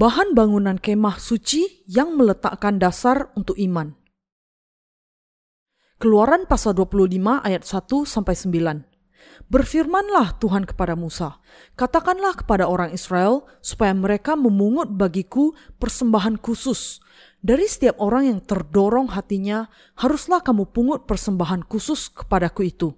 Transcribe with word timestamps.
bahan 0.00 0.32
bangunan 0.32 0.80
kemah 0.80 1.20
suci 1.20 1.84
yang 1.84 2.16
meletakkan 2.16 2.80
dasar 2.80 3.28
untuk 3.36 3.60
iman. 3.60 3.92
Keluaran 6.00 6.48
pasal 6.48 6.72
25 6.72 7.20
ayat 7.44 7.68
1 7.68 7.84
sampai 8.08 8.32
9. 8.32 9.52
Berfirmanlah 9.52 10.40
Tuhan 10.40 10.64
kepada 10.64 10.96
Musa, 10.96 11.36
katakanlah 11.76 12.32
kepada 12.32 12.64
orang 12.64 12.96
Israel 12.96 13.44
supaya 13.60 13.92
mereka 13.92 14.32
memungut 14.40 14.88
bagiku 14.88 15.52
persembahan 15.76 16.40
khusus. 16.40 17.04
Dari 17.44 17.68
setiap 17.68 18.00
orang 18.00 18.32
yang 18.32 18.40
terdorong 18.40 19.12
hatinya, 19.12 19.68
haruslah 20.00 20.40
kamu 20.40 20.72
pungut 20.72 21.04
persembahan 21.04 21.68
khusus 21.68 22.08
kepadaku 22.08 22.72
itu. 22.72 22.96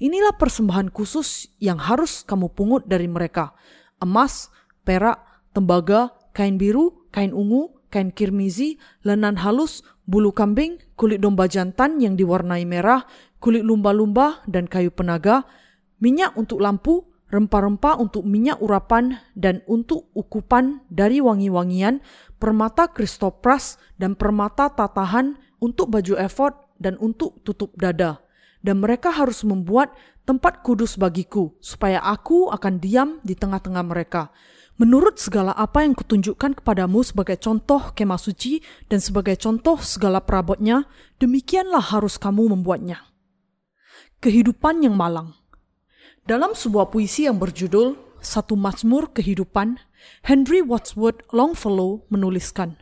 Inilah 0.00 0.32
persembahan 0.40 0.88
khusus 0.88 1.52
yang 1.60 1.76
harus 1.76 2.24
kamu 2.24 2.48
pungut 2.56 2.88
dari 2.88 3.04
mereka. 3.04 3.52
Emas, 4.00 4.48
perak, 4.88 5.20
tembaga, 5.52 6.19
kain 6.40 6.56
biru, 6.56 7.04
kain 7.12 7.36
ungu, 7.36 7.68
kain 7.92 8.08
kirmizi, 8.08 8.80
lenan 9.04 9.36
halus, 9.36 9.84
bulu 10.08 10.32
kambing, 10.32 10.80
kulit 10.96 11.20
domba 11.20 11.44
jantan 11.44 12.00
yang 12.00 12.16
diwarnai 12.16 12.64
merah, 12.64 13.04
kulit 13.44 13.60
lumba-lumba, 13.60 14.40
dan 14.48 14.64
kayu 14.64 14.88
penaga, 14.88 15.44
minyak 16.00 16.32
untuk 16.40 16.64
lampu, 16.64 17.04
rempah-rempah 17.28 18.00
untuk 18.00 18.24
minyak 18.24 18.56
urapan, 18.64 19.20
dan 19.36 19.60
untuk 19.68 20.08
ukupan 20.16 20.80
dari 20.88 21.20
wangi-wangian, 21.20 22.00
permata 22.40 22.88
kristopras, 22.88 23.76
dan 24.00 24.16
permata 24.16 24.72
tatahan 24.72 25.36
untuk 25.60 25.92
baju 25.92 26.16
efod 26.16 26.56
dan 26.80 26.96
untuk 27.04 27.36
tutup 27.44 27.76
dada. 27.76 28.24
Dan 28.64 28.80
mereka 28.80 29.12
harus 29.12 29.44
membuat 29.44 29.92
tempat 30.24 30.64
kudus 30.64 30.96
bagiku, 30.96 31.52
supaya 31.60 32.00
aku 32.00 32.48
akan 32.48 32.80
diam 32.80 33.20
di 33.20 33.36
tengah-tengah 33.36 33.84
mereka. 33.84 34.32
Menurut 34.80 35.20
segala 35.20 35.52
apa 35.52 35.84
yang 35.84 35.92
kutunjukkan 35.92 36.64
kepadamu 36.64 37.04
sebagai 37.04 37.36
contoh 37.36 37.92
kemah 37.92 38.16
suci 38.16 38.64
dan 38.88 38.96
sebagai 38.96 39.36
contoh 39.36 39.76
segala 39.84 40.24
perabotnya, 40.24 40.88
demikianlah 41.20 41.84
harus 41.92 42.16
kamu 42.16 42.56
membuatnya. 42.56 43.12
Kehidupan 44.24 44.80
yang 44.80 44.96
malang 44.96 45.36
dalam 46.24 46.56
sebuah 46.56 46.88
puisi 46.88 47.28
yang 47.28 47.36
berjudul 47.36 47.92
Satu 48.24 48.56
Mazmur 48.56 49.12
Kehidupan, 49.12 49.76
Henry 50.24 50.64
Wadsworth 50.64 51.28
Longfellow 51.28 52.08
menuliskan, 52.08 52.80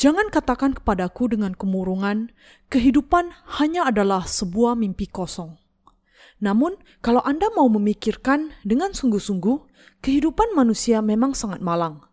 Jangan 0.00 0.32
katakan 0.32 0.72
kepadaku 0.72 1.28
dengan 1.28 1.52
kemurungan, 1.52 2.32
kehidupan 2.72 3.36
hanya 3.60 3.90
adalah 3.90 4.24
sebuah 4.24 4.80
mimpi 4.80 5.04
kosong. 5.10 5.60
Namun, 6.38 6.78
kalau 7.02 7.22
Anda 7.26 7.50
mau 7.54 7.66
memikirkan 7.66 8.54
dengan 8.62 8.94
sungguh-sungguh, 8.94 9.58
kehidupan 10.02 10.54
manusia 10.54 11.02
memang 11.02 11.34
sangat 11.34 11.58
malang. 11.58 12.08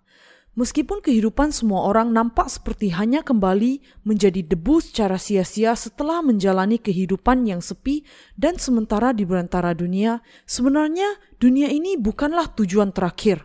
Meskipun 0.56 1.04
kehidupan 1.04 1.52
semua 1.52 1.84
orang 1.84 2.16
nampak 2.16 2.48
seperti 2.48 2.88
hanya 2.96 3.28
kembali 3.28 3.84
menjadi 4.08 4.40
debu 4.40 4.80
secara 4.80 5.20
sia-sia 5.20 5.76
setelah 5.76 6.23
menjalani 6.23 6.80
kehidupan 6.80 7.44
yang 7.44 7.59
sepi 7.59 8.08
dan 8.40 8.56
sementara 8.56 9.12
di 9.12 9.28
berantara 9.28 9.76
dunia, 9.76 10.23
sebenarnya 10.48 11.20
dunia 11.44 11.68
ini 11.68 12.00
bukanlah 12.00 12.56
tujuan 12.56 12.96
terakhir. 12.96 13.44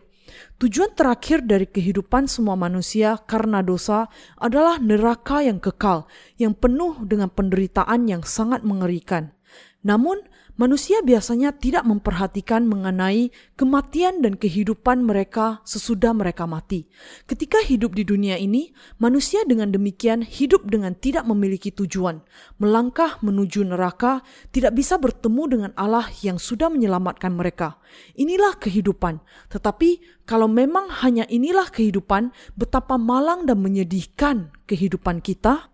Tujuan 0.63 0.95
terakhir 0.95 1.43
dari 1.43 1.67
kehidupan 1.67 2.31
semua 2.31 2.55
manusia 2.55 3.19
karena 3.27 3.59
dosa 3.59 4.07
adalah 4.39 4.79
neraka 4.79 5.43
yang 5.43 5.59
kekal, 5.59 6.07
yang 6.39 6.55
penuh 6.55 6.95
dengan 7.03 7.27
penderitaan 7.27 8.07
yang 8.07 8.23
sangat 8.23 8.63
mengerikan. 8.63 9.35
Namun, 9.83 10.23
manusia 10.61 11.01
biasanya 11.01 11.57
tidak 11.57 11.89
memperhatikan 11.89 12.69
mengenai 12.69 13.33
kematian 13.57 14.21
dan 14.21 14.37
kehidupan 14.37 15.01
mereka 15.01 15.65
sesudah 15.65 16.13
mereka 16.13 16.45
mati. 16.45 16.85
Ketika 17.25 17.65
hidup 17.65 17.97
di 17.97 18.05
dunia 18.05 18.37
ini, 18.37 18.77
manusia 19.01 19.41
dengan 19.49 19.73
demikian 19.73 20.21
hidup 20.21 20.69
dengan 20.69 20.93
tidak 20.93 21.25
memiliki 21.25 21.73
tujuan, 21.73 22.21
melangkah 22.61 23.17
menuju 23.25 23.65
neraka, 23.65 24.21
tidak 24.53 24.77
bisa 24.77 25.01
bertemu 25.01 25.43
dengan 25.49 25.73
Allah 25.81 26.05
yang 26.21 26.37
sudah 26.37 26.69
menyelamatkan 26.69 27.33
mereka. 27.33 27.81
Inilah 28.13 28.61
kehidupan. 28.61 29.25
Tetapi 29.49 30.21
kalau 30.29 30.45
memang 30.45 30.93
hanya 31.01 31.25
inilah 31.33 31.73
kehidupan, 31.73 32.37
betapa 32.53 33.01
malang 33.01 33.49
dan 33.49 33.65
menyedihkan 33.65 34.53
kehidupan 34.69 35.25
kita. 35.25 35.73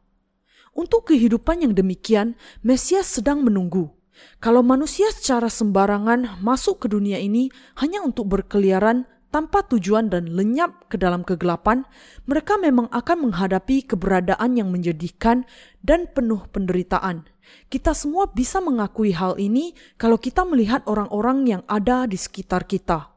Untuk 0.77 1.11
kehidupan 1.11 1.67
yang 1.67 1.73
demikian, 1.75 2.39
Mesias 2.63 3.09
sedang 3.09 3.43
menunggu. 3.43 3.96
Kalau 4.39 4.61
manusia 4.61 5.09
secara 5.13 5.49
sembarangan 5.49 6.41
masuk 6.45 6.85
ke 6.85 6.87
dunia 6.93 7.17
ini 7.17 7.49
hanya 7.81 8.05
untuk 8.05 8.29
berkeliaran 8.31 9.09
tanpa 9.37 9.61
tujuan 9.69 10.09
dan 10.09 10.33
lenyap 10.33 10.89
ke 10.89 10.97
dalam 10.97 11.21
kegelapan, 11.21 11.85
mereka 12.25 12.57
memang 12.57 12.89
akan 12.89 13.29
menghadapi 13.29 13.85
keberadaan 13.85 14.57
yang 14.57 14.73
menjadikan 14.73 15.45
dan 15.85 16.09
penuh 16.09 16.49
penderitaan. 16.49 17.29
Kita 17.69 17.93
semua 17.93 18.33
bisa 18.33 18.65
mengakui 18.65 19.13
hal 19.13 19.37
ini 19.37 19.77
kalau 20.01 20.17
kita 20.17 20.43
melihat 20.49 20.83
orang-orang 20.89 21.47
yang 21.47 21.63
ada 21.69 22.09
di 22.09 22.17
sekitar 22.19 22.65
kita. 22.65 23.13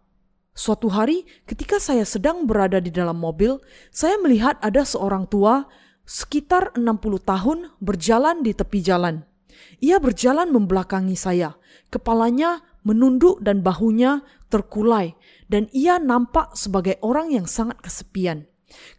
Suatu 0.52 0.92
hari, 0.92 1.24
ketika 1.48 1.80
saya 1.80 2.04
sedang 2.04 2.44
berada 2.44 2.84
di 2.84 2.92
dalam 2.92 3.16
mobil, 3.16 3.64
saya 3.96 4.20
melihat 4.20 4.60
ada 4.60 4.84
seorang 4.84 5.24
tua 5.24 5.72
sekitar 6.04 6.76
60 6.76 6.90
tahun 7.22 7.58
berjalan 7.80 8.44
di 8.44 8.52
tepi 8.52 8.82
jalan. 8.84 9.29
Ia 9.80 9.98
berjalan 10.02 10.52
membelakangi 10.52 11.16
saya. 11.16 11.56
Kepalanya 11.90 12.62
menunduk 12.84 13.44
dan 13.44 13.62
bahunya 13.62 14.24
terkulai, 14.50 15.14
dan 15.52 15.70
ia 15.76 16.02
nampak 16.02 16.56
sebagai 16.58 16.98
orang 17.06 17.30
yang 17.34 17.46
sangat 17.46 17.80
kesepian. 17.84 18.50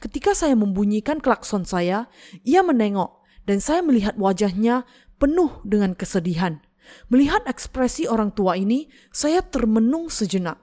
Ketika 0.02 0.34
saya 0.34 0.58
membunyikan 0.58 1.22
klakson 1.22 1.62
saya, 1.62 2.10
ia 2.42 2.60
menengok, 2.62 3.22
dan 3.46 3.62
saya 3.62 3.82
melihat 3.82 4.18
wajahnya 4.18 4.86
penuh 5.18 5.62
dengan 5.62 5.94
kesedihan. 5.94 6.62
Melihat 7.06 7.46
ekspresi 7.46 8.10
orang 8.10 8.34
tua 8.34 8.58
ini, 8.58 8.90
saya 9.14 9.46
termenung 9.46 10.10
sejenak. 10.10 10.58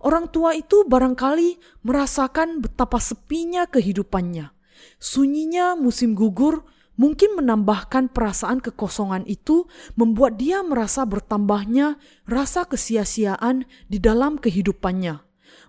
Orang 0.00 0.32
tua 0.32 0.56
itu 0.56 0.88
barangkali 0.88 1.84
merasakan 1.84 2.64
betapa 2.64 2.96
sepinya 2.96 3.68
kehidupannya. 3.68 4.50
Sunyinya 4.96 5.76
musim 5.76 6.16
gugur 6.16 6.64
mungkin 6.96 7.36
menambahkan 7.36 8.10
perasaan 8.10 8.60
kekosongan 8.60 9.24
itu 9.28 9.68
membuat 9.94 10.40
dia 10.40 10.64
merasa 10.64 11.04
bertambahnya 11.04 12.00
rasa 12.28 12.64
kesia-siaan 12.66 13.68
di 13.86 14.00
dalam 14.00 14.40
kehidupannya. 14.40 15.22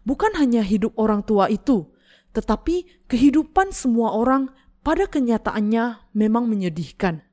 Bukan 0.08 0.40
hanya 0.40 0.64
hidup 0.64 0.96
orang 0.96 1.24
tua 1.28 1.52
itu, 1.52 1.92
tetapi 2.32 3.08
kehidupan 3.12 3.76
semua 3.76 4.16
orang 4.16 4.52
pada 4.82 5.06
kenyataannya 5.06 6.16
memang 6.16 6.48
menyedihkan. 6.48 7.28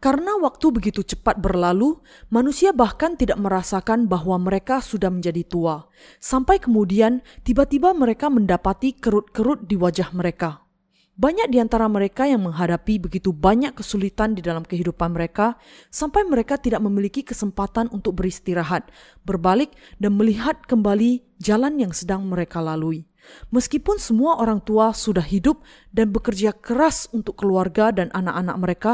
Karena 0.00 0.32
waktu 0.40 0.72
begitu 0.72 1.04
cepat 1.04 1.44
berlalu, 1.44 2.00
manusia 2.32 2.72
bahkan 2.72 3.20
tidak 3.20 3.36
merasakan 3.36 4.08
bahwa 4.08 4.40
mereka 4.40 4.80
sudah 4.80 5.12
menjadi 5.12 5.44
tua, 5.44 5.92
sampai 6.16 6.56
kemudian 6.56 7.20
tiba-tiba 7.44 7.92
mereka 7.92 8.32
mendapati 8.32 8.96
kerut-kerut 8.96 9.68
di 9.68 9.76
wajah 9.76 10.08
mereka. 10.16 10.69
Banyak 11.20 11.52
di 11.52 11.60
antara 11.60 11.84
mereka 11.84 12.24
yang 12.24 12.48
menghadapi 12.48 12.96
begitu 12.96 13.28
banyak 13.28 13.76
kesulitan 13.76 14.32
di 14.32 14.40
dalam 14.40 14.64
kehidupan 14.64 15.12
mereka, 15.12 15.60
sampai 15.92 16.24
mereka 16.24 16.56
tidak 16.56 16.80
memiliki 16.80 17.20
kesempatan 17.20 17.92
untuk 17.92 18.16
beristirahat, 18.16 18.88
berbalik, 19.28 19.68
dan 20.00 20.16
melihat 20.16 20.64
kembali 20.64 21.20
jalan 21.36 21.76
yang 21.76 21.92
sedang 21.92 22.24
mereka 22.24 22.64
lalui. 22.64 23.04
Meskipun 23.52 24.00
semua 24.00 24.40
orang 24.40 24.64
tua 24.64 24.96
sudah 24.96 25.20
hidup 25.20 25.60
dan 25.92 26.08
bekerja 26.08 26.56
keras 26.56 27.04
untuk 27.12 27.36
keluarga 27.36 27.92
dan 27.92 28.08
anak-anak 28.16 28.56
mereka, 28.56 28.92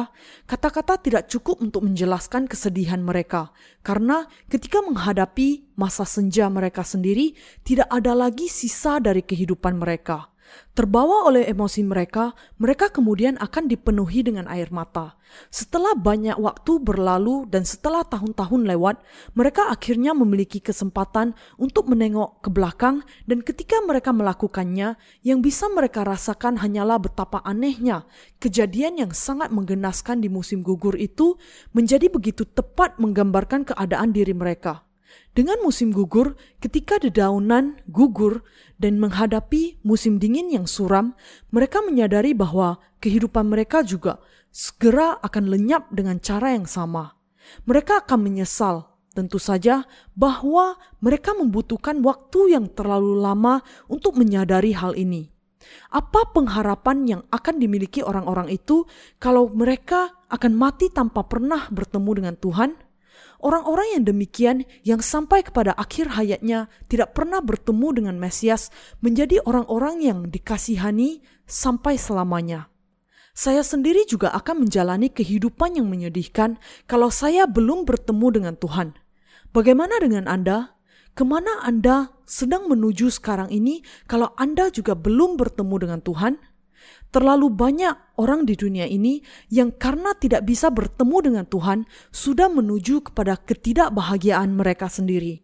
kata-kata 0.51 0.99
tidak 0.99 1.31
cukup 1.31 1.63
untuk 1.63 1.87
menjelaskan 1.87 2.51
kesedihan 2.51 3.07
mereka, 3.07 3.55
karena 3.87 4.27
ketika 4.51 4.83
menghadapi 4.83 5.71
masa 5.79 6.03
senja 6.03 6.51
mereka 6.51 6.83
sendiri, 6.83 7.39
tidak 7.63 7.87
ada 7.87 8.19
lagi 8.19 8.51
sisa 8.51 8.99
dari 8.99 9.22
kehidupan 9.22 9.79
mereka. 9.79 10.34
Terbawa 10.77 11.29
oleh 11.29 11.49
emosi 11.49 11.85
mereka, 11.85 12.37
mereka 12.61 12.93
kemudian 12.93 13.41
akan 13.41 13.69
dipenuhi 13.69 14.25
dengan 14.25 14.45
air 14.49 14.69
mata. 14.69 15.17
Setelah 15.51 15.99
banyak 15.99 16.39
waktu 16.39 16.79
berlalu 16.79 17.51
dan 17.51 17.67
setelah 17.67 18.07
tahun-tahun 18.07 18.63
lewat, 18.69 19.03
mereka 19.35 19.69
akhirnya 19.73 20.15
memiliki 20.15 20.63
kesempatan 20.63 21.35
untuk 21.59 21.91
menengok 21.91 22.47
ke 22.47 22.49
belakang, 22.53 23.03
dan 23.27 23.43
ketika 23.43 23.83
mereka 23.83 24.15
melakukannya, 24.15 24.95
yang 25.27 25.43
bisa 25.43 25.67
mereka 25.73 26.07
rasakan 26.07 26.63
hanyalah 26.63 27.03
betapa 27.03 27.43
anehnya 27.43 28.07
kejadian 28.39 29.03
yang 29.03 29.13
sangat 29.13 29.51
menggenaskan 29.51 30.23
di 30.23 30.31
musim 30.31 30.63
gugur 30.63 30.95
itu 30.95 31.35
menjadi 31.75 32.07
begitu 32.07 32.47
tepat 32.47 32.97
menggambarkan 33.03 33.67
keadaan 33.67 34.15
diri 34.15 34.33
mereka. 34.37 34.85
Dengan 35.36 35.60
musim 35.60 35.92
gugur, 35.92 36.33
ketika 36.65 36.97
dedaunan 36.97 37.77
gugur 37.92 38.41
dan 38.80 38.97
menghadapi 38.97 39.77
musim 39.84 40.16
dingin 40.16 40.48
yang 40.48 40.65
suram, 40.65 41.13
mereka 41.53 41.84
menyadari 41.84 42.33
bahwa 42.33 42.80
kehidupan 43.04 43.45
mereka 43.45 43.84
juga 43.84 44.16
segera 44.48 45.21
akan 45.21 45.53
lenyap 45.53 45.92
dengan 45.92 46.16
cara 46.16 46.57
yang 46.57 46.65
sama. 46.65 47.13
Mereka 47.68 48.09
akan 48.09 48.24
menyesal, 48.24 48.89
tentu 49.13 49.36
saja, 49.36 49.84
bahwa 50.16 50.80
mereka 51.04 51.36
membutuhkan 51.36 52.01
waktu 52.01 52.57
yang 52.57 52.72
terlalu 52.72 53.21
lama 53.21 53.60
untuk 53.92 54.16
menyadari 54.16 54.72
hal 54.72 54.97
ini. 54.97 55.28
Apa 55.92 56.33
pengharapan 56.33 57.04
yang 57.04 57.22
akan 57.28 57.60
dimiliki 57.60 58.01
orang-orang 58.01 58.48
itu 58.48 58.89
kalau 59.21 59.53
mereka 59.53 60.15
akan 60.33 60.57
mati 60.57 60.89
tanpa 60.89 61.27
pernah 61.27 61.69
bertemu 61.69 62.10
dengan 62.16 62.34
Tuhan? 62.41 62.85
Orang-orang 63.36 64.00
yang 64.00 64.04
demikian 64.09 64.56
yang 64.80 65.04
sampai 65.04 65.44
kepada 65.44 65.77
akhir 65.77 66.16
hayatnya 66.16 66.72
tidak 66.88 67.12
pernah 67.12 67.44
bertemu 67.44 67.88
dengan 67.92 68.16
Mesias 68.16 68.72
menjadi 69.04 69.44
orang-orang 69.44 70.00
yang 70.00 70.18
dikasihani 70.33 71.21
sampai 71.44 72.00
selamanya. 72.00 72.72
Saya 73.36 73.60
sendiri 73.60 74.09
juga 74.09 74.33
akan 74.33 74.65
menjalani 74.65 75.12
kehidupan 75.12 75.77
yang 75.77 75.92
menyedihkan 75.92 76.56
kalau 76.88 77.12
saya 77.12 77.44
belum 77.44 77.84
bertemu 77.84 78.27
dengan 78.33 78.54
Tuhan. 78.56 78.97
Bagaimana 79.53 80.00
dengan 80.00 80.24
Anda? 80.24 80.72
Ke 81.12 81.24
mana 81.24 81.60
Anda 81.60 82.16
sedang 82.24 82.68
menuju 82.68 83.12
sekarang 83.12 83.53
ini 83.53 83.84
kalau 84.09 84.33
Anda 84.41 84.72
juga 84.72 84.97
belum 84.97 85.36
bertemu 85.36 85.77
dengan 85.84 86.00
Tuhan? 86.00 86.41
Terlalu 87.16 87.48
banyak 87.48 88.21
orang 88.21 88.45
di 88.45 88.60
dunia 88.60 88.84
ini 88.84 89.24
yang 89.48 89.72
karena 89.72 90.13
tidak 90.13 90.45
bisa 90.45 90.68
bertemu 90.68 91.16
dengan 91.24 91.45
Tuhan 91.48 91.89
sudah 92.13 92.53
menuju 92.53 93.09
kepada 93.09 93.41
ketidakbahagiaan 93.41 94.53
mereka 94.53 94.92
sendiri. 94.92 95.41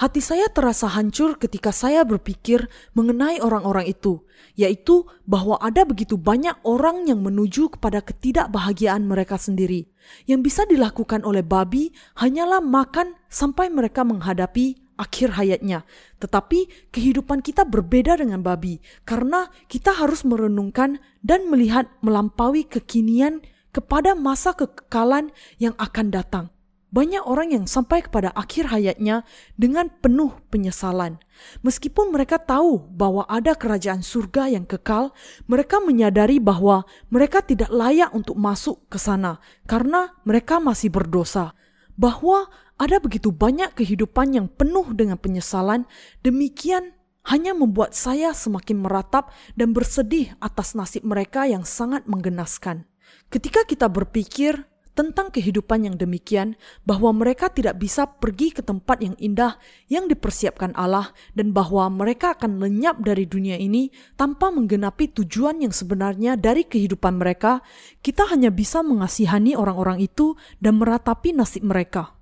Hati 0.00 0.24
saya 0.24 0.48
terasa 0.48 0.88
hancur 0.88 1.36
ketika 1.36 1.76
saya 1.76 2.08
berpikir 2.08 2.72
mengenai 2.96 3.36
orang-orang 3.44 3.92
itu, 3.92 4.24
yaitu 4.56 5.04
bahwa 5.28 5.60
ada 5.60 5.84
begitu 5.84 6.16
banyak 6.16 6.56
orang 6.64 7.04
yang 7.04 7.20
menuju 7.20 7.76
kepada 7.76 8.00
ketidakbahagiaan 8.00 9.04
mereka 9.04 9.36
sendiri. 9.36 9.92
Yang 10.24 10.40
bisa 10.40 10.62
dilakukan 10.64 11.20
oleh 11.28 11.44
babi 11.44 11.92
hanyalah 12.16 12.64
makan 12.64 13.12
sampai 13.28 13.68
mereka 13.68 14.08
menghadapi 14.08 14.89
akhir 15.00 15.40
hayatnya. 15.40 15.88
Tetapi 16.20 16.92
kehidupan 16.92 17.40
kita 17.40 17.64
berbeda 17.64 18.20
dengan 18.20 18.44
babi 18.44 18.84
karena 19.08 19.48
kita 19.72 19.96
harus 19.96 20.28
merenungkan 20.28 21.00
dan 21.24 21.48
melihat 21.48 21.88
melampaui 22.04 22.68
kekinian 22.68 23.40
kepada 23.72 24.12
masa 24.12 24.52
kekekalan 24.52 25.32
yang 25.56 25.72
akan 25.80 26.12
datang. 26.12 26.46
Banyak 26.90 27.22
orang 27.22 27.54
yang 27.54 27.64
sampai 27.70 28.02
kepada 28.02 28.34
akhir 28.34 28.74
hayatnya 28.74 29.22
dengan 29.54 29.94
penuh 30.02 30.42
penyesalan. 30.50 31.22
Meskipun 31.62 32.10
mereka 32.10 32.42
tahu 32.42 32.82
bahwa 32.90 33.22
ada 33.30 33.54
kerajaan 33.54 34.02
surga 34.02 34.50
yang 34.50 34.66
kekal, 34.66 35.14
mereka 35.46 35.78
menyadari 35.78 36.42
bahwa 36.42 36.82
mereka 37.06 37.46
tidak 37.46 37.70
layak 37.70 38.10
untuk 38.10 38.34
masuk 38.34 38.90
ke 38.90 38.98
sana 38.98 39.38
karena 39.70 40.18
mereka 40.26 40.58
masih 40.58 40.90
berdosa. 40.90 41.54
Bahwa 41.94 42.50
ada 42.80 42.96
begitu 42.96 43.28
banyak 43.28 43.76
kehidupan 43.76 44.32
yang 44.32 44.46
penuh 44.48 44.88
dengan 44.96 45.20
penyesalan, 45.20 45.84
demikian 46.24 46.96
hanya 47.28 47.52
membuat 47.52 47.92
saya 47.92 48.32
semakin 48.32 48.80
meratap 48.80 49.28
dan 49.52 49.76
bersedih 49.76 50.32
atas 50.40 50.72
nasib 50.72 51.04
mereka 51.04 51.44
yang 51.44 51.68
sangat 51.68 52.08
menggenaskan. 52.08 52.88
Ketika 53.28 53.68
kita 53.68 53.92
berpikir 53.92 54.64
tentang 54.96 55.28
kehidupan 55.28 55.86
yang 55.86 55.96
demikian, 56.00 56.56
bahwa 56.88 57.12
mereka 57.12 57.52
tidak 57.52 57.76
bisa 57.76 58.08
pergi 58.08 58.52
ke 58.52 58.64
tempat 58.64 59.04
yang 59.04 59.16
indah 59.20 59.60
yang 59.92 60.08
dipersiapkan 60.08 60.72
Allah, 60.72 61.12
dan 61.36 61.52
bahwa 61.52 61.88
mereka 61.92 62.32
akan 62.32 62.58
lenyap 62.64 63.00
dari 63.04 63.28
dunia 63.28 63.60
ini 63.60 63.92
tanpa 64.16 64.48
menggenapi 64.48 65.12
tujuan 65.20 65.62
yang 65.62 65.72
sebenarnya 65.72 66.36
dari 66.40 66.64
kehidupan 66.64 67.16
mereka, 67.16 67.64
kita 68.00 68.28
hanya 68.28 68.48
bisa 68.48 68.80
mengasihani 68.80 69.52
orang-orang 69.56 70.00
itu 70.04 70.34
dan 70.58 70.76
meratapi 70.80 71.32
nasib 71.36 71.64
mereka. 71.64 72.19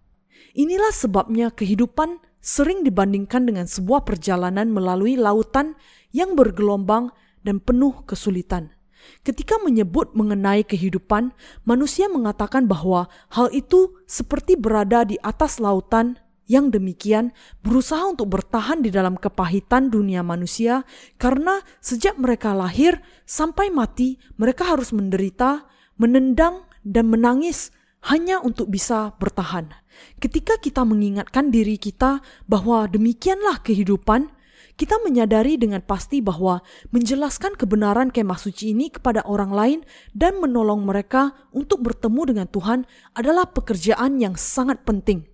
Inilah 0.56 0.92
sebabnya 0.94 1.52
kehidupan 1.52 2.22
sering 2.38 2.86
dibandingkan 2.86 3.44
dengan 3.44 3.66
sebuah 3.68 4.08
perjalanan 4.08 4.72
melalui 4.72 5.18
lautan 5.18 5.76
yang 6.14 6.32
bergelombang 6.32 7.12
dan 7.44 7.60
penuh 7.60 8.04
kesulitan. 8.08 8.72
Ketika 9.24 9.60
menyebut 9.62 10.12
mengenai 10.12 10.64
kehidupan, 10.64 11.32
manusia 11.64 12.08
mengatakan 12.08 12.68
bahwa 12.68 13.08
hal 13.32 13.48
itu 13.52 13.96
seperti 14.04 14.56
berada 14.56 15.04
di 15.04 15.16
atas 15.20 15.60
lautan 15.60 16.18
yang 16.48 16.72
demikian 16.72 17.36
berusaha 17.60 18.00
untuk 18.08 18.32
bertahan 18.32 18.80
di 18.80 18.88
dalam 18.88 19.20
kepahitan 19.20 19.92
dunia 19.92 20.24
manusia 20.24 20.88
karena 21.20 21.60
sejak 21.84 22.16
mereka 22.16 22.56
lahir 22.56 23.04
sampai 23.28 23.68
mati 23.68 24.16
mereka 24.40 24.64
harus 24.64 24.96
menderita, 24.96 25.68
menendang 26.00 26.64
dan 26.88 27.12
menangis 27.12 27.68
hanya 28.06 28.38
untuk 28.38 28.70
bisa 28.70 29.16
bertahan. 29.18 29.74
Ketika 30.22 30.58
kita 30.62 30.86
mengingatkan 30.86 31.50
diri 31.50 31.74
kita 31.74 32.22
bahwa 32.46 32.86
demikianlah 32.86 33.58
kehidupan, 33.66 34.30
kita 34.78 34.94
menyadari 35.02 35.58
dengan 35.58 35.82
pasti 35.82 36.22
bahwa 36.22 36.62
menjelaskan 36.94 37.58
kebenaran 37.58 38.14
kemah 38.14 38.38
suci 38.38 38.70
ini 38.70 38.94
kepada 38.94 39.26
orang 39.26 39.50
lain 39.50 39.78
dan 40.14 40.38
menolong 40.38 40.86
mereka 40.86 41.34
untuk 41.50 41.82
bertemu 41.82 42.22
dengan 42.30 42.46
Tuhan 42.46 42.86
adalah 43.18 43.50
pekerjaan 43.50 44.22
yang 44.22 44.38
sangat 44.38 44.86
penting. 44.86 45.26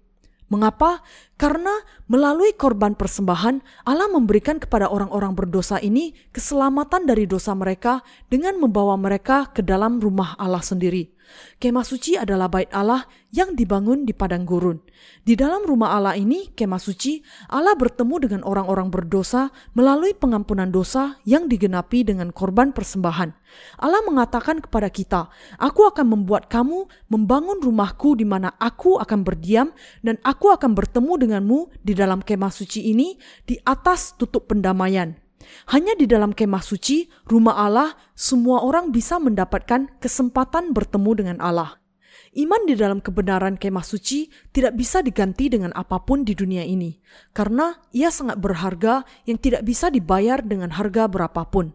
Mengapa? 0.49 1.05
Karena 1.41 1.73
melalui 2.09 2.57
korban 2.57 2.97
persembahan, 2.97 3.65
Allah 3.85 4.09
memberikan 4.09 4.61
kepada 4.61 4.89
orang-orang 4.89 5.37
berdosa 5.37 5.81
ini 5.81 6.13
keselamatan 6.33 7.05
dari 7.05 7.25
dosa 7.29 7.57
mereka 7.57 8.01
dengan 8.29 8.57
membawa 8.61 8.97
mereka 8.97 9.53
ke 9.53 9.61
dalam 9.65 10.01
rumah 10.01 10.37
Allah 10.41 10.65
sendiri. 10.65 11.14
Kemah 11.59 11.87
suci 11.87 12.19
adalah 12.19 12.51
bait 12.51 12.69
Allah 12.75 13.07
yang 13.35 13.59
dibangun 13.59 14.07
di 14.07 14.15
padang 14.15 14.47
gurun. 14.47 14.79
Di 15.25 15.35
dalam 15.35 15.65
rumah 15.67 15.97
Allah 15.97 16.15
ini, 16.15 16.53
kemah 16.53 16.79
suci, 16.79 17.25
Allah 17.51 17.75
bertemu 17.75 18.29
dengan 18.29 18.43
orang-orang 18.47 18.93
berdosa 18.93 19.51
melalui 19.75 20.15
pengampunan 20.15 20.71
dosa 20.71 21.19
yang 21.27 21.51
digenapi 21.51 22.07
dengan 22.07 22.31
korban 22.31 22.71
persembahan. 22.71 23.33
Allah 23.81 24.03
mengatakan 24.07 24.63
kepada 24.63 24.93
kita, 24.93 25.33
Aku 25.59 25.89
akan 25.89 26.15
membuat 26.15 26.47
kamu 26.53 26.87
membangun 27.09 27.59
rumahku 27.59 28.15
di 28.15 28.29
mana 28.29 28.55
aku 28.61 29.01
akan 29.01 29.25
berdiam 29.25 29.73
dan 30.05 30.21
aku 30.23 30.53
akan 30.53 30.77
bertemu 30.77 31.13
denganmu 31.27 31.59
di 31.83 31.93
dalam 31.97 32.21
kemah 32.21 32.53
suci 32.53 32.93
ini 32.93 33.17
di 33.49 33.59
atas 33.65 34.15
tutup 34.15 34.47
pendamaian. 34.47 35.24
Hanya 35.71 35.97
di 35.97 36.05
dalam 36.09 36.33
kemah 36.33 36.65
suci, 36.65 37.09
rumah 37.29 37.57
Allah, 37.61 37.97
semua 38.13 38.65
orang 38.65 38.93
bisa 38.93 39.17
mendapatkan 39.23 40.01
kesempatan 40.01 40.77
bertemu 40.77 41.11
dengan 41.15 41.39
Allah. 41.41 41.81
Iman 42.35 42.67
di 42.67 42.75
dalam 42.75 42.99
kebenaran 42.99 43.55
kemah 43.55 43.87
suci 43.87 44.27
tidak 44.51 44.75
bisa 44.75 44.99
diganti 45.07 45.47
dengan 45.47 45.71
apa 45.71 46.03
pun 46.03 46.27
di 46.27 46.35
dunia 46.35 46.67
ini, 46.67 46.99
karena 47.31 47.79
ia 47.95 48.11
sangat 48.11 48.43
berharga 48.43 49.07
yang 49.23 49.39
tidak 49.39 49.63
bisa 49.63 49.87
dibayar 49.87 50.43
dengan 50.43 50.75
harga 50.75 51.07
berapapun. 51.07 51.71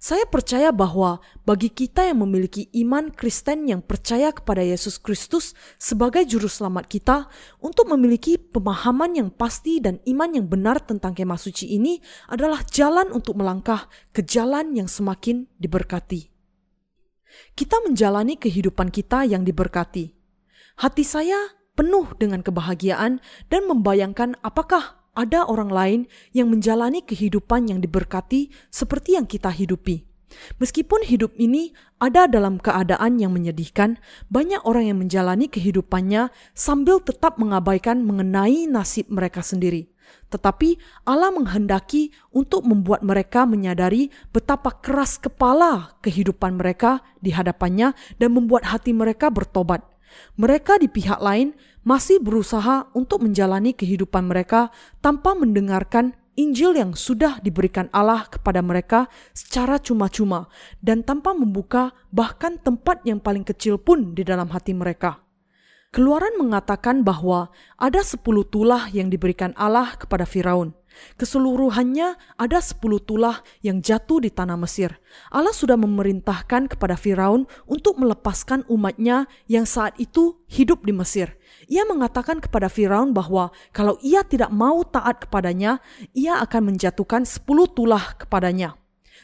Saya 0.00 0.24
percaya 0.28 0.72
bahwa 0.72 1.20
bagi 1.44 1.72
kita 1.72 2.08
yang 2.08 2.24
memiliki 2.24 2.68
iman 2.84 3.12
Kristen 3.12 3.68
yang 3.68 3.80
percaya 3.84 4.32
kepada 4.32 4.60
Yesus 4.64 5.00
Kristus 5.00 5.52
sebagai 5.80 6.24
juru 6.28 6.48
selamat 6.48 6.88
kita, 6.88 7.16
untuk 7.60 7.88
memiliki 7.88 8.36
pemahaman 8.40 9.16
yang 9.16 9.28
pasti 9.32 9.80
dan 9.80 10.00
iman 10.08 10.30
yang 10.36 10.46
benar 10.48 10.80
tentang 10.84 11.16
kemah 11.16 11.40
suci 11.40 11.72
ini 11.72 12.00
adalah 12.28 12.64
jalan 12.68 13.08
untuk 13.12 13.40
melangkah 13.40 13.88
ke 14.12 14.20
jalan 14.24 14.76
yang 14.76 14.88
semakin 14.88 15.48
diberkati. 15.56 16.28
Kita 17.54 17.80
menjalani 17.86 18.36
kehidupan 18.36 18.90
kita 18.90 19.24
yang 19.24 19.46
diberkati. 19.46 20.12
Hati 20.80 21.04
saya 21.04 21.38
penuh 21.78 22.12
dengan 22.20 22.44
kebahagiaan 22.44 23.22
dan 23.48 23.62
membayangkan 23.64 24.36
apakah 24.44 24.99
ada 25.14 25.46
orang 25.46 25.70
lain 25.70 26.00
yang 26.30 26.50
menjalani 26.50 27.02
kehidupan 27.02 27.70
yang 27.70 27.82
diberkati 27.82 28.50
seperti 28.70 29.18
yang 29.18 29.26
kita 29.26 29.50
hidupi. 29.50 30.10
Meskipun 30.62 31.02
hidup 31.02 31.34
ini 31.42 31.74
ada 31.98 32.30
dalam 32.30 32.62
keadaan 32.62 33.18
yang 33.18 33.34
menyedihkan, 33.34 33.98
banyak 34.30 34.62
orang 34.62 34.94
yang 34.94 34.98
menjalani 35.02 35.50
kehidupannya 35.50 36.30
sambil 36.54 37.02
tetap 37.02 37.36
mengabaikan 37.36 38.06
mengenai 38.06 38.70
nasib 38.70 39.10
mereka 39.10 39.42
sendiri. 39.42 39.90
Tetapi 40.30 40.78
Allah 41.06 41.34
menghendaki 41.34 42.14
untuk 42.30 42.62
membuat 42.62 43.02
mereka 43.02 43.46
menyadari 43.46 44.10
betapa 44.30 44.70
keras 44.78 45.18
kepala 45.18 45.98
kehidupan 46.02 46.58
mereka 46.58 47.02
di 47.18 47.34
hadapannya 47.34 47.94
dan 48.18 48.30
membuat 48.34 48.70
hati 48.70 48.94
mereka 48.94 49.30
bertobat. 49.30 49.82
Mereka 50.34 50.82
di 50.82 50.90
pihak 50.90 51.22
lain 51.22 51.54
masih 51.86 52.20
berusaha 52.20 52.88
untuk 52.92 53.24
menjalani 53.24 53.72
kehidupan 53.72 54.28
mereka 54.28 54.68
tanpa 55.00 55.32
mendengarkan 55.36 56.16
Injil 56.38 56.72
yang 56.72 56.96
sudah 56.96 57.42
diberikan 57.44 57.92
Allah 57.92 58.24
kepada 58.30 58.64
mereka 58.64 59.10
secara 59.36 59.76
cuma-cuma 59.76 60.48
dan 60.80 61.04
tanpa 61.04 61.36
membuka 61.36 61.92
bahkan 62.08 62.56
tempat 62.56 63.04
yang 63.04 63.20
paling 63.20 63.44
kecil 63.44 63.76
pun 63.76 64.16
di 64.16 64.24
dalam 64.24 64.48
hati 64.48 64.72
mereka. 64.72 65.20
Keluaran 65.90 66.38
mengatakan 66.38 67.02
bahwa 67.02 67.50
ada 67.74 68.06
sepuluh 68.06 68.46
tulah 68.46 68.86
yang 68.94 69.10
diberikan 69.10 69.50
Allah 69.58 69.98
kepada 69.98 70.22
Firaun. 70.22 70.70
Keseluruhannya 71.18 72.14
ada 72.38 72.58
sepuluh 72.62 73.02
tulah 73.02 73.42
yang 73.58 73.82
jatuh 73.82 74.22
di 74.22 74.30
tanah 74.30 74.54
Mesir. 74.54 75.02
Allah 75.34 75.50
sudah 75.50 75.74
memerintahkan 75.74 76.70
kepada 76.70 76.94
Firaun 76.94 77.50
untuk 77.66 77.98
melepaskan 77.98 78.62
umatnya 78.70 79.26
yang 79.50 79.66
saat 79.66 79.98
itu 79.98 80.38
hidup 80.46 80.86
di 80.86 80.94
Mesir. 80.94 81.34
Ia 81.70 81.86
mengatakan 81.86 82.42
kepada 82.42 82.66
Firaun 82.66 83.14
bahwa 83.14 83.54
kalau 83.70 83.94
ia 84.02 84.26
tidak 84.26 84.50
mau 84.50 84.82
taat 84.82 85.22
kepadanya, 85.22 85.78
ia 86.10 86.42
akan 86.42 86.74
menjatuhkan 86.74 87.22
sepuluh 87.22 87.70
tulah 87.70 88.18
kepadanya. 88.18 88.74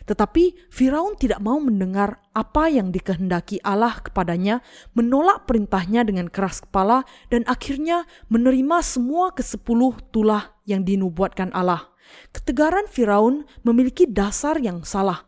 Tetapi 0.07 0.71
Firaun 0.71 1.19
tidak 1.19 1.43
mau 1.43 1.59
mendengar 1.59 2.23
apa 2.31 2.71
yang 2.71 2.95
dikehendaki 2.95 3.59
Allah 3.67 3.99
kepadanya, 3.99 4.63
menolak 4.95 5.51
perintahnya 5.51 6.07
dengan 6.07 6.31
keras 6.31 6.63
kepala, 6.63 7.03
dan 7.35 7.43
akhirnya 7.51 8.07
menerima 8.31 8.79
semua 8.87 9.35
kesepuluh 9.35 9.99
tulah 10.15 10.55
yang 10.63 10.87
dinubuatkan 10.87 11.51
Allah. 11.51 11.91
Ketegaran 12.31 12.87
Firaun 12.87 13.43
memiliki 13.67 14.07
dasar 14.07 14.63
yang 14.63 14.87
salah. 14.87 15.27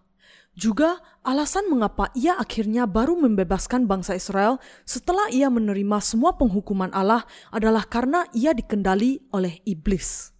Juga 0.59 0.99
alasan 1.23 1.71
mengapa 1.71 2.11
ia 2.19 2.35
akhirnya 2.35 2.83
baru 2.91 3.15
membebaskan 3.15 3.87
bangsa 3.87 4.19
Israel 4.19 4.59
setelah 4.83 5.31
ia 5.31 5.47
menerima 5.47 6.03
semua 6.03 6.35
penghukuman 6.35 6.91
Allah 6.91 7.23
adalah 7.55 7.87
karena 7.87 8.27
ia 8.35 8.51
dikendali 8.51 9.23
oleh 9.31 9.63
iblis. 9.63 10.35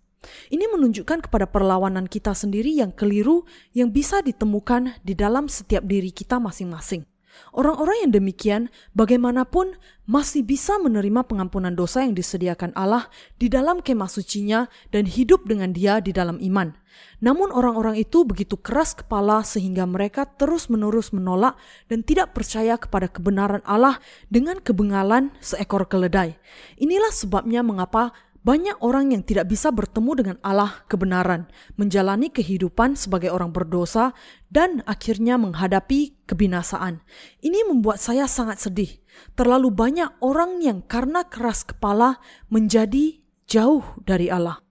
Ini 0.51 0.67
menunjukkan 0.75 1.31
kepada 1.31 1.47
perlawanan 1.47 2.11
kita 2.11 2.35
sendiri 2.35 2.75
yang 2.75 2.91
keliru 2.91 3.47
yang 3.71 3.95
bisa 3.95 4.19
ditemukan 4.19 4.99
di 5.07 5.15
dalam 5.15 5.47
setiap 5.47 5.87
diri 5.87 6.11
kita 6.11 6.43
masing-masing. 6.43 7.07
Orang-orang 7.53 8.09
yang 8.09 8.13
demikian 8.13 8.63
bagaimanapun 8.93 9.77
masih 10.09 10.41
bisa 10.41 10.81
menerima 10.81 11.25
pengampunan 11.29 11.77
dosa 11.77 12.01
yang 12.01 12.17
disediakan 12.17 12.73
Allah 12.73 13.13
di 13.37 13.53
dalam 13.53 13.85
kemah 13.85 14.09
sucinya 14.09 14.67
dan 14.89 15.05
hidup 15.05 15.45
dengan 15.45 15.77
dia 15.77 16.01
di 16.01 16.17
dalam 16.17 16.41
iman. 16.41 16.73
Namun 17.19 17.51
orang-orang 17.51 17.99
itu 17.99 18.23
begitu 18.23 18.55
keras 18.59 18.95
kepala 18.95 19.43
sehingga 19.43 19.87
mereka 19.87 20.27
terus-menerus 20.27 21.11
menolak 21.11 21.59
dan 21.91 22.03
tidak 22.07 22.35
percaya 22.35 22.79
kepada 22.79 23.11
kebenaran 23.11 23.63
Allah 23.67 23.99
dengan 24.31 24.63
kebengalan 24.63 25.35
seekor 25.43 25.87
keledai. 25.91 26.39
Inilah 26.79 27.11
sebabnya 27.11 27.67
mengapa 27.67 28.15
banyak 28.47 28.79
orang 28.81 29.11
yang 29.11 29.23
tidak 29.27 29.51
bisa 29.51 29.75
bertemu 29.75 30.13
dengan 30.15 30.37
Allah 30.47 30.87
kebenaran, 30.87 31.51
menjalani 31.75 32.31
kehidupan 32.31 32.95
sebagai 32.95 33.35
orang 33.35 33.51
berdosa, 33.51 34.15
dan 34.49 34.81
akhirnya 34.87 35.35
menghadapi 35.37 36.15
kebinasaan. 36.25 37.03
Ini 37.43 37.67
membuat 37.67 37.99
saya 37.99 38.31
sangat 38.31 38.63
sedih. 38.63 39.03
Terlalu 39.35 39.75
banyak 39.75 40.23
orang 40.23 40.63
yang 40.63 40.87
karena 40.87 41.27
keras 41.27 41.67
kepala 41.67 42.23
menjadi 42.47 43.19
jauh 43.51 43.83
dari 44.07 44.31
Allah. 44.31 44.63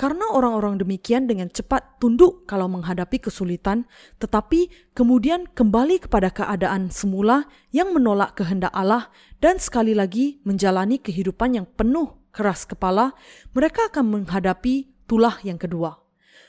Karena 0.00 0.32
orang-orang 0.32 0.80
demikian 0.80 1.28
dengan 1.28 1.52
cepat 1.52 2.00
tunduk 2.00 2.48
kalau 2.48 2.72
menghadapi 2.72 3.20
kesulitan, 3.20 3.84
tetapi 4.16 4.72
kemudian 4.96 5.44
kembali 5.52 6.08
kepada 6.08 6.32
keadaan 6.32 6.88
semula 6.88 7.44
yang 7.68 7.92
menolak 7.92 8.32
kehendak 8.32 8.72
Allah 8.72 9.12
dan 9.44 9.60
sekali 9.60 9.92
lagi 9.92 10.40
menjalani 10.48 10.96
kehidupan 10.96 11.52
yang 11.52 11.68
penuh 11.68 12.19
keras 12.30 12.66
kepala, 12.66 13.14
mereka 13.54 13.90
akan 13.90 14.20
menghadapi 14.20 14.90
tulah 15.06 15.38
yang 15.42 15.58
kedua. 15.58 15.98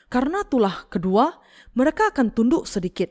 Karena 0.06 0.44
tulah 0.46 0.86
kedua, 0.92 1.40
mereka 1.74 2.12
akan 2.12 2.30
tunduk 2.30 2.68
sedikit. 2.68 3.10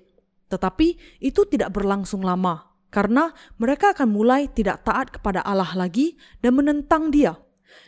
Tetapi 0.52 1.20
itu 1.24 1.48
tidak 1.48 1.74
berlangsung 1.74 2.22
lama, 2.22 2.72
karena 2.92 3.32
mereka 3.58 3.96
akan 3.96 4.12
mulai 4.12 4.52
tidak 4.52 4.84
taat 4.84 5.10
kepada 5.16 5.42
Allah 5.42 5.72
lagi 5.74 6.20
dan 6.44 6.60
menentang 6.60 7.10
dia. 7.10 7.40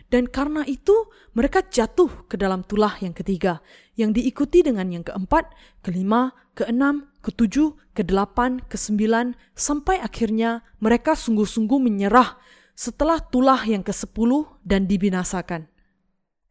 Dan 0.08 0.30
karena 0.30 0.63
itu 0.63 1.12
mereka 1.36 1.66
jatuh 1.66 2.30
ke 2.30 2.40
dalam 2.40 2.63
tulah 2.63 2.96
yang 3.04 3.12
ketiga, 3.12 3.60
yang 4.00 4.16
diikuti 4.16 4.63
dengan 4.63 4.88
yang 4.90 5.04
keempat, 5.04 5.52
kelima, 5.84 6.32
keenam, 6.54 7.10
ketujuh, 7.25 7.75
kedelapan, 7.98 8.62
kesembilan, 8.70 9.36
sampai 9.58 10.00
akhirnya 10.00 10.63
mereka 10.80 11.18
sungguh-sungguh 11.18 11.82
menyerah 11.82 12.38
setelah 12.74 13.22
tulah 13.22 13.62
yang 13.65 13.86
ke-10 13.86 14.62
dan 14.65 14.89
dibinasakan. 14.89 15.70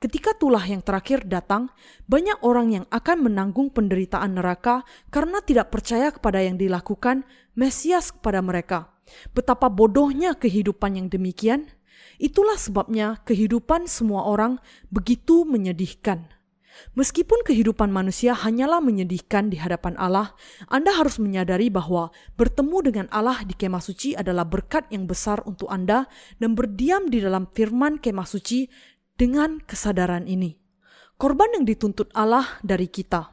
Ketika 0.02 0.34
tulah 0.34 0.66
yang 0.66 0.82
terakhir 0.82 1.22
datang, 1.30 1.70
banyak 2.10 2.34
orang 2.42 2.74
yang 2.74 2.84
akan 2.90 3.22
menanggung 3.22 3.70
penderitaan 3.70 4.34
neraka 4.34 4.82
karena 5.14 5.38
tidak 5.46 5.70
percaya 5.70 6.10
kepada 6.10 6.42
yang 6.42 6.58
dilakukan 6.58 7.22
Mesias 7.54 8.10
kepada 8.10 8.42
mereka. 8.42 8.90
Betapa 9.30 9.70
bodohnya 9.70 10.34
kehidupan 10.34 10.98
yang 10.98 11.06
demikian. 11.06 11.70
Itulah 12.18 12.58
sebabnya 12.58 13.22
kehidupan 13.22 13.86
semua 13.86 14.26
orang 14.26 14.58
begitu 14.90 15.46
menyedihkan. 15.46 16.26
Meskipun 16.92 17.44
kehidupan 17.44 17.88
manusia 17.88 18.36
hanyalah 18.36 18.80
menyedihkan 18.84 19.48
di 19.48 19.60
hadapan 19.60 19.96
Allah, 19.96 20.36
Anda 20.68 20.92
harus 20.92 21.16
menyadari 21.16 21.72
bahwa 21.72 22.12
bertemu 22.36 22.78
dengan 22.84 23.06
Allah 23.12 23.44
di 23.44 23.56
kemah 23.56 23.80
suci 23.80 24.12
adalah 24.12 24.44
berkat 24.44 24.88
yang 24.92 25.08
besar 25.08 25.40
untuk 25.48 25.72
Anda 25.72 26.08
dan 26.40 26.52
berdiam 26.52 27.08
di 27.08 27.20
dalam 27.20 27.48
firman 27.52 28.00
kemah 28.00 28.28
suci 28.28 28.68
dengan 29.16 29.60
kesadaran 29.62 30.28
ini. 30.28 30.56
Korban 31.16 31.60
yang 31.60 31.64
dituntut 31.68 32.10
Allah 32.16 32.60
dari 32.66 32.90
kita. 32.90 33.30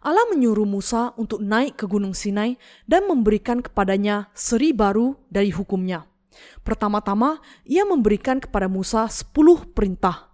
Allah 0.00 0.24
menyuruh 0.32 0.64
Musa 0.64 1.12
untuk 1.20 1.44
naik 1.44 1.76
ke 1.76 1.84
Gunung 1.84 2.16
Sinai 2.16 2.56
dan 2.88 3.04
memberikan 3.04 3.60
kepadanya 3.60 4.32
seri 4.32 4.72
baru 4.72 5.12
dari 5.28 5.52
hukumnya. 5.52 6.08
Pertama-tama, 6.64 7.42
ia 7.68 7.84
memberikan 7.84 8.40
kepada 8.40 8.64
Musa 8.64 9.04
sepuluh 9.12 9.68
perintah 9.68 10.29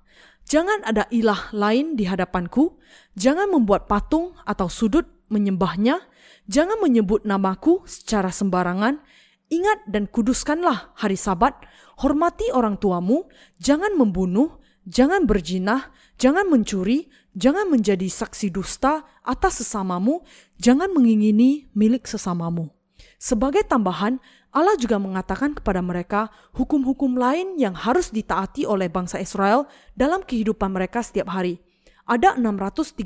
Jangan 0.46 0.86
ada 0.86 1.10
ilah 1.10 1.50
lain 1.50 1.98
di 1.98 2.06
hadapanku, 2.06 2.78
jangan 3.18 3.50
membuat 3.50 3.90
patung 3.90 4.38
atau 4.46 4.70
sudut 4.70 5.02
menyembahnya, 5.26 5.98
jangan 6.46 6.78
menyebut 6.78 7.26
namaku 7.26 7.82
secara 7.82 8.30
sembarangan, 8.30 9.02
ingat 9.50 9.78
dan 9.90 10.06
kuduskanlah 10.06 10.94
hari 10.94 11.18
sabat, 11.18 11.58
hormati 11.98 12.46
orang 12.54 12.78
tuamu, 12.78 13.26
jangan 13.58 13.98
membunuh, 13.98 14.62
jangan 14.86 15.26
berjinah, 15.26 15.90
jangan 16.14 16.46
mencuri, 16.46 17.10
jangan 17.34 17.66
menjadi 17.66 18.06
saksi 18.06 18.54
dusta 18.54 19.02
atas 19.26 19.66
sesamamu, 19.66 20.22
jangan 20.62 20.94
mengingini 20.94 21.66
milik 21.74 22.06
sesamamu. 22.06 22.70
Sebagai 23.18 23.66
tambahan, 23.66 24.22
Allah 24.56 24.72
juga 24.80 24.96
mengatakan 24.96 25.52
kepada 25.52 25.84
mereka 25.84 26.32
hukum-hukum 26.56 27.20
lain 27.20 27.60
yang 27.60 27.76
harus 27.76 28.08
ditaati 28.08 28.64
oleh 28.64 28.88
bangsa 28.88 29.20
Israel 29.20 29.68
dalam 29.92 30.24
kehidupan 30.24 30.72
mereka 30.72 31.04
setiap 31.04 31.28
hari. 31.28 31.60
Ada 32.08 32.40
613 32.40 33.04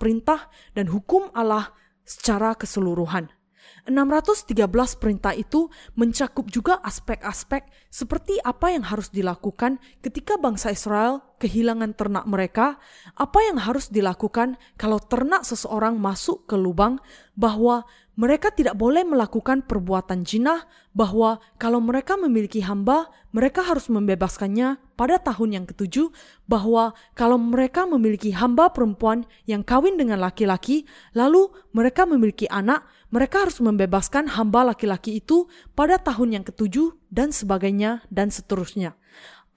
perintah 0.00 0.48
dan 0.72 0.88
hukum 0.88 1.28
Allah 1.36 1.76
secara 2.08 2.56
keseluruhan. 2.56 3.28
613 3.86 4.66
perintah 5.00 5.32
itu 5.32 5.70
mencakup 5.94 6.50
juga 6.50 6.78
aspek-aspek 6.82 7.66
seperti 7.88 8.36
apa 8.42 8.74
yang 8.74 8.84
harus 8.84 9.08
dilakukan 9.08 9.78
ketika 10.02 10.36
bangsa 10.36 10.74
Israel 10.74 11.22
kehilangan 11.36 11.92
ternak 11.94 12.24
mereka, 12.24 12.80
apa 13.14 13.38
yang 13.44 13.60
harus 13.60 13.92
dilakukan 13.92 14.56
kalau 14.80 14.96
ternak 15.00 15.44
seseorang 15.44 16.00
masuk 16.00 16.48
ke 16.48 16.56
lubang, 16.56 16.96
bahwa 17.36 17.84
mereka 18.16 18.48
tidak 18.48 18.80
boleh 18.80 19.04
melakukan 19.04 19.60
perbuatan 19.68 20.24
jinah 20.24 20.64
bahwa 20.96 21.36
kalau 21.60 21.84
mereka 21.84 22.16
memiliki 22.16 22.64
hamba, 22.64 23.12
mereka 23.36 23.60
harus 23.60 23.92
membebaskannya 23.92 24.80
pada 24.96 25.20
tahun 25.20 25.60
yang 25.60 25.64
ketujuh, 25.68 26.08
bahwa 26.48 26.96
kalau 27.12 27.36
mereka 27.36 27.84
memiliki 27.84 28.32
hamba 28.32 28.72
perempuan 28.72 29.28
yang 29.44 29.60
kawin 29.60 30.00
dengan 30.00 30.24
laki-laki, 30.24 30.88
lalu 31.12 31.52
mereka 31.76 32.08
memiliki 32.08 32.48
anak, 32.48 32.88
mereka 33.16 33.48
harus 33.48 33.64
membebaskan 33.64 34.28
hamba 34.36 34.76
laki-laki 34.76 35.24
itu 35.24 35.48
pada 35.72 35.96
tahun 35.96 36.36
yang 36.36 36.44
ketujuh, 36.44 36.92
dan 37.08 37.32
sebagainya, 37.32 38.04
dan 38.12 38.28
seterusnya. 38.28 38.92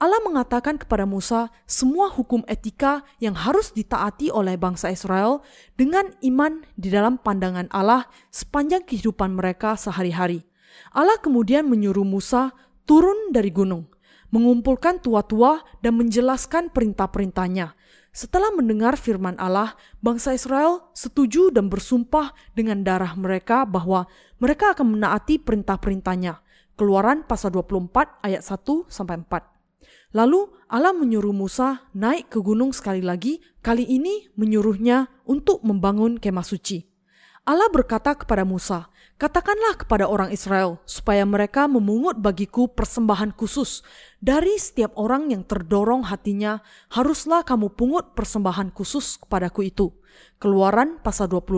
Allah 0.00 0.16
mengatakan 0.24 0.80
kepada 0.80 1.04
Musa 1.04 1.52
semua 1.68 2.08
hukum 2.08 2.40
etika 2.48 3.04
yang 3.20 3.36
harus 3.36 3.68
ditaati 3.76 4.32
oleh 4.32 4.56
bangsa 4.56 4.88
Israel 4.88 5.44
dengan 5.76 6.08
iman 6.24 6.64
di 6.72 6.88
dalam 6.88 7.20
pandangan 7.20 7.68
Allah 7.68 8.08
sepanjang 8.32 8.88
kehidupan 8.88 9.36
mereka 9.36 9.76
sehari-hari. 9.76 10.48
Allah 10.96 11.20
kemudian 11.20 11.68
menyuruh 11.68 12.08
Musa 12.08 12.56
turun 12.88 13.28
dari 13.28 13.52
gunung, 13.52 13.92
mengumpulkan 14.32 15.04
tua-tua 15.04 15.60
dan 15.84 16.00
menjelaskan 16.00 16.72
perintah-perintahnya. 16.72 17.76
Setelah 18.10 18.50
mendengar 18.50 18.98
firman 18.98 19.38
Allah, 19.38 19.78
bangsa 20.02 20.34
Israel 20.34 20.90
setuju 20.98 21.54
dan 21.54 21.70
bersumpah 21.70 22.34
dengan 22.58 22.82
darah 22.82 23.14
mereka 23.14 23.62
bahwa 23.62 24.10
mereka 24.42 24.74
akan 24.74 24.98
menaati 24.98 25.38
perintah-perintahnya. 25.38 26.42
Keluaran 26.74 27.22
pasal 27.22 27.54
24 27.54 28.18
ayat 28.26 28.42
1 28.42 28.90
sampai 28.90 29.22
4. 29.22 29.60
Lalu 30.10 30.50
Allah 30.66 30.90
menyuruh 30.90 31.30
Musa 31.30 31.86
naik 31.94 32.34
ke 32.34 32.42
gunung 32.42 32.74
sekali 32.74 32.98
lagi, 32.98 33.38
kali 33.62 33.86
ini 33.86 34.26
menyuruhnya 34.34 35.06
untuk 35.22 35.62
membangun 35.62 36.18
kemah 36.18 36.42
suci. 36.42 36.82
Allah 37.46 37.70
berkata 37.70 38.18
kepada 38.18 38.42
Musa, 38.42 38.90
Katakanlah 39.20 39.76
kepada 39.76 40.08
orang 40.08 40.32
Israel 40.32 40.80
supaya 40.88 41.28
mereka 41.28 41.68
memungut 41.68 42.16
bagiku 42.16 42.72
persembahan 42.72 43.36
khusus. 43.36 43.84
Dari 44.16 44.56
setiap 44.56 44.96
orang 44.96 45.28
yang 45.28 45.44
terdorong 45.44 46.08
hatinya, 46.08 46.64
haruslah 46.88 47.44
kamu 47.44 47.76
pungut 47.76 48.16
persembahan 48.16 48.72
khusus 48.72 49.20
kepadaku 49.20 49.68
itu. 49.68 49.92
Keluaran 50.40 51.04
pasal 51.04 51.28
25 51.28 51.52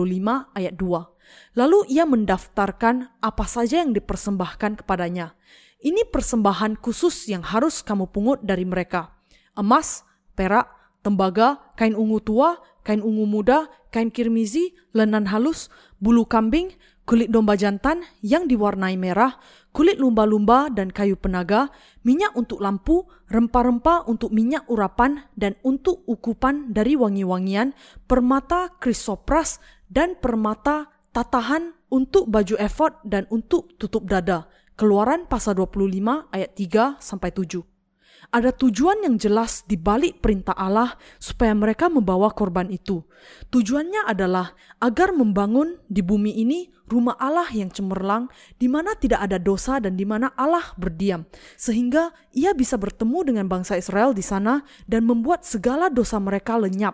ayat 0.51 0.75
2. 0.75 1.55
Lalu 1.55 1.79
ia 1.87 2.03
mendaftarkan 2.03 3.23
apa 3.23 3.45
saja 3.47 3.79
yang 3.79 3.95
dipersembahkan 3.95 4.83
kepadanya. 4.83 5.31
Ini 5.79 6.11
persembahan 6.11 6.83
khusus 6.83 7.31
yang 7.31 7.47
harus 7.47 7.79
kamu 7.79 8.11
pungut 8.11 8.43
dari 8.43 8.67
mereka. 8.67 9.15
Emas, 9.55 10.03
perak, 10.35 10.67
tembaga, 10.99 11.63
kain 11.79 11.95
ungu 11.95 12.19
tua, 12.19 12.59
kain 12.83 12.99
ungu 12.99 13.23
muda, 13.23 13.71
kain 13.87 14.11
kirmizi, 14.11 14.75
lenan 14.91 15.31
halus, 15.31 15.71
bulu 16.03 16.27
kambing, 16.27 16.75
kulit 17.03 17.29
domba 17.31 17.59
jantan 17.59 18.03
yang 18.23 18.47
diwarnai 18.47 18.95
merah, 18.95 19.35
kulit 19.75 19.99
lumba-lumba 19.99 20.71
dan 20.71 20.89
kayu 20.89 21.19
penaga, 21.19 21.67
minyak 22.07 22.31
untuk 22.35 22.63
lampu, 22.63 23.07
rempah-rempah 23.27 24.07
untuk 24.07 24.31
minyak 24.31 24.63
urapan 24.71 25.27
dan 25.35 25.59
untuk 25.67 26.03
ukupan 26.07 26.71
dari 26.71 26.95
wangi-wangian, 26.95 27.75
permata 28.07 28.71
krisopras 28.79 29.59
dan 29.91 30.15
permata 30.17 30.91
tatahan 31.11 31.75
untuk 31.91 32.31
baju 32.31 32.55
efod 32.57 32.97
dan 33.05 33.27
untuk 33.29 33.75
tutup 33.77 34.07
dada. 34.07 34.49
Keluaran 34.73 35.29
pasal 35.29 35.53
25 35.53 36.33
ayat 36.33 36.51
3 36.57 36.97
sampai 36.97 37.29
7. 37.29 37.61
Ada 38.33 38.49
tujuan 38.49 39.05
yang 39.05 39.21
jelas 39.21 39.61
di 39.69 39.77
balik 39.77 40.17
perintah 40.23 40.57
Allah 40.57 40.97
supaya 41.21 41.53
mereka 41.53 41.85
membawa 41.91 42.33
korban 42.33 42.71
itu. 42.73 43.05
Tujuannya 43.53 44.09
adalah 44.09 44.57
agar 44.81 45.13
membangun 45.13 45.77
di 45.85 46.01
bumi 46.01 46.41
ini 46.41 46.73
rumah 46.93 47.17
Allah 47.17 47.49
yang 47.49 47.73
cemerlang 47.73 48.29
di 48.61 48.69
mana 48.69 48.93
tidak 48.93 49.25
ada 49.25 49.41
dosa 49.41 49.81
dan 49.81 49.97
di 49.97 50.05
mana 50.05 50.29
Allah 50.37 50.77
berdiam 50.77 51.25
sehingga 51.57 52.13
ia 52.29 52.53
bisa 52.53 52.77
bertemu 52.77 53.33
dengan 53.33 53.45
bangsa 53.49 53.73
Israel 53.73 54.13
di 54.13 54.21
sana 54.21 54.61
dan 54.85 55.09
membuat 55.09 55.41
segala 55.41 55.89
dosa 55.89 56.21
mereka 56.21 56.61
lenyap. 56.61 56.93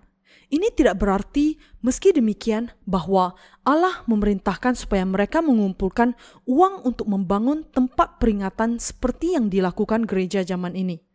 Ini 0.50 0.74
tidak 0.74 0.98
berarti, 0.98 1.62
meski 1.86 2.10
demikian, 2.10 2.74
bahwa 2.90 3.38
Allah 3.62 4.02
memerintahkan 4.10 4.74
supaya 4.74 5.06
mereka 5.06 5.46
mengumpulkan 5.46 6.18
uang 6.50 6.90
untuk 6.90 7.06
membangun 7.06 7.70
tempat 7.70 8.18
peringatan 8.18 8.82
seperti 8.82 9.38
yang 9.38 9.54
dilakukan 9.54 10.10
gereja 10.10 10.42
zaman 10.42 10.74
ini. 10.74 11.06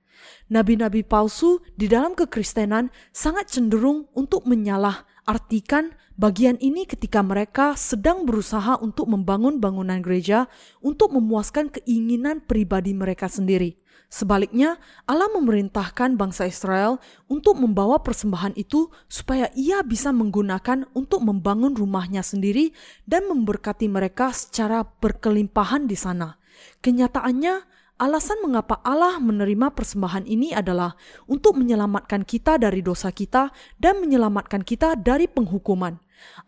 Nabi-nabi 0.55 1.03
palsu 1.03 1.61
di 1.75 1.91
dalam 1.91 2.15
kekristenan 2.15 2.95
sangat 3.11 3.51
cenderung 3.51 4.07
untuk 4.15 4.47
menyalah 4.47 5.03
artikan 5.25 5.93
bagian 6.15 6.57
ini 6.63 6.87
ketika 6.87 7.21
mereka 7.25 7.75
sedang 7.75 8.29
berusaha 8.29 8.79
untuk 8.79 9.11
membangun 9.11 9.59
bangunan 9.59 9.99
gereja 10.01 10.47
untuk 10.85 11.13
memuaskan 11.13 11.73
keinginan 11.73 12.45
pribadi 12.45 12.95
mereka 12.95 13.27
sendiri. 13.27 13.81
Sebaliknya, 14.15 14.79
Allah 15.11 15.27
memerintahkan 15.35 16.15
bangsa 16.15 16.47
Israel 16.47 17.03
untuk 17.27 17.59
membawa 17.59 17.99
persembahan 17.99 18.55
itu 18.55 18.87
supaya 19.11 19.51
ia 19.59 19.83
bisa 19.83 20.15
menggunakan 20.15 20.87
untuk 20.95 21.27
membangun 21.27 21.75
rumahnya 21.75 22.23
sendiri 22.23 22.71
dan 23.11 23.27
memberkati 23.27 23.91
mereka 23.91 24.31
secara 24.31 24.87
berkelimpahan 24.87 25.91
di 25.91 25.99
sana. 25.99 26.39
Kenyataannya, 26.79 27.74
alasan 27.99 28.43
mengapa 28.43 28.83
Allah 28.83 29.23
menerima 29.23 29.71
persembahan 29.71 30.27
ini 30.27 30.51
adalah 30.51 30.99
untuk 31.31 31.59
menyelamatkan 31.59 32.27
kita 32.27 32.59
dari 32.59 32.83
dosa 32.83 33.15
kita 33.15 33.55
dan 33.79 34.03
menyelamatkan 34.03 34.67
kita 34.67 34.99
dari 34.99 35.31
penghukuman. 35.31 35.99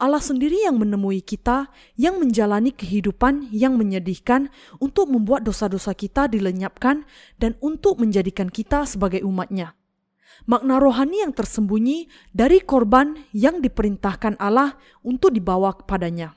Allah 0.01 0.23
sendiri 0.23 0.65
yang 0.65 0.81
menemui 0.81 1.21
kita, 1.21 1.69
yang 2.01 2.17
menjalani 2.17 2.73
kehidupan 2.73 3.53
yang 3.53 3.77
menyedihkan 3.77 4.49
untuk 4.81 5.13
membuat 5.13 5.45
dosa-dosa 5.45 5.93
kita 5.93 6.33
dilenyapkan 6.33 7.05
dan 7.37 7.55
untuk 7.61 8.01
menjadikan 8.01 8.49
kita 8.49 8.89
sebagai 8.89 9.21
umatnya. 9.23 9.77
Makna 10.45 10.77
rohani 10.77 11.25
yang 11.25 11.33
tersembunyi 11.33 12.13
dari 12.33 12.61
korban 12.61 13.17
yang 13.33 13.65
diperintahkan 13.65 14.37
Allah 14.37 14.77
untuk 15.01 15.33
dibawa 15.33 15.73
kepadanya. 15.73 16.37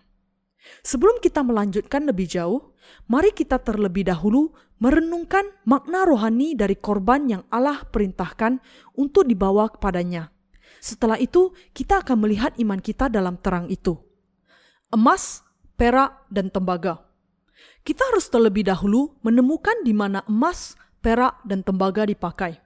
Sebelum 0.84 1.20
kita 1.20 1.44
melanjutkan 1.44 2.08
lebih 2.08 2.28
jauh, 2.28 2.75
mari 3.12 3.36
kita 3.36 3.60
terlebih 3.60 4.08
dahulu 4.08 4.56
merenungkan 4.80 5.44
makna 5.68 6.08
rohani 6.08 6.56
dari 6.56 6.76
korban 6.80 7.28
yang 7.28 7.44
Allah 7.52 7.84
perintahkan 7.88 8.64
untuk 8.96 9.28
dibawa 9.28 9.68
kepadanya. 9.72 10.32
Setelah 10.80 11.20
itu, 11.20 11.52
kita 11.76 12.00
akan 12.02 12.24
melihat 12.24 12.56
iman 12.56 12.80
kita 12.80 13.12
dalam 13.12 13.36
terang 13.36 13.68
itu. 13.68 14.00
Emas, 14.89 15.44
perak, 15.76 16.26
dan 16.32 16.48
tembaga. 16.48 17.04
Kita 17.84 18.08
harus 18.12 18.32
terlebih 18.32 18.63
dahulu 18.63 19.20
menemukan 19.20 19.76
di 19.84 19.92
mana 19.92 20.24
emas, 20.32 20.80
perak, 21.04 21.44
dan 21.44 21.62
tembaga 21.62 22.08
dipakai. 22.08 22.63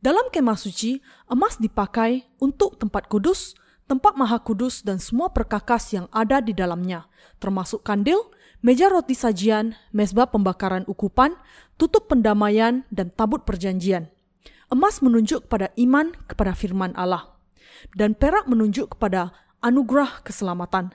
Dalam 0.00 0.32
kemah 0.32 0.56
suci, 0.56 1.02
emas 1.28 1.60
dipakai 1.60 2.24
untuk 2.40 2.80
tempat 2.80 3.10
kudus, 3.10 3.52
tempat 3.84 4.16
maha 4.16 4.40
kudus, 4.40 4.80
dan 4.80 5.02
semua 5.02 5.28
perkakas 5.34 5.92
yang 5.92 6.06
ada 6.14 6.38
di 6.40 6.54
dalamnya, 6.56 7.10
termasuk 7.42 7.84
kandil, 7.84 8.30
meja 8.60 8.88
roti 8.92 9.16
sajian, 9.16 9.76
mesbah 9.92 10.28
pembakaran 10.28 10.84
ukupan, 10.88 11.36
tutup 11.80 12.08
pendamaian, 12.08 12.84
dan 12.92 13.12
tabut 13.12 13.44
perjanjian. 13.44 14.08
Emas 14.70 15.02
menunjuk 15.02 15.50
pada 15.50 15.74
iman 15.74 16.14
kepada 16.30 16.54
firman 16.54 16.94
Allah 16.94 17.40
dan 17.96 18.14
perak 18.14 18.46
menunjuk 18.46 18.94
kepada 18.96 19.34
anugerah 19.64 20.22
keselamatan. 20.22 20.94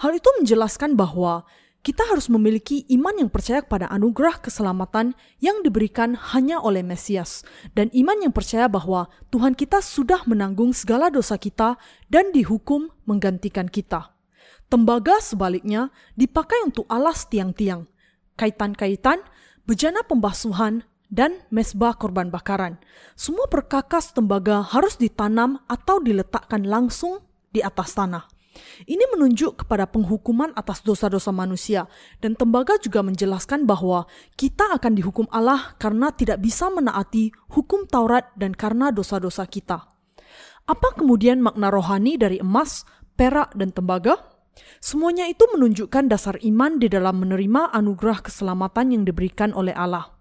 Hal 0.00 0.12
itu 0.16 0.28
menjelaskan 0.40 0.96
bahwa 0.98 1.46
kita 1.86 2.02
harus 2.02 2.26
memiliki 2.26 2.82
iman 2.98 3.14
yang 3.14 3.30
percaya 3.30 3.62
kepada 3.62 3.86
anugerah 3.94 4.42
keselamatan 4.42 5.14
yang 5.38 5.62
diberikan 5.62 6.18
hanya 6.34 6.58
oleh 6.58 6.82
Mesias, 6.82 7.46
dan 7.78 7.94
iman 7.94 8.26
yang 8.26 8.34
percaya 8.34 8.66
bahwa 8.66 9.06
Tuhan 9.30 9.54
kita 9.54 9.78
sudah 9.78 10.26
menanggung 10.26 10.74
segala 10.74 11.14
dosa 11.14 11.38
kita 11.38 11.78
dan 12.10 12.34
dihukum 12.34 12.90
menggantikan 13.06 13.70
kita. 13.70 14.15
Tembaga 14.66 15.22
sebaliknya 15.22 15.94
dipakai 16.18 16.66
untuk 16.66 16.90
alas 16.90 17.30
tiang-tiang, 17.30 17.86
kaitan-kaitan, 18.34 19.22
bejana 19.62 20.02
pembasuhan, 20.02 20.82
dan 21.06 21.38
mesbah 21.54 21.94
korban 21.94 22.34
bakaran. 22.34 22.82
Semua 23.14 23.46
perkakas 23.46 24.10
tembaga 24.10 24.66
harus 24.66 24.98
ditanam 24.98 25.62
atau 25.70 26.02
diletakkan 26.02 26.66
langsung 26.66 27.22
di 27.54 27.62
atas 27.62 27.94
tanah. 27.94 28.26
Ini 28.88 29.04
menunjuk 29.12 29.62
kepada 29.64 29.84
penghukuman 29.84 30.52
atas 30.56 30.80
dosa-dosa 30.80 31.28
manusia, 31.28 31.84
dan 32.24 32.32
tembaga 32.32 32.80
juga 32.80 33.04
menjelaskan 33.04 33.68
bahwa 33.68 34.08
kita 34.34 34.72
akan 34.80 34.96
dihukum 34.96 35.28
Allah 35.28 35.76
karena 35.76 36.08
tidak 36.10 36.40
bisa 36.40 36.72
menaati 36.72 37.30
hukum 37.52 37.84
Taurat 37.84 38.32
dan 38.34 38.56
karena 38.56 38.88
dosa-dosa 38.88 39.44
kita. 39.44 39.92
Apa 40.66 40.88
kemudian 40.98 41.38
makna 41.44 41.70
rohani 41.70 42.18
dari 42.18 42.42
emas, 42.42 42.88
perak, 43.14 43.54
dan 43.54 43.70
tembaga? 43.70 44.35
Semuanya 44.80 45.28
itu 45.28 45.44
menunjukkan 45.52 46.08
dasar 46.08 46.40
iman 46.40 46.80
di 46.80 46.88
dalam 46.88 47.22
menerima 47.24 47.72
anugerah 47.72 48.24
keselamatan 48.24 48.92
yang 48.96 49.02
diberikan 49.04 49.52
oleh 49.52 49.76
Allah. 49.76 50.16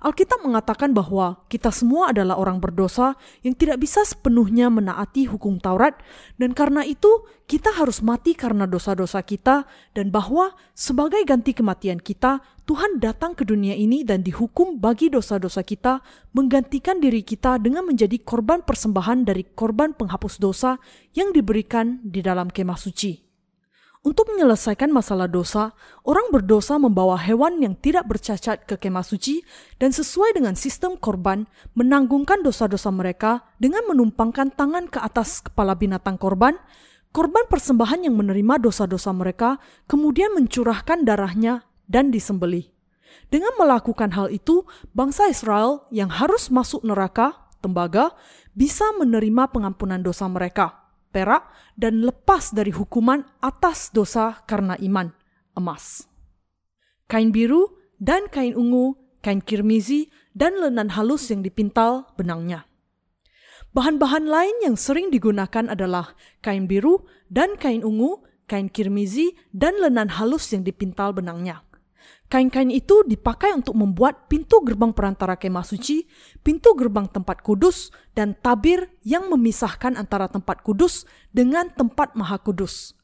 Alkitab 0.00 0.42
mengatakan 0.42 0.90
bahwa 0.90 1.46
kita 1.46 1.70
semua 1.70 2.10
adalah 2.10 2.40
orang 2.40 2.58
berdosa 2.58 3.14
yang 3.46 3.54
tidak 3.54 3.78
bisa 3.84 4.02
sepenuhnya 4.02 4.66
menaati 4.66 5.30
hukum 5.30 5.62
Taurat, 5.62 5.94
dan 6.40 6.56
karena 6.56 6.82
itu 6.82 7.28
kita 7.46 7.70
harus 7.78 8.02
mati 8.02 8.34
karena 8.34 8.66
dosa-dosa 8.66 9.22
kita, 9.22 9.68
dan 9.94 10.10
bahwa 10.10 10.56
sebagai 10.74 11.22
ganti 11.22 11.54
kematian 11.54 12.02
kita, 12.02 12.42
Tuhan 12.66 12.98
datang 13.02 13.34
ke 13.34 13.46
dunia 13.46 13.74
ini 13.74 14.02
dan 14.02 14.26
dihukum 14.26 14.78
bagi 14.78 15.10
dosa-dosa 15.10 15.62
kita, 15.62 16.02
menggantikan 16.34 16.98
diri 16.98 17.22
kita 17.22 17.62
dengan 17.62 17.86
menjadi 17.86 18.18
korban 18.22 18.66
persembahan 18.66 19.26
dari 19.26 19.46
korban 19.54 19.94
penghapus 19.94 20.38
dosa 20.42 20.82
yang 21.14 21.30
diberikan 21.30 22.02
di 22.02 22.22
dalam 22.22 22.50
kemah 22.50 22.78
suci. 22.78 23.29
Untuk 24.00 24.32
menyelesaikan 24.32 24.88
masalah 24.88 25.28
dosa, 25.28 25.76
orang 26.08 26.32
berdosa 26.32 26.80
membawa 26.80 27.20
hewan 27.20 27.60
yang 27.60 27.76
tidak 27.76 28.08
bercacat 28.08 28.64
ke 28.64 28.80
kemah 28.80 29.04
suci 29.04 29.44
dan 29.76 29.92
sesuai 29.92 30.40
dengan 30.40 30.56
sistem 30.56 30.96
korban 30.96 31.44
menanggungkan 31.76 32.40
dosa-dosa 32.40 32.88
mereka 32.88 33.44
dengan 33.60 33.84
menumpangkan 33.92 34.56
tangan 34.56 34.88
ke 34.88 34.96
atas 35.04 35.44
kepala 35.44 35.76
binatang 35.76 36.16
korban. 36.16 36.56
Korban 37.12 37.44
persembahan 37.52 38.08
yang 38.08 38.16
menerima 38.16 38.64
dosa-dosa 38.64 39.12
mereka 39.12 39.60
kemudian 39.84 40.32
mencurahkan 40.32 41.04
darahnya 41.04 41.68
dan 41.84 42.08
disembelih. 42.08 42.72
Dengan 43.28 43.52
melakukan 43.60 44.16
hal 44.16 44.32
itu, 44.32 44.64
bangsa 44.96 45.28
Israel 45.28 45.84
yang 45.92 46.08
harus 46.08 46.48
masuk 46.48 46.80
neraka, 46.88 47.36
tembaga, 47.60 48.16
bisa 48.56 48.96
menerima 48.96 49.52
pengampunan 49.52 50.00
dosa 50.00 50.24
mereka 50.24 50.80
perak, 51.10 51.50
dan 51.74 52.02
lepas 52.02 52.54
dari 52.54 52.70
hukuman 52.70 53.22
atas 53.42 53.90
dosa 53.90 54.42
karena 54.46 54.74
iman, 54.80 55.10
emas. 55.58 56.06
Kain 57.10 57.34
biru 57.34 57.70
dan 57.98 58.30
kain 58.30 58.54
ungu, 58.54 58.96
kain 59.20 59.42
kirmizi, 59.44 60.08
dan 60.32 60.56
lenan 60.58 60.94
halus 60.94 61.28
yang 61.28 61.42
dipintal 61.42 62.08
benangnya. 62.14 62.64
Bahan-bahan 63.70 64.26
lain 64.26 64.56
yang 64.66 64.74
sering 64.74 65.14
digunakan 65.14 65.70
adalah 65.70 66.18
kain 66.42 66.66
biru 66.66 67.06
dan 67.30 67.54
kain 67.54 67.86
ungu, 67.86 68.18
kain 68.50 68.66
kirmizi, 68.66 69.30
dan 69.54 69.78
lenan 69.78 70.10
halus 70.10 70.50
yang 70.50 70.66
dipintal 70.66 71.14
benangnya. 71.14 71.62
Kain-kain 72.30 72.70
itu 72.70 73.02
dipakai 73.10 73.50
untuk 73.58 73.74
membuat 73.74 74.30
pintu 74.30 74.62
gerbang 74.62 74.94
perantara 74.94 75.34
kemah 75.34 75.66
suci, 75.66 76.06
pintu 76.46 76.78
gerbang 76.78 77.10
tempat 77.10 77.42
kudus, 77.42 77.90
dan 78.14 78.38
tabir 78.38 78.86
yang 79.02 79.26
memisahkan 79.26 79.98
antara 79.98 80.30
tempat 80.30 80.62
kudus 80.62 81.10
dengan 81.34 81.74
tempat 81.74 82.14
maha 82.14 82.38
kudus. 82.38 82.94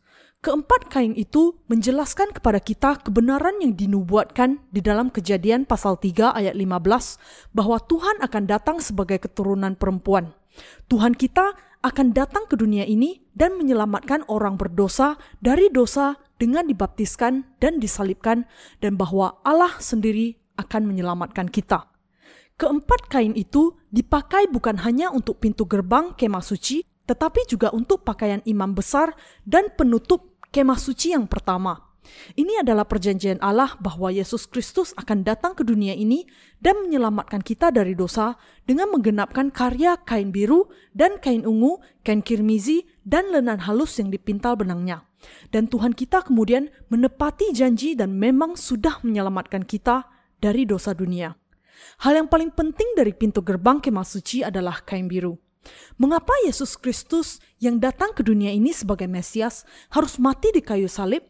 Keempat 0.47 0.87
kain 0.95 1.11
itu 1.19 1.59
menjelaskan 1.67 2.31
kepada 2.31 2.62
kita 2.62 3.03
kebenaran 3.03 3.59
yang 3.59 3.75
dinubuatkan 3.75 4.62
di 4.71 4.79
dalam 4.79 5.11
kejadian 5.11 5.67
pasal 5.67 5.99
3 5.99 6.31
ayat 6.31 6.55
15 6.55 7.51
bahwa 7.51 7.83
Tuhan 7.83 8.23
akan 8.23 8.43
datang 8.47 8.79
sebagai 8.79 9.19
keturunan 9.19 9.75
perempuan. 9.75 10.39
Tuhan 10.87 11.19
kita 11.19 11.59
akan 11.83 12.15
datang 12.15 12.47
ke 12.47 12.55
dunia 12.55 12.87
ini 12.87 13.27
dan 13.35 13.59
menyelamatkan 13.59 14.23
orang 14.31 14.55
berdosa 14.55 15.19
dari 15.43 15.67
dosa 15.67 16.15
dengan 16.37 16.68
dibaptiskan 16.68 17.44
dan 17.61 17.81
disalibkan 17.81 18.44
dan 18.81 18.96
bahwa 18.96 19.40
Allah 19.44 19.77
sendiri 19.81 20.37
akan 20.57 20.88
menyelamatkan 20.88 21.49
kita. 21.53 21.88
Keempat 22.57 23.12
kain 23.12 23.37
itu 23.37 23.77
dipakai 23.92 24.49
bukan 24.49 24.81
hanya 24.81 25.12
untuk 25.12 25.44
pintu 25.44 25.68
gerbang 25.68 26.16
kemah 26.16 26.40
suci, 26.40 26.81
tetapi 27.05 27.44
juga 27.44 27.68
untuk 27.77 28.01
pakaian 28.01 28.40
imam 28.49 28.72
besar 28.72 29.12
dan 29.44 29.68
penutup 29.77 30.40
kemah 30.49 30.81
suci 30.81 31.12
yang 31.12 31.29
pertama. 31.29 31.87
Ini 32.38 32.62
adalah 32.62 32.87
perjanjian 32.87 33.42
Allah 33.42 33.75
bahwa 33.83 34.14
Yesus 34.14 34.46
Kristus 34.46 34.94
akan 34.94 35.27
datang 35.27 35.59
ke 35.59 35.66
dunia 35.66 35.92
ini 35.92 36.25
dan 36.62 36.87
menyelamatkan 36.87 37.42
kita 37.42 37.75
dari 37.75 37.99
dosa 37.99 38.38
dengan 38.62 38.94
menggenapkan 38.94 39.51
karya 39.51 39.99
kain 40.07 40.31
biru 40.31 40.70
dan 40.94 41.18
kain 41.18 41.42
ungu, 41.42 41.83
kain 42.07 42.22
kirmizi, 42.22 42.87
dan 43.07 43.31
lenan 43.31 43.62
halus 43.62 44.03
yang 44.03 44.11
dipintal 44.11 44.59
benangnya. 44.59 45.07
Dan 45.55 45.71
Tuhan 45.71 45.95
kita 45.95 46.27
kemudian 46.27 46.69
menepati 46.90 47.55
janji 47.55 47.95
dan 47.95 48.19
memang 48.19 48.59
sudah 48.59 48.99
menyelamatkan 49.07 49.62
kita 49.62 50.11
dari 50.42 50.66
dosa 50.66 50.90
dunia. 50.92 51.38
Hal 52.03 52.19
yang 52.19 52.29
paling 52.29 52.51
penting 52.51 52.99
dari 52.99 53.14
pintu 53.14 53.40
gerbang 53.47 53.79
kemah 53.79 54.05
suci 54.05 54.42
adalah 54.42 54.83
kain 54.83 55.07
biru. 55.07 55.38
Mengapa 55.99 56.35
Yesus 56.47 56.79
Kristus 56.79 57.42
yang 57.62 57.79
datang 57.79 58.14
ke 58.14 58.23
dunia 58.23 58.51
ini 58.55 58.71
sebagai 58.75 59.07
Mesias 59.11 59.66
harus 59.90 60.19
mati 60.19 60.51
di 60.55 60.62
kayu 60.62 60.90
salib? 60.90 61.23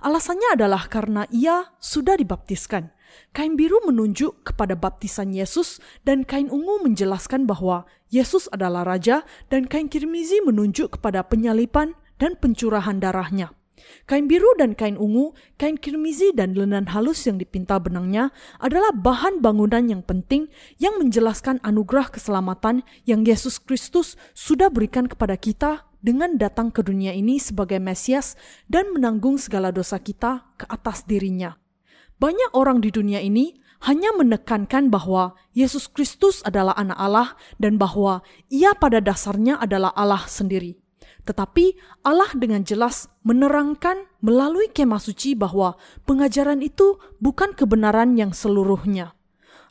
Alasannya 0.00 0.56
adalah 0.56 0.88
karena 0.88 1.28
ia 1.28 1.68
sudah 1.76 2.16
dibaptiskan. 2.16 2.88
Kain 3.30 3.54
biru 3.54 3.78
menunjuk 3.86 4.42
kepada 4.42 4.74
baptisan 4.74 5.30
Yesus 5.34 5.78
dan 6.02 6.26
kain 6.26 6.50
ungu 6.50 6.82
menjelaskan 6.82 7.46
bahwa 7.46 7.86
Yesus 8.10 8.50
adalah 8.50 8.82
raja 8.82 9.22
dan 9.48 9.70
kain 9.70 9.86
kirmizi 9.86 10.42
menunjuk 10.42 10.98
kepada 10.98 11.22
penyalipan 11.26 11.94
dan 12.18 12.36
pencurahan 12.36 12.98
darahnya. 12.98 13.54
Kain 14.04 14.28
biru 14.28 14.48
dan 14.60 14.76
kain 14.76 14.96
ungu, 15.00 15.32
kain 15.56 15.78
kirmizi 15.78 16.32
dan 16.36 16.52
lenan 16.52 16.90
halus 16.92 17.24
yang 17.24 17.40
dipintal 17.40 17.80
benangnya 17.80 18.34
adalah 18.60 18.92
bahan 18.92 19.40
bangunan 19.40 19.86
yang 19.88 20.02
penting 20.04 20.52
yang 20.76 20.96
menjelaskan 21.00 21.62
anugerah 21.64 22.12
keselamatan 22.12 22.84
yang 23.08 23.24
Yesus 23.24 23.60
Kristus 23.60 24.20
sudah 24.36 24.68
berikan 24.68 25.08
kepada 25.08 25.36
kita 25.38 25.88
dengan 26.00 26.40
datang 26.40 26.72
ke 26.72 26.80
dunia 26.80 27.12
ini 27.12 27.36
sebagai 27.36 27.76
Mesias 27.76 28.34
dan 28.66 28.88
menanggung 28.96 29.36
segala 29.36 29.68
dosa 29.68 30.00
kita 30.00 30.48
ke 30.56 30.64
atas 30.68 31.04
dirinya. 31.04 31.59
Banyak 32.20 32.52
orang 32.52 32.84
di 32.84 32.92
dunia 32.92 33.24
ini 33.24 33.56
hanya 33.88 34.12
menekankan 34.12 34.92
bahwa 34.92 35.32
Yesus 35.56 35.88
Kristus 35.88 36.44
adalah 36.44 36.76
anak 36.76 36.98
Allah 37.00 37.28
dan 37.56 37.80
bahwa 37.80 38.20
ia 38.52 38.76
pada 38.76 39.00
dasarnya 39.00 39.56
adalah 39.56 39.88
Allah 39.96 40.28
sendiri. 40.28 40.76
Tetapi 41.24 41.80
Allah 42.04 42.28
dengan 42.36 42.60
jelas 42.60 43.08
menerangkan 43.24 44.04
melalui 44.20 44.68
kemah 44.68 45.00
suci 45.00 45.32
bahwa 45.32 45.80
pengajaran 46.04 46.60
itu 46.60 47.00
bukan 47.24 47.56
kebenaran 47.56 48.20
yang 48.20 48.36
seluruhnya. 48.36 49.16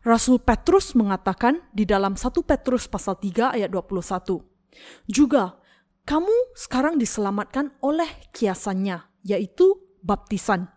Rasul 0.02 0.42
Petrus 0.42 0.98
mengatakan 0.98 1.62
di 1.70 1.86
dalam 1.86 2.18
1 2.18 2.34
Petrus 2.42 2.90
pasal 2.90 3.20
3 3.22 3.62
ayat 3.62 3.70
21. 3.70 4.42
Juga, 5.06 5.60
kamu 6.08 6.56
sekarang 6.56 6.96
diselamatkan 6.98 7.76
oleh 7.84 8.08
kiasannya, 8.34 9.06
yaitu 9.28 9.76
baptisan. 10.00 10.72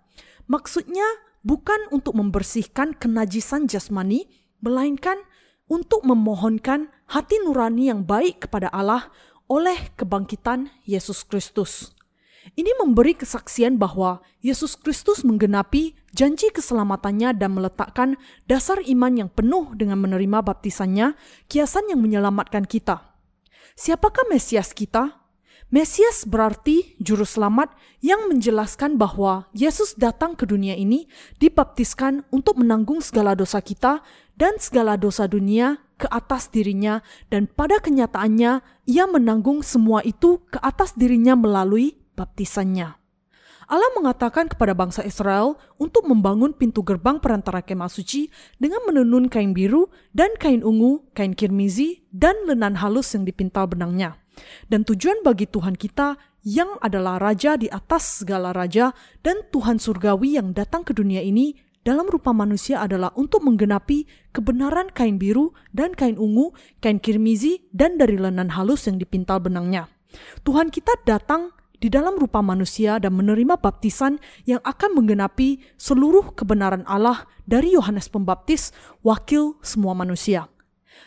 Maksudnya 0.50 1.06
bukan 1.42 1.90
untuk 1.94 2.18
membersihkan 2.18 2.94
kenajisan 2.96 3.66
jasmani, 3.66 4.26
melainkan 4.62 5.18
untuk 5.70 6.02
memohonkan 6.06 6.90
hati 7.10 7.38
nurani 7.42 7.90
yang 7.90 8.02
baik 8.06 8.48
kepada 8.48 8.70
Allah 8.70 9.10
oleh 9.46 9.92
kebangkitan 9.98 10.72
Yesus 10.86 11.26
Kristus. 11.26 11.92
Ini 12.58 12.74
memberi 12.82 13.14
kesaksian 13.14 13.78
bahwa 13.78 14.18
Yesus 14.42 14.74
Kristus 14.74 15.22
menggenapi 15.22 15.94
janji 16.10 16.50
keselamatannya 16.50 17.38
dan 17.38 17.54
meletakkan 17.54 18.18
dasar 18.50 18.82
iman 18.82 19.14
yang 19.14 19.30
penuh 19.30 19.70
dengan 19.78 20.02
menerima 20.02 20.42
baptisannya, 20.42 21.14
kiasan 21.46 21.86
yang 21.94 22.02
menyelamatkan 22.02 22.66
kita. 22.66 23.14
Siapakah 23.78 24.26
Mesias 24.26 24.74
kita? 24.74 25.21
Mesias 25.72 26.28
berarti 26.28 27.00
juru 27.00 27.24
selamat 27.24 27.72
yang 28.04 28.28
menjelaskan 28.28 29.00
bahwa 29.00 29.48
Yesus 29.56 29.96
datang 29.96 30.36
ke 30.36 30.44
dunia 30.44 30.76
ini 30.76 31.08
dibaptiskan 31.40 32.28
untuk 32.28 32.60
menanggung 32.60 33.00
segala 33.00 33.32
dosa 33.32 33.64
kita 33.64 34.04
dan 34.36 34.60
segala 34.60 35.00
dosa 35.00 35.24
dunia 35.24 35.80
ke 35.96 36.04
atas 36.12 36.52
dirinya 36.52 37.00
dan 37.32 37.48
pada 37.48 37.80
kenyataannya 37.80 38.60
ia 38.84 39.04
menanggung 39.08 39.64
semua 39.64 40.04
itu 40.04 40.44
ke 40.52 40.60
atas 40.60 40.92
dirinya 40.92 41.32
melalui 41.32 41.96
baptisannya. 42.20 42.92
Allah 43.64 43.90
mengatakan 43.96 44.52
kepada 44.52 44.76
bangsa 44.76 45.00
Israel 45.08 45.56
untuk 45.80 46.04
membangun 46.04 46.52
pintu 46.52 46.84
gerbang 46.84 47.16
perantara 47.16 47.64
kemah 47.64 47.88
suci 47.88 48.28
dengan 48.60 48.84
menenun 48.84 49.32
kain 49.32 49.56
biru 49.56 49.88
dan 50.12 50.36
kain 50.36 50.60
ungu, 50.60 51.00
kain 51.16 51.32
kirmizi, 51.32 52.04
dan 52.12 52.36
lenan 52.44 52.76
halus 52.76 53.08
yang 53.16 53.24
dipintal 53.24 53.64
benangnya. 53.64 54.21
Dan 54.66 54.86
tujuan 54.86 55.20
bagi 55.26 55.48
Tuhan 55.48 55.78
kita 55.78 56.16
yang 56.42 56.78
adalah 56.82 57.22
Raja 57.22 57.54
di 57.54 57.70
atas 57.70 58.22
segala 58.22 58.50
Raja 58.50 58.90
dan 59.22 59.46
Tuhan 59.54 59.78
Surgawi 59.78 60.38
yang 60.38 60.50
datang 60.54 60.82
ke 60.82 60.90
dunia 60.94 61.22
ini 61.22 61.54
dalam 61.82 62.06
rupa 62.06 62.30
manusia 62.30 62.78
adalah 62.78 63.10
untuk 63.18 63.42
menggenapi 63.42 64.06
kebenaran 64.30 64.90
kain 64.94 65.18
biru 65.18 65.50
dan 65.74 65.98
kain 65.98 66.14
ungu, 66.14 66.54
kain 66.78 67.02
kirmizi, 67.02 67.66
dan 67.74 67.98
dari 67.98 68.14
lenan 68.14 68.54
halus 68.54 68.86
yang 68.86 69.02
dipintal 69.02 69.42
benangnya. 69.42 69.90
Tuhan 70.46 70.70
kita 70.70 70.94
datang 71.02 71.50
di 71.82 71.90
dalam 71.90 72.14
rupa 72.14 72.38
manusia 72.38 73.02
dan 73.02 73.18
menerima 73.18 73.58
baptisan 73.58 74.22
yang 74.46 74.62
akan 74.62 74.94
menggenapi 74.94 75.58
seluruh 75.74 76.30
kebenaran 76.38 76.86
Allah 76.86 77.26
dari 77.50 77.74
Yohanes 77.74 78.06
Pembaptis, 78.06 78.70
wakil 79.02 79.58
semua 79.66 79.90
manusia. 79.98 80.46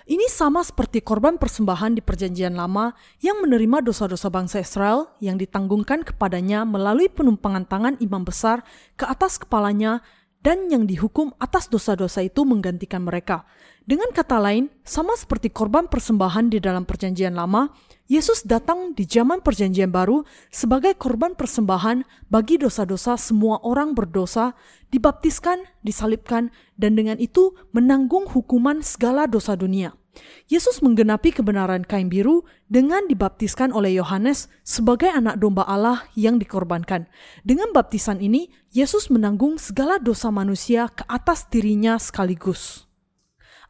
Ini 0.04 0.28
sama 0.28 0.60
seperti 0.62 1.00
korban 1.00 1.40
persembahan 1.40 1.96
di 1.96 2.02
Perjanjian 2.04 2.60
Lama 2.60 2.92
yang 3.24 3.40
menerima 3.40 3.80
dosa-dosa 3.82 4.28
bangsa 4.28 4.60
Israel 4.60 5.16
yang 5.24 5.40
ditanggungkan 5.40 6.04
kepadanya 6.04 6.68
melalui 6.68 7.08
penumpangan 7.08 7.64
tangan 7.66 7.96
imam 8.04 8.28
besar 8.28 8.62
ke 9.00 9.08
atas 9.08 9.40
kepalanya 9.40 10.04
dan 10.46 10.70
yang 10.70 10.86
dihukum 10.86 11.34
atas 11.42 11.66
dosa-dosa 11.74 12.22
itu 12.22 12.46
menggantikan 12.46 13.02
mereka. 13.02 13.50
Dengan 13.82 14.14
kata 14.14 14.38
lain, 14.38 14.70
sama 14.86 15.18
seperti 15.18 15.50
korban 15.50 15.90
persembahan 15.90 16.54
di 16.54 16.62
dalam 16.62 16.86
Perjanjian 16.86 17.34
Lama, 17.34 17.74
Yesus 18.06 18.46
datang 18.46 18.94
di 18.94 19.10
zaman 19.10 19.42
Perjanjian 19.42 19.90
Baru 19.90 20.30
sebagai 20.54 20.94
korban 20.94 21.34
persembahan 21.34 22.06
bagi 22.30 22.62
dosa-dosa 22.62 23.18
semua 23.18 23.58
orang 23.66 23.98
berdosa, 23.98 24.54
dibaptiskan, 24.94 25.66
disalibkan, 25.82 26.54
dan 26.78 26.94
dengan 26.94 27.18
itu 27.18 27.58
menanggung 27.74 28.30
hukuman 28.30 28.86
segala 28.86 29.26
dosa 29.26 29.58
dunia. 29.58 29.98
Yesus 30.46 30.86
menggenapi 30.86 31.34
kebenaran 31.34 31.82
kain 31.82 32.06
biru 32.06 32.46
dengan 32.70 33.10
dibaptiskan 33.10 33.74
oleh 33.74 33.98
Yohanes 33.98 34.54
sebagai 34.62 35.10
anak 35.10 35.42
domba 35.42 35.66
Allah 35.66 36.06
yang 36.14 36.38
dikorbankan. 36.38 37.10
Dengan 37.42 37.74
baptisan 37.74 38.22
ini, 38.22 38.54
Yesus 38.70 39.10
menanggung 39.10 39.58
segala 39.58 39.98
dosa 39.98 40.30
manusia 40.30 40.94
ke 40.94 41.02
atas 41.10 41.50
dirinya 41.50 41.98
sekaligus. 41.98 42.85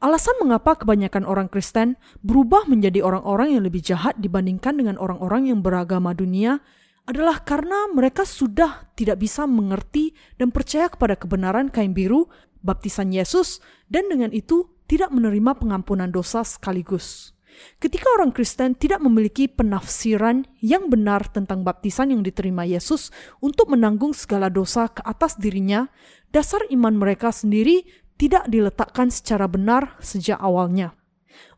Alasan 0.04 0.36
mengapa 0.44 0.76
kebanyakan 0.76 1.24
orang 1.24 1.48
Kristen 1.48 1.96
berubah 2.20 2.68
menjadi 2.68 3.00
orang-orang 3.00 3.56
yang 3.56 3.64
lebih 3.64 3.80
jahat 3.80 4.20
dibandingkan 4.20 4.76
dengan 4.76 5.00
orang-orang 5.00 5.48
yang 5.48 5.60
beragama 5.64 6.12
dunia 6.12 6.60
adalah 7.06 7.46
karena 7.46 7.88
mereka 7.94 8.26
sudah 8.26 8.92
tidak 8.98 9.22
bisa 9.22 9.46
mengerti 9.46 10.12
dan 10.36 10.50
percaya 10.50 10.90
kepada 10.90 11.16
kebenaran 11.16 11.70
kain 11.70 11.94
biru, 11.94 12.28
baptisan 12.66 13.14
Yesus, 13.14 13.62
dan 13.88 14.10
dengan 14.10 14.34
itu 14.34 14.68
tidak 14.90 15.14
menerima 15.14 15.56
pengampunan 15.58 16.10
dosa 16.10 16.42
sekaligus. 16.42 17.32
Ketika 17.80 18.12
orang 18.20 18.36
Kristen 18.36 18.76
tidak 18.76 19.00
memiliki 19.00 19.48
penafsiran 19.48 20.44
yang 20.60 20.92
benar 20.92 21.24
tentang 21.32 21.64
baptisan 21.64 22.12
yang 22.12 22.20
diterima 22.20 22.68
Yesus 22.68 23.16
untuk 23.40 23.72
menanggung 23.72 24.12
segala 24.12 24.52
dosa 24.52 24.92
ke 24.92 25.00
atas 25.08 25.40
dirinya, 25.40 25.88
dasar 26.36 26.68
iman 26.68 27.00
mereka 27.00 27.32
sendiri 27.32 27.88
tidak 28.16 28.48
diletakkan 28.48 29.12
secara 29.12 29.48
benar 29.48 30.00
sejak 30.00 30.40
awalnya. 30.40 30.96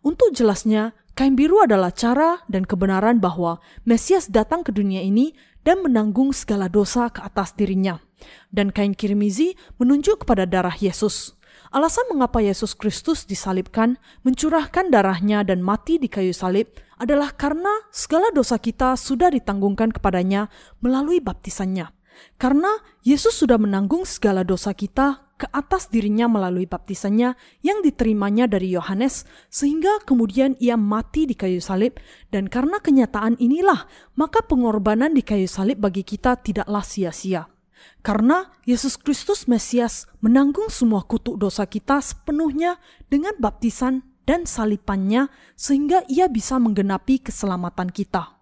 Untuk 0.02 0.34
jelasnya, 0.34 0.98
kain 1.14 1.38
biru 1.38 1.62
adalah 1.62 1.94
cara 1.94 2.42
dan 2.50 2.66
kebenaran 2.66 3.22
bahwa 3.22 3.62
Mesias 3.86 4.30
datang 4.30 4.66
ke 4.66 4.74
dunia 4.74 5.02
ini 5.02 5.38
dan 5.62 5.84
menanggung 5.86 6.34
segala 6.34 6.72
dosa 6.72 7.12
ke 7.14 7.22
atas 7.22 7.54
dirinya. 7.54 8.02
Dan 8.50 8.74
kain 8.74 8.98
kirmizi 8.98 9.54
menunjuk 9.78 10.26
kepada 10.26 10.50
darah 10.50 10.74
Yesus. 10.74 11.38
Alasan 11.68 12.08
mengapa 12.08 12.40
Yesus 12.40 12.74
Kristus 12.74 13.28
disalibkan, 13.28 14.00
mencurahkan 14.24 14.88
darahnya 14.88 15.44
dan 15.44 15.60
mati 15.60 16.00
di 16.00 16.08
kayu 16.08 16.32
salib 16.32 16.72
adalah 16.96 17.36
karena 17.36 17.70
segala 17.92 18.32
dosa 18.32 18.56
kita 18.58 18.96
sudah 18.96 19.30
ditanggungkan 19.30 19.92
kepadanya 19.92 20.48
melalui 20.80 21.20
baptisannya. 21.20 21.92
Karena 22.42 22.72
Yesus 23.06 23.38
sudah 23.38 23.62
menanggung 23.62 24.08
segala 24.08 24.42
dosa 24.42 24.74
kita 24.74 25.27
ke 25.38 25.46
atas 25.54 25.94
dirinya 25.94 26.26
melalui 26.26 26.66
baptisannya 26.66 27.38
yang 27.62 27.80
diterimanya 27.86 28.50
dari 28.50 28.74
Yohanes, 28.74 29.24
sehingga 29.54 30.02
kemudian 30.04 30.58
ia 30.58 30.76
mati 30.76 31.30
di 31.30 31.38
kayu 31.38 31.62
salib, 31.62 32.02
dan 32.34 32.50
karena 32.50 32.82
kenyataan 32.82 33.38
inilah, 33.38 33.86
maka 34.18 34.42
pengorbanan 34.42 35.14
di 35.14 35.22
kayu 35.22 35.46
salib 35.46 35.78
bagi 35.78 36.02
kita 36.02 36.42
tidaklah 36.42 36.82
sia-sia. 36.82 37.46
Karena 38.02 38.50
Yesus 38.66 38.98
Kristus 38.98 39.46
Mesias 39.46 40.10
menanggung 40.20 40.74
semua 40.74 41.06
kutuk 41.06 41.38
dosa 41.38 41.70
kita 41.70 42.02
sepenuhnya 42.02 42.82
dengan 43.06 43.38
baptisan 43.38 44.02
dan 44.26 44.50
salipannya, 44.50 45.30
sehingga 45.54 46.04
ia 46.10 46.26
bisa 46.28 46.58
menggenapi 46.58 47.22
keselamatan 47.22 47.94
kita. 47.94 48.36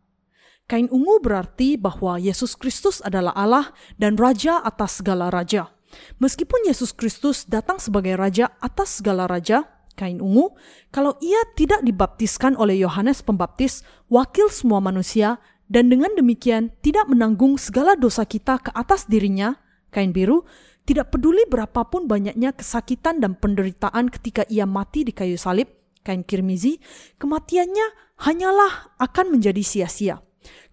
Kain 0.66 0.90
ungu 0.90 1.22
berarti 1.22 1.78
bahwa 1.78 2.18
Yesus 2.18 2.58
Kristus 2.58 2.98
adalah 3.06 3.38
Allah 3.38 3.70
dan 4.02 4.18
Raja 4.18 4.66
atas 4.66 4.98
segala 4.98 5.30
raja. 5.30 5.75
Meskipun 6.18 6.68
Yesus 6.68 6.96
Kristus 6.96 7.44
datang 7.46 7.78
sebagai 7.82 8.16
Raja 8.16 8.52
atas 8.64 9.00
segala 9.02 9.28
raja, 9.28 9.68
kain 9.96 10.20
ungu, 10.20 10.54
kalau 10.92 11.16
ia 11.24 11.40
tidak 11.56 11.82
dibaptiskan 11.82 12.60
oleh 12.60 12.80
Yohanes 12.80 13.24
Pembaptis, 13.24 13.82
wakil 14.12 14.52
semua 14.52 14.84
manusia, 14.84 15.40
dan 15.66 15.90
dengan 15.90 16.14
demikian 16.14 16.70
tidak 16.86 17.10
menanggung 17.10 17.58
segala 17.58 17.98
dosa 17.98 18.28
kita 18.28 18.62
ke 18.62 18.70
atas 18.76 19.10
dirinya, 19.10 19.58
kain 19.90 20.14
biru, 20.14 20.46
tidak 20.86 21.10
peduli 21.10 21.42
berapapun 21.50 22.06
banyaknya 22.06 22.54
kesakitan 22.54 23.18
dan 23.18 23.34
penderitaan 23.34 24.14
ketika 24.14 24.46
ia 24.46 24.70
mati 24.70 25.02
di 25.02 25.10
kayu 25.10 25.34
salib, 25.34 25.66
kain 26.06 26.22
kirmizi, 26.22 26.78
kematiannya 27.18 28.20
hanyalah 28.22 28.94
akan 29.02 29.34
menjadi 29.34 29.66
sia-sia. 29.66 30.22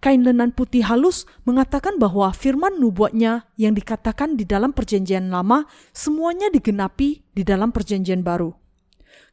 Kain 0.03 0.23
lenan 0.25 0.51
putih 0.51 0.85
halus 0.85 1.23
mengatakan 1.47 1.97
bahwa 1.97 2.29
firman 2.35 2.77
nubuatnya 2.77 3.47
yang 3.55 3.73
dikatakan 3.73 4.35
di 4.35 4.43
dalam 4.43 4.75
perjanjian 4.75 5.31
lama 5.31 5.65
semuanya 5.95 6.51
digenapi 6.51 7.23
di 7.31 7.43
dalam 7.45 7.71
perjanjian 7.71 8.21
baru. 8.21 8.53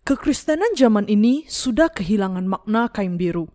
Kekristenan 0.07 0.73
zaman 0.75 1.07
ini 1.13 1.45
sudah 1.47 1.93
kehilangan 1.93 2.49
makna 2.49 2.89
kain 2.89 3.21
biru. 3.21 3.53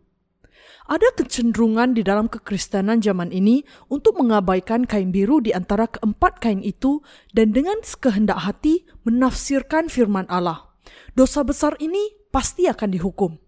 Ada 0.86 1.18
kecenderungan 1.18 1.98
di 1.98 2.06
dalam 2.06 2.30
kekristenan 2.30 3.02
zaman 3.02 3.34
ini 3.34 3.66
untuk 3.90 4.22
mengabaikan 4.22 4.86
kain 4.86 5.10
biru 5.10 5.42
di 5.42 5.50
antara 5.50 5.90
keempat 5.90 6.38
kain 6.38 6.62
itu 6.62 7.02
dan 7.34 7.58
dengan 7.58 7.82
kehendak 7.82 8.38
hati 8.46 8.86
menafsirkan 9.02 9.90
firman 9.90 10.30
Allah. 10.30 10.78
Dosa 11.18 11.42
besar 11.42 11.74
ini 11.82 12.14
pasti 12.30 12.70
akan 12.70 12.94
dihukum. 12.94 13.42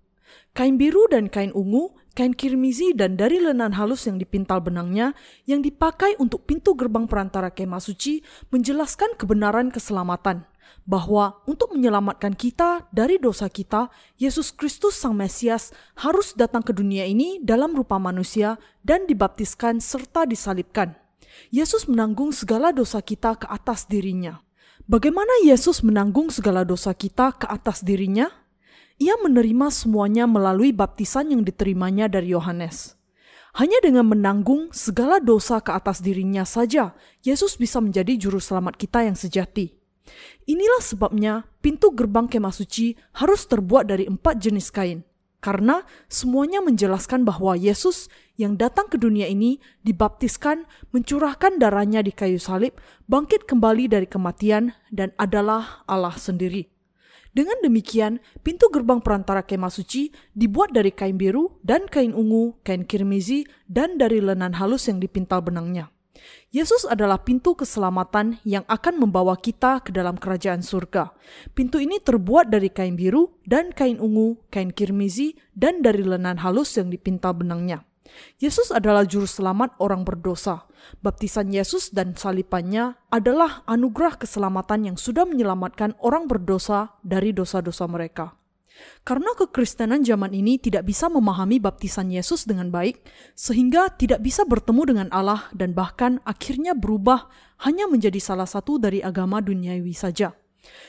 Kain 0.58 0.82
biru 0.82 1.06
dan 1.14 1.30
kain 1.30 1.54
ungu 1.54 1.94
kain 2.18 2.34
kirmizi 2.34 2.98
dan 2.98 3.14
dari 3.14 3.38
lenan 3.38 3.78
halus 3.78 4.10
yang 4.10 4.18
dipintal 4.18 4.58
benangnya 4.58 5.14
yang 5.46 5.62
dipakai 5.62 6.18
untuk 6.18 6.50
pintu 6.50 6.74
gerbang 6.74 7.06
perantara 7.06 7.54
kemah 7.54 7.78
suci 7.78 8.26
menjelaskan 8.50 9.14
kebenaran 9.14 9.70
keselamatan 9.70 10.50
bahwa 10.88 11.44
untuk 11.46 11.76
menyelamatkan 11.76 12.34
kita 12.34 12.88
dari 12.96 13.20
dosa 13.20 13.52
kita, 13.52 13.92
Yesus 14.16 14.56
Kristus 14.56 14.96
Sang 14.96 15.14
Mesias 15.14 15.76
harus 16.00 16.32
datang 16.34 16.64
ke 16.64 16.72
dunia 16.72 17.04
ini 17.04 17.44
dalam 17.44 17.76
rupa 17.76 18.00
manusia 18.00 18.56
dan 18.82 19.04
dibaptiskan 19.04 19.84
serta 19.84 20.24
disalibkan. 20.24 20.96
Yesus 21.52 21.86
menanggung 21.86 22.34
segala 22.34 22.72
dosa 22.74 23.04
kita 23.04 23.36
ke 23.36 23.46
atas 23.52 23.86
dirinya. 23.86 24.42
Bagaimana 24.88 25.44
Yesus 25.44 25.84
menanggung 25.84 26.32
segala 26.32 26.64
dosa 26.64 26.96
kita 26.96 27.36
ke 27.36 27.46
atas 27.52 27.84
dirinya? 27.84 28.32
Ia 28.98 29.14
menerima 29.22 29.70
semuanya 29.70 30.26
melalui 30.26 30.74
baptisan 30.74 31.30
yang 31.30 31.46
diterimanya 31.46 32.10
dari 32.10 32.34
Yohanes. 32.34 32.98
Hanya 33.58 33.82
dengan 33.82 34.06
menanggung 34.06 34.70
segala 34.70 35.18
dosa 35.18 35.58
ke 35.62 35.74
atas 35.74 36.02
dirinya 36.02 36.46
saja, 36.46 36.94
Yesus 37.26 37.58
bisa 37.58 37.82
menjadi 37.82 38.14
juru 38.18 38.38
selamat 38.38 38.78
kita 38.78 39.06
yang 39.06 39.18
sejati. 39.18 39.74
Inilah 40.46 40.82
sebabnya 40.82 41.34
pintu 41.62 41.90
gerbang 41.94 42.30
kemah 42.30 42.54
suci 42.54 42.94
harus 43.18 43.50
terbuat 43.50 43.90
dari 43.90 44.06
empat 44.06 44.38
jenis 44.40 44.70
kain, 44.70 45.02
karena 45.42 45.82
semuanya 46.06 46.62
menjelaskan 46.62 47.26
bahwa 47.26 47.58
Yesus 47.58 48.14
yang 48.38 48.62
datang 48.62 48.88
ke 48.94 49.02
dunia 49.02 49.26
ini 49.26 49.58
dibaptiskan, 49.82 50.70
mencurahkan 50.94 51.58
darahnya 51.58 52.06
di 52.06 52.14
kayu 52.14 52.38
salib, 52.38 52.78
bangkit 53.10 53.50
kembali 53.50 53.90
dari 53.90 54.06
kematian, 54.06 54.78
dan 54.94 55.12
adalah 55.18 55.82
Allah 55.90 56.14
sendiri. 56.14 56.77
Dengan 57.36 57.60
demikian, 57.64 58.24
pintu 58.46 58.70
gerbang 58.72 59.04
perantara 59.04 59.44
kemah 59.44 59.72
suci 59.72 60.12
dibuat 60.36 60.72
dari 60.72 60.92
kain 60.92 61.16
biru 61.16 61.60
dan 61.64 61.88
kain 61.88 62.16
ungu, 62.16 62.56
kain 62.62 62.84
kirmizi, 62.84 63.48
dan 63.68 64.00
dari 64.00 64.24
lenan 64.24 64.56
halus 64.56 64.88
yang 64.88 65.00
dipintal 65.02 65.44
benangnya. 65.44 65.92
Yesus 66.52 66.88
adalah 66.88 67.22
pintu 67.22 67.54
keselamatan 67.54 68.40
yang 68.48 68.64
akan 68.68 69.00
membawa 69.04 69.36
kita 69.36 69.84
ke 69.84 69.92
dalam 69.92 70.16
kerajaan 70.16 70.64
surga. 70.64 71.12
Pintu 71.52 71.78
ini 71.80 72.00
terbuat 72.00 72.52
dari 72.52 72.72
kain 72.72 72.96
biru 72.96 73.38
dan 73.44 73.72
kain 73.72 74.00
ungu, 74.00 74.40
kain 74.52 74.72
kirmizi, 74.72 75.36
dan 75.56 75.84
dari 75.84 76.04
lenan 76.04 76.40
halus 76.42 76.76
yang 76.80 76.92
dipintal 76.92 77.36
benangnya. 77.36 77.84
Yesus 78.40 78.72
adalah 78.72 79.04
juru 79.04 79.28
selamat 79.28 79.76
orang 79.84 80.08
berdosa. 80.08 80.67
Baptisan 81.02 81.54
Yesus 81.54 81.94
dan 81.94 82.18
salipannya 82.18 82.98
adalah 83.14 83.66
anugerah 83.66 84.18
keselamatan 84.18 84.94
yang 84.94 84.98
sudah 84.98 85.28
menyelamatkan 85.28 85.96
orang 86.02 86.26
berdosa 86.26 86.98
dari 87.06 87.32
dosa-dosa 87.32 87.86
mereka. 87.86 88.38
Karena 89.02 89.34
kekristenan 89.34 90.06
zaman 90.06 90.38
ini 90.38 90.62
tidak 90.62 90.86
bisa 90.86 91.10
memahami 91.10 91.58
baptisan 91.58 92.14
Yesus 92.14 92.46
dengan 92.46 92.70
baik, 92.70 93.02
sehingga 93.34 93.90
tidak 93.98 94.22
bisa 94.22 94.46
bertemu 94.46 94.82
dengan 94.86 95.08
Allah 95.10 95.50
dan 95.56 95.74
bahkan 95.74 96.22
akhirnya 96.28 96.78
berubah 96.78 97.26
hanya 97.66 97.90
menjadi 97.90 98.22
salah 98.22 98.46
satu 98.46 98.78
dari 98.78 99.02
agama 99.02 99.42
duniawi 99.42 99.98
saja. 99.98 100.38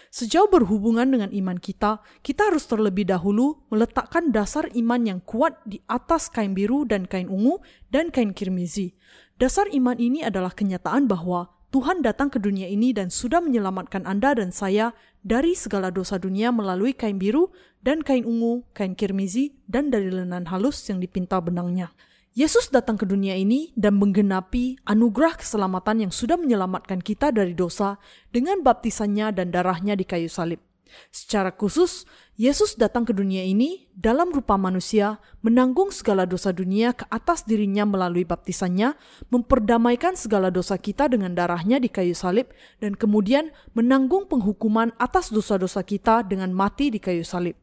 Sejauh 0.08 0.48
berhubungan 0.50 1.06
dengan 1.06 1.30
iman 1.30 1.60
kita, 1.60 2.00
kita 2.24 2.50
harus 2.50 2.66
terlebih 2.66 3.06
dahulu 3.06 3.62
meletakkan 3.68 4.32
dasar 4.32 4.66
iman 4.74 5.00
yang 5.04 5.20
kuat 5.22 5.60
di 5.68 5.78
atas 5.86 6.32
kain 6.32 6.56
biru 6.56 6.88
dan 6.88 7.04
kain 7.04 7.28
ungu 7.28 7.60
dan 7.92 8.08
kain 8.10 8.32
kirmizi. 8.34 8.96
Dasar 9.38 9.70
iman 9.70 9.94
ini 9.94 10.26
adalah 10.26 10.50
kenyataan 10.50 11.06
bahwa 11.06 11.54
Tuhan 11.70 12.02
datang 12.02 12.26
ke 12.26 12.42
dunia 12.42 12.66
ini 12.66 12.90
dan 12.90 13.06
sudah 13.06 13.38
menyelamatkan 13.38 14.02
Anda 14.02 14.34
dan 14.34 14.50
saya 14.50 14.98
dari 15.22 15.54
segala 15.54 15.94
dosa 15.94 16.18
dunia 16.18 16.50
melalui 16.50 16.90
kain 16.90 17.22
biru 17.22 17.54
dan 17.78 18.02
kain 18.02 18.26
ungu, 18.26 18.66
kain 18.74 18.98
kirmizi, 18.98 19.54
dan 19.70 19.94
dari 19.94 20.10
lenan 20.10 20.50
halus 20.50 20.82
yang 20.90 20.98
dipintal 20.98 21.38
benangnya. 21.38 21.94
Yesus 22.34 22.66
datang 22.74 22.98
ke 22.98 23.06
dunia 23.06 23.38
ini 23.38 23.70
dan 23.78 24.02
menggenapi 24.02 24.82
anugerah 24.82 25.38
keselamatan 25.38 26.10
yang 26.10 26.12
sudah 26.14 26.34
menyelamatkan 26.34 26.98
kita 26.98 27.30
dari 27.30 27.54
dosa 27.54 27.94
dengan 28.34 28.66
baptisannya 28.66 29.30
dan 29.38 29.54
darahnya 29.54 29.94
di 29.94 30.02
kayu 30.02 30.26
salib. 30.26 30.67
Secara 31.12 31.54
khusus, 31.54 32.08
Yesus 32.38 32.78
datang 32.78 33.02
ke 33.02 33.10
dunia 33.10 33.42
ini 33.42 33.90
dalam 33.94 34.30
rupa 34.30 34.54
manusia, 34.54 35.18
menanggung 35.42 35.90
segala 35.90 36.22
dosa 36.22 36.54
dunia 36.54 36.94
ke 36.94 37.02
atas 37.10 37.42
dirinya 37.42 37.82
melalui 37.82 38.22
baptisannya, 38.22 38.94
memperdamaikan 39.30 40.14
segala 40.14 40.48
dosa 40.54 40.78
kita 40.78 41.10
dengan 41.10 41.34
darahnya 41.34 41.82
di 41.82 41.90
kayu 41.90 42.14
salib, 42.14 42.50
dan 42.78 42.94
kemudian 42.94 43.50
menanggung 43.74 44.30
penghukuman 44.30 44.94
atas 45.02 45.34
dosa-dosa 45.34 45.82
kita 45.82 46.22
dengan 46.22 46.54
mati 46.54 46.94
di 46.94 47.02
kayu 47.02 47.26
salib. 47.26 47.58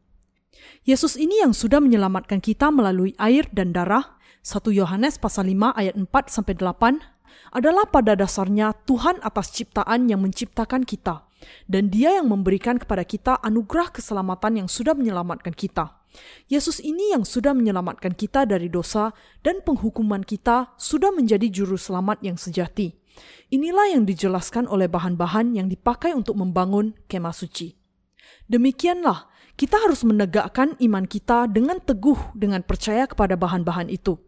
Yesus 0.84 1.18
ini 1.20 1.42
yang 1.42 1.52
sudah 1.52 1.82
menyelamatkan 1.82 2.40
kita 2.40 2.72
melalui 2.72 3.12
air 3.20 3.48
dan 3.52 3.72
darah, 3.72 4.16
1 4.46 4.70
Yohanes 4.70 5.18
pasal 5.18 5.50
5 5.50 5.74
ayat 5.74 5.98
4 5.98 6.06
sampai 6.30 6.54
8 6.54 7.02
adalah 7.50 7.90
pada 7.90 8.14
dasarnya 8.14 8.72
Tuhan 8.86 9.18
atas 9.20 9.50
ciptaan 9.50 10.06
yang 10.06 10.22
menciptakan 10.22 10.86
kita 10.86 11.25
dan 11.70 11.92
Dia 11.92 12.18
yang 12.20 12.30
memberikan 12.30 12.80
kepada 12.80 13.02
kita 13.02 13.38
anugerah 13.42 13.92
keselamatan 13.92 14.64
yang 14.64 14.68
sudah 14.68 14.94
menyelamatkan 14.96 15.52
kita. 15.52 15.96
Yesus 16.48 16.80
ini 16.80 17.12
yang 17.12 17.28
sudah 17.28 17.52
menyelamatkan 17.52 18.16
kita 18.16 18.48
dari 18.48 18.72
dosa 18.72 19.12
dan 19.44 19.60
penghukuman 19.60 20.24
kita 20.24 20.72
sudah 20.80 21.12
menjadi 21.12 21.48
juru 21.52 21.76
selamat 21.76 22.24
yang 22.24 22.40
sejati. 22.40 22.96
Inilah 23.52 23.96
yang 23.96 24.04
dijelaskan 24.04 24.68
oleh 24.68 24.88
bahan-bahan 24.88 25.56
yang 25.56 25.68
dipakai 25.68 26.12
untuk 26.12 26.36
membangun 26.36 26.96
kemah 27.08 27.32
suci. 27.32 27.76
Demikianlah, 28.46 29.28
kita 29.56 29.80
harus 29.80 30.04
menegakkan 30.04 30.76
iman 30.78 31.04
kita 31.08 31.48
dengan 31.48 31.80
teguh 31.80 32.36
dengan 32.36 32.60
percaya 32.60 33.08
kepada 33.08 33.34
bahan-bahan 33.34 33.88
itu. 33.88 34.20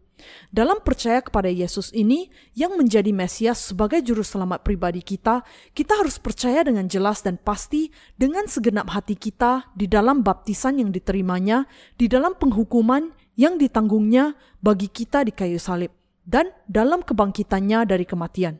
Dalam 0.49 0.83
percaya 0.83 1.23
kepada 1.23 1.47
Yesus 1.47 1.91
ini 1.95 2.29
yang 2.53 2.75
menjadi 2.75 3.09
Mesias 3.11 3.71
sebagai 3.71 4.03
juru 4.03 4.21
selamat 4.21 4.63
pribadi 4.63 5.01
kita, 5.01 5.41
kita 5.73 5.93
harus 5.97 6.19
percaya 6.21 6.63
dengan 6.63 6.85
jelas 6.85 7.23
dan 7.25 7.39
pasti 7.41 7.89
dengan 8.15 8.45
segenap 8.45 8.91
hati 8.91 9.15
kita 9.15 9.71
di 9.73 9.89
dalam 9.89 10.21
baptisan 10.21 10.79
yang 10.79 10.89
diterimanya, 10.93 11.65
di 11.95 12.05
dalam 12.05 12.35
penghukuman 12.35 13.11
yang 13.39 13.55
ditanggungnya 13.55 14.35
bagi 14.59 14.91
kita 14.91 15.23
di 15.23 15.31
kayu 15.31 15.57
salib, 15.57 15.95
dan 16.27 16.51
dalam 16.67 16.99
kebangkitannya 17.01 17.87
dari 17.87 18.03
kematian. 18.03 18.59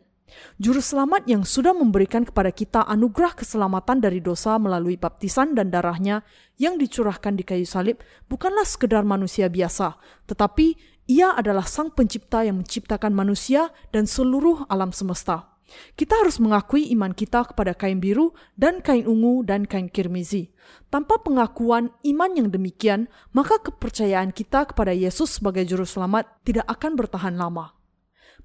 Juru 0.62 0.82
selamat 0.82 1.26
yang 1.26 1.42
sudah 1.42 1.74
memberikan 1.74 2.22
kepada 2.22 2.54
kita 2.54 2.86
anugerah 2.86 3.34
keselamatan 3.34 3.98
dari 3.98 4.22
dosa 4.22 4.62
melalui 4.62 4.96
baptisan 4.96 5.58
dan 5.58 5.74
darahnya 5.74 6.22
yang 6.62 6.78
dicurahkan 6.78 7.34
di 7.34 7.44
kayu 7.44 7.66
salib 7.66 8.02
bukanlah 8.30 8.66
sekedar 8.66 9.02
manusia 9.02 9.50
biasa, 9.50 9.98
tetapi 10.30 10.78
ia 11.10 11.34
adalah 11.34 11.66
sang 11.66 11.90
pencipta 11.90 12.46
yang 12.46 12.62
menciptakan 12.62 13.10
manusia 13.18 13.74
dan 13.90 14.06
seluruh 14.06 14.70
alam 14.70 14.94
semesta. 14.94 15.50
Kita 15.98 16.22
harus 16.22 16.38
mengakui 16.38 16.90
iman 16.94 17.14
kita 17.14 17.50
kepada 17.50 17.74
kain 17.74 17.98
biru 17.98 18.34
dan 18.54 18.82
kain 18.86 19.10
ungu 19.10 19.42
dan 19.42 19.66
kain 19.66 19.90
kirmizi. 19.90 20.54
Tanpa 20.94 21.22
pengakuan 21.22 21.94
iman 22.06 22.32
yang 22.38 22.50
demikian, 22.54 23.10
maka 23.34 23.58
kepercayaan 23.58 24.34
kita 24.34 24.70
kepada 24.70 24.94
Yesus 24.94 25.42
sebagai 25.42 25.66
juru 25.66 25.86
selamat 25.86 26.30
tidak 26.46 26.66
akan 26.70 26.94
bertahan 26.94 27.36
lama. 27.38 27.74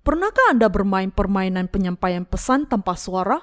Pernahkah 0.05 0.53
Anda 0.53 0.68
bermain 0.68 1.09
permainan 1.09 1.68
penyampaian 1.68 2.29
pesan 2.29 2.68
tanpa 2.68 2.96
suara? 2.96 3.40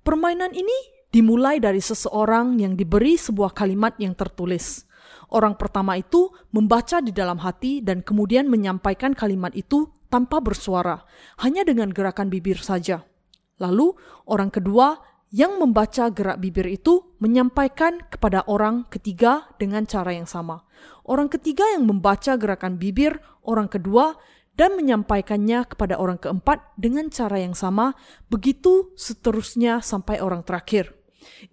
Permainan 0.00 0.56
ini 0.56 0.76
dimulai 1.12 1.60
dari 1.60 1.84
seseorang 1.84 2.56
yang 2.56 2.76
diberi 2.76 3.20
sebuah 3.20 3.52
kalimat 3.52 3.92
yang 4.00 4.16
tertulis. 4.16 4.88
Orang 5.32 5.56
pertama 5.56 5.96
itu 5.96 6.28
membaca 6.52 7.00
di 7.00 7.08
dalam 7.08 7.40
hati 7.40 7.80
dan 7.80 8.04
kemudian 8.04 8.52
menyampaikan 8.52 9.16
kalimat 9.16 9.56
itu 9.56 9.88
tanpa 10.12 10.44
bersuara, 10.44 11.08
hanya 11.40 11.64
dengan 11.64 11.88
gerakan 11.88 12.28
bibir 12.28 12.60
saja. 12.60 13.08
Lalu, 13.56 13.96
orang 14.28 14.52
kedua 14.52 15.00
yang 15.32 15.56
membaca 15.56 16.12
gerak 16.12 16.36
bibir 16.36 16.68
itu 16.68 17.16
menyampaikan 17.16 18.04
kepada 18.12 18.44
orang 18.44 18.84
ketiga 18.92 19.48
dengan 19.56 19.88
cara 19.88 20.12
yang 20.12 20.28
sama. 20.28 20.68
Orang 21.08 21.32
ketiga 21.32 21.64
yang 21.72 21.88
membaca 21.88 22.36
gerakan 22.36 22.76
bibir 22.76 23.16
orang 23.40 23.72
kedua 23.72 24.20
dan 24.52 24.76
menyampaikannya 24.76 25.64
kepada 25.64 25.96
orang 25.96 26.20
keempat 26.20 26.76
dengan 26.76 27.08
cara 27.08 27.40
yang 27.40 27.56
sama, 27.56 27.96
begitu 28.28 28.92
seterusnya 29.00 29.80
sampai 29.80 30.20
orang 30.20 30.44
terakhir. 30.44 30.92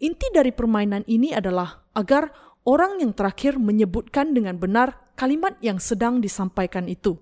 Inti 0.03 0.27
dari 0.35 0.51
permainan 0.51 1.07
ini 1.07 1.31
adalah 1.31 1.87
agar 1.95 2.48
orang 2.69 3.01
yang 3.01 3.17
terakhir 3.17 3.57
menyebutkan 3.57 4.37
dengan 4.37 4.61
benar 4.61 5.09
kalimat 5.17 5.57
yang 5.65 5.81
sedang 5.81 6.21
disampaikan 6.21 6.85
itu. 6.85 7.17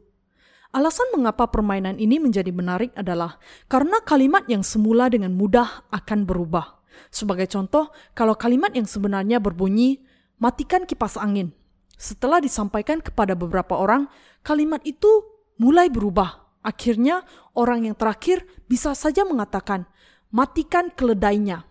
Alasan 0.75 1.07
mengapa 1.15 1.47
permainan 1.47 1.95
ini 1.95 2.19
menjadi 2.19 2.51
menarik 2.51 2.91
adalah 2.99 3.39
karena 3.71 4.03
kalimat 4.03 4.43
yang 4.51 4.59
semula 4.67 5.07
dengan 5.07 5.31
mudah 5.31 5.87
akan 5.95 6.27
berubah. 6.27 6.83
Sebagai 7.07 7.47
contoh, 7.47 7.87
kalau 8.11 8.35
kalimat 8.35 8.75
yang 8.75 8.83
sebenarnya 8.83 9.39
berbunyi, 9.39 10.03
"Matikan 10.43 10.83
kipas 10.83 11.15
angin." 11.15 11.55
Setelah 11.95 12.43
disampaikan 12.43 12.99
kepada 12.99 13.33
beberapa 13.33 13.79
orang, 13.79 14.11
kalimat 14.43 14.83
itu 14.83 15.07
mulai 15.55 15.87
berubah. 15.87 16.59
Akhirnya, 16.61 17.23
orang 17.55 17.87
yang 17.87 17.95
terakhir 17.95 18.43
bisa 18.67 18.91
saja 18.91 19.23
mengatakan, 19.23 19.87
"Matikan 20.29 20.91
keledainya." 20.91 21.63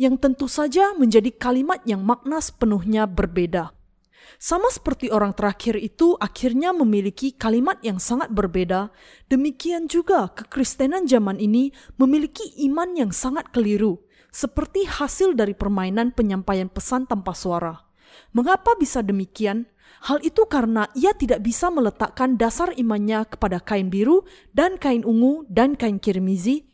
Yang 0.00 0.16
tentu 0.24 0.48
saja 0.48 0.96
menjadi 0.96 1.28
kalimat 1.28 1.84
yang 1.84 2.00
makna 2.00 2.40
sepenuhnya 2.40 3.04
berbeda. 3.04 3.76
Sama 4.40 4.72
seperti 4.72 5.12
orang 5.12 5.36
terakhir 5.36 5.76
itu 5.76 6.16
akhirnya 6.16 6.72
memiliki 6.72 7.36
kalimat 7.36 7.76
yang 7.84 8.00
sangat 8.00 8.32
berbeda, 8.32 8.88
demikian 9.28 9.92
juga 9.92 10.32
kekristenan 10.32 11.04
zaman 11.04 11.36
ini 11.36 11.76
memiliki 12.00 12.48
iman 12.64 12.96
yang 12.96 13.12
sangat 13.12 13.52
keliru, 13.52 14.00
seperti 14.32 14.88
hasil 14.88 15.36
dari 15.36 15.52
permainan 15.52 16.16
penyampaian 16.16 16.72
pesan 16.72 17.04
tanpa 17.04 17.36
suara. 17.36 17.84
Mengapa 18.32 18.72
bisa 18.80 19.04
demikian? 19.04 19.68
Hal 20.08 20.24
itu 20.24 20.48
karena 20.48 20.88
ia 20.96 21.12
tidak 21.12 21.44
bisa 21.44 21.68
meletakkan 21.68 22.40
dasar 22.40 22.72
imannya 22.72 23.28
kepada 23.28 23.60
kain 23.60 23.92
biru 23.92 24.24
dan 24.56 24.80
kain 24.80 25.04
ungu 25.04 25.44
dan 25.52 25.76
kain 25.76 26.00
kirmizi. 26.00 26.64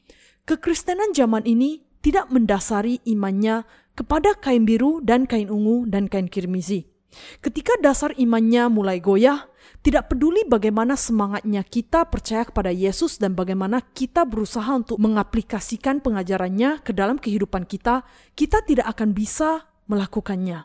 Kekristenan 0.47 1.11
zaman 1.11 1.43
ini 1.43 1.83
tidak 2.07 2.31
mendasari 2.31 3.03
imannya 3.03 3.66
kepada 3.99 4.38
kain 4.38 4.62
biru 4.62 5.03
dan 5.03 5.27
kain 5.27 5.51
ungu 5.51 5.90
dan 5.90 6.07
kain 6.07 6.31
kirmizi. 6.31 6.87
Ketika 7.42 7.75
dasar 7.83 8.14
imannya 8.14 8.71
mulai 8.71 9.03
goyah, 9.03 9.51
tidak 9.83 10.14
peduli 10.14 10.47
bagaimana 10.47 10.95
semangatnya 10.95 11.66
kita 11.66 12.07
percaya 12.07 12.47
kepada 12.47 12.71
Yesus 12.71 13.19
dan 13.19 13.35
bagaimana 13.35 13.83
kita 13.83 14.23
berusaha 14.23 14.71
untuk 14.71 15.03
mengaplikasikan 15.03 15.99
pengajarannya 15.99 16.87
ke 16.87 16.95
dalam 16.95 17.19
kehidupan 17.19 17.66
kita, 17.66 18.07
kita 18.38 18.62
tidak 18.62 18.87
akan 18.95 19.11
bisa 19.11 19.66
melakukannya. 19.90 20.62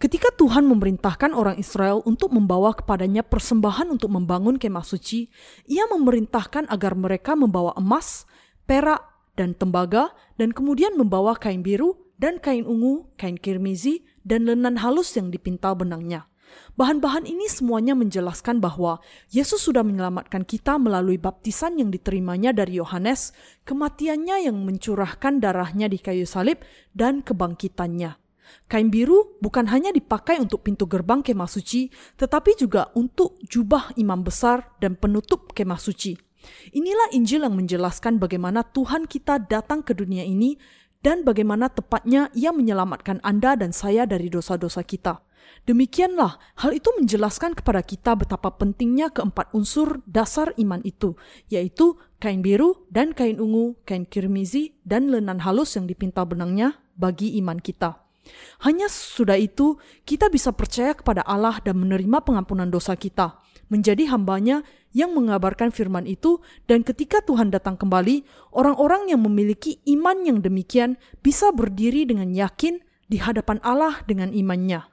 Ketika 0.00 0.32
Tuhan 0.32 0.64
memerintahkan 0.64 1.36
orang 1.36 1.60
Israel 1.60 2.00
untuk 2.08 2.32
membawa 2.32 2.72
kepadanya 2.72 3.20
persembahan 3.20 3.92
untuk 3.92 4.08
membangun 4.16 4.56
kemah 4.56 4.86
suci, 4.86 5.28
ia 5.68 5.84
memerintahkan 5.92 6.72
agar 6.72 6.96
mereka 6.96 7.36
membawa 7.36 7.76
emas, 7.76 8.24
perak, 8.64 9.13
dan 9.34 9.54
tembaga, 9.54 10.14
dan 10.38 10.54
kemudian 10.54 10.94
membawa 10.98 11.34
kain 11.38 11.62
biru, 11.62 11.98
dan 12.18 12.38
kain 12.38 12.66
ungu, 12.66 13.10
kain 13.18 13.38
kirmizi, 13.38 14.06
dan 14.22 14.46
lenan 14.46 14.80
halus 14.80 15.14
yang 15.18 15.28
dipintal 15.30 15.74
benangnya. 15.74 16.30
Bahan-bahan 16.74 17.26
ini 17.26 17.50
semuanya 17.50 17.94
menjelaskan 17.98 18.58
bahwa 18.58 19.02
Yesus 19.30 19.62
sudah 19.66 19.82
menyelamatkan 19.82 20.46
kita 20.46 20.78
melalui 20.78 21.18
baptisan 21.18 21.78
yang 21.78 21.90
diterimanya 21.90 22.54
dari 22.54 22.78
Yohanes, 22.78 23.34
kematiannya 23.66 24.46
yang 24.50 24.58
mencurahkan 24.62 25.42
darahnya 25.42 25.86
di 25.90 25.98
kayu 25.98 26.26
salib, 26.26 26.62
dan 26.94 27.22
kebangkitannya. 27.22 28.18
Kain 28.70 28.88
biru 28.92 29.38
bukan 29.40 29.66
hanya 29.72 29.90
dipakai 29.90 30.38
untuk 30.38 30.62
pintu 30.62 30.86
gerbang 30.86 31.24
kemah 31.24 31.48
suci, 31.48 31.90
tetapi 32.16 32.54
juga 32.54 32.92
untuk 32.94 33.40
jubah 33.44 33.94
imam 33.98 34.22
besar 34.22 34.78
dan 34.78 34.94
penutup 34.94 35.50
kemah 35.56 35.80
suci. 35.80 36.23
Inilah 36.72 37.12
Injil 37.14 37.44
yang 37.44 37.56
menjelaskan 37.56 38.18
bagaimana 38.18 38.62
Tuhan 38.62 39.06
kita 39.08 39.42
datang 39.44 39.84
ke 39.84 39.96
dunia 39.96 40.24
ini 40.26 40.56
dan 41.04 41.20
bagaimana 41.20 41.68
tepatnya 41.68 42.32
ia 42.32 42.48
menyelamatkan 42.50 43.20
Anda 43.20 43.60
dan 43.60 43.76
saya 43.76 44.08
dari 44.08 44.32
dosa-dosa 44.32 44.80
kita. 44.80 45.20
Demikianlah, 45.68 46.40
hal 46.60 46.72
itu 46.72 46.88
menjelaskan 46.96 47.52
kepada 47.56 47.84
kita 47.84 48.16
betapa 48.16 48.52
pentingnya 48.56 49.12
keempat 49.12 49.52
unsur 49.52 50.00
dasar 50.08 50.56
iman 50.56 50.80
itu, 50.84 51.16
yaitu 51.52 52.00
kain 52.20 52.40
biru 52.40 52.88
dan 52.88 53.12
kain 53.12 53.36
ungu, 53.36 53.76
kain 53.84 54.08
kirmizi, 54.08 54.76
dan 54.84 55.12
lenan 55.12 55.44
halus 55.44 55.76
yang 55.76 55.84
dipintal 55.84 56.24
benangnya 56.24 56.80
bagi 56.96 57.36
iman 57.40 57.60
kita. 57.60 58.00
Hanya 58.64 58.88
sudah 58.88 59.36
itu, 59.36 59.76
kita 60.08 60.32
bisa 60.32 60.52
percaya 60.56 60.96
kepada 60.96 61.20
Allah 61.28 61.60
dan 61.60 61.76
menerima 61.76 62.24
pengampunan 62.24 62.68
dosa 62.68 62.96
kita, 62.96 63.43
menjadi 63.68 64.08
hambanya 64.10 64.64
yang 64.94 65.12
mengabarkan 65.12 65.74
firman 65.74 66.06
itu, 66.06 66.38
dan 66.70 66.86
ketika 66.86 67.20
Tuhan 67.24 67.50
datang 67.50 67.74
kembali, 67.74 68.22
orang-orang 68.54 69.10
yang 69.10 69.22
memiliki 69.26 69.82
iman 69.90 70.22
yang 70.22 70.38
demikian 70.40 70.96
bisa 71.20 71.50
berdiri 71.50 72.06
dengan 72.06 72.30
yakin 72.30 72.78
di 73.10 73.18
hadapan 73.18 73.58
Allah 73.66 74.00
dengan 74.06 74.30
imannya. 74.30 74.86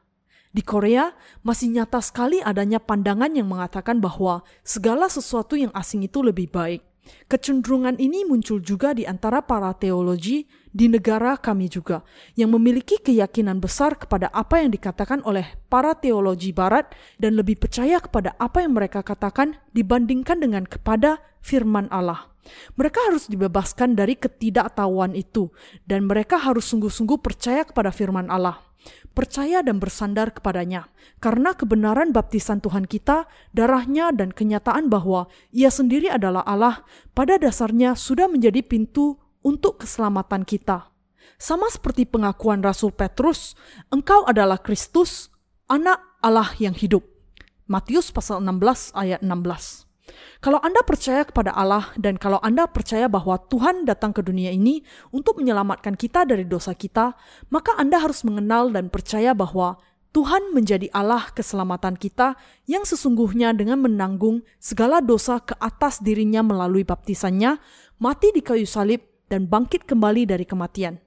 Di 0.51 0.65
Korea, 0.67 1.15
masih 1.47 1.71
nyata 1.71 2.03
sekali 2.03 2.43
adanya 2.43 2.83
pandangan 2.83 3.31
yang 3.31 3.47
mengatakan 3.47 4.03
bahwa 4.03 4.43
segala 4.67 5.07
sesuatu 5.07 5.55
yang 5.55 5.71
asing 5.71 6.03
itu 6.03 6.19
lebih 6.19 6.51
baik. 6.51 6.83
Kecenderungan 7.31 7.97
ini 7.97 8.27
muncul 8.27 8.59
juga 8.61 8.91
di 8.91 9.07
antara 9.07 9.41
para 9.41 9.71
teologi 9.73 10.45
di 10.71 10.87
negara 10.87 11.35
kami 11.35 11.67
juga, 11.67 12.03
yang 12.39 12.55
memiliki 12.55 12.99
keyakinan 12.99 13.59
besar 13.59 13.99
kepada 13.99 14.31
apa 14.31 14.63
yang 14.63 14.71
dikatakan 14.71 15.19
oleh 15.27 15.59
para 15.67 15.95
teologi 15.95 16.55
Barat 16.55 16.91
dan 17.19 17.35
lebih 17.35 17.59
percaya 17.59 17.99
kepada 17.99 18.35
apa 18.39 18.63
yang 18.63 18.75
mereka 18.75 19.03
katakan 19.03 19.59
dibandingkan 19.75 20.39
dengan 20.39 20.63
kepada 20.63 21.19
firman 21.43 21.91
Allah. 21.91 22.31
Mereka 22.73 23.11
harus 23.11 23.29
dibebaskan 23.29 23.93
dari 23.93 24.17
ketidaktahuan 24.17 25.13
itu, 25.13 25.53
dan 25.85 26.09
mereka 26.09 26.41
harus 26.41 26.65
sungguh-sungguh 26.71 27.21
percaya 27.21 27.61
kepada 27.61 27.93
firman 27.93 28.31
Allah 28.33 28.71
percaya 29.11 29.59
dan 29.61 29.77
bersandar 29.77 30.31
kepadanya, 30.31 30.89
karena 31.19 31.53
kebenaran 31.53 32.15
baptisan 32.15 32.63
Tuhan 32.63 32.87
kita, 32.87 33.27
darahnya 33.51 34.09
dan 34.15 34.31
kenyataan 34.31 34.87
bahwa 34.87 35.27
ia 35.51 35.69
sendiri 35.69 36.07
adalah 36.07 36.41
Allah, 36.47 36.81
pada 37.11 37.35
dasarnya 37.37 37.93
sudah 37.93 38.31
menjadi 38.31 38.63
pintu 38.63 39.19
untuk 39.41 39.81
keselamatan 39.85 40.45
kita. 40.45 40.89
Sama 41.41 41.69
seperti 41.73 42.05
pengakuan 42.05 42.61
Rasul 42.61 42.93
Petrus, 42.93 43.57
engkau 43.89 44.25
adalah 44.29 44.61
Kristus, 44.61 45.33
anak 45.65 45.97
Allah 46.21 46.53
yang 46.61 46.77
hidup. 46.77 47.01
Matius 47.65 48.13
pasal 48.13 48.43
16 48.45 48.93
ayat 48.93 49.25
16. 49.25 49.89
Kalau 50.41 50.59
Anda 50.59 50.81
percaya 50.81 51.21
kepada 51.23 51.53
Allah 51.53 51.93
dan 51.95 52.17
kalau 52.17 52.41
Anda 52.41 52.65
percaya 52.67 53.05
bahwa 53.05 53.37
Tuhan 53.47 53.85
datang 53.85 54.11
ke 54.11 54.25
dunia 54.25 54.51
ini 54.51 54.81
untuk 55.13 55.37
menyelamatkan 55.39 55.95
kita 55.95 56.25
dari 56.25 56.43
dosa 56.43 56.73
kita, 56.73 57.13
maka 57.53 57.77
Anda 57.77 58.01
harus 58.01 58.25
mengenal 58.25 58.73
dan 58.73 58.89
percaya 58.89 59.31
bahwa 59.37 59.77
Tuhan 60.11 60.51
menjadi 60.51 60.91
Allah 60.91 61.31
keselamatan 61.31 61.95
kita 61.95 62.35
yang 62.67 62.83
sesungguhnya 62.83 63.55
dengan 63.55 63.79
menanggung 63.79 64.43
segala 64.59 64.99
dosa 64.99 65.39
ke 65.39 65.55
atas 65.55 66.03
dirinya 66.03 66.43
melalui 66.43 66.83
baptisannya, 66.83 67.55
mati 67.95 68.35
di 68.35 68.43
kayu 68.43 68.67
salib, 68.67 69.07
dan 69.31 69.47
bangkit 69.47 69.87
kembali 69.87 70.27
dari 70.27 70.43
kematian. 70.43 70.99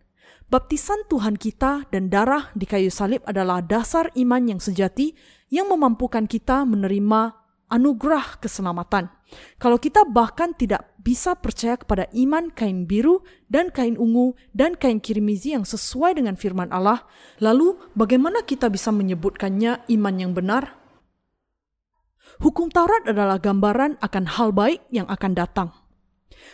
Baptisan 0.49 1.05
Tuhan 1.13 1.37
kita 1.37 1.85
dan 1.93 2.09
darah 2.09 2.49
di 2.57 2.65
kayu 2.65 2.89
salib 2.89 3.21
adalah 3.29 3.61
dasar 3.61 4.09
iman 4.17 4.41
yang 4.49 4.61
sejati 4.61 5.13
yang 5.53 5.69
memampukan 5.69 6.25
kita 6.25 6.65
menerima 6.65 7.37
anugerah 7.69 8.41
keselamatan. 8.41 9.13
Kalau 9.61 9.77
kita 9.81 10.07
bahkan 10.09 10.55
tidak 10.55 10.95
bisa 11.01 11.35
percaya 11.35 11.75
kepada 11.75 12.07
iman 12.15 12.49
kain 12.55 12.87
biru 12.89 13.21
dan 13.51 13.69
kain 13.69 13.99
ungu 13.99 14.39
dan 14.55 14.79
kain 14.79 15.03
kirmizi 15.03 15.53
yang 15.53 15.67
sesuai 15.67 16.17
dengan 16.17 16.39
firman 16.39 16.71
Allah, 16.71 17.05
lalu 17.43 17.77
bagaimana 17.99 18.47
kita 18.47 18.71
bisa 18.71 18.95
menyebutkannya 18.95 19.85
iman 19.91 20.15
yang 20.17 20.33
benar? 20.33 20.81
Hukum 22.41 22.71
Taurat 22.71 23.07
adalah 23.07 23.39
gambaran 23.39 23.99
akan 24.03 24.25
hal 24.27 24.51
baik 24.51 24.83
yang 24.91 25.07
akan 25.07 25.33
datang. 25.35 25.84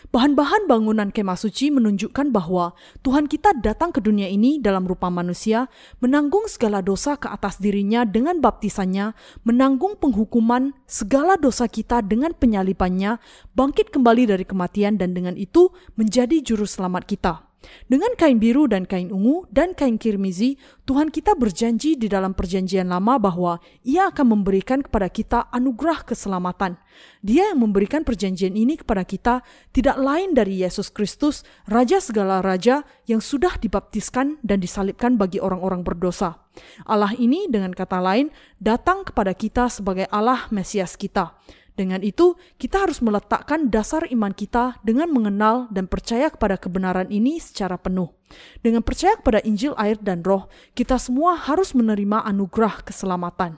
Bahan-bahan 0.09 0.65
bangunan 0.65 1.13
kemah 1.13 1.37
suci 1.37 1.69
menunjukkan 1.69 2.33
bahwa 2.33 2.73
Tuhan 3.05 3.29
kita 3.29 3.53
datang 3.59 3.93
ke 3.93 4.01
dunia 4.01 4.25
ini 4.25 4.57
dalam 4.57 4.89
rupa 4.89 5.13
manusia, 5.13 5.69
menanggung 6.01 6.49
segala 6.49 6.81
dosa 6.81 7.19
ke 7.19 7.29
atas 7.29 7.61
dirinya 7.61 8.07
dengan 8.07 8.41
baptisannya, 8.41 9.13
menanggung 9.45 9.99
penghukuman 9.99 10.73
segala 10.89 11.37
dosa 11.37 11.69
kita 11.69 12.01
dengan 12.01 12.33
penyalipannya, 12.33 13.21
bangkit 13.53 13.93
kembali 13.93 14.31
dari 14.31 14.47
kematian 14.47 14.97
dan 14.97 15.13
dengan 15.13 15.37
itu 15.37 15.69
menjadi 15.99 16.41
juru 16.41 16.65
selamat 16.65 17.05
kita. 17.05 17.50
Dengan 17.85 18.13
kain 18.17 18.41
biru 18.41 18.65
dan 18.65 18.89
kain 18.89 19.13
ungu 19.13 19.45
dan 19.53 19.77
kain 19.77 20.01
kirmizi, 20.01 20.57
Tuhan 20.89 21.13
kita 21.13 21.37
berjanji 21.37 21.93
di 21.93 22.09
dalam 22.09 22.33
perjanjian 22.33 22.89
lama 22.89 23.21
bahwa 23.21 23.61
ia 23.85 24.09
akan 24.09 24.37
memberikan 24.39 24.81
kepada 24.81 25.07
kita 25.07 25.39
anugerah 25.53 26.01
keselamatan. 26.03 26.75
Dia 27.21 27.53
yang 27.53 27.61
memberikan 27.61 28.01
perjanjian 28.01 28.57
ini 28.57 28.81
kepada 28.81 29.05
kita 29.05 29.45
tidak 29.71 29.97
lain 30.01 30.33
dari 30.33 30.65
Yesus 30.65 30.89
Kristus, 30.89 31.45
Raja 31.69 32.01
segala 32.01 32.41
raja 32.41 32.83
yang 33.05 33.21
sudah 33.21 33.55
dibaptiskan 33.61 34.41
dan 34.41 34.57
disalibkan 34.59 35.15
bagi 35.15 35.37
orang-orang 35.37 35.85
berdosa. 35.85 36.41
Allah 36.83 37.15
ini 37.15 37.47
dengan 37.47 37.71
kata 37.71 38.03
lain 38.03 38.27
datang 38.59 39.07
kepada 39.07 39.31
kita 39.31 39.71
sebagai 39.71 40.09
Allah 40.11 40.51
Mesias 40.51 40.99
kita. 40.99 41.37
Dengan 41.71 42.03
itu, 42.03 42.35
kita 42.59 42.83
harus 42.83 42.99
meletakkan 42.99 43.71
dasar 43.71 44.03
iman 44.11 44.35
kita 44.35 44.77
dengan 44.83 45.07
mengenal 45.07 45.71
dan 45.71 45.87
percaya 45.87 46.27
kepada 46.27 46.59
kebenaran 46.59 47.07
ini 47.07 47.39
secara 47.39 47.79
penuh. 47.79 48.11
Dengan 48.59 48.83
percaya 48.83 49.15
kepada 49.15 49.39
Injil, 49.47 49.71
air, 49.79 49.95
dan 49.99 50.23
Roh, 50.23 50.51
kita 50.75 50.99
semua 50.99 51.39
harus 51.39 51.71
menerima 51.71 52.27
anugerah 52.27 52.83
keselamatan. 52.83 53.55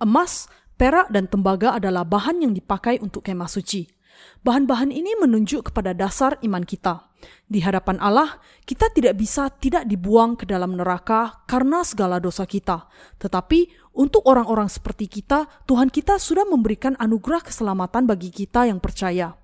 Emas, 0.00 0.48
perak, 0.80 1.12
dan 1.12 1.28
tembaga 1.28 1.76
adalah 1.76 2.02
bahan 2.02 2.42
yang 2.42 2.52
dipakai 2.56 2.98
untuk 3.04 3.24
kemah 3.24 3.48
suci. 3.48 3.86
Bahan-bahan 4.44 4.92
ini 4.92 5.16
menunjuk 5.16 5.72
kepada 5.72 5.96
dasar 5.96 6.36
iman 6.44 6.62
kita. 6.64 7.08
Di 7.48 7.64
hadapan 7.64 7.96
Allah, 8.00 8.36
kita 8.68 8.92
tidak 8.92 9.16
bisa 9.16 9.48
tidak 9.48 9.88
dibuang 9.88 10.36
ke 10.36 10.44
dalam 10.44 10.76
neraka 10.76 11.44
karena 11.48 11.80
segala 11.80 12.20
dosa 12.20 12.44
kita. 12.44 12.84
Tetapi 13.16 13.83
untuk 13.94 14.26
orang-orang 14.26 14.66
seperti 14.66 15.06
kita, 15.06 15.46
Tuhan 15.70 15.88
kita 15.88 16.18
sudah 16.18 16.42
memberikan 16.44 16.98
anugerah 16.98 17.46
keselamatan 17.46 18.10
bagi 18.10 18.34
kita 18.34 18.66
yang 18.66 18.82
percaya. 18.82 19.38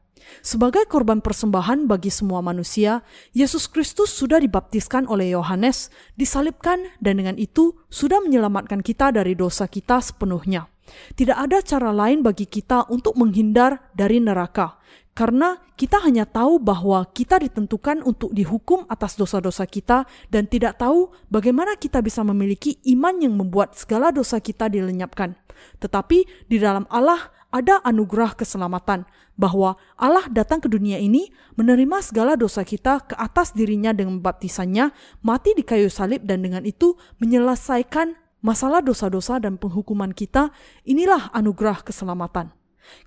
Sebagai 0.44 0.84
korban 0.86 1.24
persembahan 1.24 1.88
bagi 1.88 2.12
semua 2.12 2.44
manusia, 2.44 3.02
Yesus 3.32 3.66
Kristus 3.66 4.12
sudah 4.12 4.38
dibaptiskan 4.38 5.08
oleh 5.08 5.32
Yohanes, 5.32 5.88
disalibkan, 6.14 6.92
dan 7.02 7.18
dengan 7.18 7.36
itu 7.40 7.78
sudah 7.88 8.20
menyelamatkan 8.20 8.84
kita 8.84 9.10
dari 9.10 9.32
dosa 9.34 9.66
kita 9.66 9.98
sepenuhnya. 9.98 10.68
Tidak 11.14 11.38
ada 11.38 11.62
cara 11.62 11.94
lain 11.94 12.26
bagi 12.26 12.50
kita 12.50 12.90
untuk 12.90 13.14
menghindar 13.14 13.94
dari 13.94 14.18
neraka, 14.18 14.82
karena 15.12 15.58
kita 15.74 16.00
hanya 16.06 16.24
tahu 16.24 16.62
bahwa 16.62 17.04
kita 17.10 17.42
ditentukan 17.42 18.00
untuk 18.06 18.30
dihukum 18.30 18.86
atas 18.86 19.18
dosa-dosa 19.18 19.66
kita 19.66 20.06
dan 20.30 20.46
tidak 20.46 20.78
tahu 20.78 21.10
bagaimana 21.28 21.76
kita 21.76 21.98
bisa 22.00 22.22
memiliki 22.22 22.78
iman 22.94 23.18
yang 23.18 23.34
membuat 23.34 23.74
segala 23.76 24.14
dosa 24.14 24.38
kita 24.38 24.70
dilenyapkan. 24.70 25.34
Tetapi 25.82 26.48
di 26.48 26.56
dalam 26.56 26.88
Allah 26.88 27.32
ada 27.50 27.82
anugerah 27.82 28.38
keselamatan, 28.38 29.04
bahwa 29.40 29.80
Allah 29.96 30.28
datang 30.28 30.60
ke 30.60 30.68
dunia 30.68 31.00
ini 31.00 31.32
menerima 31.56 32.04
segala 32.04 32.36
dosa 32.36 32.60
kita 32.60 33.00
ke 33.08 33.16
atas 33.16 33.56
dirinya 33.56 33.96
dengan 33.96 34.20
baptisannya, 34.20 34.92
mati 35.24 35.56
di 35.56 35.64
kayu 35.64 35.88
salib 35.88 36.28
dan 36.28 36.44
dengan 36.44 36.60
itu 36.68 37.00
menyelesaikan 37.24 38.20
masalah 38.44 38.84
dosa-dosa 38.84 39.40
dan 39.40 39.56
penghukuman 39.56 40.12
kita, 40.12 40.52
inilah 40.84 41.32
anugerah 41.32 41.80
keselamatan. 41.80 42.52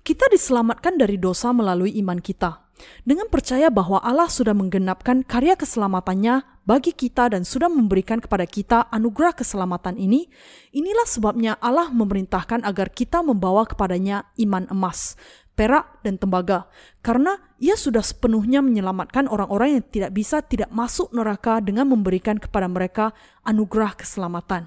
Kita 0.02 0.28
diselamatkan 0.30 0.96
dari 1.00 1.16
dosa 1.20 1.50
melalui 1.50 1.94
iman 2.00 2.18
kita. 2.20 2.64
Dengan 3.06 3.30
percaya 3.30 3.70
bahwa 3.70 4.02
Allah 4.02 4.26
sudah 4.26 4.50
menggenapkan 4.50 5.22
karya 5.22 5.54
keselamatannya 5.54 6.42
bagi 6.66 6.90
kita 6.96 7.30
dan 7.30 7.46
sudah 7.46 7.70
memberikan 7.70 8.18
kepada 8.18 8.48
kita 8.48 8.88
anugerah 8.90 9.36
keselamatan 9.36 9.94
ini, 10.00 10.26
inilah 10.74 11.06
sebabnya 11.06 11.54
Allah 11.62 11.92
memerintahkan 11.92 12.66
agar 12.66 12.90
kita 12.90 13.22
membawa 13.22 13.68
kepadanya 13.68 14.26
iman 14.40 14.66
emas, 14.72 15.14
perak, 15.54 16.02
dan 16.02 16.18
tembaga, 16.18 16.66
karena 17.00 17.38
ia 17.62 17.78
sudah 17.78 18.02
sepenuhnya 18.02 18.60
menyelamatkan 18.60 19.30
orang-orang 19.30 19.78
yang 19.78 19.84
tidak 19.86 20.10
bisa 20.12 20.42
tidak 20.42 20.68
masuk 20.74 21.08
neraka 21.14 21.62
dengan 21.62 21.88
memberikan 21.88 22.36
kepada 22.36 22.66
mereka 22.66 23.14
anugerah 23.46 23.94
keselamatan. 23.94 24.66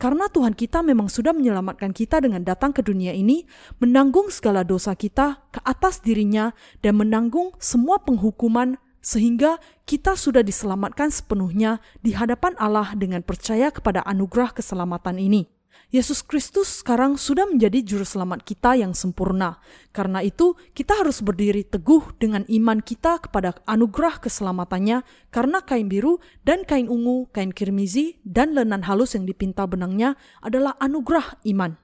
Karena 0.00 0.30
Tuhan 0.32 0.56
kita 0.56 0.80
memang 0.80 1.12
sudah 1.12 1.36
menyelamatkan 1.36 1.92
kita 1.92 2.24
dengan 2.24 2.40
datang 2.46 2.72
ke 2.72 2.80
dunia 2.80 3.12
ini, 3.12 3.44
menanggung 3.82 4.32
segala 4.32 4.64
dosa 4.64 4.94
kita 4.96 5.42
ke 5.52 5.60
atas 5.66 6.00
dirinya, 6.00 6.54
dan 6.80 6.96
menanggung 6.96 7.52
semua 7.60 8.00
penghukuman 8.00 8.80
sehingga 9.02 9.58
kita 9.86 10.18
sudah 10.18 10.42
diselamatkan 10.42 11.08
sepenuhnya 11.08 11.80
di 12.02 12.12
hadapan 12.14 12.54
Allah 12.58 12.92
dengan 12.94 13.22
percaya 13.22 13.70
kepada 13.70 14.02
anugerah 14.04 14.52
keselamatan 14.54 15.18
ini. 15.18 15.57
Yesus 15.88 16.20
Kristus 16.20 16.84
sekarang 16.84 17.16
sudah 17.16 17.48
menjadi 17.48 17.80
juru 17.80 18.04
selamat 18.04 18.44
kita 18.44 18.76
yang 18.76 18.92
sempurna. 18.92 19.56
Karena 19.88 20.20
itu, 20.20 20.52
kita 20.76 21.00
harus 21.00 21.24
berdiri 21.24 21.64
teguh 21.64 22.12
dengan 22.20 22.44
iman 22.44 22.84
kita 22.84 23.24
kepada 23.24 23.56
anugerah 23.64 24.20
keselamatannya 24.20 25.00
karena 25.32 25.64
kain 25.64 25.88
biru 25.88 26.20
dan 26.44 26.68
kain 26.68 26.92
ungu, 26.92 27.32
kain 27.32 27.56
kirmizi, 27.56 28.20
dan 28.20 28.52
lenan 28.52 28.84
halus 28.84 29.16
yang 29.16 29.24
dipinta 29.24 29.64
benangnya 29.64 30.12
adalah 30.44 30.76
anugerah 30.76 31.40
iman. 31.56 31.80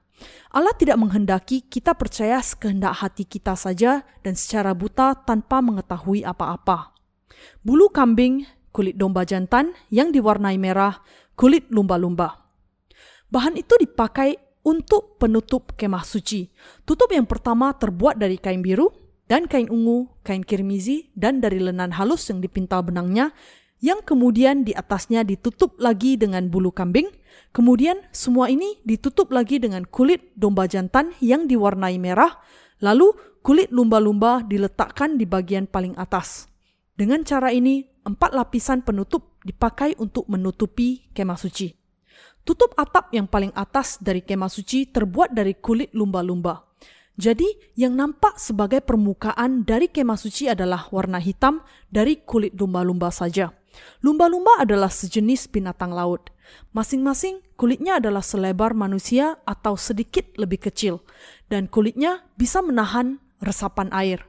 Allah 0.53 0.77
tidak 0.77 1.01
menghendaki 1.01 1.65
kita 1.65 1.97
percaya 1.97 2.37
sekehendak 2.45 3.01
hati 3.01 3.25
kita 3.25 3.57
saja 3.57 4.05
dan 4.21 4.37
secara 4.37 4.77
buta 4.77 5.17
tanpa 5.17 5.65
mengetahui 5.65 6.21
apa-apa. 6.21 6.93
Bulu 7.65 7.89
kambing, 7.89 8.45
kulit 8.69 9.01
domba 9.01 9.25
jantan 9.25 9.73
yang 9.89 10.13
diwarnai 10.13 10.61
merah, 10.61 11.01
kulit 11.33 11.65
lumba-lumba. 11.73 12.44
Bahan 13.29 13.57
itu 13.57 13.75
dipakai 13.79 14.37
untuk 14.65 15.21
penutup 15.21 15.77
kemah 15.77 16.01
suci. 16.01 16.49
Tutup 16.83 17.13
yang 17.13 17.29
pertama 17.29 17.69
terbuat 17.77 18.17
dari 18.17 18.41
kain 18.41 18.65
biru 18.65 18.89
dan 19.29 19.45
kain 19.45 19.69
ungu, 19.69 20.09
kain 20.25 20.41
kirmizi, 20.45 21.13
dan 21.17 21.41
dari 21.41 21.61
lenan 21.61 21.93
halus 21.93 22.29
yang 22.29 22.41
dipintal 22.41 22.85
benangnya, 22.85 23.33
yang 23.81 24.01
kemudian 24.01 24.65
di 24.65 24.73
atasnya 24.73 25.21
ditutup 25.21 25.77
lagi 25.81 26.17
dengan 26.17 26.49
bulu 26.49 26.73
kambing. 26.73 27.09
Kemudian 27.53 28.01
semua 28.13 28.49
ini 28.49 28.81
ditutup 28.85 29.29
lagi 29.33 29.61
dengan 29.61 29.85
kulit 29.85 30.33
domba 30.33 30.65
jantan 30.65 31.13
yang 31.21 31.45
diwarnai 31.45 31.97
merah, 32.01 32.41
lalu 32.81 33.13
kulit 33.45 33.69
lumba-lumba 33.69 34.41
diletakkan 34.45 35.21
di 35.21 35.29
bagian 35.29 35.69
paling 35.69 35.93
atas. 35.97 36.49
Dengan 36.95 37.21
cara 37.27 37.51
ini, 37.51 37.85
empat 38.05 38.31
lapisan 38.33 38.81
penutup 38.81 39.37
dipakai 39.43 39.93
untuk 39.99 40.25
menutupi 40.31 41.11
kemah 41.11 41.37
suci. 41.37 41.84
Tutup 42.45 42.77
atap 42.77 43.09
yang 43.09 43.25
paling 43.25 43.49
atas 43.57 43.97
dari 43.97 44.21
kemah 44.21 44.53
suci 44.53 44.85
terbuat 44.85 45.33
dari 45.33 45.57
kulit 45.57 45.89
lumba-lumba. 45.97 46.61
Jadi, 47.17 47.47
yang 47.73 47.97
nampak 47.97 48.37
sebagai 48.37 48.85
permukaan 48.85 49.65
dari 49.65 49.89
kemah 49.89 50.19
suci 50.19 50.45
adalah 50.45 50.85
warna 50.93 51.17
hitam 51.17 51.65
dari 51.89 52.21
kulit 52.21 52.53
lumba-lumba 52.53 53.09
saja. 53.09 53.49
Lumba-lumba 54.05 54.61
adalah 54.61 54.93
sejenis 54.93 55.49
binatang 55.49 55.89
laut. 55.89 56.29
Masing-masing 56.69 57.41
kulitnya 57.57 57.97
adalah 57.97 58.21
selebar 58.21 58.77
manusia 58.77 59.41
atau 59.49 59.73
sedikit 59.73 60.29
lebih 60.37 60.69
kecil, 60.69 61.01
dan 61.49 61.65
kulitnya 61.65 62.29
bisa 62.37 62.61
menahan 62.61 63.17
resapan 63.41 63.89
air. 63.89 64.21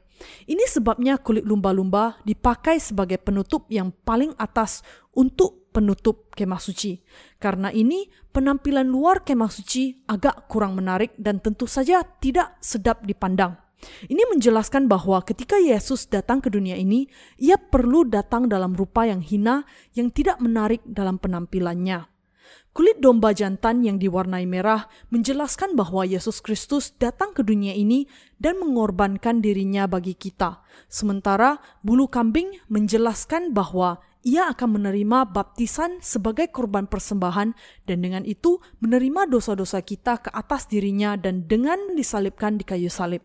Ini 0.49 0.65
sebabnya 0.69 1.21
kulit 1.21 1.45
lumba-lumba 1.45 2.21
dipakai 2.25 2.81
sebagai 2.81 3.21
penutup 3.21 3.69
yang 3.69 3.93
paling 3.93 4.33
atas 4.41 4.81
untuk 5.13 5.69
penutup 5.77 6.33
kemah 6.33 6.61
suci. 6.61 7.05
Karena 7.37 7.69
ini, 7.69 8.09
penampilan 8.33 8.89
luar 8.89 9.21
kemah 9.21 9.53
suci 9.53 9.93
agak 10.09 10.49
kurang 10.49 10.73
menarik 10.73 11.13
dan 11.21 11.37
tentu 11.41 11.69
saja 11.69 12.01
tidak 12.01 12.57
sedap 12.65 13.05
dipandang. 13.05 13.61
Ini 14.09 14.25
menjelaskan 14.33 14.89
bahwa 14.89 15.21
ketika 15.21 15.61
Yesus 15.61 16.09
datang 16.09 16.41
ke 16.41 16.49
dunia 16.49 16.81
ini, 16.81 17.13
ia 17.37 17.61
perlu 17.61 18.09
datang 18.09 18.49
dalam 18.49 18.73
rupa 18.73 19.05
yang 19.05 19.21
hina 19.21 19.69
yang 19.93 20.09
tidak 20.09 20.41
menarik 20.41 20.81
dalam 20.89 21.21
penampilannya. 21.21 22.16
Kulit 22.77 23.01
domba 23.01 23.33
jantan 23.33 23.81
yang 23.81 23.97
diwarnai 23.97 24.45
merah 24.45 24.85
menjelaskan 25.09 25.73
bahwa 25.73 26.05
Yesus 26.05 26.45
Kristus 26.45 26.93
datang 27.01 27.33
ke 27.33 27.41
dunia 27.41 27.73
ini 27.73 28.05
dan 28.37 28.61
mengorbankan 28.61 29.41
dirinya 29.41 29.89
bagi 29.89 30.13
kita. 30.13 30.61
Sementara 30.85 31.57
bulu 31.81 32.13
kambing 32.13 32.61
menjelaskan 32.69 33.57
bahwa 33.57 34.05
ia 34.27 34.51
akan 34.51 34.83
menerima 34.83 35.31
baptisan 35.31 36.03
sebagai 36.03 36.51
korban 36.51 36.91
persembahan 36.91 37.55
dan 37.87 37.99
dengan 38.03 38.27
itu 38.27 38.59
menerima 38.83 39.31
dosa-dosa 39.31 39.81
kita 39.87 40.19
ke 40.19 40.35
atas 40.35 40.67
dirinya 40.67 41.15
dan 41.15 41.47
dengan 41.47 41.95
disalibkan 41.95 42.59
di 42.59 42.67
kayu 42.67 42.91
salib. 42.91 43.23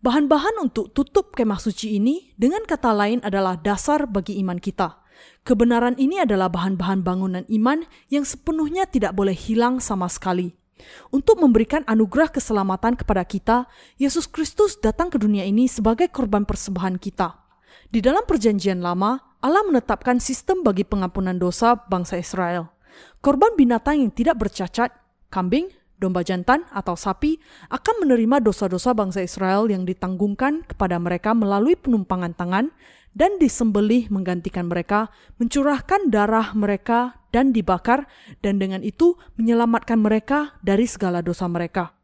Bahan-bahan 0.00 0.56
untuk 0.62 0.96
tutup 0.96 1.36
kemah 1.36 1.60
suci 1.60 1.98
ini 1.98 2.32
dengan 2.38 2.64
kata 2.64 2.94
lain 2.94 3.20
adalah 3.20 3.58
dasar 3.60 4.08
bagi 4.08 4.40
iman 4.40 4.56
kita. 4.56 4.99
Kebenaran 5.42 5.96
ini 5.96 6.20
adalah 6.20 6.52
bahan-bahan 6.52 7.00
bangunan 7.00 7.44
iman 7.48 7.84
yang 8.12 8.22
sepenuhnya 8.26 8.84
tidak 8.86 9.16
boleh 9.16 9.34
hilang 9.34 9.80
sama 9.80 10.06
sekali. 10.06 10.54
Untuk 11.12 11.40
memberikan 11.40 11.84
anugerah 11.84 12.32
keselamatan 12.32 12.96
kepada 12.96 13.24
kita, 13.24 13.68
Yesus 14.00 14.24
Kristus 14.24 14.80
datang 14.80 15.12
ke 15.12 15.20
dunia 15.20 15.44
ini 15.44 15.68
sebagai 15.68 16.08
korban 16.08 16.48
persembahan 16.48 16.96
kita. 16.96 17.36
Di 17.90 18.00
dalam 18.00 18.24
Perjanjian 18.24 18.80
Lama, 18.80 19.18
Allah 19.40 19.64
menetapkan 19.64 20.20
sistem 20.20 20.60
bagi 20.60 20.84
pengampunan 20.84 21.36
dosa 21.36 21.76
bangsa 21.76 22.20
Israel. 22.20 22.68
Korban 23.24 23.56
binatang 23.56 24.04
yang 24.04 24.12
tidak 24.12 24.36
bercacat, 24.36 24.92
kambing, 25.32 25.72
domba 25.96 26.20
jantan, 26.20 26.64
atau 26.72 26.96
sapi 26.96 27.40
akan 27.72 28.04
menerima 28.04 28.40
dosa-dosa 28.44 28.92
bangsa 28.92 29.24
Israel 29.24 29.68
yang 29.68 29.88
ditanggungkan 29.88 30.64
kepada 30.68 30.96
mereka 31.00 31.32
melalui 31.36 31.76
penumpangan 31.76 32.36
tangan 32.36 32.72
dan 33.14 33.38
disembelih 33.42 34.06
menggantikan 34.08 34.70
mereka, 34.70 35.10
mencurahkan 35.42 36.10
darah 36.10 36.54
mereka 36.54 37.20
dan 37.34 37.50
dibakar, 37.54 38.06
dan 38.42 38.58
dengan 38.58 38.82
itu 38.82 39.18
menyelamatkan 39.38 39.98
mereka 39.98 40.58
dari 40.62 40.86
segala 40.86 41.22
dosa 41.22 41.46
mereka. 41.46 41.94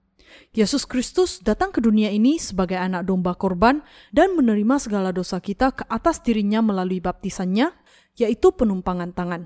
Yesus 0.52 0.84
Kristus 0.84 1.40
datang 1.40 1.72
ke 1.72 1.80
dunia 1.80 2.12
ini 2.12 2.36
sebagai 2.36 2.76
anak 2.76 3.08
domba 3.08 3.32
korban 3.36 3.80
dan 4.12 4.36
menerima 4.36 4.76
segala 4.82 5.10
dosa 5.12 5.40
kita 5.40 5.72
ke 5.72 5.84
atas 5.88 6.20
dirinya 6.20 6.60
melalui 6.60 7.00
baptisannya, 7.00 7.72
yaitu 8.16 8.52
penumpangan 8.52 9.12
tangan. 9.12 9.42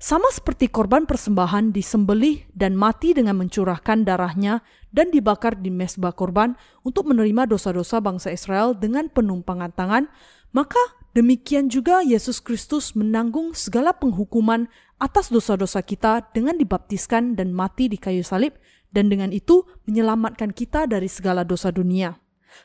Sama 0.00 0.32
seperti 0.32 0.72
korban 0.72 1.04
persembahan 1.04 1.68
disembelih 1.68 2.48
dan 2.56 2.72
mati 2.72 3.12
dengan 3.12 3.36
mencurahkan 3.36 4.08
darahnya 4.08 4.64
dan 4.88 5.12
dibakar 5.12 5.60
di 5.60 5.68
mesbah 5.68 6.16
korban 6.16 6.56
untuk 6.80 7.04
menerima 7.12 7.44
dosa-dosa 7.44 8.00
bangsa 8.00 8.32
Israel 8.32 8.72
dengan 8.72 9.12
penumpangan 9.12 9.76
tangan, 9.76 10.08
maka 10.52 10.80
demikian 11.16 11.70
juga 11.72 12.04
Yesus 12.04 12.42
Kristus 12.42 12.92
menanggung 12.92 13.56
segala 13.56 13.96
penghukuman 13.96 14.68
atas 14.96 15.28
dosa-dosa 15.28 15.80
kita 15.84 16.28
dengan 16.32 16.56
dibaptiskan 16.56 17.36
dan 17.36 17.52
mati 17.52 17.88
di 17.88 18.00
kayu 18.00 18.24
salib 18.24 18.56
dan 18.92 19.12
dengan 19.12 19.32
itu 19.32 19.64
menyelamatkan 19.84 20.56
kita 20.56 20.88
dari 20.88 21.08
segala 21.08 21.44
dosa 21.44 21.68
dunia. 21.68 22.16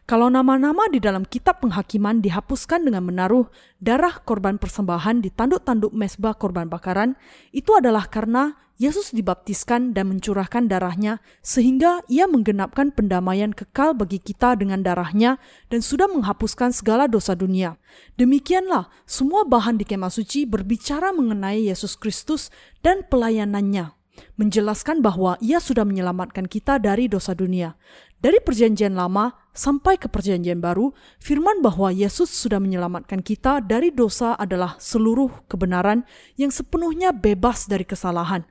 Kalau 0.10 0.28
nama-nama 0.32 0.88
di 0.90 0.98
dalam 0.98 1.28
kitab 1.28 1.62
penghakiman 1.62 2.20
dihapuskan 2.24 2.88
dengan 2.88 3.06
menaruh 3.06 3.48
darah 3.78 4.22
korban 4.22 4.58
persembahan 4.58 5.22
di 5.22 5.30
tanduk-tanduk 5.30 5.94
mesbah 5.94 6.36
korban 6.36 6.68
bakaran, 6.68 7.20
itu 7.54 7.74
adalah 7.78 8.10
karena 8.10 8.58
Yesus 8.82 9.14
dibaptiskan 9.14 9.94
dan 9.94 10.10
mencurahkan 10.10 10.66
darahnya 10.66 11.22
sehingga 11.46 12.02
ia 12.10 12.26
menggenapkan 12.26 12.90
pendamaian 12.90 13.54
kekal 13.54 13.94
bagi 13.94 14.18
kita 14.18 14.58
dengan 14.58 14.82
darahnya 14.82 15.38
dan 15.70 15.86
sudah 15.86 16.10
menghapuskan 16.10 16.74
segala 16.74 17.06
dosa 17.06 17.38
dunia. 17.38 17.78
Demikianlah 18.18 18.90
semua 19.06 19.46
bahan 19.46 19.78
di 19.78 19.86
kemah 19.86 20.10
suci 20.10 20.50
berbicara 20.50 21.14
mengenai 21.14 21.70
Yesus 21.70 21.94
Kristus 21.94 22.50
dan 22.82 23.06
pelayanannya 23.06 24.02
menjelaskan 24.38 25.02
bahwa 25.02 25.38
ia 25.42 25.62
sudah 25.62 25.86
menyelamatkan 25.88 26.46
kita 26.46 26.78
dari 26.82 27.08
dosa 27.08 27.38
dunia. 27.38 27.78
Dari 28.22 28.38
perjanjian 28.38 28.94
lama 28.94 29.34
sampai 29.50 29.98
ke 29.98 30.06
perjanjian 30.06 30.62
baru, 30.62 30.94
firman 31.18 31.66
bahwa 31.66 31.90
Yesus 31.90 32.30
sudah 32.30 32.62
menyelamatkan 32.62 33.26
kita 33.26 33.66
dari 33.66 33.90
dosa 33.90 34.38
adalah 34.38 34.78
seluruh 34.78 35.50
kebenaran 35.50 36.06
yang 36.38 36.54
sepenuhnya 36.54 37.18
bebas 37.18 37.66
dari 37.66 37.82
kesalahan. 37.82 38.46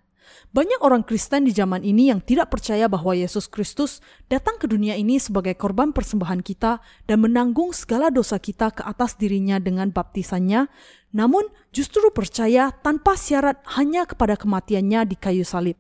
Banyak 0.50 0.82
orang 0.82 1.06
Kristen 1.06 1.46
di 1.46 1.54
zaman 1.54 1.86
ini 1.86 2.10
yang 2.10 2.18
tidak 2.18 2.50
percaya 2.50 2.90
bahwa 2.90 3.14
Yesus 3.14 3.46
Kristus 3.46 4.02
datang 4.26 4.58
ke 4.58 4.66
dunia 4.66 4.98
ini 4.98 5.22
sebagai 5.22 5.54
korban 5.54 5.94
persembahan 5.94 6.42
kita 6.42 6.82
dan 7.06 7.18
menanggung 7.22 7.70
segala 7.70 8.10
dosa 8.10 8.42
kita 8.42 8.74
ke 8.74 8.82
atas 8.82 9.14
dirinya 9.14 9.62
dengan 9.62 9.94
baptisannya, 9.94 10.66
namun 11.14 11.46
justru 11.70 12.02
percaya 12.10 12.74
tanpa 12.82 13.14
syarat 13.14 13.62
hanya 13.78 14.02
kepada 14.02 14.34
kematiannya 14.34 15.06
di 15.06 15.14
kayu 15.14 15.46
salib. 15.46 15.78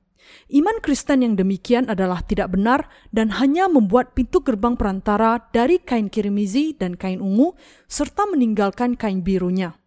Iman 0.50 0.82
Kristen 0.82 1.22
yang 1.22 1.34
demikian 1.38 1.86
adalah 1.86 2.26
tidak 2.26 2.54
benar 2.54 2.90
dan 3.14 3.30
hanya 3.38 3.70
membuat 3.70 4.18
pintu 4.18 4.42
gerbang 4.42 4.74
perantara 4.74 5.38
dari 5.54 5.78
kain 5.78 6.10
kirimizi 6.10 6.74
dan 6.74 6.98
kain 6.98 7.22
ungu 7.22 7.54
serta 7.86 8.26
meninggalkan 8.26 8.98
kain 8.98 9.22
birunya. 9.22 9.78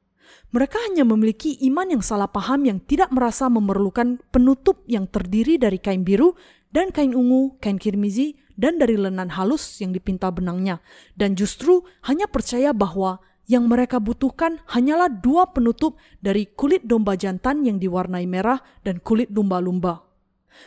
Mereka 0.54 0.78
hanya 0.90 1.02
memiliki 1.02 1.58
iman 1.66 1.98
yang 1.98 2.04
salah 2.06 2.30
paham 2.30 2.64
yang 2.70 2.78
tidak 2.86 3.10
merasa 3.10 3.50
memerlukan 3.50 4.22
penutup 4.30 4.86
yang 4.86 5.10
terdiri 5.10 5.58
dari 5.58 5.82
kain 5.82 6.06
biru 6.06 6.38
dan 6.70 6.94
kain 6.94 7.18
ungu, 7.18 7.58
kain 7.58 7.82
kirmizi, 7.82 8.38
dan 8.54 8.78
dari 8.78 8.94
lenan 8.94 9.34
halus 9.34 9.82
yang 9.82 9.92
dipintal 9.92 10.30
benangnya. 10.30 10.78
Dan 11.18 11.34
justru 11.34 11.82
hanya 12.06 12.30
percaya 12.30 12.70
bahwa 12.70 13.18
yang 13.50 13.68
mereka 13.68 14.00
butuhkan 14.00 14.62
hanyalah 14.72 15.12
dua 15.12 15.52
penutup 15.52 16.00
dari 16.24 16.48
kulit 16.48 16.86
domba 16.88 17.18
jantan 17.20 17.66
yang 17.68 17.82
diwarnai 17.82 18.30
merah 18.30 18.62
dan 18.86 19.02
kulit 19.04 19.28
lumba-lumba. 19.34 20.13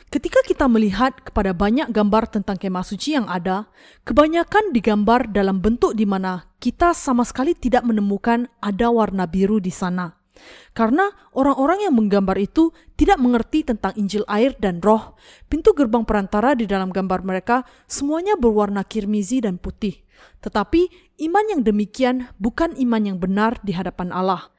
Ketika 0.06 0.42
kita 0.46 0.70
melihat 0.70 1.18
kepada 1.22 1.50
banyak 1.50 1.90
gambar 1.90 2.30
tentang 2.30 2.58
kemah 2.58 2.86
suci 2.86 3.18
yang 3.18 3.26
ada, 3.26 3.66
kebanyakan 4.06 4.70
digambar 4.70 5.30
dalam 5.30 5.58
bentuk 5.58 5.98
di 5.98 6.06
mana 6.06 6.46
kita 6.62 6.94
sama 6.94 7.26
sekali 7.26 7.54
tidak 7.58 7.82
menemukan 7.82 8.46
ada 8.62 8.90
warna 8.90 9.26
biru 9.26 9.58
di 9.58 9.70
sana. 9.74 10.14
Karena 10.76 11.08
orang-orang 11.32 11.88
yang 11.88 11.94
menggambar 11.96 12.36
itu 12.36 12.68
tidak 13.00 13.16
mengerti 13.16 13.64
tentang 13.64 13.96
Injil 13.96 14.22
air 14.28 14.52
dan 14.60 14.84
roh, 14.84 15.16
pintu 15.48 15.72
gerbang 15.72 16.04
perantara 16.04 16.52
di 16.52 16.68
dalam 16.68 16.92
gambar 16.92 17.24
mereka 17.24 17.64
semuanya 17.88 18.36
berwarna 18.36 18.84
kirmizi 18.84 19.40
dan 19.40 19.56
putih. 19.56 20.04
Tetapi 20.44 21.14
iman 21.28 21.44
yang 21.56 21.60
demikian 21.64 22.28
bukan 22.36 22.76
iman 22.76 23.02
yang 23.02 23.18
benar 23.18 23.56
di 23.64 23.72
hadapan 23.72 24.12
Allah. 24.12 24.52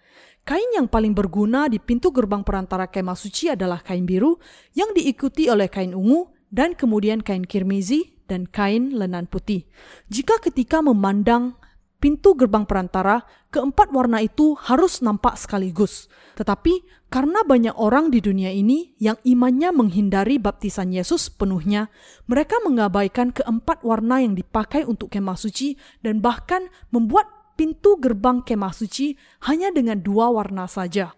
Kain 0.48 0.72
yang 0.72 0.88
paling 0.88 1.12
berguna 1.12 1.68
di 1.68 1.76
pintu 1.76 2.16
gerbang 2.16 2.40
perantara 2.40 2.88
kemah 2.88 3.20
suci 3.20 3.52
adalah 3.52 3.84
kain 3.84 4.08
biru 4.08 4.40
yang 4.80 4.96
diikuti 4.96 5.52
oleh 5.52 5.68
kain 5.68 5.92
ungu 5.92 6.32
dan 6.48 6.72
kemudian 6.72 7.20
kain 7.20 7.44
kirmizi 7.44 8.16
dan 8.32 8.48
kain 8.48 8.96
lenan 8.96 9.28
putih. 9.28 9.68
Jika 10.08 10.40
ketika 10.40 10.80
memandang 10.80 11.60
pintu 12.00 12.32
gerbang 12.40 12.64
perantara, 12.64 13.28
keempat 13.52 13.92
warna 13.92 14.24
itu 14.24 14.56
harus 14.56 15.04
nampak 15.04 15.36
sekaligus. 15.36 16.08
Tetapi 16.40 16.80
karena 17.12 17.44
banyak 17.44 17.76
orang 17.76 18.08
di 18.08 18.24
dunia 18.24 18.48
ini 18.48 18.96
yang 19.04 19.20
imannya 19.28 19.76
menghindari 19.76 20.40
baptisan 20.40 20.96
Yesus 20.96 21.28
penuhnya, 21.28 21.92
mereka 22.24 22.56
mengabaikan 22.64 23.36
keempat 23.36 23.84
warna 23.84 24.24
yang 24.24 24.32
dipakai 24.32 24.88
untuk 24.88 25.12
kemah 25.12 25.36
suci 25.36 25.76
dan 26.00 26.24
bahkan 26.24 26.72
membuat 26.88 27.37
pintu 27.58 27.98
gerbang 27.98 28.46
kemah 28.46 28.72
suci 28.72 29.18
hanya 29.50 29.74
dengan 29.74 29.98
dua 29.98 30.30
warna 30.30 30.70
saja. 30.70 31.18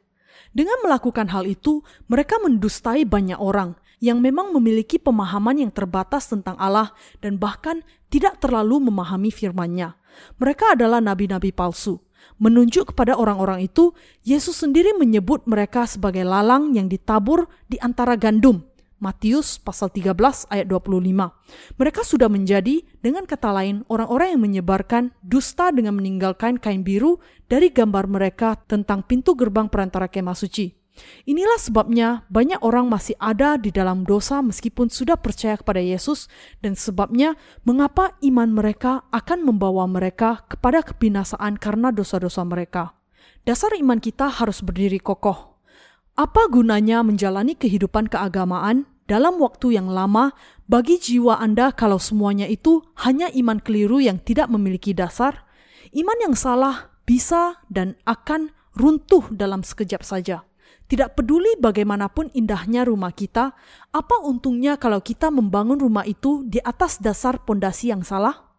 Dengan 0.56 0.80
melakukan 0.82 1.30
hal 1.30 1.46
itu, 1.46 1.84
mereka 2.08 2.40
mendustai 2.40 3.04
banyak 3.04 3.38
orang 3.38 3.76
yang 4.00 4.24
memang 4.24 4.56
memiliki 4.56 4.96
pemahaman 4.96 5.60
yang 5.60 5.72
terbatas 5.76 6.32
tentang 6.32 6.56
Allah 6.56 6.96
dan 7.20 7.36
bahkan 7.36 7.84
tidak 8.08 8.40
terlalu 8.40 8.80
memahami 8.88 9.30
firman-Nya. 9.30 10.00
Mereka 10.40 10.80
adalah 10.80 11.04
nabi-nabi 11.04 11.52
palsu. 11.52 12.00
Menunjuk 12.40 12.96
kepada 12.96 13.20
orang-orang 13.20 13.68
itu, 13.68 13.92
Yesus 14.24 14.64
sendiri 14.64 14.96
menyebut 14.96 15.44
mereka 15.44 15.84
sebagai 15.84 16.24
lalang 16.24 16.72
yang 16.72 16.88
ditabur 16.88 17.52
di 17.68 17.76
antara 17.84 18.16
gandum 18.16 18.69
Matius 19.00 19.58
pasal 19.60 19.88
13 19.92 20.12
ayat 20.52 20.68
25. 20.68 21.80
Mereka 21.80 22.02
sudah 22.04 22.28
menjadi 22.28 22.84
dengan 23.00 23.24
kata 23.24 23.56
lain 23.56 23.88
orang-orang 23.88 24.36
yang 24.36 24.44
menyebarkan 24.44 25.16
dusta 25.24 25.72
dengan 25.72 25.96
meninggalkan 25.96 26.60
kain 26.60 26.84
biru 26.84 27.24
dari 27.48 27.72
gambar 27.72 28.12
mereka 28.12 28.60
tentang 28.68 29.08
pintu 29.08 29.40
gerbang 29.40 29.72
perantara 29.72 30.12
kemah 30.12 30.36
suci. 30.36 30.76
Inilah 31.24 31.56
sebabnya 31.56 32.28
banyak 32.28 32.60
orang 32.60 32.92
masih 32.92 33.16
ada 33.24 33.56
di 33.56 33.72
dalam 33.72 34.04
dosa 34.04 34.44
meskipun 34.44 34.92
sudah 34.92 35.16
percaya 35.16 35.56
kepada 35.56 35.80
Yesus 35.80 36.28
dan 36.60 36.76
sebabnya 36.76 37.40
mengapa 37.64 38.20
iman 38.20 38.52
mereka 38.52 39.08
akan 39.16 39.48
membawa 39.48 39.88
mereka 39.88 40.44
kepada 40.52 40.84
kebinasaan 40.84 41.56
karena 41.56 41.96
dosa-dosa 41.96 42.44
mereka. 42.44 43.00
Dasar 43.48 43.72
iman 43.80 44.04
kita 44.04 44.28
harus 44.28 44.60
berdiri 44.60 45.00
kokoh 45.00 45.59
apa 46.20 46.52
gunanya 46.52 47.00
menjalani 47.00 47.56
kehidupan 47.56 48.12
keagamaan 48.12 48.84
dalam 49.08 49.40
waktu 49.40 49.80
yang 49.80 49.88
lama 49.88 50.36
bagi 50.68 51.00
jiwa 51.00 51.40
Anda 51.40 51.72
kalau 51.72 51.96
semuanya 51.96 52.44
itu 52.44 52.84
hanya 53.08 53.32
iman 53.32 53.64
keliru 53.64 54.04
yang 54.04 54.20
tidak 54.20 54.52
memiliki 54.52 54.92
dasar? 54.92 55.48
Iman 55.96 56.20
yang 56.20 56.36
salah 56.36 56.92
bisa 57.08 57.64
dan 57.72 57.96
akan 58.04 58.52
runtuh 58.76 59.32
dalam 59.32 59.64
sekejap 59.64 60.04
saja. 60.04 60.44
Tidak 60.92 61.16
peduli 61.16 61.56
bagaimanapun 61.56 62.36
indahnya 62.36 62.84
rumah 62.84 63.16
kita, 63.16 63.56
apa 63.96 64.16
untungnya 64.20 64.76
kalau 64.76 65.00
kita 65.00 65.32
membangun 65.32 65.80
rumah 65.80 66.04
itu 66.04 66.44
di 66.44 66.60
atas 66.60 67.00
dasar 67.00 67.48
pondasi 67.48 67.96
yang 67.96 68.04
salah? 68.04 68.52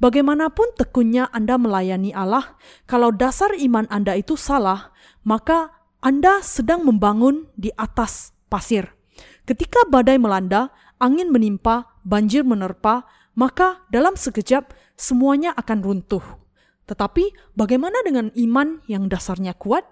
Bagaimanapun 0.00 0.72
tekunnya 0.80 1.28
Anda 1.36 1.60
melayani 1.60 2.16
Allah, 2.16 2.56
kalau 2.88 3.12
dasar 3.12 3.52
iman 3.60 3.84
Anda 3.92 4.16
itu 4.16 4.38
salah, 4.38 4.94
maka 5.26 5.83
anda 6.04 6.44
sedang 6.44 6.84
membangun 6.84 7.48
di 7.56 7.72
atas 7.80 8.36
pasir. 8.52 8.92
Ketika 9.48 9.88
badai 9.88 10.20
melanda, 10.20 10.68
angin 11.00 11.32
menimpa, 11.32 11.96
banjir 12.04 12.44
menerpa, 12.44 13.08
maka 13.32 13.80
dalam 13.88 14.12
sekejap 14.12 14.76
semuanya 15.00 15.56
akan 15.56 15.80
runtuh. 15.80 16.20
Tetapi 16.84 17.56
bagaimana 17.56 18.04
dengan 18.04 18.28
iman 18.36 18.84
yang 18.84 19.08
dasarnya 19.08 19.56
kuat? 19.56 19.88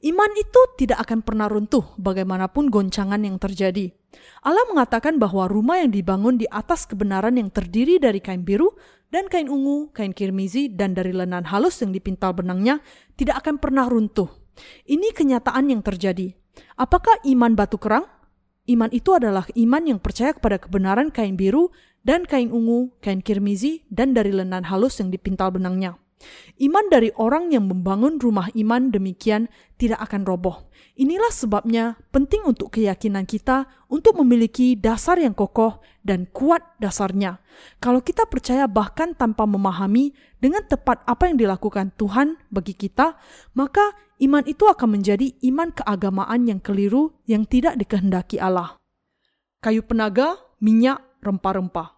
Iman 0.00 0.32
itu 0.40 0.60
tidak 0.80 1.04
akan 1.04 1.20
pernah 1.20 1.44
runtuh 1.44 1.92
bagaimanapun 2.00 2.72
goncangan 2.72 3.20
yang 3.20 3.36
terjadi. 3.36 3.92
Allah 4.40 4.64
mengatakan 4.64 5.20
bahwa 5.20 5.44
rumah 5.44 5.84
yang 5.84 5.92
dibangun 5.92 6.40
di 6.40 6.48
atas 6.48 6.88
kebenaran 6.88 7.36
yang 7.36 7.52
terdiri 7.52 8.00
dari 8.00 8.24
kain 8.24 8.48
biru, 8.48 8.72
dan 9.12 9.28
kain 9.28 9.52
ungu, 9.52 9.92
kain 9.92 10.16
kirmizi, 10.16 10.72
dan 10.72 10.96
dari 10.96 11.12
lenan 11.12 11.44
halus 11.52 11.84
yang 11.84 11.92
dipintal 11.92 12.32
benangnya 12.32 12.80
tidak 13.20 13.44
akan 13.44 13.60
pernah 13.60 13.84
runtuh. 13.92 14.39
Ini 14.86 15.12
kenyataan 15.14 15.70
yang 15.72 15.82
terjadi. 15.82 16.34
Apakah 16.76 17.20
iman 17.26 17.52
batu 17.56 17.76
kerang? 17.76 18.06
Iman 18.70 18.92
itu 18.94 19.16
adalah 19.16 19.48
iman 19.56 19.82
yang 19.82 19.98
percaya 19.98 20.30
kepada 20.30 20.60
kebenaran 20.60 21.10
kain 21.10 21.34
biru 21.34 21.74
dan 22.06 22.22
kain 22.22 22.54
ungu, 22.54 22.94
kain 23.02 23.18
kirmizi, 23.20 23.82
dan 23.90 24.14
dari 24.14 24.30
lenan 24.30 24.68
halus 24.70 25.02
yang 25.02 25.10
dipintal 25.10 25.50
benangnya. 25.50 25.98
Iman 26.60 26.92
dari 26.92 27.08
orang 27.16 27.50
yang 27.50 27.66
membangun 27.66 28.20
rumah 28.20 28.52
iman 28.52 28.92
demikian 28.92 29.48
tidak 29.80 30.04
akan 30.04 30.28
roboh. 30.28 30.69
Inilah 31.00 31.32
sebabnya 31.32 31.96
penting 32.12 32.44
untuk 32.44 32.76
keyakinan 32.76 33.24
kita 33.24 33.64
untuk 33.88 34.20
memiliki 34.20 34.76
dasar 34.76 35.16
yang 35.16 35.32
kokoh 35.32 35.80
dan 36.04 36.28
kuat 36.28 36.60
dasarnya. 36.76 37.40
Kalau 37.80 38.04
kita 38.04 38.28
percaya 38.28 38.68
bahkan 38.68 39.16
tanpa 39.16 39.48
memahami 39.48 40.12
dengan 40.44 40.60
tepat 40.60 41.00
apa 41.08 41.32
yang 41.32 41.40
dilakukan 41.40 41.96
Tuhan 41.96 42.36
bagi 42.52 42.76
kita, 42.76 43.16
maka 43.56 43.96
iman 44.20 44.44
itu 44.44 44.68
akan 44.68 45.00
menjadi 45.00 45.32
iman 45.48 45.72
keagamaan 45.72 46.44
yang 46.44 46.60
keliru 46.60 47.16
yang 47.24 47.48
tidak 47.48 47.80
dikehendaki 47.80 48.36
Allah. 48.36 48.76
Kayu 49.64 49.80
penaga, 49.80 50.36
minyak, 50.60 51.00
rempah-rempah. 51.24 51.96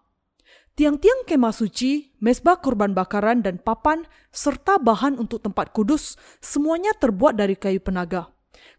Tiang-tiang 0.79 1.27
kemah 1.27 1.51
suci, 1.51 2.17
mesbah 2.23 2.57
korban 2.57 2.95
bakaran 2.95 3.43
dan 3.43 3.59
papan, 3.59 4.07
serta 4.31 4.79
bahan 4.79 5.19
untuk 5.19 5.43
tempat 5.43 5.75
kudus, 5.75 6.15
semuanya 6.39 6.95
terbuat 6.97 7.35
dari 7.35 7.59
kayu 7.59 7.83
penaga. 7.83 8.32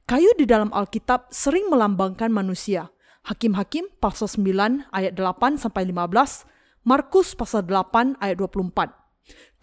Kayu 0.05 0.36
di 0.36 0.44
dalam 0.44 0.68
Alkitab 0.68 1.32
sering 1.32 1.72
melambangkan 1.72 2.28
manusia. 2.28 2.92
Hakim-Hakim 3.24 3.88
pasal 4.05 4.28
9 4.28 4.92
ayat 4.92 5.16
8 5.16 5.57
sampai 5.57 5.88
15, 5.88 6.44
Markus 6.84 7.32
pasal 7.32 7.64
8 7.64 8.20
ayat 8.20 8.36
24. 8.36 8.92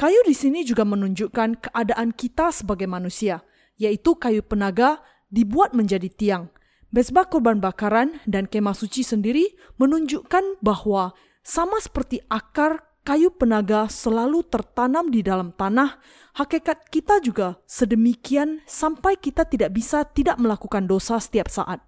Kayu 0.02 0.18
di 0.26 0.34
sini 0.34 0.66
juga 0.66 0.82
menunjukkan 0.82 1.62
keadaan 1.62 2.10
kita 2.18 2.50
sebagai 2.50 2.90
manusia, 2.90 3.46
yaitu 3.78 4.18
kayu 4.18 4.42
penaga 4.42 5.06
dibuat 5.30 5.78
menjadi 5.78 6.10
tiang. 6.10 6.50
Mesbah 6.90 7.30
korban 7.30 7.62
bakaran 7.62 8.18
dan 8.26 8.50
kemah 8.50 8.74
suci 8.74 9.06
sendiri 9.06 9.54
menunjukkan 9.78 10.58
bahwa 10.66 11.14
sama 11.46 11.78
seperti 11.78 12.18
akar 12.34 12.82
kayu 13.02 13.34
penaga 13.34 13.90
selalu 13.90 14.46
tertanam 14.46 15.10
di 15.10 15.26
dalam 15.26 15.54
tanah, 15.54 15.98
hakikat 16.38 16.90
kita 16.94 17.22
juga 17.22 17.58
sedemikian 17.66 18.62
sampai 18.70 19.18
kita 19.18 19.46
tidak 19.46 19.74
bisa 19.74 20.06
tidak 20.06 20.38
melakukan 20.38 20.86
dosa 20.86 21.18
setiap 21.18 21.50
saat. 21.50 21.82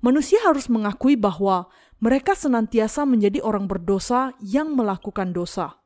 Manusia 0.00 0.40
harus 0.44 0.66
mengakui 0.72 1.14
bahwa 1.14 1.68
mereka 2.00 2.36
senantiasa 2.36 3.08
menjadi 3.08 3.40
orang 3.40 3.68
berdosa 3.68 4.36
yang 4.40 4.76
melakukan 4.76 5.32
dosa. 5.32 5.80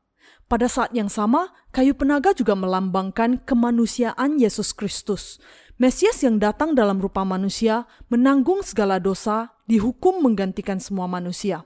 Pada 0.51 0.67
saat 0.67 0.91
yang 0.91 1.07
sama, 1.07 1.55
kayu 1.71 1.95
penaga 1.95 2.35
juga 2.35 2.59
melambangkan 2.59 3.39
kemanusiaan 3.47 4.43
Yesus 4.43 4.75
Kristus. 4.75 5.39
Mesias 5.79 6.27
yang 6.27 6.43
datang 6.43 6.75
dalam 6.75 6.99
rupa 6.99 7.23
manusia 7.23 7.87
menanggung 8.11 8.67
segala 8.67 8.99
dosa, 8.99 9.55
dihukum 9.71 10.19
menggantikan 10.19 10.83
semua 10.83 11.07
manusia. 11.07 11.63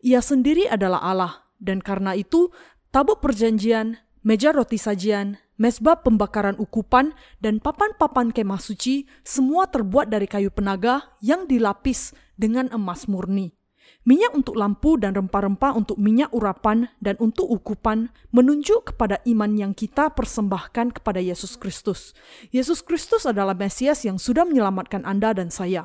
Ia 0.00 0.22
sendiri 0.22 0.70
adalah 0.70 1.02
Allah, 1.02 1.32
dan 1.60 1.84
karena 1.84 2.16
itu 2.16 2.48
tabuk 2.90 3.22
perjanjian, 3.22 4.00
meja 4.24 4.50
roti 4.50 4.80
sajian, 4.80 5.38
mesbah 5.60 6.00
pembakaran 6.00 6.56
ukupan, 6.56 7.12
dan 7.38 7.60
papan-papan 7.60 8.32
kemah 8.32 8.58
suci 8.58 9.04
semua 9.22 9.68
terbuat 9.68 10.08
dari 10.08 10.24
kayu 10.24 10.48
penaga 10.48 11.14
yang 11.20 11.44
dilapis 11.44 12.16
dengan 12.34 12.72
emas 12.72 13.04
murni. 13.06 13.52
Minyak 14.00 14.32
untuk 14.32 14.56
lampu 14.56 14.96
dan 14.96 15.12
rempah-rempah 15.12 15.76
untuk 15.76 16.00
minyak 16.00 16.32
urapan 16.32 16.88
dan 17.04 17.20
untuk 17.20 17.52
ukupan 17.52 18.08
menunjuk 18.32 18.94
kepada 18.94 19.20
iman 19.28 19.52
yang 19.52 19.72
kita 19.76 20.08
persembahkan 20.16 20.96
kepada 20.96 21.20
Yesus 21.20 21.60
Kristus. 21.60 22.16
Yesus 22.48 22.80
Kristus 22.80 23.28
adalah 23.28 23.52
Mesias 23.52 24.08
yang 24.08 24.16
sudah 24.16 24.48
menyelamatkan 24.48 25.04
Anda 25.04 25.36
dan 25.36 25.52
saya. 25.52 25.84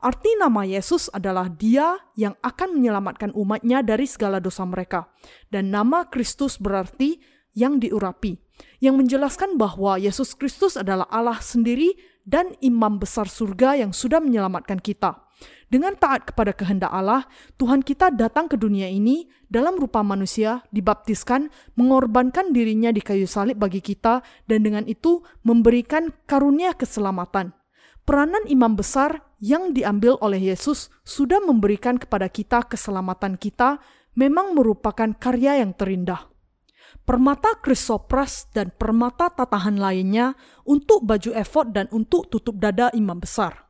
Arti 0.00 0.32
nama 0.40 0.66
Yesus 0.66 1.12
adalah 1.12 1.46
dia 1.46 2.00
yang 2.16 2.34
akan 2.40 2.80
menyelamatkan 2.80 3.30
umatnya 3.36 3.84
dari 3.84 4.08
segala 4.08 4.40
dosa 4.42 4.66
mereka. 4.66 5.06
Dan 5.52 5.70
nama 5.70 6.08
Kristus 6.08 6.56
berarti 6.56 7.20
yang 7.54 7.78
diurapi. 7.78 8.38
Yang 8.80 8.94
menjelaskan 9.04 9.56
bahwa 9.56 9.96
Yesus 9.96 10.36
Kristus 10.36 10.76
adalah 10.76 11.08
Allah 11.08 11.40
sendiri 11.40 11.96
dan 12.26 12.52
imam 12.60 13.00
besar 13.00 13.26
surga 13.26 13.80
yang 13.80 13.92
sudah 13.96 14.20
menyelamatkan 14.20 14.78
kita. 14.80 15.30
Dengan 15.70 15.96
taat 15.96 16.28
kepada 16.28 16.52
kehendak 16.52 16.92
Allah, 16.92 17.24
Tuhan 17.56 17.80
kita 17.80 18.12
datang 18.12 18.50
ke 18.50 18.58
dunia 18.58 18.90
ini 18.90 19.30
dalam 19.48 19.78
rupa 19.78 20.02
manusia, 20.04 20.66
dibaptiskan, 20.74 21.48
mengorbankan 21.78 22.52
dirinya 22.52 22.90
di 22.92 23.00
kayu 23.00 23.24
salib 23.24 23.56
bagi 23.56 23.80
kita, 23.80 24.20
dan 24.50 24.66
dengan 24.66 24.84
itu 24.84 25.24
memberikan 25.46 26.12
karunia 26.26 26.74
keselamatan. 26.76 27.54
Peranan 28.04 28.44
imam 28.50 28.74
besar 28.74 29.29
yang 29.40 29.72
diambil 29.72 30.20
oleh 30.20 30.52
Yesus 30.52 30.92
sudah 31.02 31.40
memberikan 31.40 31.96
kepada 31.96 32.28
kita 32.28 32.68
keselamatan 32.68 33.40
kita 33.40 33.80
memang 34.14 34.52
merupakan 34.52 35.10
karya 35.16 35.64
yang 35.64 35.72
terindah. 35.72 36.28
Permata 37.08 37.56
krisopras 37.58 38.46
dan 38.52 38.70
permata 38.76 39.32
tatahan 39.32 39.80
lainnya 39.80 40.36
untuk 40.68 41.02
baju 41.02 41.32
efod 41.32 41.72
dan 41.72 41.88
untuk 41.90 42.28
tutup 42.28 42.60
dada 42.60 42.92
imam 42.92 43.18
besar. 43.18 43.66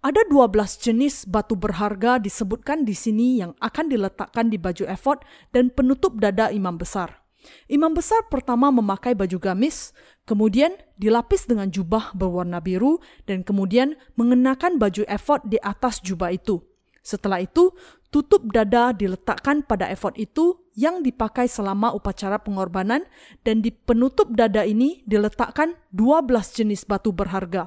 Ada 0.00 0.24
12 0.32 0.80
jenis 0.80 1.28
batu 1.28 1.56
berharga 1.60 2.16
disebutkan 2.16 2.88
di 2.88 2.96
sini 2.96 3.44
yang 3.44 3.52
akan 3.60 3.92
diletakkan 3.92 4.48
di 4.48 4.56
baju 4.56 4.88
efod 4.88 5.20
dan 5.52 5.68
penutup 5.68 6.16
dada 6.16 6.48
imam 6.48 6.76
besar. 6.80 7.20
Imam 7.68 7.92
besar 7.92 8.28
pertama 8.28 8.68
memakai 8.68 9.16
baju 9.16 9.40
gamis, 9.40 9.96
kemudian 10.30 10.78
dilapis 10.94 11.50
dengan 11.50 11.66
jubah 11.74 12.14
berwarna 12.14 12.62
biru, 12.62 13.02
dan 13.26 13.42
kemudian 13.42 13.98
mengenakan 14.14 14.78
baju 14.78 15.02
efod 15.10 15.42
di 15.42 15.58
atas 15.58 15.98
jubah 15.98 16.30
itu. 16.30 16.62
Setelah 17.02 17.42
itu, 17.42 17.74
tutup 18.14 18.46
dada 18.54 18.94
diletakkan 18.94 19.66
pada 19.66 19.90
efod 19.90 20.14
itu 20.14 20.62
yang 20.78 21.02
dipakai 21.02 21.50
selama 21.50 21.90
upacara 21.90 22.38
pengorbanan 22.38 23.02
dan 23.42 23.58
di 23.58 23.74
penutup 23.74 24.30
dada 24.30 24.62
ini 24.62 25.02
diletakkan 25.02 25.74
12 25.90 26.30
jenis 26.54 26.86
batu 26.86 27.10
berharga. 27.10 27.66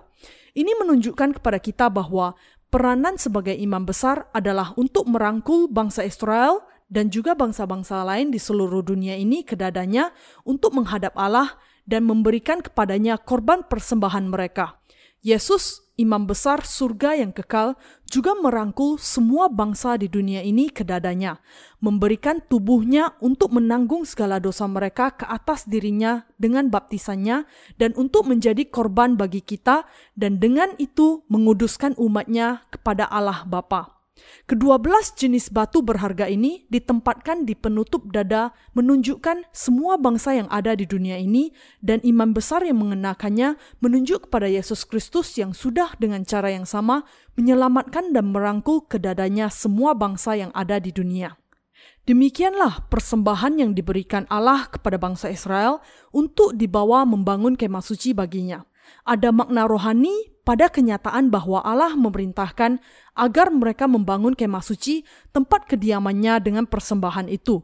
Ini 0.56 0.72
menunjukkan 0.80 1.42
kepada 1.42 1.60
kita 1.60 1.90
bahwa 1.90 2.38
peranan 2.70 3.18
sebagai 3.18 3.58
imam 3.58 3.84
besar 3.84 4.30
adalah 4.32 4.72
untuk 4.78 5.10
merangkul 5.10 5.68
bangsa 5.68 6.06
Israel 6.06 6.62
dan 6.94 7.10
juga 7.10 7.34
bangsa-bangsa 7.34 8.06
lain 8.06 8.30
di 8.30 8.38
seluruh 8.38 8.86
dunia 8.86 9.18
ini 9.18 9.42
ke 9.42 9.58
dadanya 9.58 10.14
untuk 10.46 10.78
menghadap 10.78 11.18
Allah 11.18 11.58
dan 11.84 12.08
memberikan 12.08 12.64
kepadanya 12.64 13.20
korban 13.20 13.64
persembahan 13.68 14.28
mereka. 14.28 14.80
Yesus, 15.24 15.80
imam 15.96 16.28
besar 16.28 16.68
surga 16.68 17.16
yang 17.16 17.32
kekal, 17.32 17.80
juga 18.12 18.36
merangkul 18.36 19.00
semua 19.00 19.48
bangsa 19.48 19.96
di 19.96 20.12
dunia 20.12 20.44
ini 20.44 20.68
ke 20.68 20.84
dadanya, 20.84 21.40
memberikan 21.80 22.44
tubuhnya 22.44 23.16
untuk 23.24 23.56
menanggung 23.56 24.04
segala 24.04 24.44
dosa 24.44 24.68
mereka 24.68 25.16
ke 25.16 25.24
atas 25.24 25.64
dirinya 25.64 26.28
dengan 26.36 26.68
baptisannya 26.68 27.48
dan 27.80 27.96
untuk 27.96 28.28
menjadi 28.28 28.68
korban 28.68 29.16
bagi 29.16 29.40
kita 29.40 29.88
dan 30.20 30.44
dengan 30.44 30.76
itu 30.76 31.24
menguduskan 31.32 31.96
umatnya 31.96 32.68
kepada 32.68 33.08
Allah 33.08 33.48
Bapa. 33.48 33.93
Kedua 34.44 34.76
belas 34.76 35.16
jenis 35.16 35.50
batu 35.50 35.80
berharga 35.82 36.28
ini 36.28 36.68
ditempatkan 36.68 37.48
di 37.48 37.56
penutup 37.56 38.12
dada 38.12 38.52
menunjukkan 38.76 39.48
semua 39.56 39.96
bangsa 39.96 40.36
yang 40.36 40.52
ada 40.52 40.76
di 40.76 40.84
dunia 40.84 41.16
ini 41.16 41.56
dan 41.80 42.04
imam 42.04 42.36
besar 42.36 42.62
yang 42.62 42.84
mengenakannya 42.84 43.56
menunjuk 43.80 44.28
kepada 44.28 44.52
Yesus 44.52 44.84
Kristus 44.84 45.34
yang 45.40 45.56
sudah 45.56 45.96
dengan 45.96 46.28
cara 46.28 46.52
yang 46.52 46.68
sama 46.68 47.08
menyelamatkan 47.40 48.12
dan 48.12 48.36
merangkul 48.36 48.84
ke 48.86 49.00
dadanya 49.00 49.48
semua 49.48 49.96
bangsa 49.96 50.36
yang 50.36 50.52
ada 50.52 50.78
di 50.78 50.92
dunia. 50.92 51.40
Demikianlah 52.04 52.92
persembahan 52.92 53.64
yang 53.64 53.72
diberikan 53.72 54.28
Allah 54.28 54.68
kepada 54.68 55.00
bangsa 55.00 55.32
Israel 55.32 55.80
untuk 56.12 56.52
dibawa 56.52 57.08
membangun 57.08 57.56
kemah 57.56 57.80
suci 57.80 58.12
baginya. 58.12 58.68
Ada 59.08 59.32
makna 59.32 59.64
rohani 59.64 60.33
pada 60.44 60.68
kenyataan 60.68 61.32
bahwa 61.32 61.64
Allah 61.64 61.96
memerintahkan 61.96 62.80
agar 63.16 63.48
mereka 63.50 63.88
membangun 63.88 64.36
kemah 64.36 64.64
suci 64.64 65.08
tempat 65.32 65.68
kediamannya 65.68 66.40
dengan 66.44 66.68
persembahan 66.68 67.32
itu. 67.32 67.64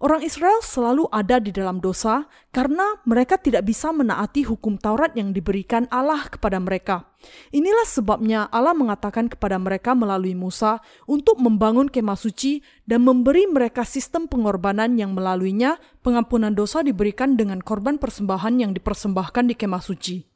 Orang 0.00 0.24
Israel 0.24 0.64
selalu 0.64 1.06
ada 1.12 1.36
di 1.38 1.52
dalam 1.52 1.78
dosa 1.78 2.26
karena 2.50 2.98
mereka 3.04 3.36
tidak 3.36 3.68
bisa 3.68 3.92
menaati 3.92 4.48
hukum 4.48 4.80
Taurat 4.80 5.12
yang 5.14 5.30
diberikan 5.36 5.86
Allah 5.92 6.26
kepada 6.26 6.56
mereka. 6.56 7.06
Inilah 7.52 7.84
sebabnya 7.84 8.48
Allah 8.48 8.72
mengatakan 8.72 9.28
kepada 9.28 9.60
mereka 9.60 9.92
melalui 9.92 10.32
Musa 10.32 10.80
untuk 11.04 11.36
membangun 11.36 11.92
kemah 11.92 12.16
suci 12.16 12.64
dan 12.88 13.04
memberi 13.04 13.44
mereka 13.44 13.84
sistem 13.84 14.24
pengorbanan 14.24 14.96
yang 14.96 15.12
melaluinya 15.12 15.76
pengampunan 16.00 16.56
dosa 16.56 16.80
diberikan 16.80 17.36
dengan 17.36 17.60
korban 17.60 18.00
persembahan 18.00 18.56
yang 18.56 18.72
dipersembahkan 18.72 19.52
di 19.52 19.54
kemah 19.54 19.84
suci. 19.84 20.29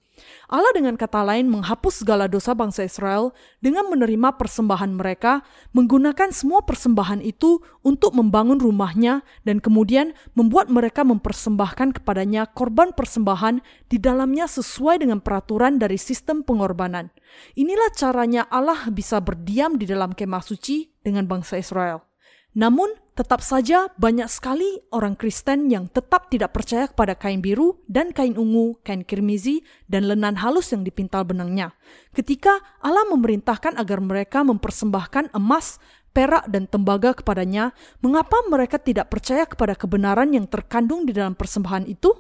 Allah 0.47 0.71
dengan 0.75 0.95
kata 0.95 1.27
lain 1.27 1.51
menghapus 1.51 2.07
segala 2.07 2.31
dosa 2.31 2.55
bangsa 2.55 2.87
Israel 2.87 3.35
dengan 3.59 3.91
menerima 3.91 4.39
persembahan 4.39 4.95
mereka, 4.95 5.43
menggunakan 5.75 6.31
semua 6.31 6.63
persembahan 6.63 7.21
itu 7.21 7.59
untuk 7.83 8.15
membangun 8.15 8.63
rumahnya 8.63 9.27
dan 9.43 9.59
kemudian 9.59 10.15
membuat 10.39 10.71
mereka 10.71 11.03
mempersembahkan 11.03 12.01
kepadanya 12.01 12.47
korban 12.51 12.95
persembahan 12.95 13.61
di 13.91 13.99
dalamnya 13.99 14.47
sesuai 14.47 15.03
dengan 15.03 15.19
peraturan 15.19 15.83
dari 15.83 15.99
sistem 15.99 16.47
pengorbanan. 16.47 17.11
Inilah 17.59 17.91
caranya 17.93 18.47
Allah 18.49 18.87
bisa 18.95 19.19
berdiam 19.19 19.75
di 19.75 19.85
dalam 19.85 20.15
kemah 20.15 20.43
suci 20.43 20.95
dengan 21.03 21.27
bangsa 21.27 21.59
Israel. 21.59 22.07
Namun, 22.55 23.04
tetap 23.15 23.47
saja 23.47 23.87
banyak 23.95 24.27
sekali 24.27 24.83
orang 24.91 25.15
Kristen 25.15 25.71
yang 25.71 25.87
tetap 25.87 26.35
tidak 26.35 26.51
percaya 26.51 26.91
kepada 26.91 27.15
kain 27.15 27.39
biru 27.39 27.79
dan 27.87 28.11
kain 28.11 28.35
ungu, 28.35 28.75
kain 28.83 29.07
kirmizi, 29.07 29.63
dan 29.87 30.11
lenan 30.11 30.35
halus 30.43 30.75
yang 30.75 30.83
dipintal 30.83 31.23
benangnya. 31.23 31.79
Ketika 32.11 32.59
Allah 32.83 33.07
memerintahkan 33.07 33.79
agar 33.79 34.03
mereka 34.03 34.43
mempersembahkan 34.43 35.31
emas, 35.31 35.79
perak, 36.11 36.51
dan 36.51 36.67
tembaga 36.67 37.15
kepadanya, 37.15 37.71
mengapa 38.03 38.35
mereka 38.51 38.83
tidak 38.83 39.15
percaya 39.15 39.47
kepada 39.47 39.79
kebenaran 39.79 40.35
yang 40.35 40.51
terkandung 40.51 41.07
di 41.07 41.15
dalam 41.15 41.39
persembahan 41.39 41.87
itu? 41.87 42.11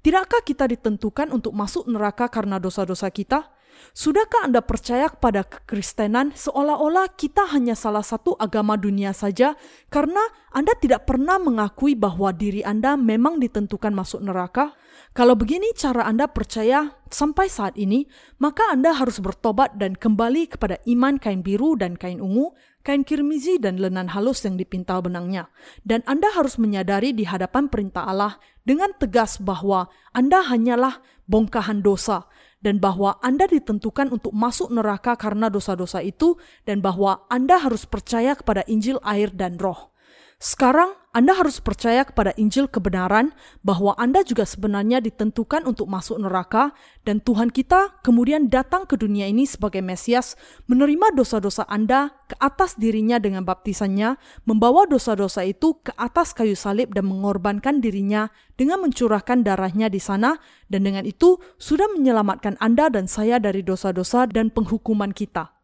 Tidakkah 0.00 0.40
kita 0.40 0.64
ditentukan 0.64 1.28
untuk 1.28 1.52
masuk 1.52 1.84
neraka 1.92 2.32
karena 2.32 2.56
dosa-dosa 2.56 3.12
kita? 3.12 3.57
Sudahkah 3.96 4.46
Anda 4.46 4.62
percaya 4.62 5.10
kepada 5.10 5.42
kekristenan 5.42 6.36
seolah-olah 6.36 7.18
kita 7.18 7.50
hanya 7.50 7.74
salah 7.74 8.06
satu 8.06 8.38
agama 8.38 8.78
dunia 8.78 9.10
saja 9.10 9.58
karena 9.90 10.20
Anda 10.54 10.76
tidak 10.78 11.08
pernah 11.08 11.40
mengakui 11.42 11.98
bahwa 11.98 12.30
diri 12.30 12.62
Anda 12.62 12.94
memang 12.94 13.42
ditentukan 13.42 13.90
masuk 13.90 14.22
neraka? 14.22 14.76
Kalau 15.16 15.34
begini 15.34 15.74
cara 15.74 16.06
Anda 16.06 16.30
percaya 16.30 16.94
sampai 17.10 17.50
saat 17.50 17.74
ini, 17.74 18.06
maka 18.38 18.70
Anda 18.70 18.94
harus 18.94 19.18
bertobat 19.18 19.74
dan 19.80 19.96
kembali 19.96 20.54
kepada 20.54 20.78
iman 20.86 21.16
kain 21.18 21.42
biru 21.42 21.74
dan 21.74 21.98
kain 21.98 22.22
ungu, 22.22 22.54
kain 22.86 23.02
kirmizi 23.02 23.58
dan 23.58 23.82
lenan 23.82 24.12
halus 24.14 24.46
yang 24.46 24.54
dipintal 24.54 25.02
benangnya. 25.02 25.50
Dan 25.82 26.04
Anda 26.06 26.30
harus 26.34 26.60
menyadari 26.60 27.16
di 27.16 27.26
hadapan 27.26 27.66
perintah 27.66 28.06
Allah 28.06 28.38
dengan 28.62 28.94
tegas 28.94 29.42
bahwa 29.42 29.90
Anda 30.14 30.44
hanyalah 30.44 31.02
bongkahan 31.28 31.84
dosa 31.84 32.28
dan 32.58 32.82
bahwa 32.82 33.18
Anda 33.22 33.46
ditentukan 33.46 34.10
untuk 34.10 34.34
masuk 34.34 34.74
neraka 34.74 35.14
karena 35.14 35.46
dosa-dosa 35.46 36.02
itu 36.02 36.38
dan 36.66 36.82
bahwa 36.82 37.26
Anda 37.30 37.62
harus 37.62 37.86
percaya 37.86 38.34
kepada 38.34 38.66
Injil 38.66 38.98
air 39.06 39.30
dan 39.30 39.58
roh. 39.58 39.94
Sekarang 40.38 40.94
Anda 41.10 41.34
harus 41.34 41.58
percaya 41.58 42.06
kepada 42.06 42.30
Injil 42.38 42.70
kebenaran 42.70 43.34
bahwa 43.66 43.98
Anda 43.98 44.22
juga 44.22 44.46
sebenarnya 44.46 45.02
ditentukan 45.02 45.66
untuk 45.66 45.90
masuk 45.90 46.14
neraka 46.22 46.70
dan 47.02 47.18
Tuhan 47.18 47.50
kita 47.50 47.98
kemudian 48.06 48.46
datang 48.46 48.86
ke 48.86 48.94
dunia 48.94 49.26
ini 49.26 49.50
sebagai 49.50 49.82
Mesias 49.82 50.38
menerima 50.70 51.10
dosa-dosa 51.18 51.66
Anda 51.66 52.14
ke 52.30 52.38
atas 52.38 52.78
dirinya 52.78 53.18
dengan 53.18 53.42
baptisannya, 53.42 54.14
membawa 54.46 54.86
dosa-dosa 54.86 55.42
itu 55.42 55.82
ke 55.82 55.90
atas 55.98 56.30
kayu 56.38 56.54
salib 56.54 56.94
dan 56.94 57.10
mengorbankan 57.10 57.82
dirinya 57.82 58.30
dengan 58.54 58.78
mencurahkan 58.86 59.42
darahnya 59.42 59.90
di 59.90 59.98
sana 59.98 60.38
dan 60.70 60.86
dengan 60.86 61.02
itu 61.02 61.42
sudah 61.58 61.90
menyelamatkan 61.98 62.54
Anda 62.62 62.86
dan 62.94 63.10
saya 63.10 63.42
dari 63.42 63.66
dosa-dosa 63.66 64.30
dan 64.30 64.54
penghukuman 64.54 65.10
kita. 65.10 65.57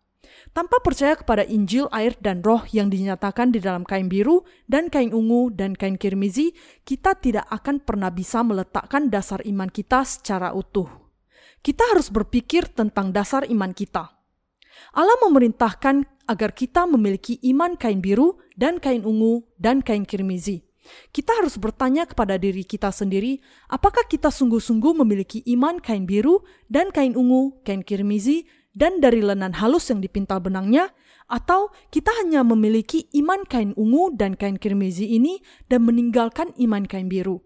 Tanpa 0.52 0.82
percaya 0.84 1.16
kepada 1.16 1.46
Injil, 1.48 1.88
air, 1.88 2.12
dan 2.20 2.44
roh 2.44 2.60
yang 2.68 2.92
dinyatakan 2.92 3.54
di 3.54 3.64
dalam 3.64 3.86
kain 3.86 4.12
biru 4.12 4.44
dan 4.68 4.92
kain 4.92 5.14
ungu 5.16 5.48
dan 5.48 5.72
kain 5.72 5.96
kirmizi, 5.96 6.52
kita 6.84 7.16
tidak 7.16 7.48
akan 7.48 7.80
pernah 7.80 8.12
bisa 8.12 8.44
meletakkan 8.44 9.08
dasar 9.08 9.40
iman 9.48 9.72
kita 9.72 10.04
secara 10.04 10.52
utuh. 10.52 10.90
Kita 11.64 11.80
harus 11.96 12.12
berpikir 12.12 12.68
tentang 12.68 13.08
dasar 13.08 13.48
iman 13.48 13.72
kita. 13.72 14.12
Allah 14.92 15.16
memerintahkan 15.24 16.04
agar 16.28 16.50
kita 16.52 16.84
memiliki 16.84 17.40
iman 17.54 17.78
kain 17.80 18.04
biru 18.04 18.36
dan 18.52 18.76
kain 18.76 19.00
ungu 19.00 19.48
dan 19.56 19.80
kain 19.80 20.04
kirmizi. 20.04 20.60
Kita 21.10 21.40
harus 21.40 21.56
bertanya 21.56 22.04
kepada 22.04 22.36
diri 22.36 22.60
kita 22.60 22.92
sendiri, 22.92 23.40
apakah 23.72 24.04
kita 24.04 24.28
sungguh-sungguh 24.28 24.92
memiliki 25.00 25.40
iman 25.56 25.80
kain 25.80 26.04
biru 26.04 26.44
dan 26.68 26.92
kain 26.92 27.16
ungu, 27.16 27.56
kain 27.64 27.80
kirmizi, 27.80 28.44
dan 28.74 28.98
dari 28.98 29.22
lenan 29.22 29.54
halus 29.56 29.88
yang 29.88 30.02
dipintal 30.02 30.42
benangnya, 30.42 30.90
atau 31.30 31.72
kita 31.88 32.12
hanya 32.20 32.44
memiliki 32.44 33.08
iman 33.16 33.46
kain 33.48 33.72
ungu 33.80 34.12
dan 34.12 34.36
kain 34.36 34.60
kirmizi 34.60 35.16
ini 35.16 35.40
dan 35.72 35.88
meninggalkan 35.88 36.52
iman 36.60 36.84
kain 36.84 37.08
biru. 37.08 37.40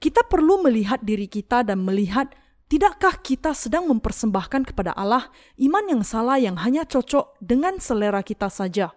Kita 0.00 0.24
perlu 0.24 0.64
melihat 0.64 1.04
diri 1.04 1.28
kita 1.28 1.66
dan 1.66 1.84
melihat 1.84 2.32
tidakkah 2.72 3.20
kita 3.20 3.52
sedang 3.52 3.90
mempersembahkan 3.90 4.72
kepada 4.72 4.96
Allah 4.96 5.28
iman 5.60 5.84
yang 5.86 6.02
salah 6.06 6.40
yang 6.40 6.56
hanya 6.60 6.88
cocok 6.88 7.36
dengan 7.42 7.76
selera 7.82 8.24
kita 8.24 8.48
saja. 8.48 8.94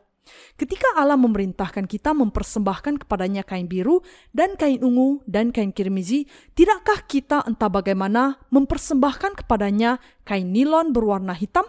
Ketika 0.60 1.00
Allah 1.00 1.16
memerintahkan 1.16 1.88
kita 1.88 2.12
mempersembahkan 2.12 3.06
kepadanya 3.06 3.48
kain 3.48 3.72
biru 3.72 4.04
dan 4.36 4.60
kain 4.60 4.84
ungu 4.84 5.24
dan 5.24 5.56
kain 5.56 5.72
kirmizi, 5.72 6.28
tidakkah 6.58 7.08
kita 7.08 7.48
entah 7.48 7.72
bagaimana 7.72 8.44
mempersembahkan 8.52 9.40
kepadanya 9.44 10.04
kain 10.28 10.52
nilon 10.52 10.92
berwarna 10.92 11.32
hitam? 11.32 11.64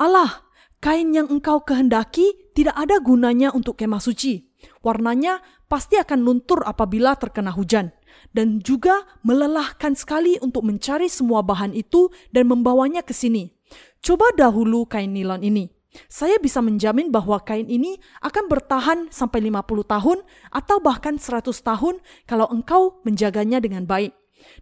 Allah, 0.00 0.48
kain 0.80 1.12
yang 1.12 1.28
engkau 1.28 1.60
kehendaki 1.60 2.52
tidak 2.56 2.76
ada 2.76 2.96
gunanya 3.04 3.52
untuk 3.52 3.76
kemah 3.76 4.00
suci. 4.00 4.48
Warnanya 4.80 5.44
pasti 5.68 6.00
akan 6.00 6.24
luntur 6.24 6.64
apabila 6.64 7.20
terkena 7.20 7.52
hujan 7.52 7.92
dan 8.32 8.64
juga 8.64 9.04
melelahkan 9.22 9.92
sekali 9.92 10.40
untuk 10.40 10.64
mencari 10.64 11.12
semua 11.12 11.44
bahan 11.44 11.76
itu 11.76 12.08
dan 12.32 12.48
membawanya 12.48 13.04
ke 13.04 13.12
sini. 13.12 13.52
Coba 14.00 14.32
dahulu 14.32 14.86
kain 14.88 15.12
nilon 15.12 15.42
ini. 15.42 15.75
Saya 16.06 16.36
bisa 16.36 16.60
menjamin 16.60 17.08
bahwa 17.08 17.40
kain 17.40 17.66
ini 17.66 17.96
akan 18.20 18.44
bertahan 18.46 18.98
sampai 19.08 19.48
50 19.48 19.86
tahun 19.86 20.18
atau 20.52 20.76
bahkan 20.80 21.16
100 21.16 21.48
tahun 21.52 22.00
kalau 22.28 22.46
engkau 22.52 23.00
menjaganya 23.02 23.60
dengan 23.60 23.88
baik. 23.88 24.12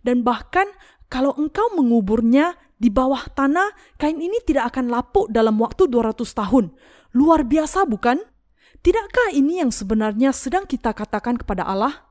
Dan 0.07 0.23
bahkan 0.23 0.71
kalau 1.11 1.35
engkau 1.37 1.71
menguburnya 1.77 2.57
di 2.79 2.91
bawah 2.91 3.25
tanah, 3.33 3.73
kain 3.97 4.19
ini 4.19 4.43
tidak 4.45 4.75
akan 4.75 4.91
lapuk 4.91 5.31
dalam 5.33 5.57
waktu 5.63 5.87
200 5.89 6.21
tahun. 6.27 6.75
Luar 7.15 7.47
biasa 7.47 7.87
bukan? 7.87 8.21
Tidakkah 8.85 9.33
ini 9.33 9.65
yang 9.65 9.73
sebenarnya 9.73 10.35
sedang 10.37 10.69
kita 10.69 10.93
katakan 10.93 11.41
kepada 11.41 11.65
Allah? 11.65 12.04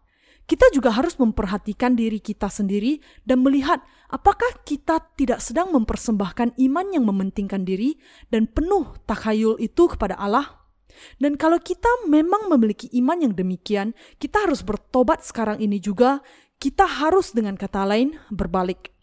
Kita 0.43 0.67
juga 0.75 0.91
harus 0.91 1.15
memperhatikan 1.15 1.95
diri 1.95 2.19
kita 2.19 2.51
sendiri 2.51 2.99
dan 3.23 3.39
melihat 3.39 3.79
apakah 4.11 4.51
kita 4.67 4.99
tidak 5.15 5.39
sedang 5.39 5.71
mempersembahkan 5.71 6.59
iman 6.59 6.85
yang 6.91 7.07
mementingkan 7.07 7.63
diri 7.63 7.95
dan 8.27 8.51
penuh 8.51 8.91
takhayul 9.07 9.55
itu 9.63 9.87
kepada 9.87 10.19
Allah. 10.19 10.63
Dan 11.17 11.39
kalau 11.39 11.57
kita 11.57 11.89
memang 12.05 12.51
memiliki 12.51 12.91
iman 13.01 13.17
yang 13.17 13.33
demikian, 13.33 13.97
kita 14.21 14.45
harus 14.45 14.61
bertobat 14.61 15.25
sekarang 15.25 15.57
ini 15.57 15.81
juga. 15.81 16.21
Kita 16.61 16.85
harus 16.85 17.35
dengan 17.35 17.59
kata 17.59 17.83
lain 17.83 18.15
berbalik. 18.31 18.93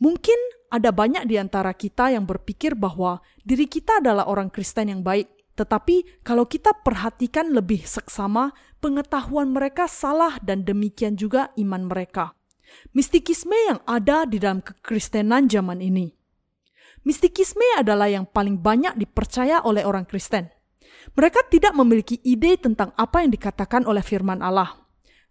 Mungkin 0.00 0.38
ada 0.72 0.90
banyak 0.94 1.28
di 1.28 1.36
antara 1.36 1.74
kita 1.76 2.14
yang 2.14 2.24
berpikir 2.24 2.72
bahwa 2.78 3.20
diri 3.44 3.68
kita 3.68 4.00
adalah 4.00 4.26
orang 4.26 4.48
Kristen 4.48 4.90
yang 4.90 5.02
baik. 5.04 5.28
Tetapi 5.60 6.24
kalau 6.24 6.48
kita 6.48 6.72
perhatikan 6.72 7.52
lebih 7.52 7.84
seksama, 7.84 8.56
pengetahuan 8.80 9.52
mereka 9.52 9.84
salah 9.84 10.40
dan 10.40 10.64
demikian 10.64 11.20
juga 11.20 11.52
iman 11.60 11.84
mereka. 11.84 12.32
Mistikisme 12.96 13.52
yang 13.68 13.84
ada 13.84 14.24
di 14.24 14.40
dalam 14.40 14.64
kekristenan 14.64 15.52
zaman 15.52 15.84
ini. 15.84 16.16
Mistikisme 17.04 17.76
adalah 17.76 18.08
yang 18.08 18.24
paling 18.24 18.56
banyak 18.56 18.96
dipercaya 18.96 19.60
oleh 19.60 19.84
orang 19.84 20.08
Kristen. 20.08 20.48
Mereka 21.12 21.52
tidak 21.52 21.76
memiliki 21.76 22.16
ide 22.24 22.56
tentang 22.56 22.96
apa 22.96 23.20
yang 23.20 23.32
dikatakan 23.36 23.84
oleh 23.84 24.00
firman 24.00 24.40
Allah. 24.40 24.80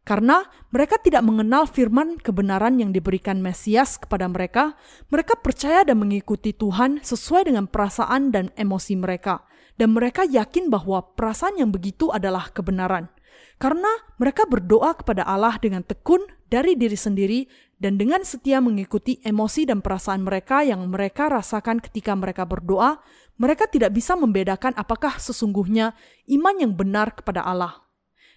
Karena 0.05 0.45
mereka 0.69 0.97
tidak 1.01 1.25
mengenal 1.25 1.65
firman 1.69 2.17
kebenaran 2.17 2.77
yang 2.77 2.89
diberikan 2.93 3.41
Mesias 3.41 3.97
kepada 3.97 4.25
mereka, 4.29 4.73
mereka 5.09 5.37
percaya 5.37 5.85
dan 5.85 6.01
mengikuti 6.01 6.53
Tuhan 6.53 7.01
sesuai 7.01 7.49
dengan 7.49 7.69
perasaan 7.69 8.33
dan 8.33 8.49
emosi 8.57 8.97
mereka, 8.97 9.45
dan 9.79 9.95
mereka 9.95 10.27
yakin 10.27 10.67
bahwa 10.67 11.15
perasaan 11.15 11.55
yang 11.55 11.71
begitu 11.71 12.11
adalah 12.11 12.51
kebenaran. 12.51 13.07
Karena 13.55 13.87
mereka 14.19 14.43
berdoa 14.43 14.91
kepada 14.99 15.23
Allah 15.23 15.55
dengan 15.55 15.83
tekun 15.87 16.19
dari 16.51 16.75
diri 16.75 16.99
sendiri 16.99 17.47
dan 17.79 17.95
dengan 17.95 18.19
setia 18.27 18.59
mengikuti 18.59 19.23
emosi 19.23 19.63
dan 19.63 19.79
perasaan 19.79 20.27
mereka 20.27 20.67
yang 20.67 20.83
mereka 20.91 21.31
rasakan 21.31 21.79
ketika 21.79 22.11
mereka 22.11 22.43
berdoa, 22.43 22.99
mereka 23.39 23.71
tidak 23.71 23.95
bisa 23.95 24.19
membedakan 24.19 24.75
apakah 24.75 25.15
sesungguhnya 25.15 25.95
iman 26.27 26.55
yang 26.59 26.75
benar 26.75 27.15
kepada 27.15 27.47
Allah. 27.47 27.87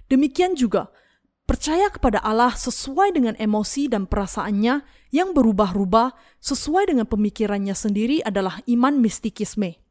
Demikian 0.07 0.55
juga, 0.55 0.95
Percaya 1.43 1.91
kepada 1.91 2.23
Allah 2.23 2.55
sesuai 2.55 3.19
dengan 3.19 3.35
emosi 3.35 3.91
dan 3.91 4.07
perasaannya 4.07 4.87
yang 5.11 5.35
berubah-ubah 5.35 6.15
sesuai 6.39 6.95
dengan 6.95 7.05
pemikirannya 7.11 7.75
sendiri 7.75 8.23
adalah 8.23 8.63
iman 8.71 9.03
mistikisme. 9.03 9.82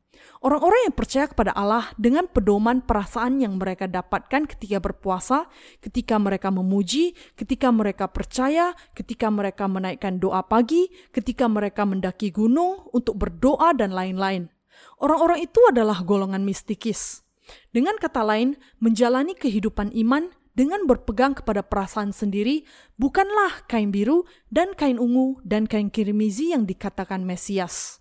Orang-orang 0.42 0.90
yang 0.90 0.98
percaya 0.98 1.30
kepada 1.30 1.54
Allah 1.54 1.94
dengan 2.02 2.26
pedoman 2.26 2.82
perasaan 2.82 3.46
yang 3.46 3.62
mereka 3.62 3.86
dapatkan 3.86 4.50
ketika 4.50 4.82
berpuasa, 4.82 5.46
ketika 5.86 6.18
mereka 6.18 6.50
memuji, 6.50 7.14
ketika 7.38 7.70
mereka 7.70 8.10
percaya, 8.10 8.74
ketika 8.98 9.30
mereka 9.30 9.70
menaikkan 9.70 10.18
doa 10.18 10.42
pagi, 10.42 10.90
ketika 11.14 11.46
mereka 11.46 11.86
mendaki 11.86 12.34
gunung 12.34 12.90
untuk 12.90 13.22
berdoa 13.22 13.78
dan 13.78 13.94
lain-lain. 13.94 14.50
Orang-orang 14.98 15.46
itu 15.46 15.62
adalah 15.70 16.02
golongan 16.02 16.42
mistikis. 16.42 17.22
Dengan 17.70 18.02
kata 18.02 18.26
lain, 18.26 18.58
menjalani 18.82 19.38
kehidupan 19.38 19.94
iman 19.94 20.34
dengan 20.58 20.90
berpegang 20.90 21.38
kepada 21.38 21.62
perasaan 21.62 22.18
sendiri 22.18 22.66
bukanlah 22.98 23.70
kain 23.70 23.94
biru 23.94 24.26
dan 24.50 24.74
kain 24.74 24.98
ungu 24.98 25.38
dan 25.46 25.70
kain 25.70 25.94
kirmizi 25.94 26.50
yang 26.50 26.66
dikatakan 26.66 27.22
Mesias. 27.22 28.01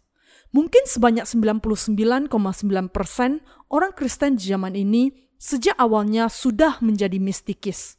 Mungkin 0.51 0.83
sebanyak 0.83 1.31
99,9% 1.31 2.31
orang 3.71 3.93
Kristen 3.95 4.35
di 4.35 4.51
zaman 4.51 4.75
ini 4.75 5.15
sejak 5.39 5.79
awalnya 5.79 6.27
sudah 6.27 6.83
menjadi 6.83 7.23
mistikis. 7.23 7.97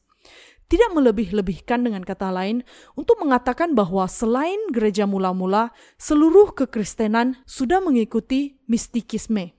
Tidak 0.67 0.91
melebih-lebihkan 0.95 1.83
dengan 1.83 2.03
kata 2.03 2.31
lain 2.31 2.63
untuk 2.95 3.19
mengatakan 3.19 3.75
bahwa 3.75 4.07
selain 4.07 4.59
gereja 4.71 5.03
mula-mula, 5.03 5.75
seluruh 5.99 6.55
kekristenan 6.55 7.39
sudah 7.43 7.83
mengikuti 7.83 8.59
mistikisme. 8.71 9.51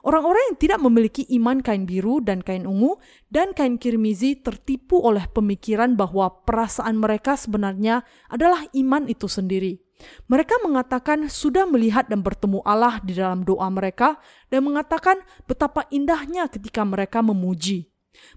Orang-orang 0.00 0.52
yang 0.52 0.58
tidak 0.60 0.80
memiliki 0.80 1.28
iman 1.36 1.60
kain 1.60 1.84
biru 1.84 2.24
dan 2.24 2.40
kain 2.40 2.64
ungu 2.64 2.96
dan 3.28 3.52
kain 3.52 3.76
kirmizi 3.76 4.40
tertipu 4.40 5.00
oleh 5.04 5.28
pemikiran 5.28 5.92
bahwa 5.92 6.44
perasaan 6.48 6.96
mereka 6.96 7.36
sebenarnya 7.36 8.00
adalah 8.32 8.64
iman 8.72 9.08
itu 9.12 9.28
sendiri. 9.28 9.85
Mereka 10.28 10.60
mengatakan 10.60 11.28
sudah 11.30 11.64
melihat 11.64 12.06
dan 12.10 12.20
bertemu 12.20 12.60
Allah 12.66 13.00
di 13.00 13.16
dalam 13.16 13.42
doa 13.42 13.66
mereka 13.72 14.20
dan 14.52 14.66
mengatakan 14.66 15.20
betapa 15.48 15.88
indahnya 15.88 16.48
ketika 16.52 16.84
mereka 16.84 17.24
memuji. 17.24 17.88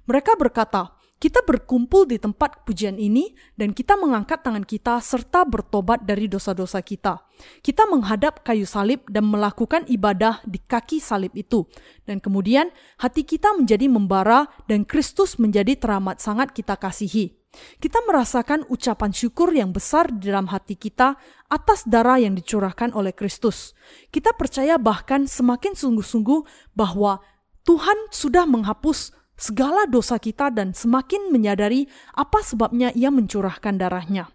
Mereka 0.08 0.36
berkata, 0.36 1.00
kita 1.20 1.44
berkumpul 1.44 2.08
di 2.08 2.16
tempat 2.16 2.64
pujian 2.64 2.96
ini 2.96 3.36
dan 3.60 3.76
kita 3.76 4.00
mengangkat 4.00 4.40
tangan 4.40 4.64
kita 4.64 5.04
serta 5.04 5.44
bertobat 5.44 6.08
dari 6.08 6.32
dosa-dosa 6.32 6.80
kita. 6.80 7.20
Kita 7.60 7.84
menghadap 7.92 8.40
kayu 8.40 8.64
salib 8.64 9.04
dan 9.12 9.28
melakukan 9.28 9.84
ibadah 9.92 10.40
di 10.48 10.64
kaki 10.64 11.04
salib 11.04 11.36
itu. 11.36 11.68
Dan 12.08 12.24
kemudian 12.24 12.72
hati 13.04 13.28
kita 13.28 13.52
menjadi 13.52 13.92
membara 13.92 14.48
dan 14.72 14.88
Kristus 14.88 15.36
menjadi 15.36 15.76
teramat 15.76 16.24
sangat 16.24 16.56
kita 16.56 16.80
kasihi. 16.80 17.39
Kita 17.82 17.98
merasakan 18.06 18.70
ucapan 18.70 19.10
syukur 19.10 19.50
yang 19.50 19.74
besar 19.74 20.14
di 20.14 20.30
dalam 20.30 20.52
hati 20.54 20.78
kita 20.78 21.18
atas 21.50 21.88
darah 21.90 22.22
yang 22.22 22.38
dicurahkan 22.38 22.94
oleh 22.94 23.12
Kristus. 23.16 23.74
Kita 24.14 24.38
percaya 24.38 24.78
bahkan 24.78 25.26
semakin 25.26 25.74
sungguh-sungguh 25.74 26.74
bahwa 26.78 27.24
Tuhan 27.66 28.14
sudah 28.14 28.46
menghapus 28.46 29.18
segala 29.40 29.88
dosa 29.90 30.20
kita 30.20 30.52
dan 30.54 30.76
semakin 30.76 31.32
menyadari 31.32 31.88
apa 32.14 32.44
sebabnya 32.44 32.94
ia 32.94 33.10
mencurahkan 33.10 33.80
darahnya. 33.80 34.30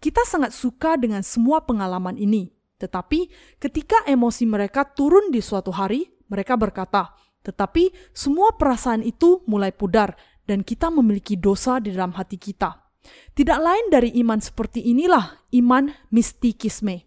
Kita 0.00 0.24
sangat 0.24 0.56
suka 0.56 0.96
dengan 0.96 1.20
semua 1.22 1.62
pengalaman 1.62 2.16
ini. 2.16 2.50
Tetapi 2.78 3.28
ketika 3.58 4.06
emosi 4.06 4.46
mereka 4.46 4.86
turun 4.86 5.34
di 5.34 5.42
suatu 5.42 5.74
hari, 5.74 6.08
mereka 6.30 6.54
berkata, 6.54 7.10
tetapi 7.42 7.90
semua 8.14 8.54
perasaan 8.54 9.02
itu 9.02 9.42
mulai 9.50 9.74
pudar 9.74 10.14
dan 10.48 10.64
kita 10.64 10.88
memiliki 10.88 11.36
dosa 11.36 11.76
di 11.76 11.92
dalam 11.92 12.16
hati 12.16 12.40
kita. 12.40 12.88
Tidak 13.36 13.58
lain 13.60 13.92
dari 13.92 14.16
iman 14.24 14.40
seperti 14.40 14.88
inilah 14.88 15.44
iman 15.52 15.92
mistikisme. 16.08 17.04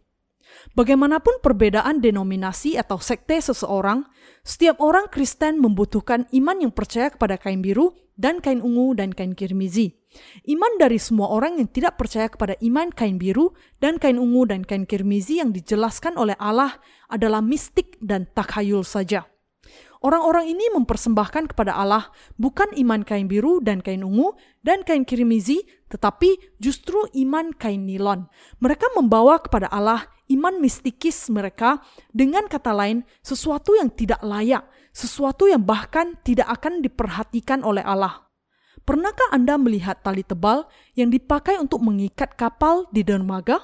Bagaimanapun 0.78 1.40
perbedaan 1.40 2.04
denominasi 2.04 2.76
atau 2.76 3.00
sekte 3.00 3.40
seseorang, 3.40 4.06
setiap 4.44 4.78
orang 4.84 5.08
Kristen 5.08 5.58
membutuhkan 5.58 6.28
iman 6.32 6.58
yang 6.60 6.74
percaya 6.76 7.10
kepada 7.10 7.40
kain 7.40 7.64
biru 7.64 7.96
dan 8.20 8.44
kain 8.44 8.60
ungu 8.60 8.94
dan 8.94 9.16
kain 9.16 9.34
kirmizi. 9.34 9.96
Iman 10.44 10.76
dari 10.76 11.00
semua 11.00 11.32
orang 11.32 11.56
yang 11.56 11.72
tidak 11.72 11.96
percaya 11.96 12.28
kepada 12.28 12.60
iman 12.60 12.92
kain 12.92 13.16
biru 13.16 13.56
dan 13.80 13.96
kain 13.96 14.20
ungu 14.20 14.44
dan 14.44 14.68
kain 14.68 14.84
kirmizi 14.84 15.40
yang 15.40 15.56
dijelaskan 15.56 16.20
oleh 16.20 16.36
Allah 16.36 16.76
adalah 17.08 17.40
mistik 17.40 17.96
dan 18.04 18.28
takhayul 18.36 18.84
saja. 18.84 19.31
Orang-orang 20.02 20.50
ini 20.50 20.66
mempersembahkan 20.74 21.54
kepada 21.54 21.78
Allah 21.78 22.10
bukan 22.34 22.74
iman 22.74 23.06
kain 23.06 23.30
biru 23.30 23.62
dan 23.62 23.86
kain 23.86 24.02
ungu 24.02 24.34
dan 24.66 24.82
kain 24.82 25.06
kirimizi, 25.06 25.62
tetapi 25.94 26.58
justru 26.58 27.06
iman 27.22 27.54
kain 27.54 27.86
nilon. 27.86 28.26
Mereka 28.58 28.98
membawa 28.98 29.38
kepada 29.38 29.70
Allah 29.70 30.10
iman 30.34 30.58
mistikis 30.58 31.30
mereka 31.30 31.86
dengan 32.10 32.50
kata 32.50 32.74
lain 32.74 33.06
sesuatu 33.22 33.78
yang 33.78 33.94
tidak 33.94 34.26
layak, 34.26 34.66
sesuatu 34.90 35.46
yang 35.46 35.62
bahkan 35.62 36.18
tidak 36.26 36.50
akan 36.50 36.82
diperhatikan 36.82 37.62
oleh 37.62 37.86
Allah. 37.86 38.26
Pernahkah 38.82 39.30
Anda 39.30 39.62
melihat 39.62 40.02
tali 40.02 40.26
tebal 40.26 40.66
yang 40.98 41.14
dipakai 41.14 41.62
untuk 41.62 41.86
mengikat 41.86 42.34
kapal 42.34 42.90
di 42.90 43.06
dermaga? 43.06 43.62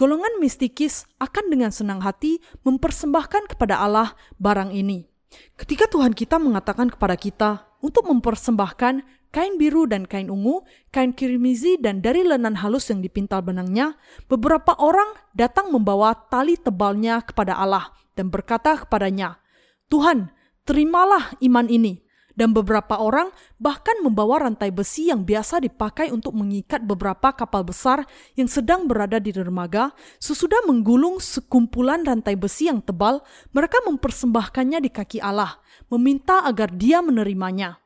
Golongan 0.00 0.40
mistikis 0.40 1.04
akan 1.20 1.52
dengan 1.52 1.68
senang 1.68 2.00
hati 2.00 2.40
mempersembahkan 2.64 3.52
kepada 3.52 3.84
Allah 3.84 4.16
barang 4.40 4.72
ini. 4.72 5.11
Ketika 5.56 5.88
Tuhan 5.88 6.12
kita 6.12 6.36
mengatakan 6.36 6.92
kepada 6.92 7.16
kita 7.16 7.50
untuk 7.80 8.08
mempersembahkan 8.10 9.02
kain 9.32 9.54
biru 9.56 9.88
dan 9.88 10.04
kain 10.04 10.28
ungu, 10.28 10.62
kain 10.92 11.16
kirmizi 11.16 11.80
dan 11.80 12.04
dari 12.04 12.20
lenan 12.22 12.60
halus 12.60 12.92
yang 12.92 13.00
dipintal 13.00 13.40
benangnya, 13.40 13.96
beberapa 14.28 14.76
orang 14.76 15.16
datang 15.32 15.72
membawa 15.72 16.12
tali 16.28 16.60
tebalnya 16.60 17.24
kepada 17.24 17.56
Allah 17.56 17.90
dan 18.12 18.28
berkata 18.28 18.76
kepadanya, 18.84 19.40
Tuhan, 19.88 20.28
terimalah 20.68 21.32
iman 21.40 21.66
ini. 21.66 22.01
Dan 22.32 22.56
beberapa 22.56 22.96
orang 22.96 23.28
bahkan 23.60 24.00
membawa 24.00 24.48
rantai 24.48 24.72
besi 24.72 25.12
yang 25.12 25.22
biasa 25.22 25.60
dipakai 25.60 26.08
untuk 26.08 26.32
mengikat 26.32 26.80
beberapa 26.82 27.32
kapal 27.36 27.60
besar 27.62 28.08
yang 28.34 28.48
sedang 28.48 28.88
berada 28.88 29.20
di 29.20 29.30
dermaga. 29.30 29.92
Sesudah 30.16 30.64
menggulung 30.64 31.20
sekumpulan 31.20 32.02
rantai 32.02 32.34
besi 32.34 32.72
yang 32.72 32.80
tebal, 32.80 33.20
mereka 33.52 33.80
mempersembahkannya 33.84 34.78
di 34.80 34.90
kaki 34.90 35.18
Allah, 35.20 35.60
meminta 35.92 36.42
agar 36.48 36.72
Dia 36.72 37.04
menerimanya. 37.04 37.76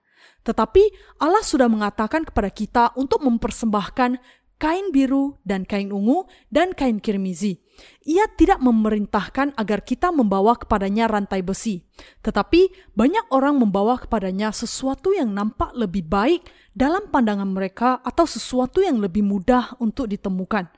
Tetapi 0.46 0.82
Allah 1.18 1.42
sudah 1.42 1.66
mengatakan 1.66 2.22
kepada 2.22 2.50
kita 2.54 2.84
untuk 2.94 3.18
mempersembahkan 3.26 4.22
kain 4.62 4.94
biru 4.94 5.36
dan 5.42 5.66
kain 5.66 5.90
ungu 5.90 6.30
dan 6.48 6.70
kain 6.70 7.02
kirmizi. 7.02 7.65
Ia 8.06 8.26
tidak 8.38 8.62
memerintahkan 8.62 9.56
agar 9.58 9.82
kita 9.82 10.14
membawa 10.14 10.54
kepadanya 10.56 11.10
rantai 11.10 11.42
besi, 11.42 11.82
tetapi 12.22 12.70
banyak 12.94 13.28
orang 13.34 13.58
membawa 13.58 13.98
kepadanya 14.00 14.54
sesuatu 14.54 15.12
yang 15.12 15.32
nampak 15.32 15.74
lebih 15.74 16.06
baik 16.06 16.46
dalam 16.76 17.08
pandangan 17.08 17.48
mereka 17.48 17.98
atau 18.04 18.28
sesuatu 18.28 18.84
yang 18.84 19.00
lebih 19.00 19.24
mudah 19.24 19.74
untuk 19.80 20.06
ditemukan. 20.10 20.68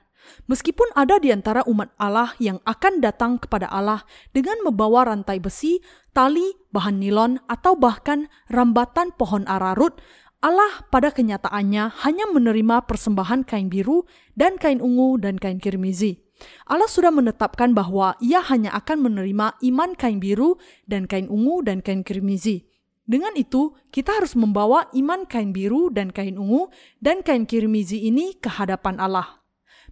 Meskipun 0.44 0.92
ada 0.92 1.16
di 1.16 1.32
antara 1.32 1.64
umat 1.64 1.92
Allah 1.96 2.36
yang 2.36 2.60
akan 2.68 3.00
datang 3.00 3.40
kepada 3.40 3.68
Allah 3.68 4.04
dengan 4.36 4.60
membawa 4.60 5.08
rantai 5.08 5.40
besi, 5.40 5.80
tali, 6.12 6.52
bahan 6.68 7.00
nilon, 7.00 7.40
atau 7.48 7.74
bahkan 7.76 8.28
rambatan 8.52 9.16
pohon 9.16 9.48
ararut, 9.48 9.96
Allah 10.38 10.86
pada 10.94 11.10
kenyataannya 11.10 12.06
hanya 12.06 12.24
menerima 12.30 12.86
persembahan 12.86 13.42
kain 13.42 13.66
biru 13.66 14.06
dan 14.38 14.54
kain 14.54 14.78
ungu 14.78 15.18
dan 15.18 15.34
kain 15.34 15.58
kirmizi. 15.58 16.27
Allah 16.68 16.86
sudah 16.86 17.10
menetapkan 17.10 17.74
bahwa 17.74 18.14
ia 18.22 18.42
hanya 18.46 18.70
akan 18.76 19.10
menerima 19.10 19.58
iman 19.58 19.90
kain 19.98 20.22
biru 20.22 20.56
dan 20.86 21.10
kain 21.10 21.26
ungu 21.26 21.64
dan 21.66 21.82
kain 21.82 22.06
kirmizi. 22.06 22.68
Dengan 23.08 23.32
itu, 23.40 23.72
kita 23.88 24.20
harus 24.20 24.36
membawa 24.36 24.92
iman 24.92 25.24
kain 25.24 25.56
biru 25.56 25.88
dan 25.88 26.12
kain 26.12 26.36
ungu 26.36 26.68
dan 27.00 27.24
kain 27.24 27.48
kirmizi 27.48 28.04
ini 28.04 28.36
ke 28.36 28.52
hadapan 28.52 29.00
Allah. 29.00 29.40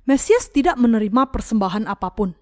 Mesias 0.04 0.52
tidak 0.52 0.76
menerima 0.76 1.32
persembahan 1.32 1.88
apa 1.88 2.12
pun. 2.12 2.36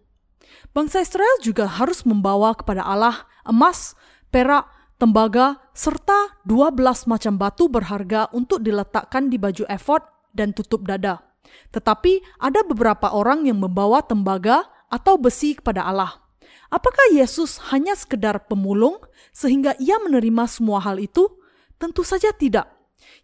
Bangsa 0.74 1.00
Israel 1.00 1.38
juga 1.40 1.64
harus 1.64 2.02
membawa 2.04 2.52
kepada 2.52 2.84
Allah 2.84 3.24
emas, 3.46 3.94
perak, 4.28 4.68
tembaga, 4.98 5.62
serta 5.72 6.42
12 6.44 7.08
macam 7.08 7.34
batu 7.38 7.70
berharga 7.70 8.28
untuk 8.34 8.60
diletakkan 8.60 9.30
di 9.30 9.38
baju 9.40 9.64
efod 9.70 10.02
dan 10.34 10.50
tutup 10.52 10.84
dada. 10.84 11.33
Tetapi 11.72 12.42
ada 12.42 12.62
beberapa 12.66 13.10
orang 13.12 13.48
yang 13.48 13.60
membawa 13.60 14.00
tembaga 14.04 14.66
atau 14.88 15.18
besi 15.18 15.58
kepada 15.58 15.84
Allah. 15.84 16.24
Apakah 16.70 17.14
Yesus 17.14 17.60
hanya 17.70 17.94
sekedar 17.94 18.50
pemulung 18.50 18.98
sehingga 19.30 19.78
ia 19.78 19.98
menerima 20.02 20.44
semua 20.50 20.82
hal 20.82 20.98
itu? 20.98 21.30
Tentu 21.78 22.02
saja 22.02 22.34
tidak. 22.34 22.70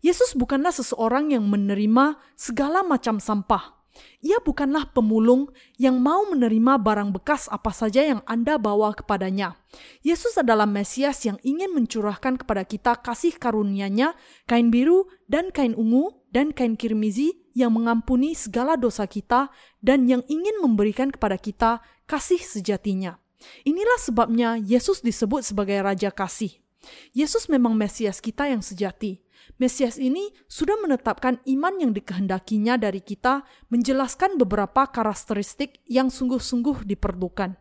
Yesus 0.04 0.36
bukanlah 0.36 0.70
seseorang 0.70 1.34
yang 1.34 1.46
menerima 1.48 2.20
segala 2.36 2.86
macam 2.86 3.18
sampah. 3.18 3.80
Ia 4.20 4.38
bukanlah 4.40 4.92
pemulung 4.92 5.50
yang 5.80 5.98
mau 5.98 6.22
menerima 6.28 6.78
barang 6.78 7.10
bekas 7.16 7.48
apa 7.50 7.72
saja 7.72 8.04
yang 8.04 8.20
Anda 8.28 8.60
bawa 8.60 8.92
kepadanya. 8.94 9.56
Yesus 10.04 10.36
adalah 10.36 10.68
Mesias 10.68 11.24
yang 11.24 11.40
ingin 11.42 11.72
mencurahkan 11.74 12.38
kepada 12.40 12.62
kita 12.64 13.00
kasih 13.00 13.34
karunia-Nya, 13.40 14.14
kain 14.46 14.68
biru 14.68 15.08
dan 15.26 15.50
kain 15.50 15.72
ungu 15.74 16.20
dan 16.30 16.52
kain 16.54 16.78
kirmizi 16.78 17.39
yang 17.52 17.74
mengampuni 17.74 18.34
segala 18.34 18.78
dosa 18.78 19.06
kita 19.06 19.50
dan 19.82 20.06
yang 20.06 20.22
ingin 20.30 20.58
memberikan 20.62 21.10
kepada 21.10 21.36
kita 21.38 21.82
kasih 22.06 22.40
sejatinya. 22.42 23.18
Inilah 23.64 23.98
sebabnya 24.00 24.60
Yesus 24.60 25.00
disebut 25.00 25.46
sebagai 25.46 25.80
Raja 25.80 26.12
Kasih. 26.12 26.60
Yesus 27.12 27.48
memang 27.48 27.76
Mesias 27.76 28.20
kita 28.20 28.48
yang 28.48 28.64
sejati. 28.64 29.20
Mesias 29.60 30.00
ini 30.00 30.32
sudah 30.48 30.76
menetapkan 30.80 31.40
iman 31.44 31.74
yang 31.80 31.92
dikehendakinya 31.92 32.80
dari 32.80 33.04
kita, 33.04 33.44
menjelaskan 33.68 34.40
beberapa 34.40 34.88
karakteristik 34.88 35.84
yang 35.84 36.08
sungguh-sungguh 36.08 36.88
diperlukan. 36.88 37.56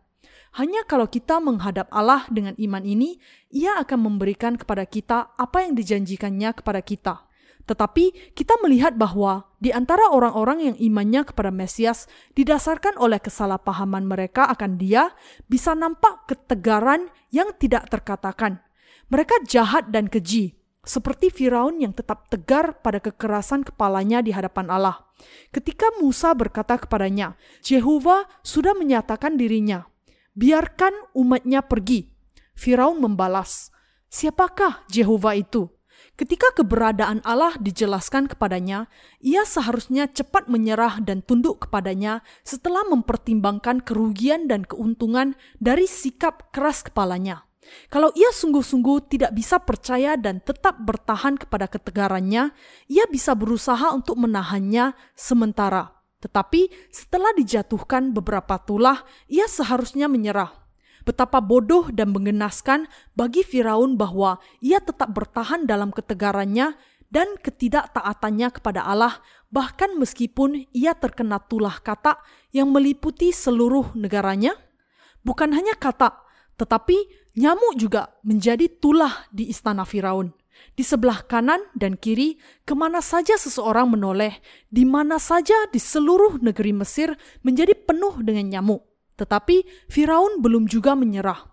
Hanya 0.58 0.82
kalau 0.82 1.06
kita 1.06 1.38
menghadap 1.38 1.86
Allah 1.94 2.26
dengan 2.26 2.58
iman 2.58 2.82
ini, 2.82 3.22
Ia 3.54 3.78
akan 3.84 4.00
memberikan 4.02 4.58
kepada 4.58 4.82
kita 4.82 5.36
apa 5.38 5.62
yang 5.62 5.78
dijanjikannya 5.78 6.50
kepada 6.58 6.80
kita. 6.82 7.29
Tetapi 7.70 8.34
kita 8.34 8.58
melihat 8.66 8.98
bahwa 8.98 9.46
di 9.62 9.70
antara 9.70 10.10
orang-orang 10.10 10.74
yang 10.74 10.76
imannya 10.82 11.22
kepada 11.22 11.54
Mesias 11.54 12.10
didasarkan 12.34 12.98
oleh 12.98 13.22
kesalahpahaman 13.22 14.10
mereka 14.10 14.50
akan 14.50 14.74
Dia, 14.74 15.14
bisa 15.46 15.78
nampak 15.78 16.26
ketegaran 16.26 17.06
yang 17.30 17.54
tidak 17.62 17.86
terkatakan. 17.86 18.58
Mereka 19.06 19.46
jahat 19.46 19.94
dan 19.94 20.10
keji, 20.10 20.58
seperti 20.82 21.30
Firaun 21.30 21.78
yang 21.78 21.94
tetap 21.94 22.26
tegar 22.26 22.82
pada 22.82 22.98
kekerasan 22.98 23.62
kepalanya 23.62 24.18
di 24.18 24.34
hadapan 24.34 24.66
Allah. 24.66 25.06
Ketika 25.54 25.94
Musa 26.02 26.34
berkata 26.34 26.74
kepadanya, 26.74 27.38
Jehovah 27.62 28.26
sudah 28.42 28.74
menyatakan 28.74 29.38
dirinya, 29.38 29.86
biarkan 30.34 31.14
umatnya 31.14 31.62
pergi. 31.62 32.10
Firaun 32.58 32.98
membalas, 32.98 33.70
siapakah 34.10 34.82
Jehovah 34.90 35.38
itu? 35.38 35.70
Ketika 36.20 36.52
keberadaan 36.52 37.24
Allah 37.24 37.56
dijelaskan 37.56 38.28
kepadanya, 38.28 38.92
ia 39.24 39.40
seharusnya 39.48 40.04
cepat 40.04 40.52
menyerah 40.52 41.00
dan 41.00 41.24
tunduk 41.24 41.64
kepadanya 41.64 42.20
setelah 42.44 42.84
mempertimbangkan 42.92 43.80
kerugian 43.80 44.44
dan 44.44 44.68
keuntungan 44.68 45.32
dari 45.56 45.88
sikap 45.88 46.52
keras 46.52 46.84
kepalanya. 46.84 47.48
Kalau 47.88 48.12
ia 48.12 48.28
sungguh-sungguh 48.36 49.08
tidak 49.08 49.32
bisa 49.32 49.64
percaya 49.64 50.20
dan 50.20 50.44
tetap 50.44 50.76
bertahan 50.84 51.40
kepada 51.40 51.72
ketegarannya, 51.72 52.52
ia 52.84 53.04
bisa 53.08 53.32
berusaha 53.32 53.88
untuk 53.96 54.20
menahannya 54.20 54.92
sementara. 55.16 55.88
Tetapi 56.20 56.92
setelah 56.92 57.32
dijatuhkan 57.32 58.12
beberapa 58.12 58.60
tulah, 58.60 59.08
ia 59.24 59.48
seharusnya 59.48 60.04
menyerah. 60.04 60.59
Betapa 61.02 61.40
bodoh 61.40 61.88
dan 61.88 62.12
mengenaskan 62.12 62.86
bagi 63.16 63.40
Firaun 63.40 63.96
bahwa 63.96 64.38
ia 64.60 64.78
tetap 64.80 65.12
bertahan 65.16 65.64
dalam 65.64 65.90
ketegarannya 65.90 66.76
dan 67.10 67.34
ketidaktaatannya 67.42 68.48
kepada 68.54 68.86
Allah, 68.86 69.18
bahkan 69.50 69.98
meskipun 69.98 70.70
ia 70.70 70.94
terkena 70.94 71.42
tulah 71.42 71.82
kata 71.82 72.22
yang 72.54 72.70
meliputi 72.70 73.34
seluruh 73.34 73.92
negaranya. 73.98 74.54
Bukan 75.26 75.52
hanya 75.52 75.74
kata, 75.76 76.16
tetapi 76.56 76.96
nyamuk 77.36 77.76
juga 77.76 78.14
menjadi 78.22 78.70
tulah 78.70 79.26
di 79.34 79.50
istana 79.50 79.82
Firaun. 79.82 80.32
Di 80.76 80.84
sebelah 80.84 81.24
kanan 81.24 81.60
dan 81.72 81.96
kiri, 81.96 82.36
ke 82.68 82.76
mana 82.76 83.00
saja 83.00 83.36
seseorang 83.36 83.90
menoleh, 83.90 84.38
di 84.68 84.84
mana 84.84 85.16
saja 85.16 85.56
di 85.72 85.80
seluruh 85.80 86.40
negeri 86.40 86.72
Mesir 86.76 87.16
menjadi 87.40 87.72
penuh 87.74 88.20
dengan 88.20 88.48
nyamuk. 88.48 88.89
Tetapi 89.20 89.86
Firaun 89.92 90.40
belum 90.40 90.64
juga 90.64 90.96
menyerah. 90.96 91.44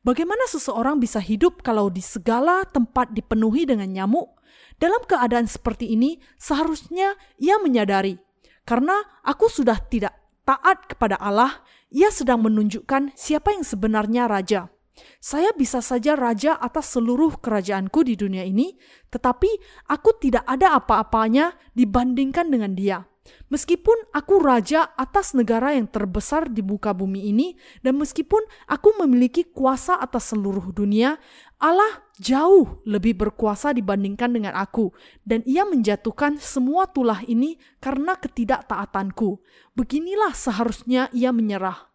Bagaimana 0.00 0.48
seseorang 0.48 0.96
bisa 0.96 1.20
hidup 1.20 1.60
kalau 1.60 1.92
di 1.92 2.00
segala 2.00 2.64
tempat 2.64 3.12
dipenuhi 3.12 3.68
dengan 3.68 3.92
nyamuk? 3.92 4.40
Dalam 4.80 5.04
keadaan 5.04 5.44
seperti 5.44 5.92
ini, 5.92 6.16
seharusnya 6.40 7.12
ia 7.36 7.60
menyadari, 7.60 8.16
karena 8.64 8.96
aku 9.20 9.52
sudah 9.52 9.76
tidak 9.92 10.16
taat 10.48 10.88
kepada 10.88 11.20
Allah, 11.20 11.60
ia 11.92 12.08
sedang 12.08 12.40
menunjukkan 12.40 13.12
siapa 13.12 13.52
yang 13.52 13.60
sebenarnya 13.60 14.24
raja. 14.24 14.72
Saya 15.20 15.52
bisa 15.52 15.84
saja 15.84 16.16
raja 16.16 16.56
atas 16.56 16.96
seluruh 16.96 17.36
kerajaanku 17.36 18.00
di 18.00 18.16
dunia 18.16 18.48
ini, 18.48 18.72
tetapi 19.12 19.48
aku 19.84 20.16
tidak 20.16 20.48
ada 20.48 20.80
apa-apanya 20.80 21.52
dibandingkan 21.76 22.48
dengan 22.48 22.72
dia. 22.72 23.09
Meskipun 23.50 23.94
aku 24.16 24.40
raja 24.40 24.96
atas 24.96 25.36
negara 25.36 25.76
yang 25.76 25.90
terbesar 25.90 26.48
di 26.48 26.64
muka 26.64 26.96
bumi 26.96 27.28
ini, 27.28 27.58
dan 27.84 28.00
meskipun 28.00 28.40
aku 28.64 28.96
memiliki 29.04 29.44
kuasa 29.44 29.98
atas 30.00 30.32
seluruh 30.32 30.72
dunia, 30.72 31.20
Allah 31.60 32.00
jauh 32.16 32.80
lebih 32.88 33.18
berkuasa 33.18 33.76
dibandingkan 33.76 34.32
dengan 34.32 34.56
aku, 34.56 34.94
dan 35.26 35.44
Ia 35.44 35.68
menjatuhkan 35.68 36.40
semua 36.40 36.88
tulah 36.88 37.20
ini 37.28 37.60
karena 37.82 38.16
ketidaktaatanku. 38.16 39.42
Beginilah 39.76 40.32
seharusnya 40.32 41.12
Ia 41.12 41.34
menyerah. 41.34 41.90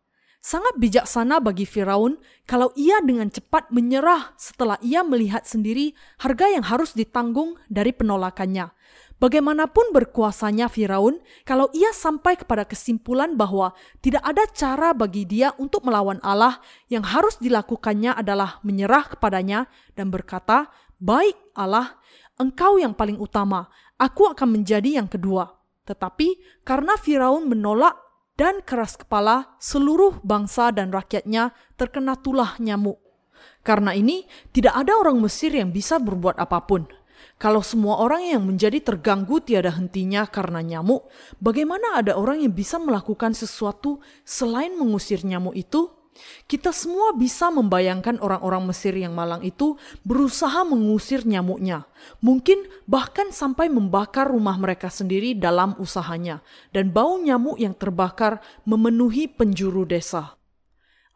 Sangat 0.45 0.77
bijaksana 0.77 1.41
bagi 1.41 1.65
Firaun 1.65 2.21
kalau 2.45 2.69
ia 2.77 3.01
dengan 3.01 3.33
cepat 3.33 3.73
menyerah 3.73 4.37
setelah 4.37 4.77
ia 4.85 5.01
melihat 5.01 5.41
sendiri 5.41 5.97
harga 6.21 6.45
yang 6.45 6.61
harus 6.61 6.93
ditanggung 6.93 7.57
dari 7.65 7.89
penolakannya. 7.89 8.69
Bagaimanapun 9.15 9.95
berkuasanya 9.95 10.67
Firaun, 10.67 11.23
kalau 11.47 11.71
ia 11.71 11.95
sampai 11.95 12.35
kepada 12.35 12.67
kesimpulan 12.67 13.39
bahwa 13.39 13.71
tidak 14.03 14.19
ada 14.27 14.43
cara 14.51 14.91
bagi 14.91 15.23
dia 15.23 15.55
untuk 15.55 15.87
melawan 15.87 16.19
Allah, 16.19 16.59
yang 16.91 17.07
harus 17.07 17.39
dilakukannya 17.39 18.11
adalah 18.11 18.59
menyerah 18.67 19.07
kepadanya 19.07 19.71
dan 19.95 20.11
berkata, 20.11 20.67
"Baik 20.99 21.39
Allah, 21.55 21.95
Engkau 22.35 22.75
yang 22.75 22.91
paling 22.91 23.15
utama, 23.15 23.71
aku 23.95 24.27
akan 24.27 24.59
menjadi 24.59 24.99
yang 24.99 25.07
kedua." 25.07 25.63
Tetapi 25.87 26.61
karena 26.67 26.99
Firaun 26.99 27.47
menolak 27.47 27.95
dan 28.35 28.59
keras 28.67 28.99
kepala, 28.99 29.55
seluruh 29.63 30.19
bangsa 30.27 30.75
dan 30.75 30.91
rakyatnya 30.91 31.55
terkena 31.79 32.19
tulah 32.19 32.59
nyamuk. 32.59 32.99
Karena 33.63 33.95
ini, 33.95 34.27
tidak 34.51 34.75
ada 34.75 34.99
orang 34.99 35.23
Mesir 35.23 35.55
yang 35.55 35.71
bisa 35.71 36.03
berbuat 36.03 36.35
apa 36.35 36.67
pun. 36.67 36.83
Kalau 37.35 37.59
semua 37.59 37.99
orang 37.99 38.31
yang 38.31 38.47
menjadi 38.47 38.79
terganggu 38.79 39.43
tiada 39.43 39.75
hentinya 39.75 40.23
karena 40.23 40.63
nyamuk, 40.63 41.11
bagaimana 41.43 41.99
ada 41.99 42.15
orang 42.15 42.39
yang 42.39 42.55
bisa 42.55 42.79
melakukan 42.79 43.35
sesuatu 43.35 43.99
selain 44.23 44.71
mengusir 44.79 45.19
nyamuk 45.27 45.51
itu? 45.51 45.91
Kita 46.47 46.71
semua 46.71 47.11
bisa 47.11 47.51
membayangkan 47.51 48.23
orang-orang 48.23 48.71
Mesir 48.71 48.95
yang 48.95 49.11
malang 49.11 49.43
itu 49.43 49.75
berusaha 50.07 50.63
mengusir 50.63 51.27
nyamuknya, 51.27 51.91
mungkin 52.23 52.63
bahkan 52.87 53.35
sampai 53.35 53.67
membakar 53.67 54.31
rumah 54.31 54.55
mereka 54.55 54.87
sendiri 54.87 55.35
dalam 55.35 55.75
usahanya, 55.75 56.39
dan 56.71 56.95
bau 56.95 57.19
nyamuk 57.19 57.59
yang 57.59 57.75
terbakar 57.75 58.39
memenuhi 58.63 59.27
penjuru 59.27 59.83
desa. 59.83 60.39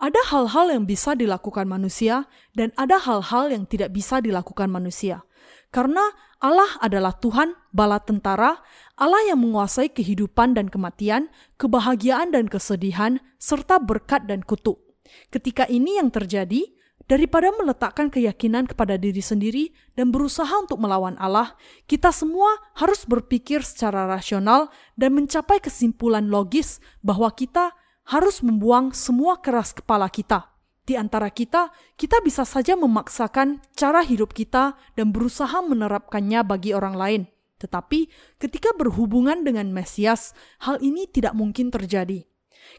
Ada 0.04 0.20
hal-hal 0.36 0.76
yang 0.76 0.84
bisa 0.84 1.16
dilakukan 1.16 1.64
manusia, 1.64 2.28
dan 2.52 2.76
ada 2.76 3.00
hal-hal 3.00 3.56
yang 3.56 3.64
tidak 3.64 3.96
bisa 3.96 4.20
dilakukan 4.20 4.68
manusia. 4.68 5.24
Karena 5.70 6.02
Allah 6.42 6.70
adalah 6.82 7.14
Tuhan 7.18 7.54
bala 7.70 8.02
tentara, 8.02 8.58
Allah 8.98 9.22
yang 9.30 9.46
menguasai 9.46 9.94
kehidupan 9.94 10.58
dan 10.58 10.66
kematian, 10.66 11.30
kebahagiaan 11.62 12.34
dan 12.34 12.50
kesedihan, 12.50 13.22
serta 13.38 13.78
berkat 13.78 14.26
dan 14.26 14.42
kutuk. 14.42 14.82
Ketika 15.30 15.70
ini 15.70 16.02
yang 16.02 16.10
terjadi, 16.10 16.66
daripada 17.10 17.50
meletakkan 17.58 18.14
keyakinan 18.14 18.70
kepada 18.70 18.94
diri 18.94 19.20
sendiri 19.20 19.74
dan 19.98 20.14
berusaha 20.14 20.50
untuk 20.62 20.78
melawan 20.78 21.18
Allah, 21.18 21.58
kita 21.90 22.14
semua 22.14 22.54
harus 22.78 23.06
berpikir 23.10 23.66
secara 23.66 24.06
rasional 24.06 24.70
dan 24.94 25.18
mencapai 25.18 25.58
kesimpulan 25.58 26.30
logis 26.30 26.78
bahwa 27.02 27.34
kita 27.34 27.74
harus 28.10 28.42
membuang 28.46 28.94
semua 28.94 29.42
keras 29.42 29.74
kepala 29.74 30.10
kita. 30.10 30.49
Di 30.90 30.98
antara 30.98 31.30
kita, 31.30 31.70
kita 31.94 32.18
bisa 32.26 32.42
saja 32.50 32.74
memaksakan 32.74 33.62
cara 33.78 34.02
hidup 34.02 34.34
kita 34.34 34.74
dan 34.98 35.14
berusaha 35.14 35.62
menerapkannya 35.62 36.42
bagi 36.42 36.74
orang 36.74 36.98
lain. 36.98 37.22
Tetapi 37.62 38.10
ketika 38.42 38.74
berhubungan 38.74 39.46
dengan 39.46 39.70
Mesias, 39.70 40.34
hal 40.66 40.82
ini 40.82 41.06
tidak 41.06 41.38
mungkin 41.38 41.70
terjadi. 41.70 42.26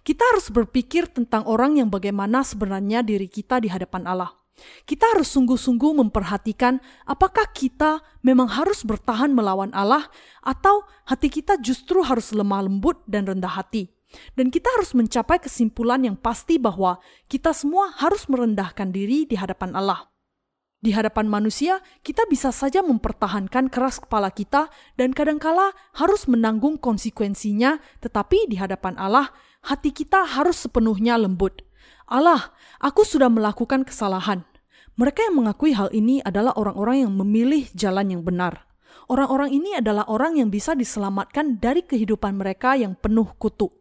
Kita 0.02 0.26
harus 0.26 0.50
berpikir 0.50 1.06
tentang 1.06 1.46
orang 1.46 1.78
yang 1.78 1.86
bagaimana 1.86 2.42
sebenarnya 2.42 3.06
diri 3.06 3.30
kita 3.30 3.62
di 3.62 3.70
hadapan 3.70 4.02
Allah. 4.10 4.34
Kita 4.82 5.06
harus 5.14 5.30
sungguh-sungguh 5.30 6.02
memperhatikan 6.02 6.82
apakah 7.06 7.46
kita 7.54 8.02
memang 8.26 8.50
harus 8.50 8.82
bertahan 8.82 9.30
melawan 9.30 9.70
Allah 9.70 10.10
atau 10.42 10.82
hati 11.06 11.30
kita 11.30 11.62
justru 11.62 12.02
harus 12.02 12.34
lemah 12.34 12.66
lembut 12.66 13.06
dan 13.06 13.30
rendah 13.30 13.54
hati. 13.54 13.99
Dan 14.34 14.50
kita 14.50 14.66
harus 14.74 14.94
mencapai 14.94 15.38
kesimpulan 15.38 16.02
yang 16.02 16.18
pasti 16.18 16.58
bahwa 16.58 16.98
kita 17.30 17.54
semua 17.54 17.94
harus 17.98 18.26
merendahkan 18.26 18.90
diri 18.90 19.26
di 19.26 19.38
hadapan 19.38 19.74
Allah. 19.74 20.10
Di 20.80 20.96
hadapan 20.96 21.28
manusia, 21.28 21.84
kita 22.00 22.24
bisa 22.24 22.48
saja 22.56 22.80
mempertahankan 22.80 23.68
keras 23.68 24.00
kepala 24.00 24.32
kita 24.32 24.72
dan 24.96 25.12
kadangkala 25.12 25.76
harus 25.92 26.24
menanggung 26.24 26.80
konsekuensinya, 26.80 27.84
tetapi 28.00 28.48
di 28.48 28.56
hadapan 28.56 28.96
Allah, 28.96 29.28
hati 29.60 29.92
kita 29.92 30.24
harus 30.24 30.56
sepenuhnya 30.64 31.20
lembut. 31.20 31.60
Allah, 32.08 32.56
aku 32.80 33.04
sudah 33.04 33.28
melakukan 33.28 33.84
kesalahan. 33.84 34.48
Mereka 34.96 35.28
yang 35.28 35.44
mengakui 35.44 35.76
hal 35.76 35.92
ini 35.92 36.24
adalah 36.24 36.56
orang-orang 36.56 37.04
yang 37.04 37.12
memilih 37.12 37.68
jalan 37.76 38.16
yang 38.16 38.22
benar. 38.24 38.64
Orang-orang 39.10 39.52
ini 39.52 39.76
adalah 39.76 40.08
orang 40.08 40.40
yang 40.40 40.48
bisa 40.48 40.72
diselamatkan 40.72 41.60
dari 41.60 41.84
kehidupan 41.84 42.40
mereka 42.40 42.72
yang 42.72 42.96
penuh 42.96 43.28
kutuk. 43.36 43.79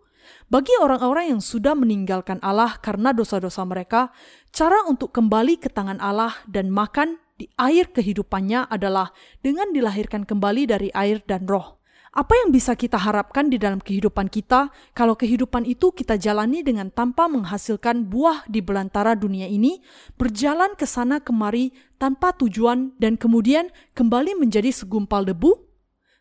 Bagi 0.49 0.73
orang-orang 0.81 1.37
yang 1.37 1.41
sudah 1.41 1.77
meninggalkan 1.77 2.41
Allah 2.41 2.77
karena 2.81 3.13
dosa-dosa 3.13 3.61
mereka, 3.67 4.09
cara 4.49 4.81
untuk 4.89 5.13
kembali 5.13 5.61
ke 5.61 5.69
tangan 5.69 6.01
Allah 6.01 6.33
dan 6.49 6.73
makan 6.73 7.21
di 7.39 7.47
air 7.55 7.87
kehidupannya 7.93 8.67
adalah 8.67 9.15
dengan 9.39 9.71
dilahirkan 9.71 10.27
kembali 10.27 10.67
dari 10.67 10.89
air 10.91 11.23
dan 11.23 11.47
roh. 11.47 11.79
Apa 12.09 12.33
yang 12.41 12.49
bisa 12.49 12.73
kita 12.73 12.97
harapkan 12.97 13.53
di 13.53 13.61
dalam 13.61 13.77
kehidupan 13.77 14.33
kita 14.33 14.73
kalau 14.97 15.13
kehidupan 15.13 15.61
itu 15.69 15.93
kita 15.93 16.17
jalani 16.17 16.65
dengan 16.65 16.89
tanpa 16.89 17.29
menghasilkan 17.29 18.09
buah 18.09 18.49
di 18.49 18.65
belantara 18.65 19.13
dunia 19.13 19.45
ini, 19.45 19.77
berjalan 20.17 20.73
ke 20.73 20.89
sana 20.89 21.21
kemari 21.21 21.69
tanpa 22.01 22.33
tujuan 22.33 22.97
dan 22.97 23.13
kemudian 23.13 23.69
kembali 23.93 24.41
menjadi 24.41 24.73
segumpal 24.73 25.21
debu? 25.21 25.68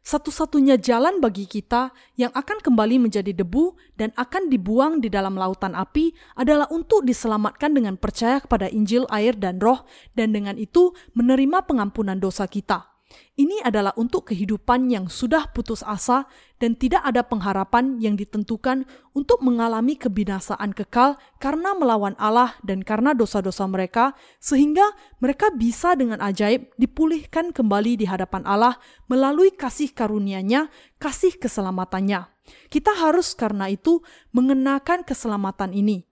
Satu-satunya 0.02 0.80
jalan 0.80 1.20
bagi 1.20 1.44
kita 1.44 1.92
yang 2.16 2.32
akan 2.32 2.64
kembali 2.64 2.96
menjadi 3.08 3.30
debu 3.36 3.76
dan 4.00 4.10
akan 4.16 4.48
dibuang 4.48 5.04
di 5.04 5.12
dalam 5.12 5.36
lautan 5.36 5.76
api 5.76 6.16
adalah 6.34 6.64
untuk 6.72 7.04
diselamatkan 7.04 7.76
dengan 7.76 8.00
percaya 8.00 8.40
kepada 8.40 8.72
Injil, 8.72 9.04
air, 9.12 9.36
dan 9.36 9.60
Roh, 9.60 9.84
dan 10.16 10.32
dengan 10.32 10.56
itu 10.56 10.96
menerima 11.12 11.68
pengampunan 11.68 12.16
dosa 12.16 12.48
kita. 12.48 12.97
Ini 13.38 13.64
adalah 13.64 13.96
untuk 13.96 14.28
kehidupan 14.28 14.92
yang 14.92 15.06
sudah 15.08 15.48
putus 15.54 15.80
asa 15.86 16.28
dan 16.60 16.76
tidak 16.76 17.00
ada 17.06 17.24
pengharapan 17.24 17.96
yang 18.02 18.18
ditentukan 18.18 18.84
untuk 19.16 19.40
mengalami 19.40 19.96
kebinasaan 19.96 20.76
kekal 20.76 21.16
karena 21.40 21.72
melawan 21.72 22.18
Allah 22.20 22.58
dan 22.66 22.84
karena 22.84 23.14
dosa-dosa 23.16 23.64
mereka, 23.70 24.12
sehingga 24.42 24.84
mereka 25.22 25.48
bisa 25.54 25.96
dengan 25.96 26.20
ajaib 26.20 26.68
dipulihkan 26.76 27.54
kembali 27.54 28.02
di 28.02 28.06
hadapan 28.10 28.44
Allah 28.44 28.76
melalui 29.06 29.54
kasih 29.54 29.94
karunia-Nya, 29.94 30.68
kasih 31.00 31.38
keselamatannya. 31.40 32.28
Kita 32.68 32.92
harus 32.92 33.32
karena 33.38 33.72
itu 33.72 34.04
mengenakan 34.36 35.06
keselamatan 35.06 35.72
ini. 35.72 36.04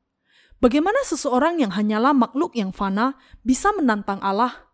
Bagaimana 0.56 1.04
seseorang 1.04 1.60
yang 1.60 1.74
hanyalah 1.76 2.16
makhluk 2.16 2.56
yang 2.56 2.72
fana 2.72 3.20
bisa 3.44 3.76
menantang 3.76 4.16
Allah 4.24 4.65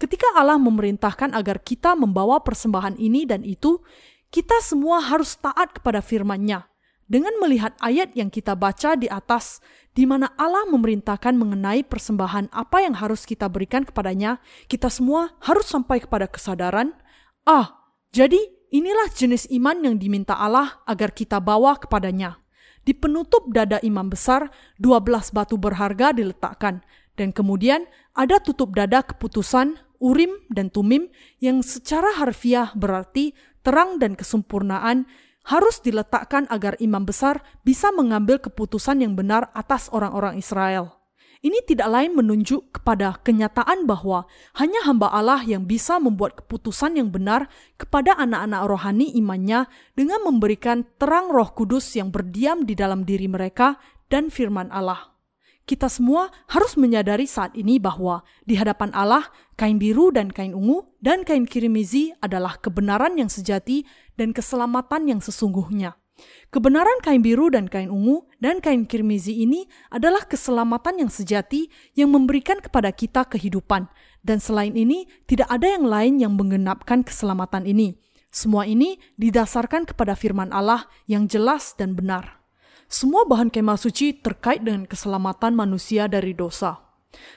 Ketika 0.00 0.32
Allah 0.32 0.56
memerintahkan 0.56 1.36
agar 1.36 1.60
kita 1.60 1.92
membawa 1.92 2.40
persembahan 2.40 2.96
ini 2.96 3.28
dan 3.28 3.44
itu, 3.44 3.84
kita 4.32 4.64
semua 4.64 5.04
harus 5.04 5.36
taat 5.36 5.76
kepada 5.76 6.00
firman-Nya. 6.00 6.64
Dengan 7.04 7.36
melihat 7.36 7.76
ayat 7.84 8.16
yang 8.16 8.32
kita 8.32 8.56
baca 8.56 8.96
di 8.96 9.12
atas, 9.12 9.60
di 9.92 10.08
mana 10.08 10.32
Allah 10.40 10.64
memerintahkan 10.72 11.36
mengenai 11.36 11.84
persembahan 11.84 12.48
apa 12.48 12.80
yang 12.80 12.96
harus 12.96 13.28
kita 13.28 13.44
berikan 13.52 13.84
kepadanya, 13.84 14.40
kita 14.72 14.88
semua 14.88 15.36
harus 15.44 15.68
sampai 15.68 16.00
kepada 16.00 16.24
kesadaran, 16.30 16.96
ah, 17.44 17.92
jadi 18.14 18.40
inilah 18.72 19.12
jenis 19.12 19.52
iman 19.52 19.84
yang 19.84 20.00
diminta 20.00 20.32
Allah 20.32 20.80
agar 20.88 21.12
kita 21.12 21.44
bawa 21.44 21.76
kepadanya. 21.76 22.40
Di 22.86 22.96
penutup 22.96 23.52
dada 23.52 23.76
imam 23.84 24.08
besar, 24.08 24.48
12 24.80 25.34
batu 25.36 25.60
berharga 25.60 26.16
diletakkan, 26.16 26.80
dan 27.20 27.36
kemudian 27.36 27.84
ada 28.16 28.40
tutup 28.40 28.72
dada 28.72 29.04
keputusan 29.04 29.89
Urim 30.00 30.32
dan 30.48 30.72
Tumim 30.72 31.12
yang 31.44 31.60
secara 31.60 32.16
harfiah 32.16 32.72
berarti 32.72 33.36
terang 33.60 34.00
dan 34.00 34.16
kesempurnaan 34.16 35.04
harus 35.44 35.80
diletakkan 35.84 36.48
agar 36.48 36.76
imam 36.80 37.04
besar 37.04 37.44
bisa 37.64 37.92
mengambil 37.92 38.40
keputusan 38.40 39.04
yang 39.04 39.12
benar 39.12 39.52
atas 39.52 39.92
orang-orang 39.92 40.40
Israel. 40.40 40.96
Ini 41.40 41.64
tidak 41.64 41.88
lain 41.88 42.12
menunjuk 42.12 42.68
kepada 42.80 43.16
kenyataan 43.24 43.88
bahwa 43.88 44.28
hanya 44.60 44.84
hamba 44.84 45.08
Allah 45.08 45.40
yang 45.40 45.64
bisa 45.64 45.96
membuat 45.96 46.36
keputusan 46.36 47.00
yang 47.00 47.08
benar 47.08 47.48
kepada 47.80 48.12
anak-anak 48.20 48.68
rohani 48.68 49.08
imannya 49.16 49.64
dengan 49.96 50.20
memberikan 50.20 50.84
terang 51.00 51.32
roh 51.32 51.48
kudus 51.56 51.96
yang 51.96 52.12
berdiam 52.12 52.68
di 52.68 52.76
dalam 52.76 53.08
diri 53.08 53.24
mereka 53.24 53.80
dan 54.12 54.28
firman 54.28 54.68
Allah 54.68 55.19
kita 55.70 55.86
semua 55.86 56.34
harus 56.50 56.74
menyadari 56.74 57.30
saat 57.30 57.54
ini 57.54 57.78
bahwa 57.78 58.26
di 58.42 58.58
hadapan 58.58 58.90
Allah, 58.90 59.30
kain 59.54 59.78
biru 59.78 60.10
dan 60.10 60.34
kain 60.34 60.50
ungu 60.50 60.90
dan 60.98 61.22
kain 61.22 61.46
kirimizi 61.46 62.10
adalah 62.18 62.58
kebenaran 62.58 63.14
yang 63.14 63.30
sejati 63.30 63.86
dan 64.18 64.34
keselamatan 64.34 65.06
yang 65.06 65.22
sesungguhnya. 65.22 65.94
Kebenaran 66.50 66.98
kain 67.06 67.22
biru 67.22 67.48
dan 67.54 67.70
kain 67.70 67.88
ungu 67.88 68.26
dan 68.42 68.58
kain 68.58 68.84
kirmizi 68.84 69.46
ini 69.46 69.70
adalah 69.94 70.26
keselamatan 70.26 71.06
yang 71.06 71.08
sejati 71.08 71.70
yang 71.94 72.10
memberikan 72.10 72.58
kepada 72.58 72.90
kita 72.90 73.24
kehidupan. 73.30 73.86
Dan 74.20 74.42
selain 74.42 74.74
ini, 74.74 75.06
tidak 75.24 75.48
ada 75.48 75.70
yang 75.70 75.86
lain 75.86 76.20
yang 76.20 76.34
menggenapkan 76.34 77.06
keselamatan 77.06 77.64
ini. 77.64 77.96
Semua 78.28 78.66
ini 78.66 78.98
didasarkan 79.16 79.88
kepada 79.88 80.12
firman 80.18 80.52
Allah 80.52 80.90
yang 81.08 81.24
jelas 81.24 81.72
dan 81.78 81.96
benar. 81.96 82.39
Semua 82.90 83.22
bahan 83.22 83.54
kemah 83.54 83.78
suci 83.78 84.18
terkait 84.18 84.66
dengan 84.66 84.82
keselamatan 84.82 85.54
manusia 85.54 86.10
dari 86.10 86.34
dosa. 86.34 86.82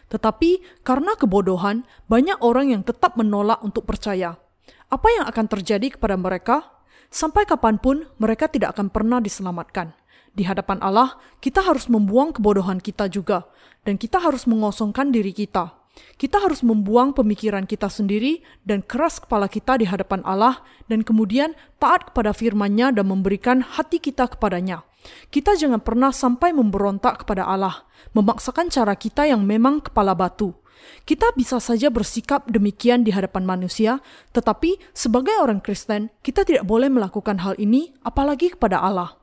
Tetapi 0.09 0.81
karena 0.81 1.13
kebodohan, 1.13 1.85
banyak 2.09 2.41
orang 2.41 2.73
yang 2.73 2.81
tetap 2.81 3.13
menolak 3.21 3.61
untuk 3.61 3.85
percaya. 3.85 4.41
Apa 4.89 5.13
yang 5.13 5.29
akan 5.29 5.45
terjadi 5.45 5.93
kepada 5.93 6.17
mereka? 6.17 6.73
Sampai 7.13 7.45
kapan 7.45 7.77
pun 7.77 8.09
mereka 8.17 8.49
tidak 8.49 8.73
akan 8.73 8.89
pernah 8.89 9.21
diselamatkan. 9.21 9.93
Di 10.33 10.41
hadapan 10.41 10.81
Allah, 10.81 11.21
kita 11.37 11.61
harus 11.61 11.85
membuang 11.85 12.33
kebodohan 12.33 12.81
kita 12.81 13.05
juga, 13.05 13.45
dan 13.85 14.01
kita 14.01 14.17
harus 14.17 14.49
mengosongkan 14.49 15.13
diri 15.13 15.29
kita. 15.37 15.82
Kita 16.17 16.41
harus 16.41 16.65
membuang 16.65 17.13
pemikiran 17.13 17.69
kita 17.69 17.85
sendiri 17.85 18.41
dan 18.65 18.81
keras 18.81 19.21
kepala 19.21 19.45
kita 19.45 19.77
di 19.77 19.85
hadapan 19.85 20.25
Allah, 20.25 20.65
dan 20.89 21.05
kemudian 21.05 21.53
taat 21.77 22.09
kepada 22.09 22.33
firman-Nya 22.33 22.93
dan 22.97 23.05
memberikan 23.09 23.61
hati 23.61 24.01
kita 24.01 24.25
kepadanya. 24.31 24.81
Kita 25.29 25.53
jangan 25.53 25.83
pernah 25.83 26.09
sampai 26.15 26.55
memberontak 26.55 27.25
kepada 27.25 27.45
Allah, 27.45 27.85
memaksakan 28.15 28.71
cara 28.71 28.95
kita 28.95 29.27
yang 29.27 29.43
memang 29.43 29.83
kepala 29.83 30.15
batu. 30.17 30.55
Kita 31.03 31.31
bisa 31.35 31.59
saja 31.63 31.87
bersikap 31.87 32.47
demikian 32.49 33.07
di 33.07 33.11
hadapan 33.11 33.47
manusia, 33.47 34.03
tetapi 34.35 34.79
sebagai 34.91 35.35
orang 35.39 35.63
Kristen, 35.63 36.11
kita 36.25 36.43
tidak 36.43 36.67
boleh 36.67 36.91
melakukan 36.91 37.39
hal 37.43 37.55
ini, 37.59 37.95
apalagi 38.03 38.55
kepada 38.55 38.79
Allah. 38.79 39.22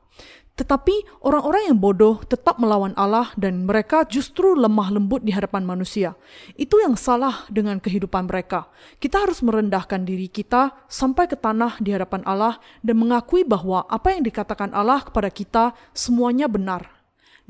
Tetapi 0.61 1.25
orang-orang 1.25 1.73
yang 1.73 1.81
bodoh 1.81 2.21
tetap 2.21 2.61
melawan 2.61 2.93
Allah 2.93 3.33
dan 3.33 3.65
mereka 3.65 4.05
justru 4.05 4.53
lemah 4.53 4.93
lembut 4.93 5.25
di 5.25 5.33
hadapan 5.33 5.65
manusia. 5.65 6.13
Itu 6.53 6.77
yang 6.77 6.93
salah 6.93 7.49
dengan 7.49 7.81
kehidupan 7.81 8.29
mereka. 8.29 8.69
Kita 9.01 9.25
harus 9.25 9.41
merendahkan 9.41 10.05
diri 10.05 10.29
kita 10.29 10.85
sampai 10.85 11.25
ke 11.25 11.33
tanah 11.33 11.81
di 11.81 11.97
hadapan 11.97 12.21
Allah 12.29 12.61
dan 12.85 13.01
mengakui 13.01 13.41
bahwa 13.41 13.89
apa 13.89 14.13
yang 14.13 14.21
dikatakan 14.21 14.69
Allah 14.77 15.01
kepada 15.01 15.33
kita 15.33 15.73
semuanya 15.97 16.45
benar. 16.45 17.00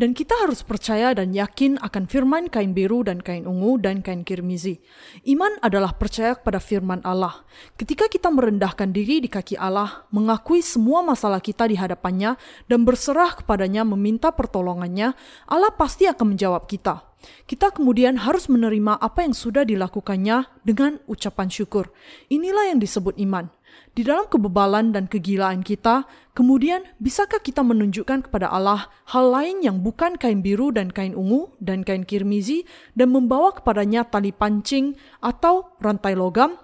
Dan 0.02 0.18
kita 0.18 0.34
harus 0.34 0.66
percaya 0.66 1.14
dan 1.14 1.30
yakin 1.30 1.78
akan 1.78 2.10
firman 2.10 2.50
kain 2.50 2.74
biru 2.74 3.06
dan 3.06 3.22
kain 3.22 3.46
ungu 3.46 3.78
dan 3.78 4.02
kain 4.02 4.26
kirmizi. 4.26 4.82
Iman 5.30 5.62
adalah 5.62 5.94
percaya 5.94 6.34
kepada 6.34 6.58
firman 6.58 7.06
Allah. 7.06 7.46
Ketika 7.78 8.10
kita 8.10 8.34
merendahkan 8.34 8.90
diri 8.90 9.22
di 9.22 9.30
kaki 9.30 9.62
Allah, 9.62 10.10
mengakui 10.10 10.66
semua 10.66 11.06
masalah 11.06 11.38
kita 11.38 11.70
di 11.70 11.78
hadapannya, 11.78 12.34
dan 12.66 12.82
berserah 12.82 13.46
kepadanya 13.46 13.86
meminta 13.86 14.34
pertolongannya, 14.34 15.14
Allah 15.46 15.70
pasti 15.78 16.10
akan 16.10 16.34
menjawab 16.34 16.66
kita. 16.66 17.06
Kita 17.46 17.70
kemudian 17.70 18.26
harus 18.26 18.50
menerima 18.50 18.98
apa 18.98 19.22
yang 19.22 19.38
sudah 19.38 19.62
dilakukannya 19.62 20.66
dengan 20.66 20.98
ucapan 21.06 21.54
syukur. 21.54 21.94
Inilah 22.34 22.74
yang 22.74 22.82
disebut 22.82 23.22
iman. 23.22 23.54
Di 23.92 24.08
dalam 24.08 24.24
kebebalan 24.32 24.96
dan 24.96 25.12
kegilaan 25.12 25.68
kita, 25.68 26.08
kemudian 26.32 26.88
bisakah 27.04 27.44
kita 27.44 27.60
menunjukkan 27.60 28.32
kepada 28.32 28.48
Allah 28.48 28.88
hal 29.12 29.28
lain 29.36 29.60
yang 29.60 29.84
bukan 29.84 30.16
kain 30.16 30.40
biru 30.40 30.72
dan 30.72 30.96
kain 30.96 31.12
ungu 31.12 31.52
dan 31.60 31.84
kain 31.84 32.08
kirmizi 32.08 32.64
dan 32.96 33.12
membawa 33.12 33.52
kepadanya 33.52 34.08
tali 34.08 34.32
pancing 34.32 34.96
atau 35.20 35.76
rantai 35.84 36.16
logam? 36.16 36.56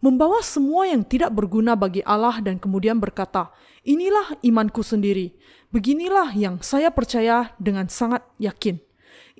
Membawa 0.00 0.40
semua 0.40 0.88
yang 0.88 1.04
tidak 1.04 1.36
berguna 1.36 1.76
bagi 1.76 2.00
Allah 2.04 2.40
dan 2.40 2.56
kemudian 2.56 2.96
berkata, 2.96 3.52
inilah 3.84 4.40
imanku 4.40 4.80
sendiri. 4.80 5.36
Beginilah 5.70 6.32
yang 6.32 6.64
saya 6.64 6.88
percaya 6.90 7.52
dengan 7.60 7.88
sangat 7.92 8.24
yakin. 8.40 8.80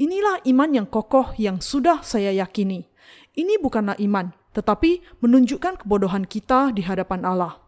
Inilah 0.01 0.41
iman 0.49 0.71
yang 0.73 0.87
kokoh 0.89 1.37
yang 1.37 1.61
sudah 1.61 2.01
saya 2.01 2.33
yakini. 2.33 2.89
Ini 3.37 3.61
bukanlah 3.61 3.99
iman, 4.01 4.33
tetapi 4.57 5.05
menunjukkan 5.23 5.85
kebodohan 5.85 6.27
kita 6.27 6.75
di 6.75 6.83
hadapan 6.83 7.23
Allah. 7.27 7.59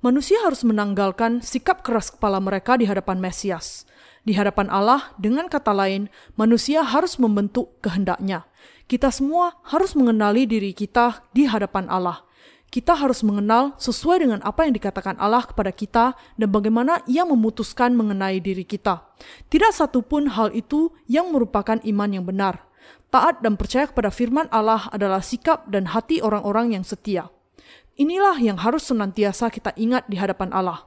Manusia 0.00 0.40
harus 0.40 0.64
menanggalkan 0.64 1.44
sikap 1.44 1.84
keras 1.84 2.08
kepala 2.08 2.40
mereka 2.40 2.80
di 2.80 2.88
hadapan 2.88 3.20
Mesias. 3.20 3.84
Di 4.24 4.32
hadapan 4.32 4.72
Allah, 4.72 5.12
dengan 5.20 5.48
kata 5.48 5.72
lain, 5.76 6.08
manusia 6.40 6.80
harus 6.80 7.20
membentuk 7.20 7.76
kehendaknya. 7.84 8.48
Kita 8.88 9.12
semua 9.12 9.60
harus 9.68 9.92
mengenali 9.92 10.48
diri 10.48 10.72
kita 10.72 11.24
di 11.36 11.44
hadapan 11.44 11.88
Allah. 11.92 12.24
Kita 12.70 12.94
harus 12.94 13.26
mengenal 13.26 13.74
sesuai 13.82 14.22
dengan 14.22 14.40
apa 14.46 14.62
yang 14.62 14.72
dikatakan 14.78 15.18
Allah 15.18 15.42
kepada 15.42 15.74
kita 15.74 16.14
dan 16.38 16.48
bagaimana 16.54 17.02
Ia 17.10 17.26
memutuskan 17.26 17.98
mengenai 17.98 18.38
diri 18.38 18.62
kita. 18.62 19.04
Tidak 19.50 19.74
satupun 19.74 20.30
hal 20.32 20.54
itu 20.54 20.94
yang 21.10 21.34
merupakan 21.34 21.82
iman 21.82 22.10
yang 22.14 22.22
benar. 22.22 22.69
Taat 23.10 23.42
dan 23.42 23.58
percaya 23.58 23.90
kepada 23.90 24.14
firman 24.14 24.46
Allah 24.54 24.86
adalah 24.94 25.18
sikap 25.18 25.66
dan 25.66 25.90
hati 25.90 26.22
orang-orang 26.22 26.78
yang 26.78 26.86
setia. 26.86 27.26
Inilah 27.98 28.38
yang 28.38 28.62
harus 28.62 28.86
senantiasa 28.86 29.50
kita 29.50 29.74
ingat 29.74 30.06
di 30.06 30.14
hadapan 30.14 30.54
Allah. 30.54 30.86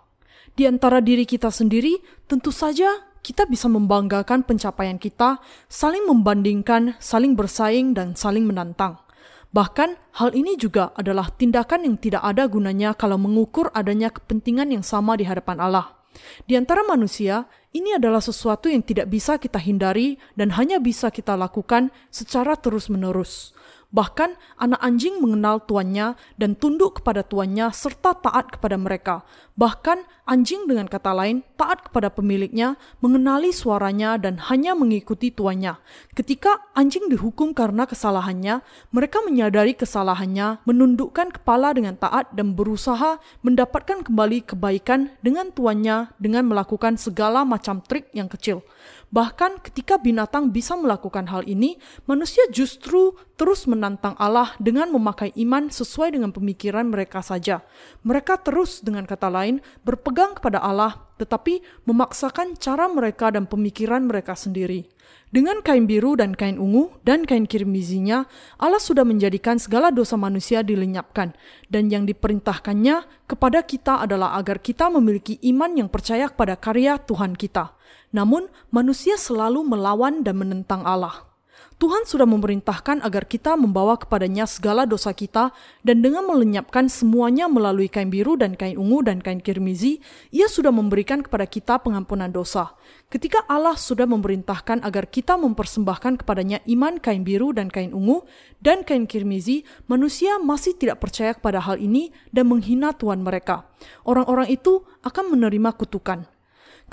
Di 0.56 0.64
antara 0.64 1.04
diri 1.04 1.28
kita 1.28 1.52
sendiri, 1.52 2.00
tentu 2.32 2.56
saja 2.56 3.12
kita 3.20 3.44
bisa 3.44 3.68
membanggakan 3.68 4.48
pencapaian 4.48 4.96
kita, 4.96 5.44
saling 5.68 6.08
membandingkan, 6.08 6.96
saling 7.04 7.36
bersaing, 7.36 7.92
dan 7.92 8.16
saling 8.16 8.48
menantang. 8.48 9.04
Bahkan, 9.52 10.18
hal 10.18 10.32
ini 10.32 10.56
juga 10.56 10.96
adalah 10.96 11.28
tindakan 11.28 11.86
yang 11.86 11.96
tidak 12.00 12.24
ada 12.24 12.48
gunanya 12.48 12.96
kalau 12.96 13.20
mengukur 13.20 13.68
adanya 13.76 14.10
kepentingan 14.10 14.72
yang 14.74 14.82
sama 14.82 15.20
di 15.20 15.28
hadapan 15.28 15.60
Allah. 15.60 16.03
Di 16.46 16.58
antara 16.58 16.86
manusia, 16.86 17.50
ini 17.74 17.98
adalah 17.98 18.22
sesuatu 18.22 18.70
yang 18.70 18.86
tidak 18.86 19.10
bisa 19.10 19.42
kita 19.42 19.58
hindari 19.58 20.22
dan 20.38 20.54
hanya 20.54 20.78
bisa 20.78 21.10
kita 21.10 21.34
lakukan 21.34 21.90
secara 22.14 22.54
terus-menerus. 22.54 23.58
Bahkan 23.94 24.36
anak 24.58 24.82
anjing 24.82 25.22
mengenal 25.22 25.62
tuannya 25.62 26.18
dan 26.42 26.58
tunduk 26.58 27.00
kepada 27.00 27.22
tuannya 27.22 27.70
serta 27.70 28.18
taat 28.18 28.58
kepada 28.58 28.74
mereka. 28.74 29.22
Bahkan 29.54 30.26
anjing 30.26 30.66
dengan 30.66 30.90
kata 30.90 31.14
lain 31.14 31.46
taat 31.62 31.86
kepada 31.86 32.10
pemiliknya, 32.10 32.74
mengenali 33.06 33.54
suaranya 33.54 34.18
dan 34.18 34.42
hanya 34.50 34.74
mengikuti 34.74 35.30
tuannya. 35.30 35.78
Ketika 36.18 36.58
anjing 36.74 37.06
dihukum 37.06 37.54
karena 37.54 37.86
kesalahannya, 37.86 38.66
mereka 38.90 39.22
menyadari 39.22 39.78
kesalahannya, 39.78 40.66
menundukkan 40.66 41.30
kepala 41.30 41.78
dengan 41.78 41.94
taat 41.94 42.34
dan 42.34 42.58
berusaha 42.58 43.22
mendapatkan 43.46 44.02
kembali 44.02 44.42
kebaikan 44.42 45.14
dengan 45.22 45.54
tuannya 45.54 46.10
dengan 46.18 46.50
melakukan 46.50 46.98
segala 46.98 47.46
macam 47.46 47.78
trik 47.86 48.10
yang 48.18 48.26
kecil. 48.26 48.66
Bahkan 49.14 49.62
ketika 49.62 50.02
binatang 50.02 50.50
bisa 50.50 50.74
melakukan 50.74 51.30
hal 51.30 51.46
ini, 51.46 51.78
manusia 52.10 52.42
justru 52.50 53.14
terus 53.38 53.70
menantang 53.70 54.18
Allah 54.18 54.58
dengan 54.58 54.90
memakai 54.90 55.30
iman 55.38 55.70
sesuai 55.70 56.18
dengan 56.18 56.34
pemikiran 56.34 56.90
mereka 56.90 57.22
saja. 57.22 57.62
Mereka 58.02 58.42
terus 58.42 58.82
dengan 58.82 59.06
kata 59.06 59.30
lain 59.30 59.62
berpegang 59.86 60.34
kepada 60.34 60.66
Allah, 60.66 60.98
tetapi 61.22 61.62
memaksakan 61.86 62.58
cara 62.58 62.90
mereka 62.90 63.30
dan 63.30 63.46
pemikiran 63.46 64.02
mereka 64.02 64.34
sendiri. 64.34 64.90
Dengan 65.30 65.62
kain 65.62 65.86
biru 65.86 66.18
dan 66.18 66.34
kain 66.34 66.58
ungu 66.58 66.94
dan 67.06 67.26
kain 67.26 67.46
kirmizinya, 67.46 68.26
Allah 68.58 68.82
sudah 68.82 69.06
menjadikan 69.06 69.62
segala 69.62 69.94
dosa 69.94 70.18
manusia 70.18 70.66
dilenyapkan, 70.66 71.38
dan 71.70 71.90
yang 71.90 72.10
diperintahkannya 72.10 73.30
kepada 73.30 73.62
kita 73.62 74.02
adalah 74.06 74.38
agar 74.42 74.58
kita 74.58 74.90
memiliki 74.94 75.38
iman 75.54 75.74
yang 75.74 75.90
percaya 75.90 76.30
kepada 76.30 76.58
karya 76.58 76.98
Tuhan 76.98 77.38
kita. 77.38 77.78
Namun, 78.14 78.48
manusia 78.70 79.18
selalu 79.18 79.66
melawan 79.66 80.22
dan 80.22 80.38
menentang 80.38 80.86
Allah. 80.86 81.34
Tuhan 81.82 82.06
sudah 82.06 82.24
memerintahkan 82.30 83.02
agar 83.04 83.28
kita 83.28 83.58
membawa 83.58 83.98
kepadanya 83.98 84.48
segala 84.48 84.86
dosa 84.88 85.12
kita 85.12 85.52
dan 85.82 86.00
dengan 86.00 86.24
melenyapkan 86.30 86.88
semuanya 86.88 87.50
melalui 87.50 87.90
kain 87.90 88.08
biru 88.08 88.38
dan 88.38 88.54
kain 88.56 88.78
ungu 88.78 89.04
dan 89.04 89.20
kain 89.20 89.42
kirmizi, 89.42 90.00
ia 90.30 90.48
sudah 90.48 90.72
memberikan 90.72 91.20
kepada 91.26 91.44
kita 91.44 91.82
pengampunan 91.82 92.30
dosa. 92.32 92.78
Ketika 93.10 93.44
Allah 93.52 93.76
sudah 93.76 94.08
memerintahkan 94.08 94.86
agar 94.86 95.10
kita 95.10 95.36
mempersembahkan 95.36 96.24
kepadanya 96.24 96.64
iman 96.72 97.04
kain 97.04 97.28
biru 97.28 97.52
dan 97.52 97.68
kain 97.68 97.92
ungu 97.92 98.24
dan 98.64 98.88
kain 98.88 99.04
kirmizi, 99.04 99.68
manusia 99.90 100.40
masih 100.40 100.78
tidak 100.78 101.04
percaya 101.04 101.36
kepada 101.36 101.60
hal 101.60 101.82
ini 101.82 102.14
dan 102.32 102.48
menghina 102.48 102.94
Tuhan 102.96 103.22
mereka. 103.22 103.68
Orang-orang 104.08 104.50
itu 104.50 104.88
akan 105.04 105.36
menerima 105.36 105.76
kutukan. 105.76 106.33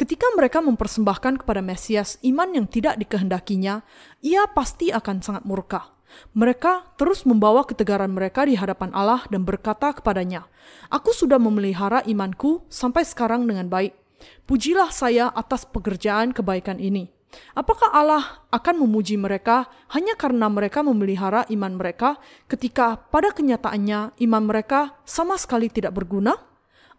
Ketika 0.01 0.32
mereka 0.32 0.64
mempersembahkan 0.64 1.44
kepada 1.44 1.60
Mesias 1.60 2.16
iman 2.24 2.48
yang 2.56 2.64
tidak 2.64 2.97
dikehendakinya, 3.05 3.85
ia 4.24 4.48
pasti 4.48 4.89
akan 4.89 5.20
sangat 5.20 5.44
murka. 5.44 5.93
Mereka 6.32 6.97
terus 6.97 7.28
membawa 7.28 7.68
ketegaran 7.68 8.09
mereka 8.09 8.48
di 8.48 8.56
hadapan 8.56 8.97
Allah 8.97 9.28
dan 9.28 9.44
berkata 9.44 9.93
kepadanya, 9.93 10.48
Aku 10.89 11.12
sudah 11.12 11.36
memelihara 11.36 12.01
imanku 12.09 12.64
sampai 12.72 13.05
sekarang 13.05 13.44
dengan 13.44 13.68
baik. 13.68 13.93
Pujilah 14.48 14.89
saya 14.89 15.28
atas 15.36 15.68
pekerjaan 15.68 16.32
kebaikan 16.32 16.81
ini. 16.81 17.12
Apakah 17.52 17.93
Allah 17.93 18.48
akan 18.56 18.81
memuji 18.81 19.20
mereka 19.20 19.68
hanya 19.93 20.16
karena 20.16 20.48
mereka 20.48 20.81
memelihara 20.81 21.44
iman 21.52 21.77
mereka 21.77 22.16
ketika 22.48 22.97
pada 23.12 23.36
kenyataannya 23.36 24.16
iman 24.16 24.43
mereka 24.48 24.97
sama 25.05 25.36
sekali 25.36 25.68
tidak 25.68 25.93
berguna? 25.93 26.40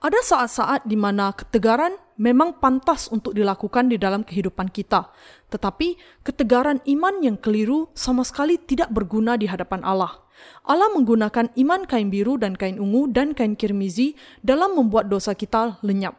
Ada 0.01 0.17
saat-saat 0.21 0.81
di 0.89 0.97
mana 0.97 1.29
ketegaran 1.29 1.93
memang 2.21 2.61
pantas 2.61 3.09
untuk 3.09 3.33
dilakukan 3.33 3.89
di 3.89 3.97
dalam 3.97 4.21
kehidupan 4.21 4.69
kita, 4.69 5.09
tetapi 5.49 5.97
ketegaran 6.21 6.77
iman 6.85 7.25
yang 7.25 7.37
keliru 7.41 7.89
sama 7.97 8.21
sekali 8.21 8.61
tidak 8.61 8.93
berguna 8.93 9.41
di 9.41 9.49
hadapan 9.49 9.81
Allah. 9.81 10.21
Allah 10.61 10.93
menggunakan 10.93 11.49
iman 11.57 11.81
kain 11.89 12.13
biru 12.13 12.37
dan 12.37 12.53
kain 12.53 12.77
ungu 12.77 13.09
dan 13.09 13.33
kain 13.33 13.57
kirmizi 13.57 14.13
dalam 14.45 14.77
membuat 14.77 15.09
dosa 15.09 15.33
kita 15.33 15.81
lenyap. 15.81 16.13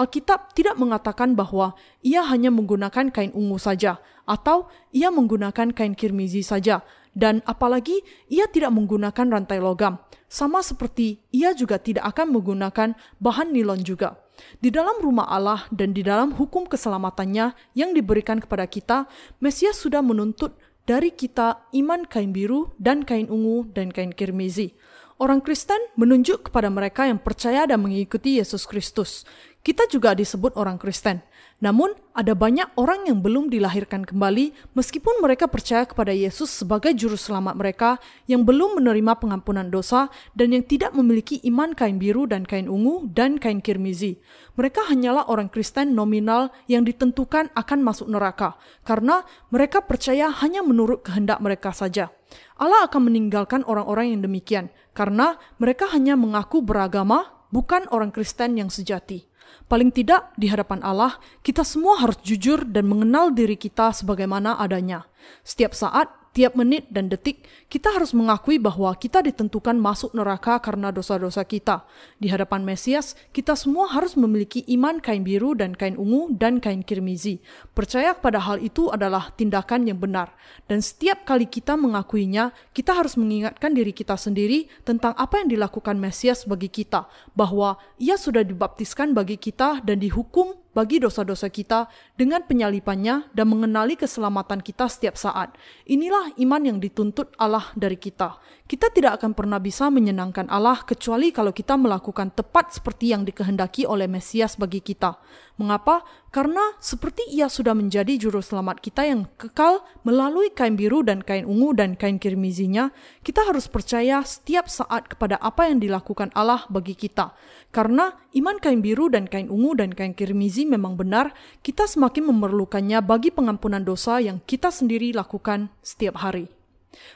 Alkitab 0.00 0.56
tidak 0.56 0.80
mengatakan 0.80 1.36
bahwa 1.36 1.76
ia 2.00 2.24
hanya 2.24 2.48
menggunakan 2.48 3.12
kain 3.12 3.32
ungu 3.36 3.60
saja, 3.60 4.00
atau 4.24 4.72
ia 4.92 5.12
menggunakan 5.12 5.76
kain 5.76 5.92
kirmizi 5.92 6.40
saja, 6.40 6.80
dan 7.12 7.44
apalagi 7.44 8.00
ia 8.32 8.48
tidak 8.48 8.72
menggunakan 8.72 9.28
rantai 9.28 9.60
logam 9.60 10.00
sama 10.32 10.64
seperti 10.64 11.20
ia 11.28 11.52
juga 11.52 11.76
tidak 11.76 12.08
akan 12.08 12.32
menggunakan 12.40 12.96
bahan 13.20 13.52
nilon 13.52 13.84
juga. 13.84 14.16
Di 14.58 14.72
dalam 14.72 15.00
rumah 15.00 15.28
Allah 15.28 15.66
dan 15.72 15.92
di 15.92 16.00
dalam 16.00 16.32
hukum 16.36 16.64
keselamatannya 16.66 17.52
yang 17.76 17.92
diberikan 17.92 18.40
kepada 18.40 18.64
kita, 18.66 19.10
Mesias 19.38 19.80
sudah 19.80 20.00
menuntut 20.00 20.56
dari 20.82 21.14
kita 21.14 21.62
iman 21.78 22.06
kain 22.06 22.34
biru 22.34 22.74
dan 22.78 23.06
kain 23.06 23.30
ungu 23.30 23.70
dan 23.70 23.94
kain 23.94 24.10
kirmizi. 24.10 24.74
Orang 25.22 25.38
Kristen 25.38 25.78
menunjuk 25.94 26.50
kepada 26.50 26.66
mereka 26.66 27.06
yang 27.06 27.22
percaya 27.22 27.62
dan 27.62 27.78
mengikuti 27.78 28.42
Yesus 28.42 28.66
Kristus. 28.66 29.22
Kita 29.62 29.86
juga 29.86 30.18
disebut 30.18 30.58
orang 30.58 30.82
Kristen. 30.82 31.22
Namun, 31.62 31.94
ada 32.10 32.34
banyak 32.34 32.74
orang 32.74 33.06
yang 33.06 33.22
belum 33.22 33.46
dilahirkan 33.46 34.02
kembali 34.02 34.74
meskipun 34.74 35.22
mereka 35.22 35.46
percaya 35.46 35.86
kepada 35.86 36.10
Yesus 36.10 36.50
sebagai 36.50 36.90
juru 36.92 37.14
selamat 37.14 37.54
mereka 37.54 37.90
yang 38.26 38.42
belum 38.42 38.82
menerima 38.82 39.16
pengampunan 39.22 39.70
dosa 39.70 40.10
dan 40.34 40.52
yang 40.52 40.66
tidak 40.66 40.90
memiliki 40.92 41.38
iman 41.46 41.70
kain 41.72 42.02
biru 42.02 42.26
dan 42.26 42.42
kain 42.42 42.66
ungu 42.66 43.06
dan 43.14 43.38
kain 43.38 43.62
kirmizi. 43.62 44.18
Mereka 44.58 44.90
hanyalah 44.90 45.30
orang 45.30 45.48
Kristen 45.48 45.94
nominal 45.94 46.50
yang 46.66 46.82
ditentukan 46.82 47.54
akan 47.54 47.78
masuk 47.80 48.10
neraka 48.10 48.58
karena 48.82 49.22
mereka 49.54 49.86
percaya 49.86 50.34
hanya 50.42 50.66
menurut 50.66 51.06
kehendak 51.06 51.38
mereka 51.38 51.70
saja. 51.70 52.10
Allah 52.58 52.90
akan 52.90 53.06
meninggalkan 53.06 53.62
orang-orang 53.64 54.18
yang 54.18 54.20
demikian 54.26 54.66
karena 54.92 55.38
mereka 55.62 55.88
hanya 55.94 56.18
mengaku 56.18 56.60
beragama, 56.60 57.30
bukan 57.54 57.86
orang 57.94 58.10
Kristen 58.10 58.58
yang 58.58 58.68
sejati. 58.68 59.31
Paling 59.72 59.88
tidak 59.88 60.36
di 60.36 60.52
hadapan 60.52 60.84
Allah, 60.84 61.16
kita 61.40 61.64
semua 61.64 61.96
harus 61.96 62.20
jujur 62.20 62.60
dan 62.68 62.84
mengenal 62.84 63.32
diri 63.32 63.56
kita 63.56 63.88
sebagaimana 63.96 64.60
adanya. 64.60 65.08
Setiap 65.48 65.72
saat 65.72 66.12
Tiap 66.32 66.56
menit 66.56 66.88
dan 66.88 67.12
detik, 67.12 67.44
kita 67.68 67.92
harus 67.92 68.16
mengakui 68.16 68.56
bahwa 68.56 68.88
kita 68.96 69.20
ditentukan 69.20 69.76
masuk 69.76 70.16
neraka 70.16 70.56
karena 70.64 70.88
dosa-dosa 70.88 71.44
kita. 71.44 71.84
Di 72.16 72.32
hadapan 72.32 72.64
Mesias, 72.64 73.12
kita 73.36 73.52
semua 73.52 73.92
harus 73.92 74.16
memiliki 74.16 74.64
iman 74.72 74.96
kain 74.96 75.28
biru 75.28 75.52
dan 75.52 75.76
kain 75.76 75.92
ungu 75.92 76.32
dan 76.32 76.56
kain 76.56 76.80
kirmizi. 76.80 77.44
Percaya 77.76 78.16
pada 78.16 78.40
hal 78.40 78.64
itu 78.64 78.88
adalah 78.88 79.28
tindakan 79.36 79.84
yang 79.84 80.00
benar. 80.00 80.32
Dan 80.64 80.80
setiap 80.80 81.28
kali 81.28 81.44
kita 81.44 81.76
mengakuinya, 81.76 82.56
kita 82.72 82.96
harus 82.96 83.20
mengingatkan 83.20 83.76
diri 83.76 83.92
kita 83.92 84.16
sendiri 84.16 84.72
tentang 84.88 85.12
apa 85.20 85.36
yang 85.44 85.52
dilakukan 85.52 86.00
Mesias 86.00 86.48
bagi 86.48 86.72
kita, 86.72 87.12
bahwa 87.36 87.76
ia 88.00 88.16
sudah 88.16 88.40
dibaptiskan 88.40 89.12
bagi 89.12 89.36
kita 89.36 89.84
dan 89.84 90.00
dihukum 90.00 90.61
bagi 90.72 91.00
dosa-dosa 91.00 91.52
kita 91.52 91.88
dengan 92.16 92.44
penyalipannya 92.44 93.32
dan 93.32 93.46
mengenali 93.48 93.96
keselamatan 93.96 94.64
kita 94.64 94.88
setiap 94.88 95.16
saat. 95.16 95.54
Inilah 95.88 96.32
iman 96.40 96.62
yang 96.64 96.78
dituntut 96.80 97.32
Allah 97.36 97.72
dari 97.76 97.96
kita. 98.00 98.40
Kita 98.66 98.88
tidak 98.88 99.20
akan 99.20 99.36
pernah 99.36 99.60
bisa 99.60 99.92
menyenangkan 99.92 100.48
Allah 100.48 100.80
kecuali 100.82 101.28
kalau 101.28 101.52
kita 101.52 101.76
melakukan 101.76 102.32
tepat 102.32 102.72
seperti 102.72 103.12
yang 103.12 103.28
dikehendaki 103.28 103.84
oleh 103.84 104.08
Mesias 104.08 104.56
bagi 104.56 104.80
kita. 104.80 105.20
Mengapa? 105.60 106.00
Karena 106.32 106.72
seperti 106.80 107.28
ia 107.28 107.52
sudah 107.52 107.76
menjadi 107.76 108.16
juru 108.16 108.40
selamat 108.40 108.80
kita 108.80 109.04
yang 109.04 109.28
kekal 109.36 109.84
melalui 110.00 110.48
kain 110.48 110.80
biru 110.80 111.04
dan 111.04 111.20
kain 111.20 111.44
ungu 111.44 111.76
dan 111.76 111.92
kain 111.92 112.16
kirmizinya, 112.16 112.88
kita 113.20 113.44
harus 113.44 113.68
percaya 113.68 114.24
setiap 114.24 114.72
saat 114.72 115.12
kepada 115.12 115.36
apa 115.44 115.68
yang 115.68 115.76
dilakukan 115.76 116.32
Allah 116.32 116.64
bagi 116.72 116.96
kita. 116.96 117.36
Karena 117.68 118.16
iman 118.32 118.56
kain 118.64 118.80
biru 118.80 119.12
dan 119.12 119.28
kain 119.28 119.52
ungu 119.52 119.76
dan 119.76 119.92
kain 119.92 120.16
kirmizi 120.16 120.64
memang 120.64 120.96
benar, 120.96 121.36
kita 121.60 121.84
semakin 121.84 122.32
memerlukannya 122.32 123.04
bagi 123.04 123.28
pengampunan 123.28 123.84
dosa 123.84 124.24
yang 124.24 124.40
kita 124.44 124.72
sendiri 124.72 125.12
lakukan 125.12 125.68
setiap 125.84 126.20
hari. 126.24 126.48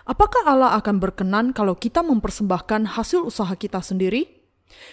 Apakah 0.05 0.45
Allah 0.49 0.77
akan 0.77 1.01
berkenan 1.01 1.53
kalau 1.53 1.77
kita 1.77 2.01
mempersembahkan 2.05 2.97
hasil 2.97 3.25
usaha 3.25 3.53
kita 3.57 3.81
sendiri? 3.81 4.46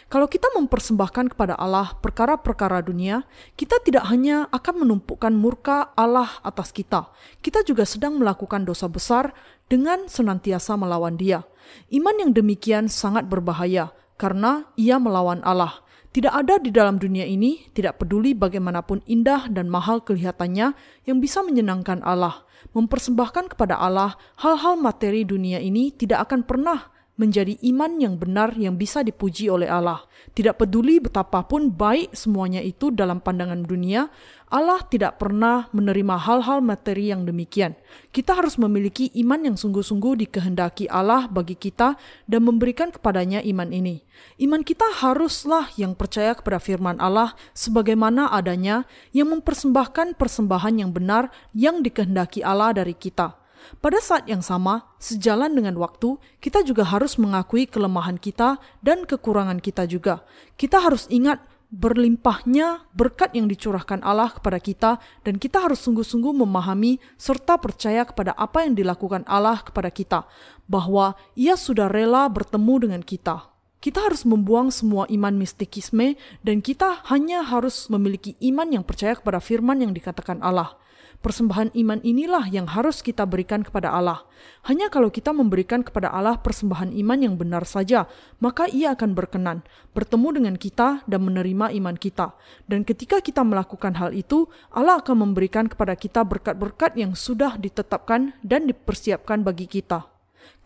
Kalau 0.07 0.29
kita 0.29 0.47
mempersembahkan 0.53 1.33
kepada 1.33 1.57
Allah 1.57 1.97
perkara-perkara 1.97 2.85
dunia, 2.85 3.25
kita 3.57 3.81
tidak 3.81 4.05
hanya 4.07 4.45
akan 4.53 4.85
menumpukan 4.85 5.33
murka 5.33 5.89
Allah 5.97 6.29
atas 6.45 6.69
kita, 6.69 7.09
kita 7.41 7.65
juga 7.65 7.83
sedang 7.83 8.21
melakukan 8.21 8.63
dosa 8.63 8.85
besar 8.85 9.33
dengan 9.67 10.05
senantiasa 10.05 10.77
melawan 10.77 11.17
Dia. 11.17 11.41
Iman 11.89 12.19
yang 12.21 12.31
demikian 12.35 12.85
sangat 12.91 13.25
berbahaya, 13.25 13.95
karena 14.21 14.69
ia 14.77 15.01
melawan 15.01 15.41
Allah. 15.41 15.81
Tidak 16.13 16.29
ada 16.29 16.61
di 16.61 16.69
dalam 16.69 17.01
dunia 17.01 17.25
ini, 17.25 17.73
tidak 17.73 17.97
peduli 17.97 18.37
bagaimanapun 18.37 19.01
indah 19.09 19.49
dan 19.49 19.65
mahal 19.65 20.05
kelihatannya, 20.05 20.77
yang 21.09 21.17
bisa 21.17 21.41
menyenangkan 21.41 22.05
Allah. 22.05 22.45
Mempersembahkan 22.77 23.57
kepada 23.57 23.81
Allah 23.81 24.13
hal-hal 24.37 24.77
materi 24.77 25.25
dunia 25.25 25.57
ini 25.57 25.89
tidak 25.89 26.29
akan 26.29 26.45
pernah 26.45 26.92
menjadi 27.14 27.53
iman 27.69 28.02
yang 28.02 28.18
benar 28.18 28.57
yang 28.57 28.73
bisa 28.73 29.06
dipuji 29.06 29.45
oleh 29.45 29.69
Allah. 29.69 30.02
Tidak 30.34 30.57
peduli 30.57 30.98
betapapun 30.98 31.69
baik 31.69 32.18
semuanya 32.18 32.57
itu 32.64 32.90
dalam 32.90 33.22
pandangan 33.22 33.61
dunia, 33.61 34.10
Allah 34.49 34.81
tidak 34.85 35.18
pernah 35.18 35.69
menerima 35.73 36.14
hal-hal 36.18 36.61
materi 36.61 37.10
yang 37.10 37.26
demikian. 37.26 37.77
Kita 38.14 38.38
harus 38.38 38.57
memiliki 38.57 39.10
iman 39.22 39.49
yang 39.49 39.57
sungguh-sungguh 39.57 40.26
dikehendaki 40.26 40.90
Allah 40.90 41.30
bagi 41.30 41.57
kita 41.57 41.98
dan 42.30 42.41
memberikan 42.45 42.90
kepadanya 42.94 43.41
iman 43.45 43.69
ini. 43.69 44.02
Iman 44.41 44.61
kita 44.65 44.85
haruslah 45.02 45.69
yang 45.77 45.94
percaya 45.98 46.34
kepada 46.38 46.61
firman 46.61 46.98
Allah 47.02 47.38
sebagaimana 47.53 48.30
adanya 48.30 48.85
yang 49.14 49.30
mempersembahkan 49.34 50.18
persembahan 50.18 50.81
yang 50.85 50.90
benar 50.94 51.30
yang 51.53 51.81
dikehendaki 51.81 52.41
Allah 52.41 52.73
dari 52.73 52.94
kita. 52.98 53.42
Pada 53.80 53.99
saat 53.99 54.27
yang 54.30 54.41
sama, 54.41 54.88
sejalan 54.99 55.53
dengan 55.53 55.76
waktu, 55.80 56.18
kita 56.40 56.64
juga 56.64 56.88
harus 56.88 57.19
mengakui 57.19 57.68
kelemahan 57.68 58.18
kita 58.18 58.61
dan 58.84 59.03
kekurangan 59.03 59.60
kita 59.60 59.88
juga. 59.90 60.23
Kita 60.56 60.80
harus 60.80 61.07
ingat 61.11 61.44
berlimpahnya 61.73 62.85
berkat 62.94 63.34
yang 63.34 63.49
dicurahkan 63.49 64.06
Allah 64.06 64.30
kepada 64.30 64.61
kita 64.61 65.02
dan 65.26 65.41
kita 65.41 65.57
harus 65.57 65.81
sungguh-sungguh 65.81 66.30
memahami 66.30 67.02
serta 67.18 67.57
percaya 67.57 68.06
kepada 68.06 68.38
apa 68.38 68.61
yang 68.61 68.77
dilakukan 68.77 69.26
Allah 69.26 69.57
kepada 69.65 69.90
kita 69.90 70.30
bahwa 70.69 71.18
ia 71.34 71.57
sudah 71.57 71.90
rela 71.90 72.30
bertemu 72.30 72.73
dengan 72.85 73.02
kita. 73.02 73.49
Kita 73.81 74.06
harus 74.06 74.23
membuang 74.23 74.69
semua 74.69 75.10
iman 75.10 75.34
mistikisme 75.34 76.15
dan 76.45 76.61
kita 76.61 77.03
hanya 77.10 77.44
harus 77.44 77.90
memiliki 77.90 78.38
iman 78.53 78.69
yang 78.69 78.85
percaya 78.85 79.18
kepada 79.18 79.41
firman 79.41 79.81
yang 79.81 79.91
dikatakan 79.91 80.40
Allah. 80.45 80.77
Persembahan 81.23 81.71
iman 81.71 82.03
inilah 82.03 82.51
yang 82.51 82.67
harus 82.67 82.99
kita 82.99 83.23
berikan 83.23 83.63
kepada 83.63 83.95
Allah. 83.95 84.27
Hanya 84.67 84.91
kalau 84.91 85.07
kita 85.07 85.31
memberikan 85.31 85.79
kepada 85.79 86.11
Allah 86.11 86.35
persembahan 86.35 86.91
iman 86.91 87.15
yang 87.15 87.39
benar 87.39 87.63
saja, 87.63 88.11
maka 88.43 88.67
Ia 88.67 88.91
akan 88.91 89.15
berkenan, 89.15 89.63
bertemu 89.95 90.27
dengan 90.35 90.55
kita, 90.59 90.99
dan 91.07 91.23
menerima 91.23 91.71
iman 91.79 91.95
kita. 91.95 92.35
Dan 92.67 92.83
ketika 92.83 93.23
kita 93.23 93.39
melakukan 93.39 93.95
hal 94.03 94.11
itu, 94.11 94.51
Allah 94.67 94.99
akan 94.99 95.31
memberikan 95.31 95.71
kepada 95.71 95.95
kita 95.95 96.27
berkat-berkat 96.27 96.99
yang 96.99 97.15
sudah 97.15 97.55
ditetapkan 97.55 98.35
dan 98.43 98.67
dipersiapkan 98.67 99.47
bagi 99.47 99.71
kita. 99.71 100.03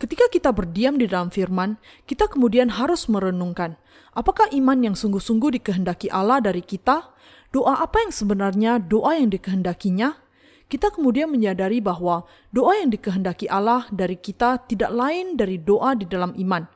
Ketika 0.02 0.26
kita 0.26 0.50
berdiam 0.50 0.98
di 0.98 1.06
dalam 1.06 1.30
firman, 1.30 1.78
kita 2.02 2.26
kemudian 2.26 2.74
harus 2.74 3.06
merenungkan, 3.06 3.78
apakah 4.10 4.50
iman 4.50 4.90
yang 4.90 4.98
sungguh-sungguh 4.98 5.62
dikehendaki 5.62 6.10
Allah 6.10 6.42
dari 6.42 6.66
kita? 6.66 7.14
Doa 7.54 7.78
apa 7.78 8.02
yang 8.02 8.10
sebenarnya 8.10 8.82
doa 8.82 9.14
yang 9.14 9.30
dikehendakinya? 9.30 10.27
Kita 10.68 10.92
kemudian 10.92 11.32
menyadari 11.32 11.80
bahwa 11.80 12.28
doa 12.52 12.76
yang 12.76 12.92
dikehendaki 12.92 13.48
Allah 13.48 13.88
dari 13.88 14.20
kita 14.20 14.60
tidak 14.68 14.92
lain 14.92 15.34
dari 15.34 15.56
doa 15.56 15.96
di 15.96 16.04
dalam 16.04 16.36
iman. 16.36 16.68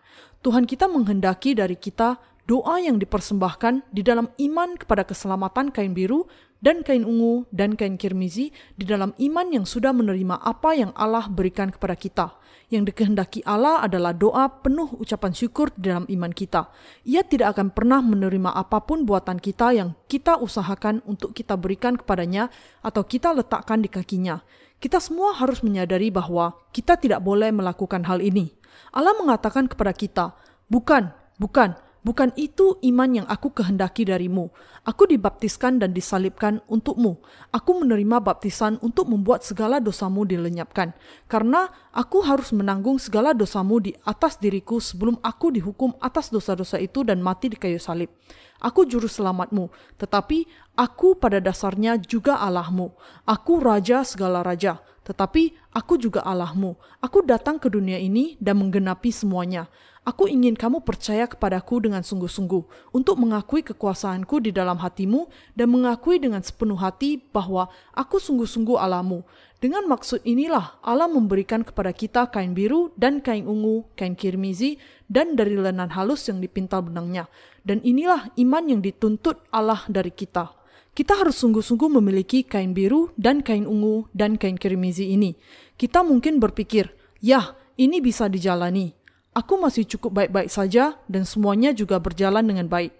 Tuhan 0.42 0.64
kita 0.64 0.88
menghendaki 0.88 1.54
dari 1.54 1.76
kita 1.76 2.18
doa 2.48 2.80
yang 2.82 2.98
dipersembahkan 2.98 3.86
di 3.94 4.02
dalam 4.02 4.32
iman 4.34 4.74
kepada 4.74 5.06
keselamatan 5.06 5.70
kain 5.70 5.94
biru 5.94 6.26
dan 6.58 6.82
kain 6.82 7.06
ungu 7.06 7.46
dan 7.54 7.78
kain 7.78 7.94
kirmizi 7.94 8.50
di 8.74 8.88
dalam 8.88 9.14
iman 9.18 9.46
yang 9.52 9.66
sudah 9.68 9.94
menerima 9.94 10.40
apa 10.40 10.74
yang 10.74 10.90
Allah 10.98 11.30
berikan 11.30 11.70
kepada 11.70 11.94
kita. 11.94 12.26
Yang 12.72 12.88
dikehendaki 12.88 13.44
Allah 13.44 13.84
adalah 13.84 14.16
doa 14.16 14.48
penuh 14.48 14.96
ucapan 14.96 15.36
syukur 15.36 15.68
dalam 15.76 16.08
iman 16.08 16.32
kita. 16.32 16.72
Ia 17.04 17.20
tidak 17.20 17.52
akan 17.52 17.68
pernah 17.68 18.00
menerima 18.00 18.48
apa 18.48 18.80
pun 18.80 19.04
buatan 19.04 19.36
kita 19.36 19.76
yang 19.76 19.92
kita 20.08 20.40
usahakan 20.40 21.04
untuk 21.04 21.36
kita 21.36 21.52
berikan 21.60 22.00
kepadanya 22.00 22.48
atau 22.80 23.04
kita 23.04 23.36
letakkan 23.36 23.84
di 23.84 23.92
kakinya. 23.92 24.40
Kita 24.80 25.04
semua 25.04 25.36
harus 25.36 25.60
menyadari 25.60 26.08
bahwa 26.08 26.56
kita 26.72 26.96
tidak 26.96 27.20
boleh 27.20 27.52
melakukan 27.52 28.08
hal 28.08 28.24
ini. 28.24 28.56
Allah 28.88 29.12
mengatakan 29.20 29.68
kepada 29.68 29.92
kita, 29.92 30.32
"Bukan, 30.72 31.12
bukan, 31.36 31.76
Bukan 32.02 32.34
itu 32.34 32.82
iman 32.82 33.22
yang 33.22 33.26
aku 33.30 33.54
kehendaki 33.54 34.02
darimu. 34.02 34.50
Aku 34.82 35.06
dibaptiskan 35.06 35.78
dan 35.78 35.94
disalibkan 35.94 36.58
untukmu. 36.66 37.22
Aku 37.54 37.78
menerima 37.78 38.18
baptisan 38.18 38.82
untuk 38.82 39.06
membuat 39.06 39.46
segala 39.46 39.78
dosamu 39.78 40.26
dilenyapkan. 40.26 40.98
Karena 41.30 41.70
aku 41.94 42.26
harus 42.26 42.50
menanggung 42.50 42.98
segala 42.98 43.30
dosamu 43.30 43.78
di 43.78 43.94
atas 44.02 44.34
diriku 44.42 44.82
sebelum 44.82 45.14
aku 45.22 45.54
dihukum 45.54 45.94
atas 46.02 46.34
dosa-dosa 46.34 46.82
itu 46.82 47.06
dan 47.06 47.22
mati 47.22 47.54
di 47.54 47.54
kayu 47.54 47.78
salib. 47.78 48.10
Aku 48.58 48.86
juru 48.86 49.10
selamatmu, 49.10 49.74
tetapi 49.98 50.46
aku 50.78 51.18
pada 51.18 51.42
dasarnya 51.42 51.98
juga 51.98 52.38
Allahmu. 52.38 52.94
Aku 53.26 53.58
raja 53.58 54.06
segala 54.06 54.42
raja, 54.46 54.78
tetapi 55.02 55.54
aku 55.74 55.98
juga 55.98 56.22
Allahmu. 56.22 56.78
Aku 57.02 57.26
datang 57.26 57.58
ke 57.58 57.66
dunia 57.66 57.98
ini 57.98 58.38
dan 58.38 58.62
menggenapi 58.62 59.10
semuanya. 59.10 59.66
Aku 60.02 60.26
ingin 60.26 60.58
kamu 60.58 60.82
percaya 60.82 61.30
kepadaku 61.30 61.86
dengan 61.86 62.02
sungguh-sungguh 62.02 62.90
untuk 62.90 63.22
mengakui 63.22 63.62
kekuasaanku 63.62 64.42
di 64.42 64.50
dalam 64.50 64.82
hatimu 64.82 65.30
dan 65.54 65.70
mengakui 65.70 66.18
dengan 66.18 66.42
sepenuh 66.42 66.74
hati 66.74 67.22
bahwa 67.30 67.70
aku 67.94 68.18
sungguh-sungguh 68.18 68.74
Allahmu. 68.82 69.22
Dengan 69.62 69.86
maksud 69.86 70.26
inilah 70.26 70.82
Allah 70.82 71.06
memberikan 71.06 71.62
kepada 71.62 71.94
kita 71.94 72.26
kain 72.34 72.50
biru 72.50 72.90
dan 72.98 73.22
kain 73.22 73.46
ungu, 73.46 73.86
kain 73.94 74.18
kirmizi, 74.18 74.74
dan 75.06 75.38
dari 75.38 75.54
lenan 75.54 75.94
halus 75.94 76.26
yang 76.26 76.42
dipintal 76.42 76.82
benangnya. 76.82 77.30
Dan 77.62 77.78
inilah 77.86 78.34
iman 78.42 78.64
yang 78.66 78.82
dituntut 78.82 79.38
Allah 79.54 79.86
dari 79.86 80.10
kita. 80.10 80.50
Kita 80.98 81.14
harus 81.14 81.38
sungguh-sungguh 81.38 82.02
memiliki 82.02 82.42
kain 82.42 82.74
biru 82.74 83.14
dan 83.14 83.38
kain 83.38 83.70
ungu 83.70 84.10
dan 84.10 84.34
kain 84.34 84.58
kirmizi 84.58 85.14
ini. 85.14 85.38
Kita 85.78 86.02
mungkin 86.02 86.42
berpikir, 86.42 86.90
ya, 87.22 87.54
ini 87.78 88.02
bisa 88.02 88.26
dijalani 88.26 89.01
Aku 89.32 89.56
masih 89.56 89.88
cukup 89.88 90.20
baik-baik 90.20 90.52
saja 90.52 91.00
dan 91.08 91.24
semuanya 91.24 91.72
juga 91.72 91.96
berjalan 91.96 92.44
dengan 92.44 92.68
baik. 92.68 92.92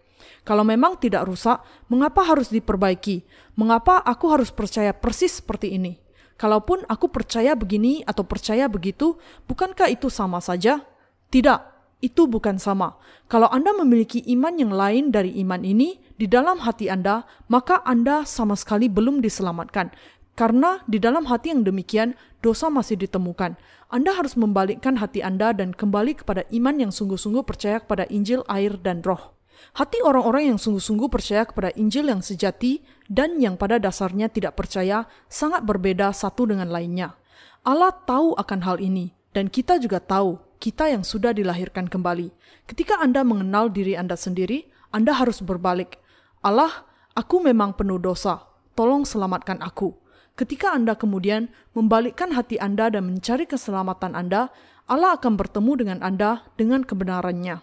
Kalau 0.42 0.64
memang 0.64 0.96
tidak 0.96 1.28
rusak, 1.28 1.60
mengapa 1.92 2.24
harus 2.24 2.48
diperbaiki? 2.48 3.22
Mengapa 3.54 4.00
aku 4.00 4.32
harus 4.32 4.48
percaya 4.48 4.96
persis 4.96 5.44
seperti 5.44 5.76
ini? 5.76 6.00
Kalaupun 6.40 6.82
aku 6.88 7.12
percaya 7.12 7.52
begini 7.54 8.02
atau 8.02 8.24
percaya 8.24 8.66
begitu, 8.66 9.14
bukankah 9.46 9.92
itu 9.92 10.08
sama 10.08 10.40
saja? 10.40 10.82
Tidak, 11.30 11.60
itu 12.02 12.26
bukan 12.26 12.58
sama. 12.58 12.98
Kalau 13.30 13.46
Anda 13.52 13.70
memiliki 13.76 14.24
iman 14.34 14.58
yang 14.58 14.74
lain 14.74 15.14
dari 15.14 15.38
iman 15.44 15.62
ini 15.62 16.02
di 16.18 16.26
dalam 16.26 16.64
hati 16.66 16.90
Anda, 16.90 17.22
maka 17.46 17.84
Anda 17.86 18.26
sama 18.26 18.58
sekali 18.58 18.90
belum 18.90 19.22
diselamatkan. 19.22 19.94
Karena 20.32 20.80
di 20.88 20.96
dalam 20.96 21.28
hati 21.28 21.52
yang 21.52 21.62
demikian, 21.62 22.16
dosa 22.42 22.72
masih 22.72 22.98
ditemukan. 22.98 23.54
Anda 23.92 24.16
harus 24.16 24.40
membalikkan 24.40 24.96
hati 24.96 25.20
Anda 25.20 25.52
dan 25.52 25.76
kembali 25.76 26.24
kepada 26.24 26.48
iman 26.48 26.80
yang 26.80 26.88
sungguh-sungguh 26.88 27.44
percaya 27.44 27.76
kepada 27.76 28.08
Injil, 28.08 28.40
air, 28.48 28.80
dan 28.80 29.04
roh. 29.04 29.36
Hati 29.76 30.00
orang-orang 30.00 30.48
yang 30.48 30.58
sungguh-sungguh 30.58 31.12
percaya 31.12 31.44
kepada 31.44 31.76
Injil 31.76 32.08
yang 32.08 32.24
sejati 32.24 32.80
dan 33.12 33.36
yang 33.36 33.60
pada 33.60 33.76
dasarnya 33.76 34.32
tidak 34.32 34.56
percaya 34.56 35.04
sangat 35.28 35.68
berbeda 35.68 36.08
satu 36.16 36.48
dengan 36.48 36.72
lainnya. 36.72 37.20
Allah 37.68 37.92
tahu 37.92 38.32
akan 38.40 38.64
hal 38.64 38.80
ini, 38.80 39.12
dan 39.36 39.52
kita 39.52 39.76
juga 39.76 40.00
tahu 40.00 40.40
kita 40.56 40.88
yang 40.88 41.04
sudah 41.04 41.36
dilahirkan 41.36 41.84
kembali. 41.84 42.32
Ketika 42.64 42.96
Anda 42.96 43.20
mengenal 43.28 43.68
diri 43.68 43.92
Anda 43.92 44.16
sendiri, 44.16 44.72
Anda 44.88 45.12
harus 45.12 45.44
berbalik. 45.44 46.00
Allah, 46.40 46.88
aku 47.12 47.44
memang 47.44 47.76
penuh 47.76 48.00
dosa. 48.00 48.40
Tolong 48.72 49.04
selamatkan 49.04 49.60
aku. 49.60 49.92
Ketika 50.32 50.72
Anda 50.72 50.96
kemudian 50.96 51.52
membalikkan 51.76 52.32
hati 52.32 52.56
Anda 52.56 52.88
dan 52.88 53.04
mencari 53.04 53.44
keselamatan 53.44 54.16
Anda, 54.16 54.48
Allah 54.88 55.20
akan 55.20 55.36
bertemu 55.36 55.72
dengan 55.84 55.98
Anda 56.00 56.48
dengan 56.56 56.88
kebenarannya. 56.88 57.60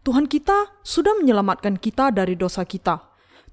Tuhan 0.00 0.30
kita 0.30 0.80
sudah 0.80 1.18
menyelamatkan 1.18 1.76
kita 1.76 2.14
dari 2.14 2.38
dosa 2.38 2.64
kita. 2.64 3.04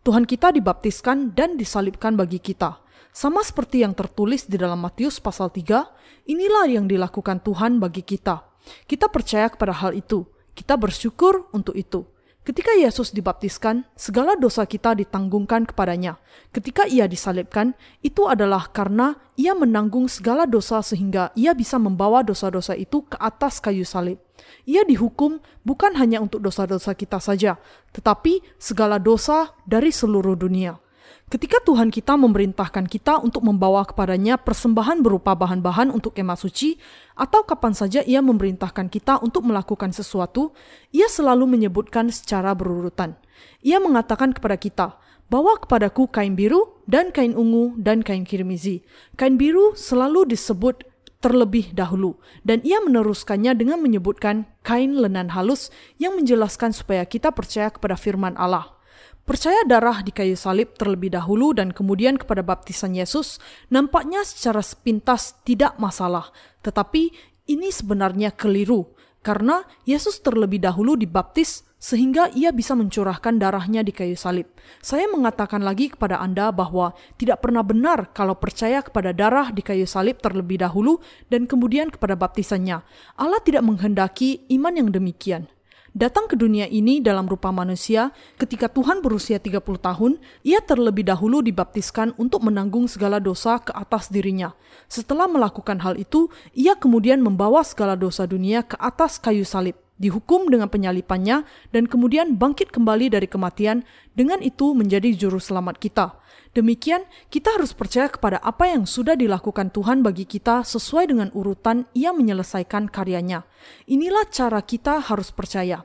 Tuhan 0.04 0.24
kita 0.24 0.52
dibaptiskan 0.56 1.36
dan 1.36 1.56
disalibkan 1.60 2.16
bagi 2.16 2.38
kita. 2.40 2.80
Sama 3.14 3.42
seperti 3.42 3.82
yang 3.82 3.98
tertulis 3.98 4.48
di 4.48 4.58
dalam 4.58 4.80
Matius 4.82 5.20
pasal 5.20 5.50
3, 5.50 6.30
inilah 6.30 6.66
yang 6.70 6.86
dilakukan 6.86 7.42
Tuhan 7.42 7.78
bagi 7.82 8.06
kita. 8.06 8.48
Kita 8.88 9.12
percaya 9.12 9.52
kepada 9.52 9.76
hal 9.76 9.98
itu. 9.98 10.24
Kita 10.54 10.78
bersyukur 10.78 11.50
untuk 11.52 11.74
itu. 11.74 12.06
Ketika 12.44 12.76
Yesus 12.76 13.16
dibaptiskan, 13.16 13.88
segala 13.96 14.36
dosa 14.36 14.68
kita 14.68 14.92
ditanggungkan 15.00 15.64
kepadanya. 15.64 16.20
Ketika 16.52 16.84
ia 16.84 17.08
disalibkan, 17.08 17.72
itu 18.04 18.28
adalah 18.28 18.68
karena 18.68 19.16
ia 19.40 19.56
menanggung 19.56 20.12
segala 20.12 20.44
dosa 20.44 20.84
sehingga 20.84 21.32
ia 21.40 21.56
bisa 21.56 21.80
membawa 21.80 22.20
dosa-dosa 22.20 22.76
itu 22.76 23.08
ke 23.08 23.16
atas 23.16 23.64
kayu 23.64 23.88
salib. 23.88 24.20
Ia 24.68 24.84
dihukum 24.84 25.40
bukan 25.64 25.96
hanya 25.96 26.20
untuk 26.20 26.44
dosa-dosa 26.44 26.92
kita 26.92 27.24
saja, 27.24 27.56
tetapi 27.96 28.44
segala 28.60 29.00
dosa 29.00 29.56
dari 29.64 29.96
seluruh 29.96 30.36
dunia. 30.36 30.83
Ketika 31.32 31.64
Tuhan 31.66 31.90
kita 31.90 32.14
memerintahkan 32.20 32.86
kita 32.86 33.18
untuk 33.24 33.42
membawa 33.48 33.82
kepadanya 33.88 34.38
persembahan 34.38 35.02
berupa 35.02 35.34
bahan-bahan 35.34 35.90
untuk 35.90 36.14
kemah 36.14 36.38
suci, 36.38 36.78
atau 37.18 37.42
kapan 37.42 37.74
saja 37.74 38.06
ia 38.06 38.22
memerintahkan 38.22 38.92
kita 38.92 39.18
untuk 39.24 39.48
melakukan 39.48 39.90
sesuatu, 39.90 40.54
ia 40.94 41.10
selalu 41.10 41.50
menyebutkan 41.50 42.14
secara 42.14 42.54
berurutan. 42.54 43.18
Ia 43.66 43.82
mengatakan 43.82 44.36
kepada 44.36 44.58
kita, 44.62 44.88
Bawa 45.34 45.58
kepadaku 45.58 46.14
kain 46.14 46.38
biru 46.38 46.84
dan 46.86 47.10
kain 47.10 47.34
ungu 47.34 47.74
dan 47.82 48.06
kain 48.06 48.22
kirmizi. 48.22 48.86
Kain 49.18 49.34
biru 49.34 49.74
selalu 49.74 50.30
disebut 50.30 50.86
terlebih 51.24 51.72
dahulu 51.72 52.20
dan 52.44 52.60
ia 52.62 52.84
meneruskannya 52.84 53.56
dengan 53.58 53.80
menyebutkan 53.80 54.46
kain 54.62 54.94
lenan 54.94 55.32
halus 55.32 55.72
yang 55.96 56.20
menjelaskan 56.20 56.76
supaya 56.76 57.08
kita 57.08 57.32
percaya 57.32 57.72
kepada 57.72 57.96
firman 57.96 58.36
Allah. 58.36 58.76
Percaya 59.24 59.64
darah 59.64 60.04
di 60.04 60.12
kayu 60.12 60.36
salib 60.36 60.76
terlebih 60.76 61.16
dahulu 61.16 61.56
dan 61.56 61.72
kemudian 61.72 62.20
kepada 62.20 62.44
baptisan 62.44 62.92
Yesus 62.92 63.40
nampaknya 63.72 64.20
secara 64.28 64.60
sepintas 64.60 65.40
tidak 65.48 65.80
masalah, 65.80 66.28
tetapi 66.60 67.16
ini 67.48 67.72
sebenarnya 67.72 68.36
keliru 68.36 68.92
karena 69.24 69.64
Yesus 69.88 70.20
terlebih 70.20 70.60
dahulu 70.60 71.00
dibaptis 71.00 71.64
sehingga 71.80 72.32
ia 72.36 72.52
bisa 72.52 72.76
mencurahkan 72.76 73.40
darahnya 73.40 73.80
di 73.80 73.96
kayu 73.96 74.20
salib. 74.20 74.52
Saya 74.84 75.08
mengatakan 75.08 75.64
lagi 75.64 75.92
kepada 75.92 76.20
Anda 76.20 76.52
bahwa 76.52 76.92
tidak 77.16 77.44
pernah 77.44 77.64
benar 77.64 78.12
kalau 78.12 78.36
percaya 78.36 78.84
kepada 78.84 79.16
darah 79.16 79.56
di 79.56 79.64
kayu 79.64 79.88
salib 79.88 80.20
terlebih 80.20 80.60
dahulu 80.64 81.00
dan 81.32 81.48
kemudian 81.48 81.92
kepada 81.92 82.20
baptisannya. 82.20 82.84
Allah 83.16 83.40
tidak 83.44 83.64
menghendaki 83.64 84.48
iman 84.52 84.76
yang 84.76 84.92
demikian. 84.92 85.48
Datang 85.94 86.26
ke 86.26 86.34
dunia 86.34 86.66
ini 86.66 87.06
dalam 87.06 87.30
rupa 87.30 87.54
manusia, 87.54 88.10
ketika 88.42 88.66
Tuhan 88.66 89.06
berusia 89.06 89.38
30 89.38 89.62
tahun, 89.78 90.18
ia 90.42 90.58
terlebih 90.58 91.06
dahulu 91.06 91.46
dibaptiskan 91.46 92.18
untuk 92.18 92.42
menanggung 92.42 92.90
segala 92.90 93.22
dosa 93.22 93.62
ke 93.62 93.70
atas 93.78 94.10
dirinya. 94.10 94.58
Setelah 94.90 95.30
melakukan 95.30 95.78
hal 95.86 96.02
itu, 96.02 96.34
ia 96.58 96.74
kemudian 96.74 97.22
membawa 97.22 97.62
segala 97.62 97.94
dosa 97.94 98.26
dunia 98.26 98.66
ke 98.66 98.74
atas 98.82 99.22
kayu 99.22 99.46
salib 99.46 99.78
dihukum 100.02 100.50
dengan 100.50 100.66
penyalipannya, 100.66 101.46
dan 101.70 101.86
kemudian 101.86 102.42
bangkit 102.42 102.74
kembali 102.74 103.14
dari 103.14 103.30
kematian, 103.30 103.86
dengan 104.18 104.42
itu 104.42 104.74
menjadi 104.74 105.14
juru 105.14 105.38
selamat 105.38 105.78
kita. 105.78 106.18
Demikian, 106.54 107.02
kita 107.34 107.58
harus 107.58 107.74
percaya 107.74 108.06
kepada 108.06 108.38
apa 108.38 108.70
yang 108.70 108.86
sudah 108.86 109.18
dilakukan 109.18 109.74
Tuhan 109.74 110.06
bagi 110.06 110.30
kita 110.30 110.62
sesuai 110.62 111.10
dengan 111.10 111.34
urutan 111.34 111.90
ia 111.98 112.14
menyelesaikan 112.14 112.94
karyanya. 112.94 113.50
Inilah 113.90 114.30
cara 114.30 114.62
kita 114.62 115.02
harus 115.02 115.34
percaya. 115.34 115.82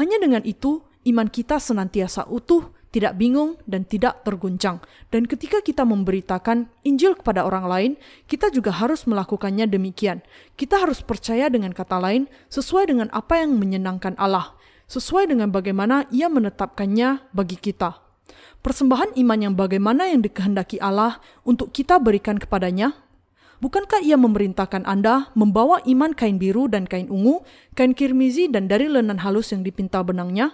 Hanya 0.00 0.16
dengan 0.16 0.40
itu, 0.48 0.80
iman 1.04 1.28
kita 1.28 1.60
senantiasa 1.60 2.32
utuh, 2.32 2.72
tidak 2.96 3.20
bingung 3.20 3.60
dan 3.68 3.84
tidak 3.84 4.24
terguncang. 4.24 4.80
Dan 5.12 5.28
ketika 5.28 5.60
kita 5.60 5.84
memberitakan 5.84 6.72
Injil 6.88 7.12
kepada 7.12 7.44
orang 7.44 7.68
lain, 7.68 7.92
kita 8.24 8.48
juga 8.48 8.72
harus 8.72 9.04
melakukannya 9.04 9.68
demikian. 9.68 10.24
Kita 10.56 10.80
harus 10.80 11.04
percaya 11.04 11.52
dengan 11.52 11.76
kata 11.76 12.00
lain 12.00 12.24
sesuai 12.48 12.88
dengan 12.88 13.12
apa 13.12 13.44
yang 13.44 13.60
menyenangkan 13.60 14.16
Allah, 14.16 14.56
sesuai 14.88 15.28
dengan 15.28 15.52
bagaimana 15.52 16.08
Ia 16.08 16.32
menetapkannya 16.32 17.36
bagi 17.36 17.60
kita. 17.60 18.05
Persembahan 18.64 19.14
iman 19.18 19.38
yang 19.38 19.54
bagaimana 19.54 20.10
yang 20.10 20.24
dikehendaki 20.24 20.82
Allah 20.82 21.22
untuk 21.46 21.70
kita 21.70 22.00
berikan 22.02 22.36
kepadanya? 22.36 22.96
Bukankah 23.56 24.04
ia 24.04 24.20
memerintahkan 24.20 24.84
Anda 24.84 25.32
membawa 25.32 25.80
iman 25.88 26.12
kain 26.12 26.36
biru 26.36 26.68
dan 26.68 26.84
kain 26.84 27.08
ungu, 27.08 27.40
kain 27.72 27.96
kirmizi 27.96 28.52
dan 28.52 28.68
dari 28.68 28.84
lenan 28.84 29.24
halus 29.24 29.52
yang 29.56 29.64
dipintal 29.64 30.04
benangnya? 30.04 30.52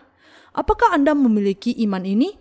Apakah 0.55 0.95
Anda 0.95 1.17
memiliki 1.17 1.75
iman 1.83 2.07
ini? 2.07 2.39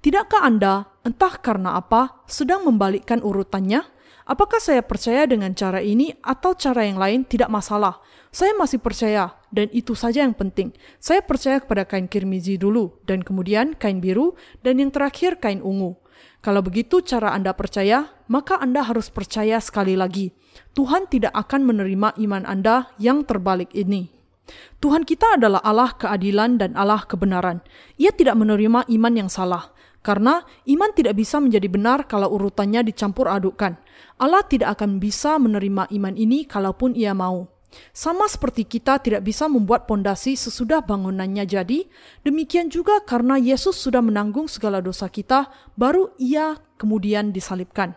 Tidakkah 0.00 0.42
Anda, 0.42 0.88
entah 1.04 1.36
karena 1.38 1.76
apa, 1.76 2.24
sedang 2.24 2.64
membalikkan 2.64 3.20
urutannya? 3.20 3.84
Apakah 4.28 4.60
saya 4.60 4.84
percaya 4.84 5.24
dengan 5.24 5.56
cara 5.56 5.80
ini 5.80 6.12
atau 6.20 6.52
cara 6.52 6.84
yang 6.84 7.00
lain 7.00 7.24
tidak 7.24 7.48
masalah? 7.48 8.00
Saya 8.28 8.52
masih 8.56 8.76
percaya, 8.76 9.32
dan 9.54 9.68
itu 9.72 9.96
saja 9.96 10.24
yang 10.24 10.36
penting. 10.36 10.72
Saya 11.00 11.24
percaya 11.24 11.60
kepada 11.60 11.88
kain 11.88 12.08
kirmizi 12.08 12.60
dulu, 12.60 13.00
dan 13.08 13.24
kemudian 13.24 13.76
kain 13.76 14.00
biru, 14.00 14.36
dan 14.60 14.80
yang 14.80 14.92
terakhir 14.92 15.40
kain 15.40 15.64
ungu. 15.64 15.96
Kalau 16.38 16.62
begitu 16.62 17.02
cara 17.02 17.34
Anda 17.34 17.54
percaya, 17.54 18.10
maka 18.30 18.58
Anda 18.62 18.86
harus 18.86 19.10
percaya 19.10 19.58
sekali 19.58 19.98
lagi. 19.98 20.30
Tuhan 20.74 21.10
tidak 21.10 21.34
akan 21.34 21.66
menerima 21.66 22.14
iman 22.18 22.42
Anda 22.46 22.90
yang 23.02 23.26
terbalik 23.26 23.74
ini. 23.74 24.14
Tuhan 24.80 25.04
kita 25.04 25.36
adalah 25.36 25.60
Allah 25.60 25.92
keadilan 25.92 26.56
dan 26.56 26.72
Allah 26.78 27.04
kebenaran. 27.04 27.60
Ia 28.00 28.14
tidak 28.14 28.38
menerima 28.38 28.88
iman 28.88 29.12
yang 29.12 29.28
salah, 29.28 29.74
karena 30.00 30.46
iman 30.64 30.90
tidak 30.94 31.18
bisa 31.18 31.42
menjadi 31.42 31.68
benar 31.68 32.08
kalau 32.08 32.32
urutannya 32.32 32.86
dicampur 32.86 33.28
adukkan. 33.28 33.76
Allah 34.16 34.42
tidak 34.46 34.78
akan 34.78 35.02
bisa 35.02 35.36
menerima 35.36 35.90
iman 35.90 36.14
ini 36.16 36.48
kalaupun 36.48 36.94
ia 36.96 37.12
mau. 37.12 37.57
Sama 37.92 38.24
seperti 38.26 38.64
kita 38.64 38.96
tidak 38.98 39.28
bisa 39.28 39.44
membuat 39.44 39.84
pondasi 39.84 40.34
sesudah 40.34 40.80
bangunannya 40.80 41.44
jadi, 41.44 41.84
demikian 42.24 42.72
juga 42.72 43.04
karena 43.04 43.36
Yesus 43.36 43.76
sudah 43.76 44.00
menanggung 44.00 44.48
segala 44.48 44.80
dosa 44.80 45.06
kita, 45.12 45.52
baru 45.76 46.12
ia 46.16 46.56
kemudian 46.80 47.30
disalibkan. 47.30 47.92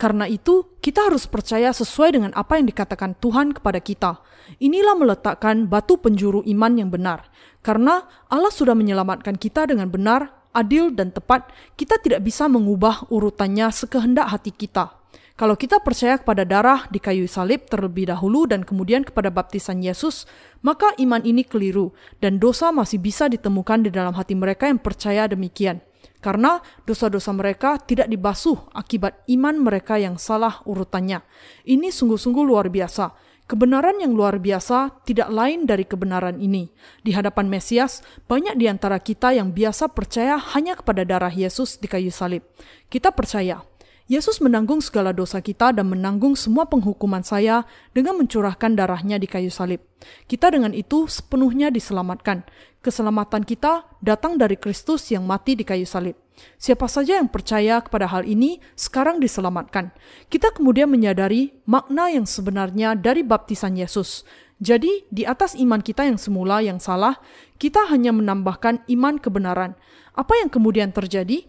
Karena 0.00 0.24
itu, 0.24 0.80
kita 0.80 1.12
harus 1.12 1.28
percaya 1.28 1.76
sesuai 1.76 2.16
dengan 2.16 2.32
apa 2.32 2.56
yang 2.56 2.72
dikatakan 2.72 3.20
Tuhan 3.20 3.52
kepada 3.52 3.84
kita. 3.84 4.24
Inilah 4.56 4.96
meletakkan 4.96 5.68
batu 5.68 6.00
penjuru 6.00 6.40
iman 6.48 6.72
yang 6.72 6.88
benar. 6.88 7.28
Karena 7.60 8.08
Allah 8.32 8.48
sudah 8.48 8.72
menyelamatkan 8.72 9.36
kita 9.36 9.68
dengan 9.68 9.92
benar, 9.92 10.32
adil, 10.56 10.88
dan 10.96 11.12
tepat, 11.12 11.52
kita 11.76 12.00
tidak 12.00 12.24
bisa 12.24 12.48
mengubah 12.48 13.12
urutannya 13.12 13.68
sekehendak 13.68 14.32
hati 14.32 14.56
kita. 14.56 14.99
Kalau 15.40 15.56
kita 15.56 15.80
percaya 15.80 16.20
kepada 16.20 16.44
darah 16.44 16.84
di 16.92 17.00
kayu 17.00 17.24
salib 17.24 17.64
terlebih 17.64 18.12
dahulu 18.12 18.44
dan 18.44 18.60
kemudian 18.60 19.00
kepada 19.00 19.32
baptisan 19.32 19.80
Yesus, 19.80 20.28
maka 20.60 20.92
iman 21.00 21.24
ini 21.24 21.48
keliru 21.48 21.96
dan 22.20 22.36
dosa 22.36 22.68
masih 22.68 23.00
bisa 23.00 23.24
ditemukan 23.24 23.88
di 23.88 23.88
dalam 23.88 24.12
hati 24.12 24.36
mereka 24.36 24.68
yang 24.68 24.76
percaya 24.76 25.24
demikian 25.24 25.80
karena 26.20 26.60
dosa-dosa 26.84 27.32
mereka 27.32 27.80
tidak 27.80 28.12
dibasuh 28.12 28.68
akibat 28.76 29.24
iman 29.32 29.56
mereka 29.56 29.96
yang 29.96 30.20
salah 30.20 30.60
urutannya. 30.68 31.24
Ini 31.64 31.88
sungguh-sungguh 31.88 32.44
luar 32.44 32.68
biasa. 32.68 33.32
Kebenaran 33.48 33.96
yang 33.96 34.12
luar 34.12 34.36
biasa 34.36 35.08
tidak 35.08 35.32
lain 35.32 35.64
dari 35.64 35.88
kebenaran 35.88 36.36
ini. 36.36 36.68
Di 37.00 37.16
hadapan 37.16 37.48
Mesias, 37.48 38.04
banyak 38.28 38.60
di 38.60 38.68
antara 38.68 39.00
kita 39.00 39.32
yang 39.32 39.56
biasa 39.56 39.88
percaya 39.96 40.36
hanya 40.52 40.76
kepada 40.76 41.08
darah 41.08 41.32
Yesus 41.32 41.80
di 41.80 41.88
kayu 41.88 42.12
salib. 42.12 42.44
Kita 42.92 43.10
percaya 43.10 43.69
Yesus 44.10 44.42
menanggung 44.42 44.82
segala 44.82 45.14
dosa 45.14 45.38
kita 45.38 45.70
dan 45.70 45.86
menanggung 45.86 46.34
semua 46.34 46.66
penghukuman 46.66 47.22
saya 47.22 47.62
dengan 47.94 48.18
mencurahkan 48.18 48.74
darahnya 48.74 49.22
di 49.22 49.30
kayu 49.30 49.54
salib. 49.54 49.86
Kita 50.26 50.50
dengan 50.50 50.74
itu 50.74 51.06
sepenuhnya 51.06 51.70
diselamatkan. 51.70 52.42
Keselamatan 52.82 53.46
kita 53.46 53.86
datang 54.02 54.34
dari 54.34 54.58
Kristus 54.58 55.06
yang 55.14 55.30
mati 55.30 55.54
di 55.54 55.62
kayu 55.62 55.86
salib. 55.86 56.18
Siapa 56.58 56.90
saja 56.90 57.22
yang 57.22 57.30
percaya 57.30 57.78
kepada 57.78 58.10
hal 58.10 58.26
ini 58.26 58.58
sekarang 58.74 59.22
diselamatkan. 59.22 59.94
Kita 60.26 60.50
kemudian 60.58 60.90
menyadari 60.90 61.54
makna 61.70 62.10
yang 62.10 62.26
sebenarnya 62.26 62.98
dari 62.98 63.22
baptisan 63.22 63.78
Yesus. 63.78 64.26
Jadi, 64.58 65.06
di 65.06 65.22
atas 65.22 65.54
iman 65.54 65.78
kita 65.78 66.10
yang 66.10 66.18
semula 66.18 66.58
yang 66.58 66.82
salah, 66.82 67.22
kita 67.62 67.86
hanya 67.86 68.10
menambahkan 68.10 68.82
iman 68.90 69.22
kebenaran. 69.22 69.78
Apa 70.18 70.34
yang 70.42 70.50
kemudian 70.50 70.90
terjadi? 70.90 71.46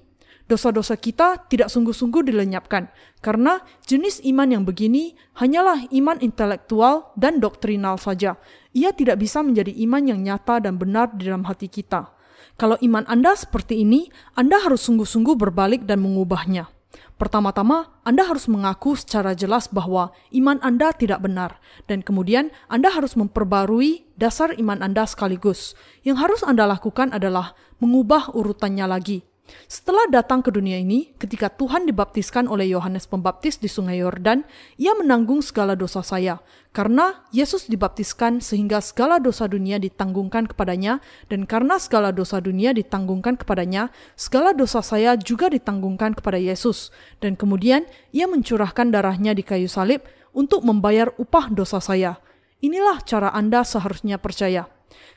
Dosa-dosa 0.52 1.00
kita 1.00 1.48
tidak 1.48 1.72
sungguh-sungguh 1.72 2.28
dilenyapkan, 2.28 2.92
karena 3.24 3.64
jenis 3.88 4.20
iman 4.28 4.52
yang 4.52 4.64
begini 4.68 5.16
hanyalah 5.40 5.88
iman 5.96 6.20
intelektual 6.20 7.16
dan 7.16 7.40
doktrinal 7.40 7.96
saja. 7.96 8.36
Ia 8.76 8.92
tidak 8.92 9.24
bisa 9.24 9.40
menjadi 9.40 9.72
iman 9.88 10.04
yang 10.04 10.20
nyata 10.20 10.60
dan 10.60 10.76
benar 10.76 11.16
di 11.16 11.32
dalam 11.32 11.48
hati 11.48 11.72
kita. 11.72 12.12
Kalau 12.60 12.76
iman 12.84 13.08
Anda 13.08 13.32
seperti 13.40 13.80
ini, 13.88 14.12
Anda 14.36 14.60
harus 14.60 14.84
sungguh-sungguh 14.84 15.40
berbalik 15.40 15.88
dan 15.88 16.04
mengubahnya. 16.04 16.68
Pertama-tama, 17.16 18.02
Anda 18.02 18.26
harus 18.26 18.50
mengaku 18.50 18.98
secara 18.98 19.38
jelas 19.38 19.70
bahwa 19.70 20.10
iman 20.34 20.58
Anda 20.66 20.90
tidak 20.92 21.22
benar, 21.22 21.62
dan 21.86 22.02
kemudian 22.02 22.50
Anda 22.66 22.90
harus 22.90 23.14
memperbarui 23.14 24.10
dasar 24.18 24.58
iman 24.58 24.82
Anda 24.82 25.06
sekaligus. 25.06 25.78
Yang 26.02 26.18
harus 26.18 26.42
Anda 26.42 26.66
lakukan 26.66 27.14
adalah 27.14 27.54
mengubah 27.78 28.34
urutannya 28.34 28.90
lagi, 28.90 29.22
setelah 29.68 30.04
datang 30.12 30.44
ke 30.44 30.52
dunia 30.52 30.80
ini, 30.80 31.16
ketika 31.16 31.48
Tuhan 31.48 31.88
dibaptiskan 31.88 32.48
oleh 32.52 32.72
Yohanes 32.72 33.08
Pembaptis 33.08 33.56
di 33.56 33.72
Sungai 33.72 34.04
Yordan, 34.04 34.44
ia 34.76 34.92
menanggung 34.98 35.40
segala 35.40 35.80
dosa 35.80 36.04
saya. 36.04 36.44
Karena 36.72 37.28
Yesus 37.36 37.68
dibaptiskan 37.68 38.40
sehingga 38.40 38.80
segala 38.80 39.20
dosa 39.20 39.48
dunia 39.48 39.80
ditanggungkan 39.80 40.48
kepadanya, 40.48 41.04
dan 41.28 41.44
karena 41.44 41.76
segala 41.80 42.16
dosa 42.16 42.40
dunia 42.40 42.72
ditanggungkan 42.72 43.36
kepadanya, 43.36 43.92
segala 44.16 44.52
dosa 44.52 44.80
saya 44.80 45.16
juga 45.16 45.52
ditanggungkan 45.52 46.16
kepada 46.16 46.40
Yesus. 46.40 46.92
Dan 47.20 47.36
kemudian 47.36 47.88
ia 48.16 48.28
mencurahkan 48.28 48.92
darahnya 48.92 49.36
di 49.36 49.44
kayu 49.44 49.68
salib 49.68 50.04
untuk 50.32 50.64
membayar 50.64 51.12
upah 51.20 51.52
dosa 51.52 51.84
saya. 51.84 52.20
Inilah 52.62 53.02
cara 53.04 53.34
Anda 53.34 53.66
seharusnya 53.66 54.22
percaya. 54.22 54.70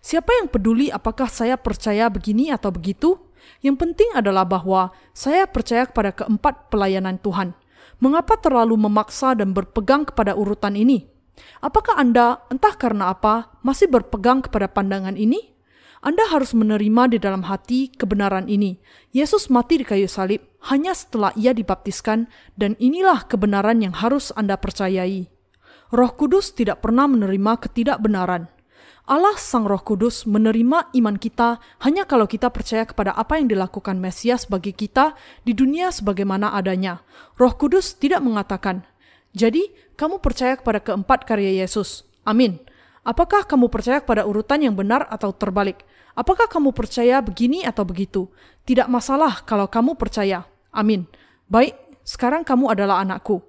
Siapa 0.04 0.30
yang 0.36 0.48
peduli 0.52 0.92
apakah 0.92 1.28
saya 1.28 1.56
percaya 1.56 2.08
begini 2.08 2.52
atau 2.52 2.72
begitu? 2.72 3.16
Yang 3.64 3.76
penting 3.80 4.10
adalah 4.14 4.44
bahwa 4.44 4.92
saya 5.16 5.48
percaya 5.48 5.88
kepada 5.88 6.12
keempat 6.12 6.68
pelayanan 6.68 7.18
Tuhan. 7.20 7.56
Mengapa 8.02 8.36
terlalu 8.36 8.76
memaksa 8.76 9.32
dan 9.38 9.54
berpegang 9.54 10.04
kepada 10.04 10.36
urutan 10.36 10.74
ini? 10.74 11.06
Apakah 11.62 11.98
Anda, 11.98 12.42
entah 12.52 12.74
karena 12.76 13.10
apa, 13.10 13.54
masih 13.64 13.90
berpegang 13.90 14.44
kepada 14.44 14.70
pandangan 14.70 15.18
ini? 15.18 15.54
Anda 16.04 16.28
harus 16.28 16.52
menerima 16.52 17.16
di 17.16 17.18
dalam 17.18 17.48
hati 17.48 17.88
kebenaran 17.88 18.44
ini. 18.44 18.76
Yesus 19.16 19.48
mati 19.48 19.80
di 19.80 19.88
kayu 19.88 20.04
salib 20.04 20.44
hanya 20.68 20.92
setelah 20.92 21.32
ia 21.32 21.56
dibaptiskan, 21.56 22.28
dan 22.60 22.76
inilah 22.76 23.24
kebenaran 23.24 23.80
yang 23.80 23.96
harus 23.96 24.28
Anda 24.36 24.60
percayai. 24.60 25.32
Roh 25.94 26.12
Kudus 26.12 26.52
tidak 26.52 26.84
pernah 26.84 27.08
menerima 27.08 27.56
ketidakbenaran. 27.56 28.53
Allah 29.04 29.36
Sang 29.36 29.68
Roh 29.68 29.84
Kudus 29.84 30.24
menerima 30.24 30.88
iman 30.96 31.16
kita 31.20 31.60
hanya 31.84 32.08
kalau 32.08 32.24
kita 32.24 32.48
percaya 32.48 32.88
kepada 32.88 33.12
apa 33.12 33.36
yang 33.36 33.52
dilakukan 33.52 34.00
Mesias 34.00 34.48
bagi 34.48 34.72
kita 34.72 35.12
di 35.44 35.52
dunia 35.52 35.92
sebagaimana 35.92 36.56
adanya. 36.56 37.04
Roh 37.36 37.52
Kudus 37.52 38.00
tidak 38.00 38.24
mengatakan, 38.24 38.80
"Jadi, 39.36 39.68
kamu 40.00 40.24
percaya 40.24 40.56
kepada 40.56 40.80
keempat 40.80 41.28
karya 41.28 41.52
Yesus." 41.52 42.08
Amin. 42.24 42.56
Apakah 43.04 43.44
kamu 43.44 43.68
percaya 43.68 44.00
kepada 44.00 44.24
urutan 44.24 44.64
yang 44.64 44.72
benar 44.72 45.04
atau 45.12 45.36
terbalik? 45.36 45.84
Apakah 46.16 46.48
kamu 46.48 46.72
percaya 46.72 47.20
begini 47.20 47.60
atau 47.60 47.84
begitu? 47.84 48.32
Tidak 48.64 48.88
masalah 48.88 49.44
kalau 49.44 49.68
kamu 49.68 50.00
percaya. 50.00 50.48
Amin. 50.72 51.04
Baik, 51.52 51.76
sekarang 52.08 52.40
kamu 52.40 52.72
adalah 52.72 53.04
anakku. 53.04 53.44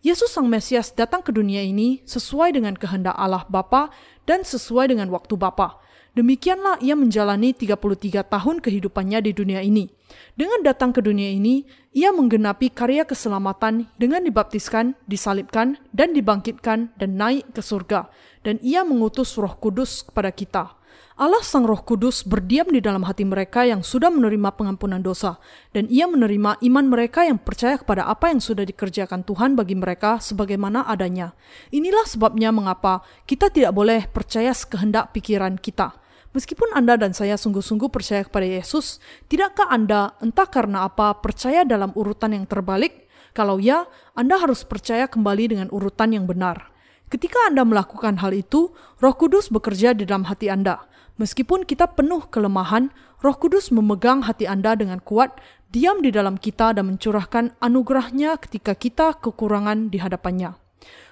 Yesus 0.00 0.32
Sang 0.32 0.48
Mesias 0.48 0.96
datang 0.96 1.20
ke 1.20 1.28
dunia 1.28 1.60
ini 1.60 2.00
sesuai 2.08 2.56
dengan 2.56 2.72
kehendak 2.72 3.12
Allah 3.20 3.44
Bapa 3.52 3.92
dan 4.24 4.48
sesuai 4.48 4.88
dengan 4.88 5.12
waktu 5.12 5.36
Bapa. 5.36 5.76
Demikianlah 6.16 6.80
ia 6.80 6.96
menjalani 6.96 7.52
33 7.52 8.24
tahun 8.24 8.64
kehidupannya 8.64 9.20
di 9.28 9.36
dunia 9.36 9.60
ini. 9.60 9.92
Dengan 10.32 10.64
datang 10.64 10.96
ke 10.96 11.04
dunia 11.04 11.28
ini, 11.28 11.68
ia 11.92 12.16
menggenapi 12.16 12.72
karya 12.72 13.04
keselamatan 13.04 13.92
dengan 14.00 14.24
dibaptiskan, 14.24 14.96
disalibkan, 15.04 15.76
dan 15.92 16.16
dibangkitkan 16.16 16.96
dan 16.96 17.10
naik 17.20 17.52
ke 17.52 17.60
surga. 17.60 18.08
Dan 18.40 18.56
ia 18.64 18.80
mengutus 18.88 19.36
roh 19.36 19.52
kudus 19.52 20.00
kepada 20.00 20.32
kita. 20.32 20.79
Allah 21.20 21.44
Sang 21.44 21.68
Roh 21.68 21.84
Kudus 21.84 22.24
berdiam 22.24 22.64
di 22.72 22.80
dalam 22.80 23.04
hati 23.04 23.28
mereka 23.28 23.68
yang 23.68 23.84
sudah 23.84 24.08
menerima 24.08 24.56
pengampunan 24.56 25.04
dosa, 25.04 25.36
dan 25.76 25.84
Ia 25.92 26.08
menerima 26.08 26.56
iman 26.64 26.86
mereka 26.88 27.28
yang 27.28 27.36
percaya 27.36 27.76
kepada 27.76 28.08
apa 28.08 28.32
yang 28.32 28.40
sudah 28.40 28.64
dikerjakan 28.64 29.20
Tuhan 29.28 29.52
bagi 29.52 29.76
mereka 29.76 30.16
sebagaimana 30.16 30.88
adanya. 30.88 31.36
Inilah 31.76 32.08
sebabnya 32.08 32.48
mengapa 32.56 33.04
kita 33.28 33.52
tidak 33.52 33.76
boleh 33.76 34.08
percaya 34.08 34.56
sekehendak 34.56 35.12
pikiran 35.12 35.60
kita. 35.60 35.92
Meskipun 36.32 36.72
Anda 36.72 36.96
dan 36.96 37.12
saya 37.12 37.36
sungguh-sungguh 37.36 37.92
percaya 37.92 38.24
kepada 38.24 38.48
Yesus, 38.48 38.96
tidakkah 39.28 39.68
Anda 39.68 40.16
entah 40.24 40.48
karena 40.48 40.88
apa 40.88 41.20
percaya 41.20 41.68
dalam 41.68 41.92
urutan 42.00 42.32
yang 42.32 42.48
terbalik? 42.48 43.12
Kalau 43.36 43.60
ya, 43.60 43.84
Anda 44.16 44.40
harus 44.40 44.64
percaya 44.64 45.04
kembali 45.04 45.52
dengan 45.52 45.68
urutan 45.68 46.16
yang 46.16 46.24
benar. 46.24 46.72
Ketika 47.10 47.50
Anda 47.50 47.66
melakukan 47.66 48.22
hal 48.22 48.30
itu, 48.30 48.70
Roh 49.02 49.14
Kudus 49.18 49.50
bekerja 49.50 49.90
di 49.92 50.06
dalam 50.06 50.30
hati 50.30 50.46
Anda. 50.46 50.86
Meskipun 51.20 51.68
kita 51.68 51.84
penuh 51.92 52.24
kelemahan, 52.32 52.88
Roh 53.20 53.36
Kudus 53.36 53.68
memegang 53.68 54.24
hati 54.24 54.48
Anda 54.48 54.72
dengan 54.72 55.04
kuat, 55.04 55.36
diam 55.68 56.00
di 56.00 56.08
dalam 56.08 56.40
kita 56.40 56.72
dan 56.72 56.88
mencurahkan 56.88 57.60
anugerahnya 57.60 58.40
ketika 58.40 58.72
kita 58.72 59.20
kekurangan 59.20 59.92
di 59.92 60.00
hadapannya. 60.00 60.56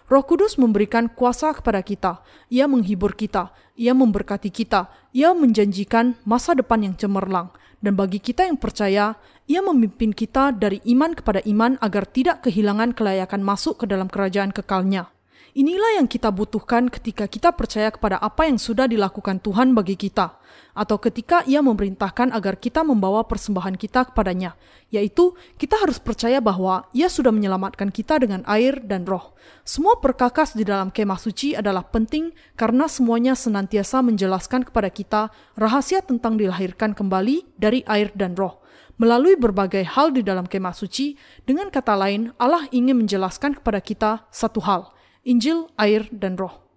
Roh 0.09 0.25
Kudus 0.25 0.57
memberikan 0.57 1.13
kuasa 1.13 1.53
kepada 1.53 1.85
kita. 1.85 2.25
Ia 2.49 2.65
menghibur 2.65 3.13
kita, 3.13 3.53
ia 3.77 3.93
memberkati 3.93 4.49
kita, 4.49 4.89
ia 5.13 5.37
menjanjikan 5.37 6.17
masa 6.25 6.57
depan 6.57 6.89
yang 6.89 6.97
cemerlang. 6.97 7.53
Dan 7.85 7.93
bagi 7.93 8.17
kita 8.17 8.49
yang 8.49 8.57
percaya, 8.57 9.13
ia 9.45 9.61
memimpin 9.61 10.17
kita 10.17 10.57
dari 10.57 10.81
iman 10.89 11.13
kepada 11.13 11.45
iman 11.45 11.77
agar 11.85 12.09
tidak 12.09 12.49
kehilangan 12.49 12.97
kelayakan 12.97 13.45
masuk 13.45 13.85
ke 13.85 13.93
dalam 13.93 14.09
kerajaan 14.09 14.57
kekalnya. 14.57 15.13
Inilah 15.59 15.99
yang 15.99 16.07
kita 16.07 16.31
butuhkan 16.31 16.87
ketika 16.87 17.27
kita 17.27 17.51
percaya 17.51 17.91
kepada 17.91 18.15
apa 18.23 18.47
yang 18.47 18.63
sudah 18.63 18.87
dilakukan 18.87 19.43
Tuhan 19.43 19.75
bagi 19.75 19.99
kita, 19.99 20.39
atau 20.71 21.03
ketika 21.03 21.43
Ia 21.51 21.59
memerintahkan 21.67 22.31
agar 22.31 22.63
kita 22.63 22.87
membawa 22.87 23.27
persembahan 23.27 23.75
kita 23.75 24.07
kepadanya, 24.07 24.55
yaitu 24.95 25.35
kita 25.59 25.75
harus 25.83 25.99
percaya 25.99 26.39
bahwa 26.39 26.87
Ia 26.95 27.11
sudah 27.11 27.35
menyelamatkan 27.35 27.91
kita 27.91 28.23
dengan 28.23 28.47
air 28.47 28.79
dan 28.87 29.03
roh. 29.03 29.35
Semua 29.67 29.99
perkakas 29.99 30.55
di 30.55 30.63
dalam 30.63 30.95
kemah 30.95 31.19
suci 31.19 31.59
adalah 31.59 31.83
penting 31.91 32.31
karena 32.55 32.87
semuanya 32.87 33.35
senantiasa 33.35 33.99
menjelaskan 33.99 34.63
kepada 34.63 34.95
kita 34.95 35.35
rahasia 35.59 36.07
tentang 36.07 36.39
dilahirkan 36.39 36.95
kembali 36.95 37.59
dari 37.59 37.83
air 37.91 38.15
dan 38.15 38.39
roh 38.39 38.63
melalui 38.99 39.39
berbagai 39.39 39.87
hal 39.95 40.11
di 40.11 40.27
dalam 40.27 40.47
kemah 40.47 40.75
suci. 40.75 41.15
Dengan 41.47 41.71
kata 41.71 41.95
lain, 41.95 42.35
Allah 42.39 42.67
ingin 42.75 42.99
menjelaskan 43.07 43.59
kepada 43.59 43.79
kita 43.79 44.27
satu 44.35 44.59
hal, 44.59 44.91
Injil, 45.27 45.71
air, 45.79 46.07
dan 46.11 46.39
roh. 46.39 46.69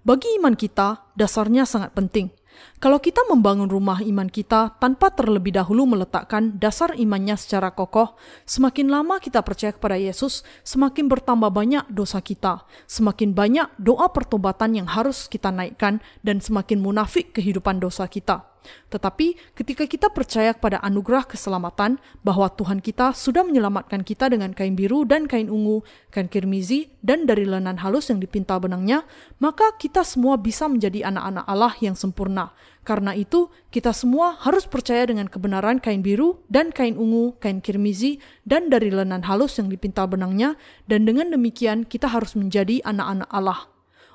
Bagi 0.00 0.32
iman 0.40 0.56
kita, 0.56 1.12
dasarnya 1.12 1.68
sangat 1.68 1.92
penting. 1.92 2.32
Kalau 2.80 2.98
kita 2.98 3.24
membangun 3.28 3.68
rumah 3.68 4.00
iman 4.00 4.28
kita 4.28 4.76
tanpa 4.80 5.12
terlebih 5.12 5.54
dahulu 5.54 5.84
meletakkan 5.84 6.56
dasar 6.56 6.96
imannya 6.96 7.36
secara 7.36 7.72
kokoh, 7.72 8.16
semakin 8.48 8.88
lama 8.88 9.20
kita 9.20 9.44
percaya 9.44 9.72
kepada 9.72 9.96
Yesus, 9.96 10.42
semakin 10.64 11.06
bertambah 11.06 11.52
banyak 11.52 11.84
dosa 11.92 12.18
kita, 12.20 12.64
semakin 12.88 13.36
banyak 13.36 13.68
doa 13.80 14.08
pertobatan 14.10 14.76
yang 14.76 14.88
harus 14.88 15.28
kita 15.28 15.52
naikkan, 15.52 16.00
dan 16.24 16.40
semakin 16.42 16.80
munafik 16.80 17.36
kehidupan 17.36 17.80
dosa 17.80 18.08
kita. 18.08 18.49
Tetapi 18.90 19.56
ketika 19.56 19.84
kita 19.86 20.10
percaya 20.10 20.52
kepada 20.52 20.82
anugerah 20.82 21.24
keselamatan 21.24 22.02
bahwa 22.20 22.50
Tuhan 22.52 22.84
kita 22.84 23.14
sudah 23.16 23.46
menyelamatkan 23.46 24.02
kita 24.04 24.28
dengan 24.28 24.52
kain 24.52 24.74
biru 24.74 25.06
dan 25.06 25.30
kain 25.30 25.48
ungu, 25.48 25.86
kain 26.10 26.26
kirmizi, 26.26 26.90
dan 27.00 27.24
dari 27.24 27.48
lenan 27.48 27.80
halus 27.80 28.12
yang 28.12 28.20
dipintal 28.20 28.60
benangnya, 28.60 29.06
maka 29.38 29.72
kita 29.78 30.04
semua 30.04 30.36
bisa 30.36 30.68
menjadi 30.68 31.08
anak-anak 31.08 31.44
Allah 31.48 31.72
yang 31.80 31.96
sempurna. 31.96 32.52
Karena 32.80 33.12
itu, 33.14 33.52
kita 33.70 33.94
semua 33.94 34.34
harus 34.42 34.66
percaya 34.66 35.06
dengan 35.06 35.30
kebenaran 35.30 35.78
kain 35.78 36.02
biru 36.02 36.42
dan 36.50 36.74
kain 36.74 36.98
ungu, 36.98 37.38
kain 37.38 37.62
kirmizi, 37.62 38.18
dan 38.42 38.66
dari 38.66 38.90
lenan 38.90 39.22
halus 39.22 39.62
yang 39.62 39.70
dipintal 39.70 40.10
benangnya, 40.10 40.58
dan 40.90 41.06
dengan 41.06 41.30
demikian 41.30 41.86
kita 41.86 42.10
harus 42.10 42.34
menjadi 42.34 42.82
anak-anak 42.82 43.30
Allah. 43.30 43.69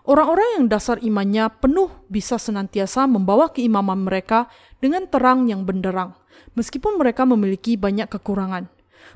Orang-orang 0.05 0.61
yang 0.61 0.65
dasar 0.69 1.01
imannya 1.01 1.49
penuh 1.57 1.89
bisa 2.13 2.37
senantiasa 2.37 3.09
membawa 3.09 3.49
keimaman 3.49 4.05
mereka 4.05 4.45
dengan 4.77 5.09
terang 5.09 5.49
yang 5.49 5.65
benderang, 5.65 6.13
meskipun 6.53 7.01
mereka 7.01 7.25
memiliki 7.25 7.73
banyak 7.73 8.05
kekurangan. 8.13 8.69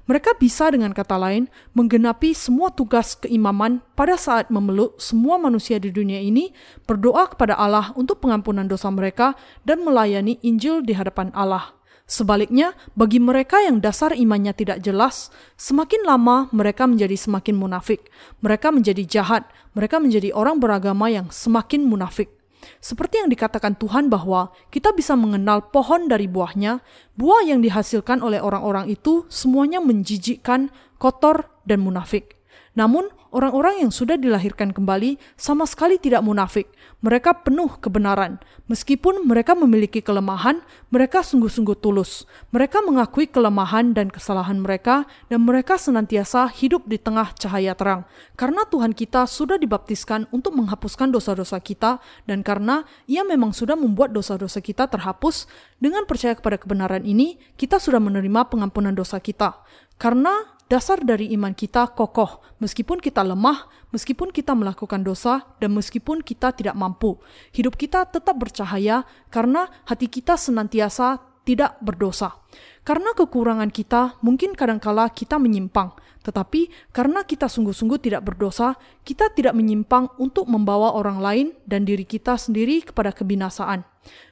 Mereka 0.09 0.37
bisa 0.41 0.69
dengan 0.73 0.93
kata 0.93 1.17
lain 1.17 1.45
menggenapi 1.77 2.33
semua 2.33 2.73
tugas 2.73 3.13
keimaman 3.17 3.85
pada 3.93 4.17
saat 4.17 4.49
memeluk 4.49 4.97
semua 4.97 5.37
manusia 5.37 5.77
di 5.77 5.93
dunia 5.93 6.17
ini, 6.21 6.53
berdoa 6.89 7.29
kepada 7.29 7.53
Allah 7.53 7.93
untuk 7.93 8.21
pengampunan 8.21 8.65
dosa 8.65 8.89
mereka 8.89 9.37
dan 9.65 9.85
melayani 9.85 10.41
Injil 10.41 10.81
di 10.81 10.97
hadapan 10.97 11.29
Allah. 11.37 11.78
Sebaliknya, 12.09 12.73
bagi 12.97 13.21
mereka 13.21 13.61
yang 13.61 13.77
dasar 13.77 14.17
imannya 14.17 14.57
tidak 14.57 14.81
jelas, 14.81 15.29
semakin 15.61 16.01
lama 16.09 16.49
mereka 16.49 16.89
menjadi 16.89 17.13
semakin 17.13 17.53
munafik. 17.53 18.09
Mereka 18.41 18.73
menjadi 18.73 19.05
jahat, 19.05 19.45
mereka 19.77 20.01
menjadi 20.01 20.33
orang 20.33 20.57
beragama 20.57 21.13
yang 21.13 21.29
semakin 21.29 21.85
munafik. 21.85 22.33
Seperti 22.81 23.21
yang 23.21 23.29
dikatakan 23.29 23.77
Tuhan 23.77 24.09
bahwa 24.09 24.49
kita 24.73 24.89
bisa 24.97 25.13
mengenal 25.13 25.69
pohon 25.69 26.09
dari 26.09 26.25
buahnya, 26.25 26.81
buah 27.13 27.45
yang 27.45 27.61
dihasilkan 27.61 28.25
oleh 28.25 28.41
orang-orang 28.41 28.89
itu 28.89 29.29
semuanya 29.29 29.77
menjijikkan, 29.77 30.73
kotor, 30.97 31.45
dan 31.69 31.85
munafik. 31.85 32.41
Namun, 32.73 33.13
orang-orang 33.29 33.85
yang 33.85 33.91
sudah 33.93 34.17
dilahirkan 34.17 34.73
kembali 34.75 35.17
sama 35.39 35.65
sekali 35.65 35.97
tidak 35.97 36.21
munafik. 36.21 36.69
Mereka 36.99 37.47
penuh 37.47 37.79
kebenaran. 37.79 38.43
Meskipun 38.67 39.25
mereka 39.25 39.55
memiliki 39.55 40.03
kelemahan, 40.03 40.61
mereka 40.93 41.23
sungguh-sungguh 41.25 41.79
tulus. 41.79 42.27
Mereka 42.53 42.85
mengakui 42.85 43.25
kelemahan 43.25 43.95
dan 43.95 44.13
kesalahan 44.13 44.61
mereka, 44.61 45.09
dan 45.31 45.41
mereka 45.41 45.79
senantiasa 45.79 46.51
hidup 46.53 46.85
di 46.85 47.01
tengah 47.01 47.33
cahaya 47.33 47.73
terang. 47.73 48.05
Karena 48.37 48.67
Tuhan 48.67 48.93
kita 48.93 49.25
sudah 49.25 49.57
dibaptiskan 49.57 50.29
untuk 50.29 50.53
menghapuskan 50.59 51.09
dosa-dosa 51.09 51.57
kita, 51.63 51.97
dan 52.29 52.45
karena 52.45 52.85
Ia 53.09 53.25
memang 53.25 53.55
sudah 53.55 53.73
membuat 53.73 54.13
dosa-dosa 54.13 54.61
kita 54.61 54.85
terhapus, 54.91 55.49
dengan 55.79 56.03
percaya 56.03 56.35
kepada 56.35 56.59
kebenaran 56.59 57.07
ini, 57.07 57.39
kita 57.55 57.79
sudah 57.79 58.03
menerima 58.03 58.51
pengampunan 58.51 58.91
dosa 58.91 59.17
kita. 59.23 59.63
Karena 59.99 60.58
Dasar 60.69 61.01
dari 61.01 61.33
iman 61.33 61.49
kita 61.57 61.97
kokoh, 61.97 62.45
meskipun 62.61 63.01
kita 63.01 63.25
lemah, 63.25 63.65
meskipun 63.89 64.29
kita 64.29 64.53
melakukan 64.53 65.01
dosa, 65.01 65.41
dan 65.57 65.73
meskipun 65.73 66.21
kita 66.21 66.53
tidak 66.53 66.77
mampu. 66.77 67.17
Hidup 67.57 67.73
kita 67.73 68.05
tetap 68.05 68.37
bercahaya 68.37 69.01
karena 69.33 69.65
hati 69.89 70.05
kita 70.05 70.37
senantiasa 70.37 71.25
tidak 71.41 71.73
berdosa. 71.81 72.37
Karena 72.85 73.17
kekurangan 73.17 73.73
kita, 73.73 74.21
mungkin 74.21 74.53
kadangkala 74.53 75.09
kita 75.09 75.41
menyimpang, 75.41 75.89
tetapi 76.21 76.69
karena 76.93 77.25
kita 77.25 77.49
sungguh-sungguh 77.49 77.97
tidak 77.97 78.29
berdosa, 78.29 78.77
kita 79.01 79.33
tidak 79.33 79.57
menyimpang 79.57 80.13
untuk 80.21 80.45
membawa 80.45 80.93
orang 80.93 81.17
lain 81.17 81.47
dan 81.65 81.81
diri 81.81 82.05
kita 82.05 82.37
sendiri 82.37 82.85
kepada 82.85 83.09
kebinasaan. 83.09 83.88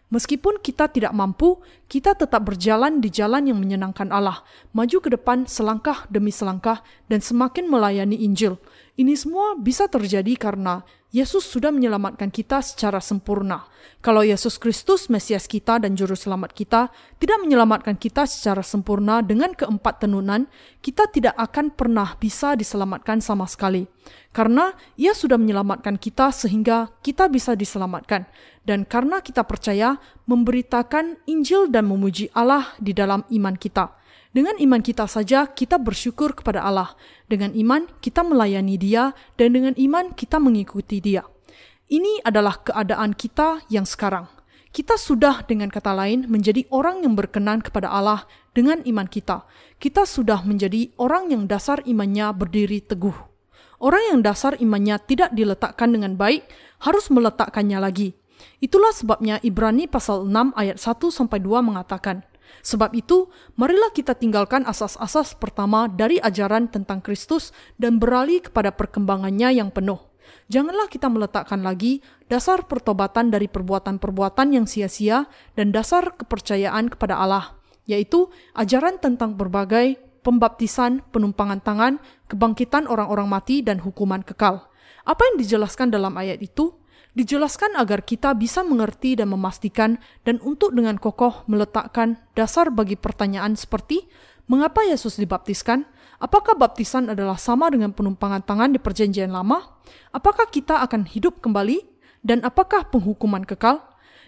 Meskipun 0.08 0.64
kita 0.64 0.88
tidak 0.88 1.12
mampu, 1.12 1.60
kita 1.92 2.16
tetap 2.16 2.48
berjalan 2.48 3.04
di 3.04 3.12
jalan 3.12 3.52
yang 3.52 3.60
menyenangkan 3.60 4.08
Allah, 4.08 4.40
maju 4.72 5.04
ke 5.04 5.12
depan 5.12 5.44
selangkah 5.44 6.08
demi 6.08 6.32
selangkah, 6.32 6.80
dan 7.12 7.20
semakin 7.20 7.68
melayani 7.68 8.16
Injil. 8.24 8.56
Ini 8.96 9.14
semua 9.20 9.60
bisa 9.60 9.92
terjadi 9.92 10.32
karena 10.40 10.82
Yesus 11.12 11.48
sudah 11.48 11.72
menyelamatkan 11.72 12.28
kita 12.28 12.60
secara 12.60 13.00
sempurna. 13.00 13.64
Kalau 14.04 14.24
Yesus 14.24 14.60
Kristus, 14.60 15.08
Mesias 15.08 15.48
kita 15.48 15.80
dan 15.80 15.96
Juru 15.96 16.16
Selamat 16.16 16.52
kita, 16.52 16.92
tidak 17.16 17.40
menyelamatkan 17.44 17.96
kita 17.96 18.28
secara 18.28 18.60
sempurna 18.60 19.24
dengan 19.24 19.56
keempat 19.56 20.04
tenunan, 20.04 20.52
kita 20.84 21.08
tidak 21.08 21.36
akan 21.40 21.72
pernah 21.72 22.16
bisa 22.20 22.60
diselamatkan 22.60 23.24
sama 23.24 23.48
sekali. 23.48 23.88
Karena 24.36 24.76
ia 25.00 25.16
sudah 25.16 25.40
menyelamatkan 25.40 25.96
kita 25.96 26.32
sehingga 26.36 26.92
kita 27.00 27.32
bisa 27.32 27.56
diselamatkan. 27.56 28.28
Dan 28.68 28.84
karena 28.84 29.24
kita 29.24 29.48
percaya, 29.48 29.96
memberitakan 30.28 31.24
Injil 31.24 31.72
dan 31.72 31.88
memuji 31.88 32.28
Allah 32.36 32.76
di 32.84 32.92
dalam 32.92 33.24
iman 33.32 33.56
kita. 33.56 33.96
Dengan 34.36 34.60
iman 34.60 34.84
kita 34.84 35.08
saja, 35.08 35.48
kita 35.48 35.80
bersyukur 35.80 36.36
kepada 36.36 36.68
Allah. 36.68 36.92
Dengan 37.32 37.56
iman, 37.56 37.88
kita 38.04 38.28
melayani 38.28 38.76
Dia, 38.76 39.16
dan 39.40 39.56
dengan 39.56 39.72
iman, 39.80 40.12
kita 40.12 40.44
mengikuti 40.44 41.00
Dia. 41.00 41.24
Ini 41.88 42.28
adalah 42.28 42.60
keadaan 42.60 43.16
kita 43.16 43.64
yang 43.72 43.88
sekarang. 43.88 44.28
Kita 44.76 45.00
sudah, 45.00 45.48
dengan 45.48 45.72
kata 45.72 45.96
lain, 45.96 46.28
menjadi 46.28 46.68
orang 46.68 47.08
yang 47.08 47.16
berkenan 47.16 47.64
kepada 47.64 47.88
Allah 47.88 48.28
dengan 48.52 48.84
iman 48.84 49.08
kita. 49.08 49.48
Kita 49.80 50.04
sudah 50.04 50.44
menjadi 50.44 50.92
orang 51.00 51.32
yang 51.32 51.48
dasar 51.48 51.80
imannya 51.88 52.36
berdiri 52.36 52.84
teguh. 52.84 53.16
Orang 53.80 54.04
yang 54.12 54.20
dasar 54.20 54.60
imannya 54.60 55.00
tidak 55.08 55.32
diletakkan 55.32 55.96
dengan 55.96 56.20
baik, 56.20 56.44
harus 56.84 57.08
meletakkannya 57.08 57.80
lagi. 57.80 58.12
Itulah 58.60 58.94
sebabnya 58.94 59.38
Ibrani 59.46 59.86
pasal 59.86 60.26
6 60.26 60.54
ayat 60.58 60.78
1 60.78 61.14
sampai 61.14 61.40
2 61.42 61.62
mengatakan, 61.62 62.26
Sebab 62.64 62.96
itu, 62.96 63.28
marilah 63.60 63.92
kita 63.92 64.16
tinggalkan 64.16 64.64
asas-asas 64.64 65.36
pertama 65.36 65.92
dari 65.92 66.20
ajaran 66.20 66.72
tentang 66.72 67.04
Kristus 67.04 67.52
dan 67.76 68.00
beralih 68.00 68.44
kepada 68.44 68.72
perkembangannya 68.72 69.56
yang 69.60 69.70
penuh. 69.72 70.00
Janganlah 70.48 70.88
kita 70.88 71.12
meletakkan 71.12 71.64
lagi 71.64 72.00
dasar 72.28 72.64
pertobatan 72.68 73.32
dari 73.32 73.52
perbuatan-perbuatan 73.52 74.56
yang 74.56 74.66
sia-sia 74.68 75.28
dan 75.56 75.76
dasar 75.76 76.16
kepercayaan 76.16 76.92
kepada 76.92 77.20
Allah, 77.20 77.56
yaitu 77.88 78.32
ajaran 78.56 79.00
tentang 79.00 79.36
berbagai 79.36 80.00
pembaptisan, 80.24 81.04
penumpangan 81.16 81.64
tangan, 81.64 81.94
kebangkitan 82.28 82.88
orang-orang 82.92 83.32
mati, 83.32 83.64
dan 83.64 83.80
hukuman 83.80 84.24
kekal. 84.24 84.68
Apa 85.08 85.24
yang 85.32 85.40
dijelaskan 85.40 85.88
dalam 85.88 86.12
ayat 86.20 86.44
itu? 86.44 86.76
Dijelaskan 87.18 87.74
agar 87.74 88.06
kita 88.06 88.38
bisa 88.38 88.62
mengerti 88.62 89.18
dan 89.18 89.34
memastikan 89.34 89.98
dan 90.22 90.38
untuk 90.46 90.70
dengan 90.78 91.02
kokoh 91.02 91.42
meletakkan 91.50 92.22
dasar 92.38 92.70
bagi 92.70 92.94
pertanyaan 92.94 93.58
seperti 93.58 94.06
mengapa 94.46 94.86
Yesus 94.86 95.18
dibaptiskan? 95.18 95.90
Apakah 96.22 96.54
baptisan 96.54 97.10
adalah 97.10 97.42
sama 97.42 97.74
dengan 97.74 97.90
penumpangan 97.90 98.46
tangan 98.46 98.70
di 98.70 98.78
perjanjian 98.78 99.34
lama? 99.34 99.66
Apakah 100.14 100.46
kita 100.54 100.86
akan 100.86 101.10
hidup 101.10 101.42
kembali? 101.42 101.82
Dan 102.22 102.46
apakah 102.46 102.86
penghukuman 102.90 103.46
kekal? 103.46 103.82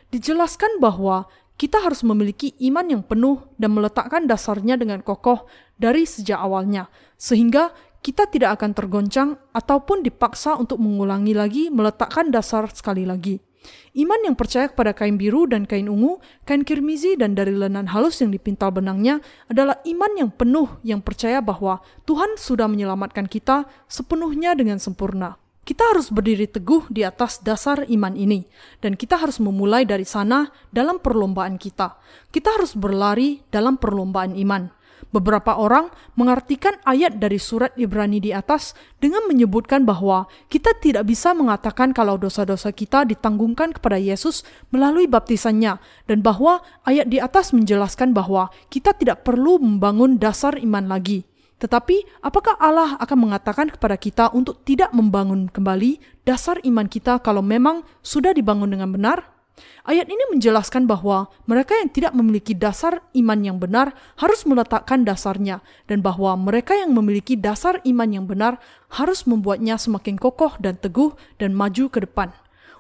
Dijelaskan 0.10 0.82
bahwa 0.82 1.30
kita 1.60 1.82
harus 1.84 2.02
memiliki 2.07 2.56
iman 2.72 2.88
yang 2.88 3.03
penuh 3.03 3.44
dan 3.60 3.76
meletakkan 3.76 4.26
dasarnya 4.26 4.80
dengan 4.80 5.03
kokoh 5.03 5.45
dari 5.76 6.07
sejak 6.07 6.40
awalnya, 6.40 6.88
sehingga 7.20 7.76
kita 8.00 8.28
tidak 8.32 8.60
akan 8.60 8.72
tergoncang 8.72 9.30
ataupun 9.52 10.04
dipaksa 10.04 10.56
untuk 10.56 10.80
mengulangi 10.80 11.36
lagi 11.36 11.64
meletakkan 11.68 12.32
dasar 12.32 12.72
sekali 12.72 13.04
lagi. 13.04 13.44
Iman 13.92 14.24
yang 14.24 14.40
percaya 14.40 14.72
kepada 14.72 14.96
kain 14.96 15.20
biru 15.20 15.44
dan 15.44 15.68
kain 15.68 15.92
ungu, 15.92 16.24
kain 16.48 16.64
kirmizi 16.64 17.20
dan 17.20 17.36
dari 17.36 17.52
lenan 17.52 17.92
halus 17.92 18.24
yang 18.24 18.32
dipintal 18.32 18.72
benangnya 18.72 19.20
adalah 19.52 19.84
iman 19.84 20.12
yang 20.16 20.30
penuh 20.32 20.80
yang 20.86 21.04
percaya 21.04 21.44
bahwa 21.44 21.84
Tuhan 22.08 22.40
sudah 22.40 22.72
menyelamatkan 22.72 23.28
kita 23.28 23.68
sepenuhnya 23.92 24.56
dengan 24.56 24.80
sempurna. 24.80 25.36
Kita 25.68 25.86
harus 25.86 26.10
berdiri 26.10 26.50
teguh 26.50 26.90
di 26.90 27.06
atas 27.06 27.46
dasar 27.46 27.86
iman 27.86 28.18
ini, 28.18 28.42
dan 28.82 28.98
kita 28.98 29.22
harus 29.22 29.38
memulai 29.38 29.86
dari 29.86 30.02
sana 30.02 30.50
dalam 30.74 30.98
perlombaan 30.98 31.62
kita. 31.62 32.00
Kita 32.34 32.58
harus 32.58 32.74
berlari 32.74 33.46
dalam 33.54 33.78
perlombaan 33.78 34.34
iman. 34.34 34.74
Beberapa 35.10 35.57
orang 35.57 35.90
mengartikan 36.14 36.77
ayat 36.86 37.18
dari 37.18 37.41
surat 37.41 37.73
Ibrani 37.73 38.22
di 38.22 38.30
atas 38.30 38.77
dengan 39.02 39.26
menyebutkan 39.26 39.81
bahwa 39.81 40.30
kita 40.53 40.77
tidak 40.77 41.10
bisa 41.10 41.34
mengatakan 41.34 41.98
kalau 41.98 42.14
dosa-dosa 42.22 42.69
kita 42.69 43.10
ditanggungkan 43.10 43.73
kepada 43.73 43.98
Yesus 43.98 44.45
melalui 44.69 45.10
baptisannya 45.10 45.81
dan 46.06 46.22
bahwa 46.22 46.61
ayat 46.86 47.10
di 47.10 47.18
atas 47.18 47.57
menjelaskan 47.57 48.14
bahwa 48.14 48.53
kita 48.69 48.94
tidak 48.94 49.26
perlu 49.26 49.57
membangun 49.57 50.22
dasar 50.22 50.61
iman 50.61 50.86
lagi. 50.86 51.26
Tetapi, 51.60 52.23
apakah 52.23 52.56
Allah 52.56 52.95
akan 53.02 53.18
mengatakan 53.19 53.68
kepada 53.68 53.99
kita 53.99 54.31
untuk 54.31 54.64
tidak 54.64 54.95
membangun 54.95 55.52
kembali 55.52 55.99
dasar 56.23 56.61
iman 56.64 56.88
kita 56.88 57.19
kalau 57.19 57.44
memang 57.44 57.81
sudah 57.99 58.31
dibangun 58.31 58.72
dengan 58.72 58.94
benar? 58.94 59.39
Ayat 59.84 60.07
ini 60.10 60.23
menjelaskan 60.34 60.88
bahwa 60.90 61.30
mereka 61.45 61.76
yang 61.77 61.90
tidak 61.91 62.14
memiliki 62.15 62.56
dasar 62.57 63.03
iman 63.15 63.40
yang 63.41 63.57
benar 63.57 63.95
harus 64.18 64.44
meletakkan 64.44 65.07
dasarnya, 65.07 65.64
dan 65.86 65.99
bahwa 65.99 66.36
mereka 66.40 66.76
yang 66.76 66.91
memiliki 66.91 67.40
dasar 67.40 67.84
iman 67.84 68.10
yang 68.10 68.26
benar 68.26 68.57
harus 68.90 69.23
membuatnya 69.23 69.77
semakin 69.77 70.18
kokoh 70.18 70.57
dan 70.57 70.80
teguh 70.80 71.14
dan 71.38 71.53
maju 71.53 71.88
ke 71.88 72.03
depan. 72.03 72.31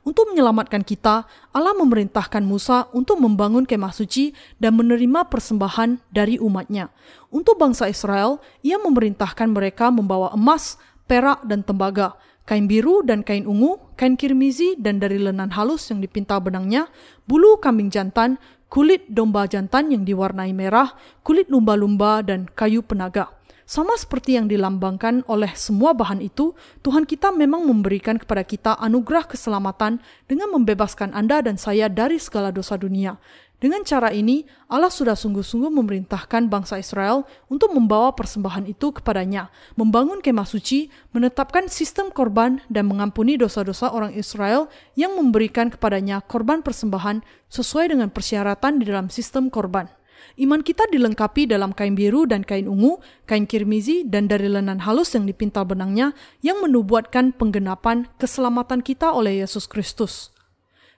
Untuk 0.07 0.31
menyelamatkan 0.31 0.81
kita, 0.87 1.27
Allah 1.51 1.75
memerintahkan 1.75 2.41
Musa 2.41 2.87
untuk 2.95 3.19
membangun 3.19 3.67
kemah 3.67 3.91
suci 3.91 4.31
dan 4.55 4.79
menerima 4.79 5.27
persembahan 5.27 5.99
dari 6.09 6.39
umatnya. 6.39 6.87
Untuk 7.29 7.59
bangsa 7.59 7.91
Israel, 7.91 8.39
ia 8.63 8.79
memerintahkan 8.79 9.51
mereka 9.51 9.91
membawa 9.91 10.31
emas, 10.31 10.79
perak, 11.03 11.43
dan 11.43 11.67
tembaga, 11.67 12.15
kain 12.49 12.65
biru 12.65 13.05
dan 13.05 13.21
kain 13.21 13.45
ungu, 13.45 13.77
kain 13.93 14.17
kirmizi 14.17 14.73
dan 14.81 14.97
dari 14.97 15.21
lenan 15.21 15.53
halus 15.53 15.85
yang 15.93 16.01
dipintal 16.01 16.41
benangnya, 16.41 16.89
bulu 17.29 17.61
kambing 17.61 17.93
jantan, 17.93 18.41
kulit 18.73 19.05
domba 19.05 19.45
jantan 19.45 19.93
yang 19.93 20.01
diwarnai 20.01 20.49
merah, 20.49 20.97
kulit 21.21 21.45
lumba-lumba 21.53 22.25
dan 22.25 22.49
kayu 22.57 22.81
penaga. 22.81 23.29
Sama 23.69 23.93
seperti 24.01 24.33
yang 24.33 24.49
dilambangkan 24.49 25.29
oleh 25.29 25.53
semua 25.53 25.93
bahan 25.93 26.25
itu, 26.25 26.57
Tuhan 26.81 27.05
kita 27.05 27.29
memang 27.29 27.69
memberikan 27.69 28.17
kepada 28.17 28.41
kita 28.41 28.73
anugerah 28.81 29.29
keselamatan 29.29 30.01
dengan 30.25 30.49
membebaskan 30.49 31.13
Anda 31.13 31.45
dan 31.45 31.61
saya 31.61 31.85
dari 31.85 32.17
segala 32.17 32.49
dosa 32.49 32.81
dunia. 32.81 33.21
Dengan 33.59 33.83
cara 33.83 34.15
ini, 34.15 34.47
Allah 34.71 34.87
sudah 34.87 35.19
sungguh-sungguh 35.19 35.67
memerintahkan 35.67 36.47
bangsa 36.47 36.79
Israel 36.79 37.27
untuk 37.51 37.75
membawa 37.75 38.15
persembahan 38.15 38.63
itu 38.71 38.95
kepadanya, 38.95 39.51
membangun 39.75 40.23
kemah 40.23 40.47
suci, 40.47 40.87
menetapkan 41.11 41.67
sistem 41.67 42.07
korban, 42.07 42.63
dan 42.71 42.87
mengampuni 42.87 43.35
dosa-dosa 43.35 43.91
orang 43.91 44.15
Israel 44.15 44.71
yang 44.95 45.19
memberikan 45.19 45.67
kepadanya 45.67 46.23
korban 46.23 46.63
persembahan 46.63 47.19
sesuai 47.51 47.91
dengan 47.91 48.07
persyaratan 48.07 48.79
di 48.79 48.87
dalam 48.87 49.11
sistem 49.11 49.51
korban. 49.51 49.91
Iman 50.39 50.63
kita 50.63 50.87
dilengkapi 50.87 51.51
dalam 51.51 51.75
kain 51.75 51.99
biru 51.99 52.23
dan 52.23 52.47
kain 52.47 52.63
ungu, 52.63 53.03
kain 53.27 53.43
kirmizi, 53.43 54.07
dan 54.07 54.31
dari 54.31 54.47
lenan 54.47 54.87
halus 54.87 55.11
yang 55.19 55.27
dipintal 55.27 55.67
benangnya 55.67 56.15
yang 56.39 56.63
menubuatkan 56.63 57.35
penggenapan 57.35 58.07
keselamatan 58.15 58.79
kita 58.79 59.11
oleh 59.11 59.43
Yesus 59.43 59.67
Kristus. 59.67 60.31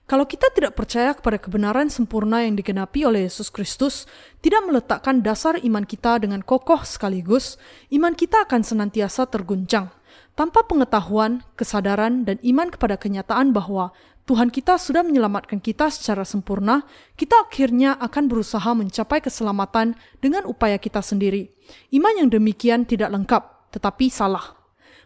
Kalau 0.09 0.27
kita 0.27 0.51
tidak 0.51 0.75
percaya 0.75 1.15
kepada 1.15 1.39
kebenaran 1.39 1.87
sempurna 1.87 2.43
yang 2.43 2.59
digenapi 2.59 3.07
oleh 3.07 3.31
Yesus 3.31 3.47
Kristus, 3.47 4.03
tidak 4.43 4.67
meletakkan 4.67 5.23
dasar 5.23 5.55
iman 5.63 5.87
kita 5.87 6.19
dengan 6.19 6.43
kokoh 6.43 6.83
sekaligus, 6.83 7.55
iman 7.95 8.11
kita 8.11 8.43
akan 8.43 8.59
senantiasa 8.59 9.29
terguncang. 9.31 9.87
Tanpa 10.35 10.67
pengetahuan, 10.67 11.43
kesadaran, 11.55 12.27
dan 12.27 12.39
iman 12.43 12.67
kepada 12.71 12.99
kenyataan 12.99 13.55
bahwa 13.55 13.95
Tuhan 14.31 14.47
kita 14.47 14.79
sudah 14.79 15.03
menyelamatkan 15.03 15.59
kita 15.59 15.91
secara 15.91 16.23
sempurna, 16.23 16.87
kita 17.19 17.35
akhirnya 17.47 17.97
akan 17.99 18.31
berusaha 18.31 18.71
mencapai 18.71 19.19
keselamatan 19.19 19.97
dengan 20.23 20.47
upaya 20.47 20.79
kita 20.79 21.03
sendiri. 21.03 21.51
Iman 21.91 22.15
yang 22.15 22.29
demikian 22.31 22.87
tidak 22.87 23.11
lengkap, 23.11 23.73
tetapi 23.75 24.07
salah. 24.07 24.55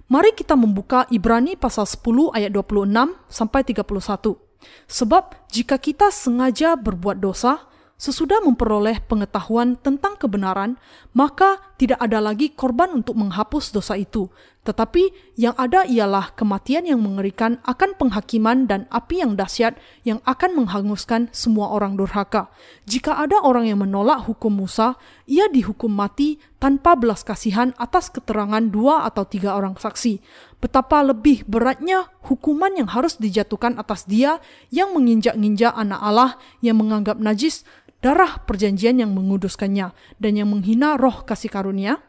Mari 0.06 0.38
kita 0.38 0.54
membuka 0.54 1.10
Ibrani 1.10 1.58
pasal 1.58 1.90
10 1.90 2.38
ayat 2.38 2.54
26 2.54 3.18
sampai 3.26 3.66
31. 3.66 4.45
Sebab 4.86 5.50
jika 5.50 5.82
kita 5.82 6.14
sengaja 6.14 6.78
berbuat 6.78 7.20
dosa, 7.20 7.66
sesudah 7.96 8.44
memperoleh 8.44 9.00
pengetahuan 9.08 9.80
tentang 9.80 10.20
kebenaran, 10.20 10.76
maka 11.16 11.64
tidak 11.80 12.00
ada 12.04 12.20
lagi 12.20 12.52
korban 12.52 12.92
untuk 12.92 13.16
menghapus 13.16 13.72
dosa 13.72 13.96
itu, 13.96 14.28
Tetapi 14.66 15.38
yang 15.38 15.54
ada 15.62 15.86
ialah 15.86 16.34
kematian 16.34 16.90
yang 16.90 16.98
mengerikan 16.98 17.62
akan 17.70 17.94
penghakiman 18.02 18.66
dan 18.66 18.90
api 18.90 19.22
yang 19.22 19.38
dahsyat 19.38 19.78
yang 20.02 20.18
akan 20.26 20.58
menghanguskan 20.58 21.30
semua 21.30 21.70
orang 21.70 21.94
durhaka. 21.94 22.50
Jika 22.90 23.14
ada 23.14 23.38
orang 23.46 23.70
yang 23.70 23.86
menolak 23.86 24.26
hukum 24.26 24.66
Musa, 24.66 24.98
ia 25.30 25.46
dihukum 25.54 25.94
mati 25.94 26.42
tanpa 26.58 26.98
belas 26.98 27.22
kasihan 27.22 27.78
atas 27.78 28.10
keterangan 28.10 28.66
dua 28.66 29.06
atau 29.06 29.22
tiga 29.22 29.54
orang 29.54 29.78
saksi. 29.78 30.18
Betapa 30.58 31.06
lebih 31.06 31.46
beratnya 31.46 32.10
hukuman 32.26 32.74
yang 32.74 32.90
harus 32.90 33.22
dijatuhkan 33.22 33.78
atas 33.78 34.10
dia 34.10 34.42
yang 34.74 34.98
menginjak-injak 34.98 35.78
anak 35.78 36.02
Allah 36.02 36.32
yang 36.66 36.82
menganggap 36.82 37.22
najis 37.22 37.62
darah 38.02 38.42
perjanjian 38.46 39.02
yang 39.02 39.14
menguduskannya 39.18 39.94
dan 40.22 40.32
yang 40.34 40.50
menghina 40.50 40.94
roh 40.94 41.26
kasih 41.26 41.50
karunia 41.50 42.05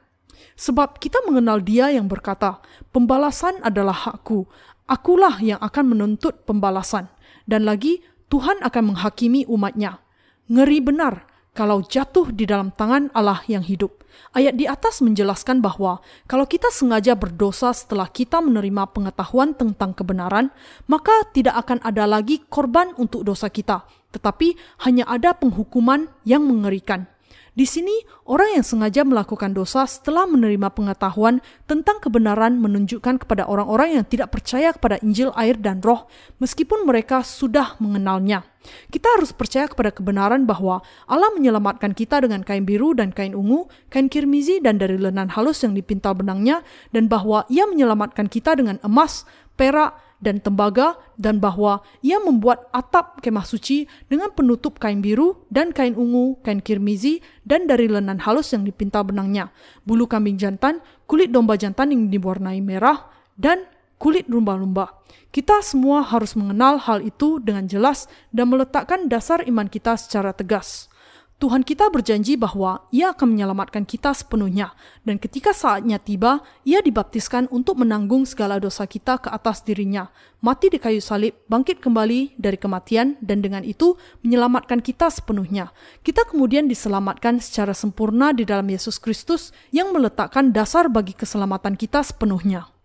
Sebab 0.56 0.96
kita 0.96 1.20
mengenal 1.28 1.60
dia 1.60 1.92
yang 1.92 2.08
berkata, 2.08 2.64
pembalasan 2.88 3.60
adalah 3.60 3.92
hakku, 3.92 4.48
akulah 4.88 5.36
yang 5.44 5.60
akan 5.60 5.92
menuntut 5.92 6.48
pembalasan. 6.48 7.12
Dan 7.44 7.68
lagi, 7.68 8.00
Tuhan 8.32 8.64
akan 8.64 8.96
menghakimi 8.96 9.44
umatnya. 9.46 10.00
Ngeri 10.48 10.80
benar 10.80 11.28
kalau 11.56 11.80
jatuh 11.80 12.32
di 12.32 12.44
dalam 12.44 12.68
tangan 12.72 13.08
Allah 13.16 13.40
yang 13.48 13.64
hidup. 13.64 14.04
Ayat 14.32 14.56
di 14.56 14.68
atas 14.68 15.00
menjelaskan 15.04 15.60
bahwa 15.64 16.04
kalau 16.28 16.44
kita 16.44 16.68
sengaja 16.72 17.16
berdosa 17.16 17.72
setelah 17.72 18.08
kita 18.08 18.40
menerima 18.40 18.88
pengetahuan 18.92 19.56
tentang 19.56 19.92
kebenaran, 19.92 20.52
maka 20.88 21.24
tidak 21.32 21.56
akan 21.64 21.80
ada 21.84 22.04
lagi 22.04 22.44
korban 22.48 22.92
untuk 23.00 23.24
dosa 23.24 23.48
kita, 23.48 23.84
tetapi 24.12 24.56
hanya 24.88 25.04
ada 25.08 25.32
penghukuman 25.36 26.08
yang 26.24 26.44
mengerikan. 26.44 27.08
Di 27.56 27.64
sini, 27.64 28.04
orang 28.28 28.60
yang 28.60 28.64
sengaja 28.68 29.00
melakukan 29.00 29.56
dosa 29.56 29.88
setelah 29.88 30.28
menerima 30.28 30.76
pengetahuan 30.76 31.40
tentang 31.64 32.04
kebenaran 32.04 32.60
menunjukkan 32.60 33.24
kepada 33.24 33.48
orang-orang 33.48 33.96
yang 33.96 34.04
tidak 34.04 34.28
percaya 34.28 34.76
kepada 34.76 35.00
Injil, 35.00 35.32
air, 35.32 35.56
dan 35.56 35.80
Roh, 35.80 36.04
meskipun 36.36 36.84
mereka 36.84 37.24
sudah 37.24 37.80
mengenalnya. 37.80 38.44
Kita 38.92 39.08
harus 39.16 39.32
percaya 39.32 39.72
kepada 39.72 39.88
kebenaran 39.88 40.44
bahwa 40.44 40.84
Allah 41.08 41.32
menyelamatkan 41.32 41.96
kita 41.96 42.28
dengan 42.28 42.44
kain 42.44 42.68
biru 42.68 42.92
dan 42.92 43.08
kain 43.08 43.32
ungu, 43.32 43.72
kain 43.88 44.12
kirmizi 44.12 44.60
dan 44.60 44.76
dari 44.76 45.00
lenan 45.00 45.32
halus 45.32 45.64
yang 45.64 45.72
dipintal 45.72 46.12
benangnya, 46.12 46.60
dan 46.92 47.08
bahwa 47.08 47.48
Ia 47.48 47.64
menyelamatkan 47.64 48.28
kita 48.28 48.52
dengan 48.52 48.76
emas, 48.84 49.24
perak, 49.56 49.96
dan 50.20 50.40
tembaga 50.40 50.96
dan 51.20 51.40
bahwa 51.40 51.84
ia 52.00 52.16
membuat 52.20 52.68
atap 52.72 53.20
kemah 53.20 53.44
suci 53.44 53.84
dengan 54.08 54.32
penutup 54.32 54.80
kain 54.80 55.04
biru 55.04 55.44
dan 55.52 55.72
kain 55.72 55.92
ungu, 55.92 56.40
kain 56.40 56.60
kirmizi 56.60 57.20
dan 57.44 57.68
dari 57.68 57.88
lenan 57.88 58.20
halus 58.24 58.52
yang 58.56 58.64
dipintal 58.64 59.04
benangnya, 59.04 59.52
bulu 59.84 60.08
kambing 60.08 60.40
jantan, 60.40 60.80
kulit 61.04 61.28
domba 61.28 61.60
jantan 61.60 61.92
yang 61.92 62.08
diwarnai 62.08 62.60
merah 62.64 63.08
dan 63.36 63.68
kulit 64.00 64.28
lumba-lumba. 64.28 64.92
Kita 65.32 65.60
semua 65.60 66.00
harus 66.00 66.32
mengenal 66.32 66.80
hal 66.80 67.04
itu 67.04 67.36
dengan 67.36 67.68
jelas 67.68 68.08
dan 68.32 68.48
meletakkan 68.48 69.04
dasar 69.04 69.44
iman 69.44 69.68
kita 69.68 70.00
secara 70.00 70.32
tegas. 70.32 70.88
Tuhan 71.36 71.68
kita 71.68 71.92
berjanji 71.92 72.32
bahwa 72.40 72.88
Ia 72.88 73.12
akan 73.12 73.36
menyelamatkan 73.36 73.84
kita 73.84 74.16
sepenuhnya, 74.16 74.72
dan 75.04 75.20
ketika 75.20 75.52
saatnya 75.52 76.00
tiba, 76.00 76.40
Ia 76.64 76.80
dibaptiskan 76.80 77.52
untuk 77.52 77.76
menanggung 77.76 78.24
segala 78.24 78.56
dosa 78.56 78.88
kita 78.88 79.20
ke 79.20 79.28
atas 79.28 79.60
dirinya, 79.60 80.08
mati 80.40 80.72
di 80.72 80.80
kayu 80.80 81.04
salib, 81.04 81.36
bangkit 81.44 81.84
kembali 81.84 82.40
dari 82.40 82.56
kematian, 82.56 83.20
dan 83.20 83.44
dengan 83.44 83.68
itu 83.68 84.00
menyelamatkan 84.24 84.80
kita 84.80 85.12
sepenuhnya. 85.12 85.76
Kita 86.00 86.24
kemudian 86.24 86.72
diselamatkan 86.72 87.36
secara 87.44 87.76
sempurna 87.76 88.32
di 88.32 88.48
dalam 88.48 88.64
Yesus 88.72 88.96
Kristus 88.96 89.52
yang 89.76 89.92
meletakkan 89.92 90.56
dasar 90.56 90.88
bagi 90.88 91.12
keselamatan 91.12 91.76
kita 91.76 92.00
sepenuhnya. 92.00 92.75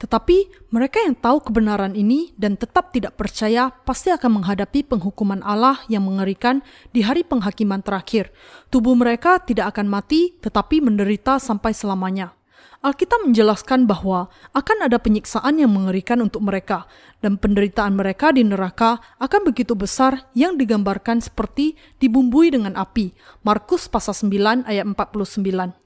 Tetapi 0.00 0.68
mereka 0.72 1.04
yang 1.04 1.12
tahu 1.12 1.44
kebenaran 1.44 1.92
ini 1.92 2.32
dan 2.40 2.56
tetap 2.56 2.88
tidak 2.88 3.20
percaya 3.20 3.68
pasti 3.84 4.08
akan 4.08 4.40
menghadapi 4.40 4.88
penghukuman 4.88 5.44
Allah 5.44 5.76
yang 5.92 6.08
mengerikan 6.08 6.64
di 6.96 7.04
hari 7.04 7.20
penghakiman 7.20 7.84
terakhir. 7.84 8.32
Tubuh 8.72 8.96
mereka 8.96 9.36
tidak 9.44 9.76
akan 9.76 9.92
mati 9.92 10.32
tetapi 10.40 10.80
menderita 10.80 11.36
sampai 11.36 11.76
selamanya. 11.76 12.32
Alkitab 12.80 13.28
menjelaskan 13.28 13.84
bahwa 13.84 14.32
akan 14.56 14.88
ada 14.88 14.96
penyiksaan 14.96 15.60
yang 15.60 15.68
mengerikan 15.68 16.24
untuk 16.24 16.40
mereka 16.40 16.88
dan 17.20 17.36
penderitaan 17.36 17.92
mereka 17.92 18.32
di 18.32 18.40
neraka 18.40 19.04
akan 19.20 19.52
begitu 19.52 19.76
besar 19.76 20.32
yang 20.32 20.56
digambarkan 20.56 21.20
seperti 21.20 21.76
dibumbui 22.00 22.48
dengan 22.48 22.80
api. 22.80 23.12
Markus 23.44 23.84
pasal 23.84 24.16
9 24.16 24.64
ayat 24.64 24.88
49. 24.88 25.76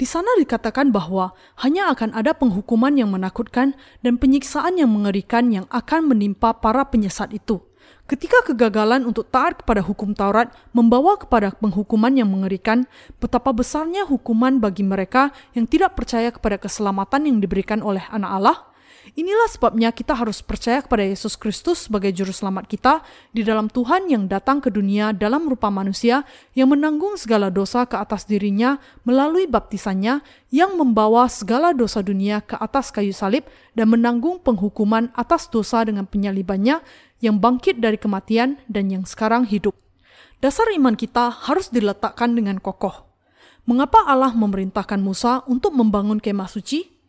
Di 0.00 0.08
sana 0.08 0.32
dikatakan 0.40 0.96
bahwa 0.96 1.36
hanya 1.60 1.92
akan 1.92 2.16
ada 2.16 2.32
penghukuman 2.32 2.96
yang 2.96 3.12
menakutkan 3.12 3.76
dan 4.00 4.16
penyiksaan 4.16 4.80
yang 4.80 4.88
mengerikan 4.88 5.52
yang 5.52 5.68
akan 5.68 6.08
menimpa 6.08 6.56
para 6.56 6.88
penyesat 6.88 7.36
itu. 7.36 7.60
Ketika 8.08 8.40
kegagalan 8.48 9.04
untuk 9.04 9.28
taat 9.28 9.60
kepada 9.60 9.84
hukum 9.84 10.16
Taurat 10.16 10.48
membawa 10.72 11.20
kepada 11.20 11.52
penghukuman 11.52 12.16
yang 12.16 12.32
mengerikan, 12.32 12.88
betapa 13.20 13.52
besarnya 13.52 14.08
hukuman 14.08 14.56
bagi 14.56 14.88
mereka 14.88 15.36
yang 15.52 15.68
tidak 15.68 16.00
percaya 16.00 16.32
kepada 16.32 16.56
keselamatan 16.56 17.28
yang 17.28 17.36
diberikan 17.36 17.84
oleh 17.84 18.02
Anak 18.08 18.30
Allah 18.40 18.69
Inilah 19.18 19.48
sebabnya 19.50 19.90
kita 19.90 20.14
harus 20.14 20.38
percaya 20.44 20.84
kepada 20.84 21.02
Yesus 21.02 21.34
Kristus 21.34 21.88
sebagai 21.88 22.14
juru 22.14 22.30
selamat 22.30 22.68
kita 22.70 22.94
di 23.34 23.42
dalam 23.42 23.66
Tuhan 23.66 24.06
yang 24.06 24.30
datang 24.30 24.62
ke 24.62 24.70
dunia 24.70 25.10
dalam 25.10 25.50
rupa 25.50 25.66
manusia 25.72 26.22
yang 26.54 26.70
menanggung 26.70 27.18
segala 27.18 27.50
dosa 27.50 27.88
ke 27.88 27.96
atas 27.98 28.28
dirinya 28.28 28.78
melalui 29.02 29.50
baptisannya 29.50 30.22
yang 30.52 30.76
membawa 30.78 31.26
segala 31.26 31.74
dosa 31.74 32.04
dunia 32.04 32.44
ke 32.44 32.54
atas 32.60 32.92
kayu 32.94 33.10
salib 33.10 33.48
dan 33.74 33.90
menanggung 33.90 34.38
penghukuman 34.38 35.10
atas 35.16 35.50
dosa 35.50 35.82
dengan 35.82 36.06
penyalibannya 36.06 36.78
yang 37.24 37.40
bangkit 37.40 37.82
dari 37.82 37.96
kematian 37.96 38.62
dan 38.70 38.92
yang 38.92 39.08
sekarang 39.08 39.48
hidup. 39.48 39.74
Dasar 40.44 40.68
iman 40.76 40.94
kita 40.94 41.32
harus 41.50 41.68
diletakkan 41.72 42.32
dengan 42.32 42.62
kokoh. 42.62 43.10
Mengapa 43.68 44.06
Allah 44.08 44.32
memerintahkan 44.32 45.00
Musa 45.02 45.44
untuk 45.44 45.76
membangun 45.76 46.16
kemah 46.16 46.48
suci? 46.48 46.99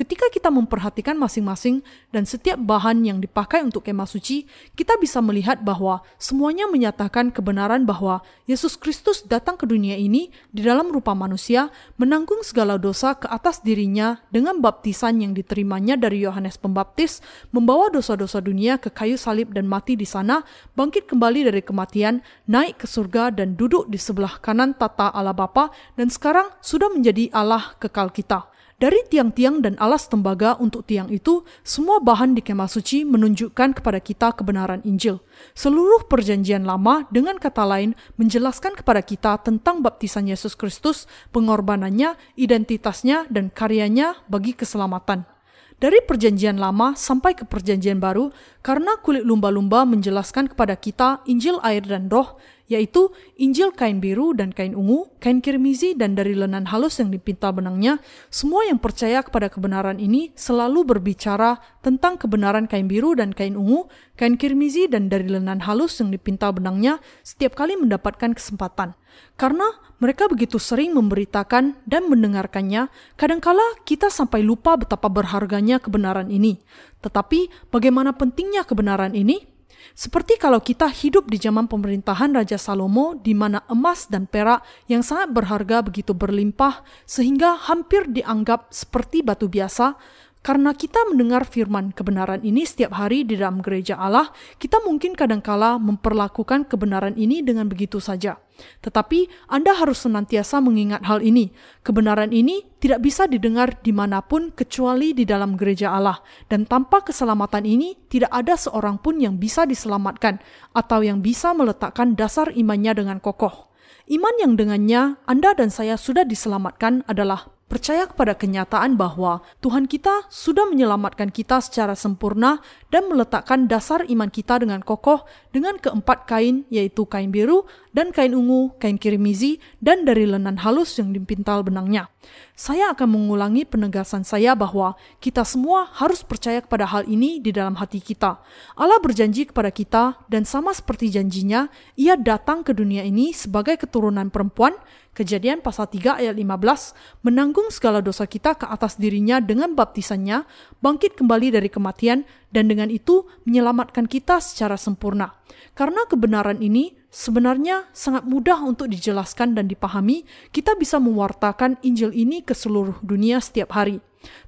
Ketika 0.00 0.32
kita 0.32 0.48
memperhatikan 0.48 1.12
masing-masing 1.20 1.84
dan 2.08 2.24
setiap 2.24 2.56
bahan 2.56 3.04
yang 3.04 3.20
dipakai 3.20 3.60
untuk 3.60 3.84
kemah 3.84 4.08
suci, 4.08 4.48
kita 4.72 4.96
bisa 4.96 5.20
melihat 5.20 5.60
bahwa 5.60 6.00
semuanya 6.16 6.64
menyatakan 6.72 7.28
kebenaran 7.28 7.84
bahwa 7.84 8.24
Yesus 8.48 8.80
Kristus 8.80 9.20
datang 9.28 9.60
ke 9.60 9.68
dunia 9.68 10.00
ini 10.00 10.32
di 10.56 10.64
dalam 10.64 10.88
rupa 10.88 11.12
manusia, 11.12 11.68
menanggung 12.00 12.40
segala 12.40 12.80
dosa 12.80 13.12
ke 13.12 13.28
atas 13.28 13.60
dirinya 13.60 14.24
dengan 14.32 14.64
baptisan 14.64 15.20
yang 15.20 15.36
diterimanya 15.36 16.00
dari 16.00 16.24
Yohanes 16.24 16.56
Pembaptis, 16.56 17.20
membawa 17.52 17.92
dosa-dosa 17.92 18.40
dunia 18.40 18.80
ke 18.80 18.88
kayu 18.88 19.20
salib 19.20 19.52
dan 19.52 19.68
mati 19.68 20.00
di 20.00 20.08
sana, 20.08 20.40
bangkit 20.80 21.12
kembali 21.12 21.52
dari 21.52 21.60
kematian, 21.60 22.24
naik 22.48 22.80
ke 22.80 22.88
surga 22.88 23.36
dan 23.36 23.52
duduk 23.52 23.84
di 23.92 24.00
sebelah 24.00 24.40
kanan 24.40 24.72
tata 24.72 25.12
Allah 25.12 25.36
Bapa 25.36 25.68
dan 26.00 26.08
sekarang 26.08 26.48
sudah 26.64 26.88
menjadi 26.88 27.28
Allah 27.36 27.76
kekal 27.76 28.08
kita. 28.08 28.48
Dari 28.80 28.96
tiang-tiang 29.12 29.60
dan 29.60 29.76
alas 29.76 30.08
tembaga 30.08 30.56
untuk 30.56 30.88
tiang 30.88 31.12
itu, 31.12 31.44
semua 31.60 32.00
bahan 32.00 32.32
di 32.32 32.40
kemah 32.40 32.64
suci 32.64 33.04
menunjukkan 33.04 33.76
kepada 33.76 34.00
kita 34.00 34.32
kebenaran 34.32 34.80
Injil. 34.88 35.20
Seluruh 35.52 36.08
perjanjian 36.08 36.64
lama 36.64 37.04
dengan 37.12 37.36
kata 37.36 37.68
lain 37.68 37.92
menjelaskan 38.16 38.72
kepada 38.72 39.04
kita 39.04 39.36
tentang 39.44 39.84
baptisan 39.84 40.32
Yesus 40.32 40.56
Kristus, 40.56 41.04
pengorbanannya, 41.28 42.16
identitasnya, 42.40 43.28
dan 43.28 43.52
karyanya 43.52 44.16
bagi 44.32 44.56
keselamatan. 44.56 45.28
Dari 45.76 46.00
perjanjian 46.00 46.56
lama 46.56 46.96
sampai 46.96 47.36
ke 47.36 47.44
perjanjian 47.44 48.00
baru, 48.00 48.32
karena 48.64 48.96
kulit 49.04 49.28
lumba-lumba 49.28 49.84
menjelaskan 49.84 50.48
kepada 50.48 50.76
kita 50.76 51.20
Injil 51.28 51.60
air 51.60 51.84
dan 51.84 52.08
roh, 52.08 52.40
yaitu 52.70 53.10
Injil 53.34 53.74
kain 53.74 53.98
biru 53.98 54.30
dan 54.30 54.54
kain 54.54 54.78
ungu, 54.78 55.10
kain 55.18 55.42
kirmizi 55.42 55.98
dan 55.98 56.14
dari 56.14 56.38
lenan 56.38 56.70
halus 56.70 57.02
yang 57.02 57.10
dipintal 57.10 57.50
benangnya, 57.50 57.98
semua 58.30 58.62
yang 58.62 58.78
percaya 58.78 59.26
kepada 59.26 59.50
kebenaran 59.50 59.98
ini 59.98 60.30
selalu 60.38 60.86
berbicara 60.86 61.58
tentang 61.82 62.14
kebenaran 62.14 62.70
kain 62.70 62.86
biru 62.86 63.18
dan 63.18 63.34
kain 63.34 63.58
ungu, 63.58 63.90
kain 64.14 64.38
kirmizi 64.38 64.86
dan 64.86 65.10
dari 65.10 65.26
lenan 65.26 65.66
halus 65.66 65.98
yang 65.98 66.14
dipintal 66.14 66.54
benangnya 66.54 67.02
setiap 67.26 67.58
kali 67.58 67.74
mendapatkan 67.74 68.38
kesempatan. 68.38 68.94
Karena 69.34 69.66
mereka 69.98 70.30
begitu 70.30 70.62
sering 70.62 70.94
memberitakan 70.94 71.82
dan 71.82 72.02
mendengarkannya, 72.06 72.86
kadangkala 73.18 73.82
kita 73.82 74.06
sampai 74.06 74.46
lupa 74.46 74.78
betapa 74.78 75.10
berharganya 75.10 75.82
kebenaran 75.82 76.30
ini. 76.30 76.62
Tetapi 77.02 77.72
bagaimana 77.74 78.14
pentingnya 78.14 78.62
kebenaran 78.62 79.18
ini? 79.18 79.59
Seperti 79.92 80.40
kalau 80.40 80.62
kita 80.62 80.88
hidup 80.88 81.28
di 81.28 81.36
zaman 81.36 81.66
pemerintahan 81.66 82.32
Raja 82.32 82.56
Salomo 82.56 83.18
di 83.18 83.36
mana 83.36 83.64
emas 83.68 84.06
dan 84.06 84.24
perak 84.30 84.64
yang 84.86 85.04
sangat 85.04 85.34
berharga 85.34 85.82
begitu 85.84 86.16
berlimpah 86.16 86.82
sehingga 87.04 87.58
hampir 87.58 88.08
dianggap 88.08 88.70
seperti 88.70 89.20
batu 89.20 89.50
biasa, 89.50 89.98
Karena 90.40 90.72
kita 90.72 91.04
mendengar 91.12 91.44
firman 91.44 91.92
kebenaran 91.92 92.40
ini 92.40 92.64
setiap 92.64 92.96
hari 92.96 93.28
di 93.28 93.36
dalam 93.36 93.60
gereja 93.60 94.00
Allah, 94.00 94.32
kita 94.56 94.80
mungkin 94.88 95.12
kadangkala 95.12 95.76
memperlakukan 95.76 96.64
kebenaran 96.64 97.12
ini 97.20 97.44
dengan 97.44 97.68
begitu 97.68 98.00
saja. 98.00 98.40
Tetapi 98.80 99.28
Anda 99.52 99.76
harus 99.76 100.00
senantiasa 100.08 100.64
mengingat 100.64 101.04
hal 101.04 101.20
ini. 101.20 101.52
Kebenaran 101.84 102.32
ini 102.32 102.64
tidak 102.80 103.04
bisa 103.04 103.28
didengar 103.28 103.76
di 103.84 103.92
mana 103.92 104.24
pun 104.24 104.48
kecuali 104.48 105.12
di 105.12 105.28
dalam 105.28 105.60
gereja 105.60 105.92
Allah. 105.92 106.24
Dan 106.48 106.64
tanpa 106.64 107.04
keselamatan 107.04 107.68
ini, 107.68 108.00
tidak 108.08 108.32
ada 108.32 108.56
seorang 108.56 108.96
pun 108.96 109.20
yang 109.20 109.36
bisa 109.36 109.68
diselamatkan 109.68 110.40
atau 110.72 111.04
yang 111.04 111.20
bisa 111.20 111.52
meletakkan 111.52 112.16
dasar 112.16 112.48
imannya 112.56 112.96
dengan 112.96 113.20
kokoh. 113.20 113.68
Iman 114.08 114.34
yang 114.40 114.56
dengannya 114.56 115.20
Anda 115.28 115.52
dan 115.52 115.68
saya 115.68 116.00
sudah 116.00 116.24
diselamatkan 116.24 117.04
adalah 117.06 117.59
percaya 117.70 118.10
kepada 118.10 118.34
kenyataan 118.34 118.98
bahwa 118.98 119.46
Tuhan 119.62 119.86
kita 119.86 120.26
sudah 120.26 120.66
menyelamatkan 120.66 121.30
kita 121.30 121.62
secara 121.62 121.94
sempurna 121.94 122.58
dan 122.90 123.06
meletakkan 123.06 123.70
dasar 123.70 124.02
iman 124.10 124.26
kita 124.26 124.58
dengan 124.58 124.82
kokoh 124.82 125.22
dengan 125.54 125.78
keempat 125.78 126.26
kain 126.26 126.66
yaitu 126.66 127.06
kain 127.06 127.30
biru 127.30 127.70
dan 127.94 128.10
kain 128.10 128.34
ungu, 128.34 128.74
kain 128.82 128.98
kirimizi, 128.98 129.62
dan 129.78 130.02
dari 130.02 130.26
lenan 130.26 130.58
halus 130.58 130.98
yang 130.98 131.14
dipintal 131.14 131.62
benangnya. 131.62 132.10
Saya 132.52 132.92
akan 132.92 133.08
mengulangi 133.16 133.64
penegasan 133.64 134.22
saya 134.22 134.52
bahwa 134.52 134.94
kita 135.18 135.42
semua 135.48 135.88
harus 135.96 136.20
percaya 136.20 136.60
kepada 136.60 136.84
hal 136.84 137.08
ini 137.08 137.40
di 137.40 137.50
dalam 137.50 137.76
hati 137.80 137.98
kita. 137.98 138.40
Allah 138.76 139.00
berjanji 139.00 139.48
kepada 139.48 139.72
kita 139.72 140.20
dan 140.28 140.44
sama 140.44 140.76
seperti 140.76 141.08
janjinya, 141.08 141.72
ia 141.96 142.20
datang 142.20 142.60
ke 142.60 142.76
dunia 142.76 143.02
ini 143.02 143.32
sebagai 143.32 143.80
keturunan 143.80 144.28
perempuan 144.28 144.76
Kejadian 145.10 145.58
pasal 145.58 145.90
3 145.90 146.22
ayat 146.22 146.38
15 146.38 147.26
menanggung 147.26 147.66
segala 147.74 147.98
dosa 147.98 148.30
kita 148.30 148.54
ke 148.54 148.62
atas 148.70 148.94
dirinya 148.94 149.42
dengan 149.42 149.74
baptisannya, 149.74 150.46
bangkit 150.78 151.18
kembali 151.18 151.50
dari 151.50 151.66
kematian, 151.66 152.22
dan 152.54 152.70
dengan 152.70 152.86
itu 152.86 153.26
menyelamatkan 153.42 154.06
kita 154.06 154.38
secara 154.38 154.78
sempurna. 154.78 155.34
Karena 155.74 156.06
kebenaran 156.06 156.62
ini 156.62 156.94
sebenarnya 157.10 157.90
sangat 157.90 158.24
mudah 158.24 158.62
untuk 158.62 158.86
dijelaskan 158.88 159.58
dan 159.58 159.66
dipahami, 159.66 160.24
kita 160.54 160.78
bisa 160.78 160.96
mewartakan 161.02 161.76
Injil 161.82 162.14
ini 162.14 162.40
ke 162.40 162.54
seluruh 162.54 163.02
dunia 163.02 163.42
setiap 163.42 163.74
hari. 163.74 163.98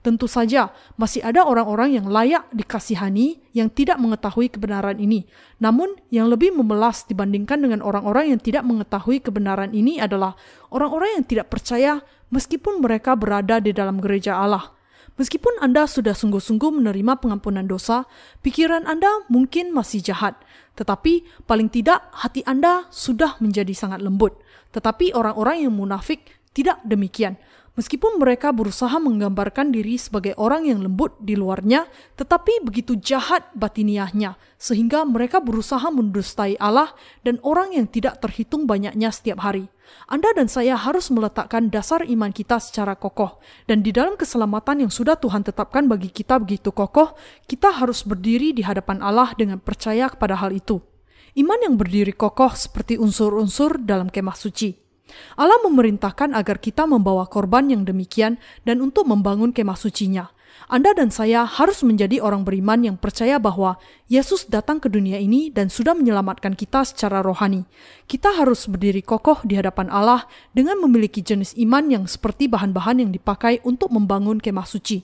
Tentu 0.05 0.29
saja, 0.29 0.69
masih 1.01 1.25
ada 1.25 1.49
orang-orang 1.49 1.97
yang 1.97 2.07
layak 2.07 2.45
dikasihani 2.53 3.41
yang 3.57 3.73
tidak 3.73 3.97
mengetahui 3.97 4.53
kebenaran 4.53 5.01
ini. 5.01 5.25
Namun, 5.65 5.97
yang 6.13 6.29
lebih 6.29 6.53
memelas 6.53 7.09
dibandingkan 7.09 7.57
dengan 7.57 7.81
orang-orang 7.81 8.37
yang 8.37 8.41
tidak 8.41 8.69
mengetahui 8.69 9.25
kebenaran 9.25 9.73
ini 9.73 9.97
adalah 9.97 10.37
orang-orang 10.69 11.21
yang 11.21 11.25
tidak 11.25 11.49
percaya 11.49 12.05
meskipun 12.29 12.85
mereka 12.85 13.17
berada 13.17 13.65
di 13.65 13.73
dalam 13.73 13.97
gereja 13.97 14.37
Allah. 14.37 14.77
Meskipun 15.21 15.61
Anda 15.61 15.85
sudah 15.85 16.17
sungguh-sungguh 16.17 16.73
menerima 16.73 17.21
pengampunan 17.21 17.69
dosa, 17.69 18.09
pikiran 18.41 18.89
Anda 18.89 19.29
mungkin 19.29 19.69
masih 19.77 20.01
jahat, 20.01 20.41
tetapi 20.73 21.29
paling 21.45 21.69
tidak 21.69 22.09
hati 22.17 22.41
Anda 22.49 22.89
sudah 22.89 23.37
menjadi 23.45 23.77
sangat 23.77 24.01
lembut. 24.01 24.41
Tetapi 24.73 25.13
orang-orang 25.13 25.69
yang 25.69 25.77
munafik 25.77 26.41
tidak 26.57 26.81
demikian. 26.89 27.37
Meskipun 27.73 28.21
mereka 28.21 28.53
berusaha 28.53 28.93
menggambarkan 29.01 29.73
diri 29.73 29.97
sebagai 29.97 30.37
orang 30.37 30.69
yang 30.69 30.85
lembut 30.85 31.17
di 31.25 31.41
luarnya, 31.41 31.89
tetapi 32.21 32.61
begitu 32.61 33.01
jahat 33.01 33.49
batiniahnya, 33.57 34.37
sehingga 34.61 35.09
mereka 35.09 35.41
berusaha 35.41 35.89
mendustai 35.89 36.61
Allah 36.61 36.93
dan 37.25 37.41
orang 37.41 37.73
yang 37.73 37.89
tidak 37.89 38.21
terhitung 38.21 38.69
banyaknya 38.69 39.09
setiap 39.09 39.41
hari. 39.41 39.73
Anda 40.05 40.37
dan 40.37 40.53
saya 40.53 40.77
harus 40.77 41.09
meletakkan 41.09 41.73
dasar 41.73 42.05
iman 42.05 42.29
kita 42.29 42.61
secara 42.61 42.93
kokoh, 42.93 43.41
dan 43.65 43.81
di 43.81 43.89
dalam 43.89 44.21
keselamatan 44.21 44.85
yang 44.85 44.93
sudah 44.93 45.17
Tuhan 45.17 45.41
tetapkan 45.41 45.89
bagi 45.89 46.13
kita 46.13 46.37
begitu 46.45 46.77
kokoh, 46.77 47.17
kita 47.49 47.73
harus 47.73 48.05
berdiri 48.05 48.53
di 48.53 48.61
hadapan 48.61 49.01
Allah 49.01 49.33
dengan 49.33 49.57
percaya 49.57 50.13
kepada 50.13 50.37
hal 50.37 50.53
itu. 50.53 50.77
Iman 51.33 51.65
yang 51.65 51.81
berdiri 51.81 52.13
kokoh 52.13 52.53
seperti 52.53 53.01
unsur-unsur 53.01 53.81
dalam 53.81 54.13
kemah 54.13 54.37
suci. 54.37 54.82
Allah 55.35 55.59
memerintahkan 55.65 56.37
agar 56.37 56.61
kita 56.61 56.85
membawa 56.85 57.27
korban 57.27 57.69
yang 57.73 57.83
demikian 57.89 58.41
dan 58.67 58.81
untuk 58.85 59.09
membangun 59.09 59.51
kemah 59.51 59.77
sucinya. 59.77 60.31
Anda 60.69 60.95
dan 60.97 61.13
saya 61.13 61.45
harus 61.45 61.85
menjadi 61.85 62.23
orang 62.23 62.47
beriman 62.47 62.81
yang 62.85 62.97
percaya 62.97 63.37
bahwa 63.37 63.77
Yesus 64.09 64.47
datang 64.49 64.79
ke 64.79 64.89
dunia 64.89 65.19
ini 65.19 65.49
dan 65.53 65.73
sudah 65.73 65.97
menyelamatkan 65.97 66.55
kita 66.57 66.87
secara 66.87 67.25
rohani. 67.25 67.67
Kita 68.09 68.33
harus 68.37 68.69
berdiri 68.69 69.03
kokoh 69.03 69.43
di 69.45 69.59
hadapan 69.59 69.93
Allah 69.93 70.29
dengan 70.57 70.81
memiliki 70.81 71.21
jenis 71.25 71.57
iman 71.61 71.89
yang 71.89 72.05
seperti 72.07 72.47
bahan-bahan 72.49 73.05
yang 73.05 73.11
dipakai 73.11 73.61
untuk 73.67 73.91
membangun 73.93 74.39
kemah 74.39 74.69
suci. 74.69 75.03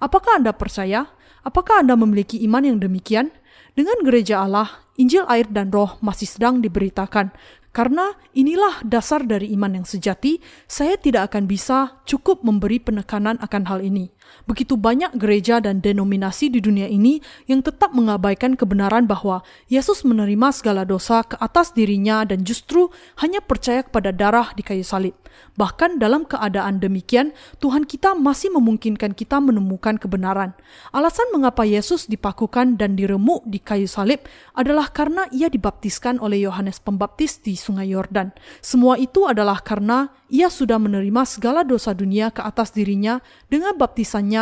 Apakah 0.00 0.40
Anda 0.40 0.56
percaya? 0.56 1.08
Apakah 1.44 1.84
Anda 1.84 1.96
memiliki 1.96 2.40
iman 2.44 2.64
yang 2.64 2.78
demikian? 2.80 3.32
Dengan 3.72 4.02
gereja 4.02 4.42
Allah, 4.44 4.68
Injil 5.00 5.24
air 5.30 5.48
dan 5.48 5.72
roh 5.72 5.96
masih 6.04 6.28
sedang 6.28 6.60
diberitakan. 6.60 7.32
Karena 7.70 8.10
inilah 8.34 8.82
dasar 8.82 9.22
dari 9.22 9.54
iman 9.54 9.78
yang 9.78 9.86
sejati, 9.86 10.42
saya 10.66 10.98
tidak 10.98 11.30
akan 11.30 11.46
bisa 11.46 12.02
cukup 12.02 12.42
memberi 12.42 12.82
penekanan 12.82 13.38
akan 13.38 13.62
hal 13.70 13.78
ini. 13.78 14.10
Begitu 14.48 14.74
banyak 14.74 15.16
gereja 15.16 15.62
dan 15.62 15.78
denominasi 15.84 16.50
di 16.50 16.58
dunia 16.58 16.90
ini 16.90 17.22
yang 17.46 17.62
tetap 17.62 17.92
mengabaikan 17.94 18.58
kebenaran 18.58 19.04
bahwa 19.06 19.44
Yesus 19.70 20.02
menerima 20.02 20.50
segala 20.50 20.82
dosa 20.82 21.22
ke 21.22 21.36
atas 21.38 21.72
dirinya 21.72 22.22
dan 22.26 22.42
justru 22.42 22.90
hanya 23.22 23.38
percaya 23.44 23.84
kepada 23.86 24.10
darah 24.10 24.52
di 24.56 24.62
kayu 24.66 24.82
salib. 24.82 25.14
Bahkan 25.54 26.00
dalam 26.00 26.24
keadaan 26.24 26.80
demikian, 26.80 27.36
Tuhan 27.60 27.84
kita 27.84 28.16
masih 28.16 28.54
memungkinkan 28.54 29.12
kita 29.12 29.38
menemukan 29.38 30.00
kebenaran. 30.00 30.56
Alasan 30.94 31.28
mengapa 31.34 31.66
Yesus 31.66 32.06
dipakukan 32.08 32.80
dan 32.80 32.96
diremuk 32.96 33.44
di 33.46 33.60
kayu 33.60 33.86
salib 33.86 34.24
adalah 34.56 34.88
karena 34.90 35.26
ia 35.34 35.52
dibaptiskan 35.52 36.18
oleh 36.22 36.42
Yohanes 36.46 36.80
Pembaptis 36.80 37.42
di 37.42 37.54
Sungai 37.54 37.92
Yordan. 37.92 38.32
Semua 38.64 38.96
itu 38.96 39.26
adalah 39.28 39.60
karena 39.60 40.10
ia 40.30 40.48
sudah 40.48 40.78
menerima 40.78 41.22
segala 41.26 41.66
dosa 41.66 41.92
dunia 41.92 42.30
ke 42.30 42.40
atas 42.40 42.70
dirinya 42.72 43.18
dengan 43.50 43.74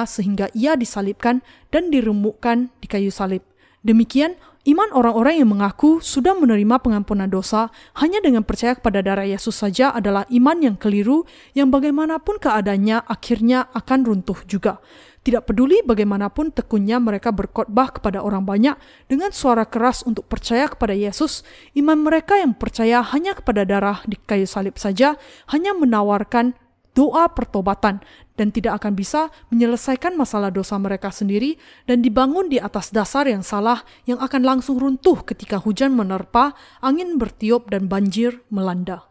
sehingga 0.08 0.50
ia 0.56 0.74
disalibkan 0.74 1.44
dan 1.70 1.92
diremukkan 1.92 2.74
di 2.82 2.86
kayu 2.90 3.12
salib. 3.14 3.44
Demikian, 3.86 4.34
iman 4.66 4.90
orang-orang 4.90 5.38
yang 5.38 5.54
mengaku 5.54 6.02
sudah 6.02 6.34
menerima 6.34 6.82
pengampunan 6.82 7.30
dosa 7.30 7.70
hanya 8.02 8.18
dengan 8.18 8.42
percaya 8.42 8.74
kepada 8.74 9.00
darah 9.00 9.24
Yesus 9.24 9.54
saja 9.54 9.94
adalah 9.94 10.26
iman 10.34 10.58
yang 10.58 10.76
keliru 10.76 11.22
yang 11.54 11.70
bagaimanapun 11.70 12.42
keadaannya 12.42 13.06
akhirnya 13.06 13.70
akan 13.70 13.98
runtuh 14.02 14.42
juga. 14.50 14.82
Tidak 15.22 15.44
peduli 15.44 15.84
bagaimanapun 15.84 16.56
tekunnya 16.56 16.96
mereka 16.98 17.30
berkhotbah 17.30 17.92
kepada 17.92 18.24
orang 18.24 18.48
banyak 18.48 18.74
dengan 19.06 19.28
suara 19.30 19.68
keras 19.68 20.00
untuk 20.02 20.24
percaya 20.24 20.66
kepada 20.66 20.96
Yesus, 20.96 21.44
iman 21.76 22.00
mereka 22.00 22.38
yang 22.38 22.56
percaya 22.56 23.04
hanya 23.14 23.36
kepada 23.36 23.62
darah 23.62 24.02
di 24.08 24.16
kayu 24.18 24.48
salib 24.48 24.80
saja 24.80 25.20
hanya 25.52 25.76
menawarkan 25.76 26.56
doa 26.98 27.30
pertobatan 27.30 28.02
dan 28.38 28.54
tidak 28.54 28.78
akan 28.78 28.94
bisa 28.94 29.34
menyelesaikan 29.50 30.14
masalah 30.14 30.54
dosa 30.54 30.78
mereka 30.78 31.10
sendiri 31.10 31.58
dan 31.90 32.00
dibangun 32.00 32.46
di 32.46 32.62
atas 32.62 32.94
dasar 32.94 33.26
yang 33.26 33.42
salah 33.42 33.82
yang 34.06 34.22
akan 34.22 34.46
langsung 34.46 34.78
runtuh 34.78 35.26
ketika 35.26 35.58
hujan 35.58 35.98
menerpa, 35.98 36.54
angin 36.78 37.18
bertiup 37.18 37.66
dan 37.68 37.90
banjir 37.90 38.46
melanda. 38.48 39.08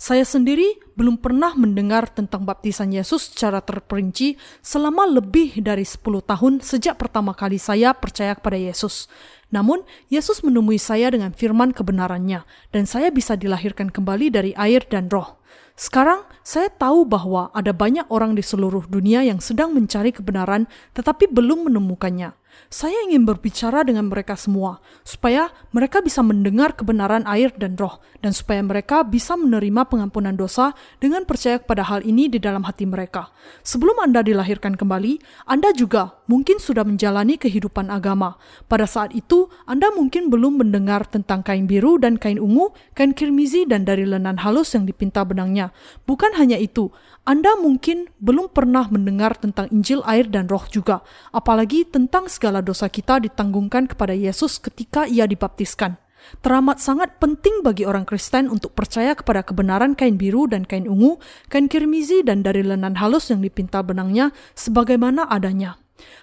Saya 0.00 0.24
sendiri 0.24 0.80
belum 0.96 1.20
pernah 1.20 1.52
mendengar 1.52 2.08
tentang 2.08 2.48
baptisan 2.48 2.88
Yesus 2.88 3.28
secara 3.28 3.60
terperinci 3.60 4.40
selama 4.64 5.04
lebih 5.04 5.60
dari 5.60 5.84
10 5.84 6.00
tahun 6.24 6.64
sejak 6.64 6.96
pertama 6.96 7.36
kali 7.36 7.60
saya 7.60 7.92
percaya 7.92 8.32
kepada 8.32 8.56
Yesus. 8.56 9.12
Namun, 9.52 9.84
Yesus 10.08 10.40
menemui 10.40 10.80
saya 10.80 11.12
dengan 11.12 11.36
firman 11.36 11.76
kebenarannya, 11.76 12.48
dan 12.72 12.88
saya 12.88 13.12
bisa 13.12 13.36
dilahirkan 13.36 13.92
kembali 13.92 14.32
dari 14.32 14.56
air 14.56 14.88
dan 14.88 15.12
roh. 15.12 15.36
Sekarang 15.80 16.28
saya 16.44 16.68
tahu 16.68 17.08
bahwa 17.08 17.48
ada 17.56 17.72
banyak 17.72 18.04
orang 18.12 18.36
di 18.36 18.44
seluruh 18.44 18.84
dunia 18.84 19.24
yang 19.24 19.40
sedang 19.40 19.72
mencari 19.72 20.12
kebenaran 20.12 20.68
tetapi 20.92 21.32
belum 21.32 21.72
menemukannya. 21.72 22.36
Saya 22.70 23.02
ingin 23.02 23.26
berbicara 23.26 23.82
dengan 23.82 24.06
mereka 24.06 24.38
semua, 24.38 24.78
supaya 25.02 25.50
mereka 25.74 25.98
bisa 25.98 26.22
mendengar 26.22 26.78
kebenaran 26.78 27.26
air 27.26 27.50
dan 27.58 27.74
roh, 27.74 27.98
dan 28.22 28.30
supaya 28.30 28.62
mereka 28.62 29.02
bisa 29.02 29.34
menerima 29.34 29.90
pengampunan 29.90 30.38
dosa 30.38 30.78
dengan 31.02 31.26
percaya 31.26 31.58
kepada 31.58 31.82
hal 31.82 32.06
ini 32.06 32.30
di 32.30 32.38
dalam 32.38 32.62
hati 32.62 32.86
mereka. 32.86 33.34
Sebelum 33.66 33.98
Anda 33.98 34.22
dilahirkan 34.22 34.78
kembali, 34.78 35.18
Anda 35.50 35.74
juga 35.74 36.22
mungkin 36.30 36.62
sudah 36.62 36.86
menjalani 36.86 37.42
kehidupan 37.42 37.90
agama. 37.90 38.38
Pada 38.70 38.86
saat 38.86 39.18
itu, 39.18 39.50
Anda 39.66 39.90
mungkin 39.90 40.30
belum 40.30 40.62
mendengar 40.62 41.10
tentang 41.10 41.42
kain 41.42 41.66
biru 41.66 41.98
dan 41.98 42.22
kain 42.22 42.38
ungu, 42.38 42.70
kain 42.94 43.18
kirmizi, 43.18 43.66
dan 43.66 43.82
dari 43.82 44.06
lenan 44.06 44.46
halus 44.46 44.78
yang 44.78 44.86
dipinta 44.86 45.26
benangnya. 45.26 45.74
Bukan 46.06 46.38
hanya 46.38 46.54
itu, 46.54 46.94
Anda 47.28 47.52
mungkin 47.60 48.08
belum 48.18 48.50
pernah 48.50 48.88
mendengar 48.88 49.36
tentang 49.36 49.68
Injil 49.68 50.00
air 50.08 50.26
dan 50.26 50.48
roh 50.48 50.64
juga, 50.72 51.04
apalagi 51.30 51.84
tentang 51.84 52.32
segala 52.32 52.64
dosa 52.64 52.88
kita 52.88 53.20
ditanggungkan 53.20 53.86
kepada 53.92 54.16
Yesus 54.16 54.56
ketika 54.56 55.04
ia 55.04 55.28
dibaptiskan. 55.28 56.00
Teramat 56.40 56.80
sangat 56.80 57.16
penting 57.16 57.64
bagi 57.64 57.88
orang 57.88 58.04
Kristen 58.04 58.52
untuk 58.52 58.76
percaya 58.76 59.16
kepada 59.16 59.40
kebenaran 59.40 59.96
kain 59.96 60.20
biru 60.20 60.48
dan 60.48 60.68
kain 60.68 60.84
ungu, 60.88 61.16
kain 61.48 61.68
kirmizi 61.68 62.20
dan 62.24 62.44
dari 62.44 62.60
lenan 62.60 62.96
halus 63.00 63.32
yang 63.32 63.40
dipinta 63.40 63.80
benangnya 63.80 64.32
sebagaimana 64.52 65.28
adanya. 65.28 65.80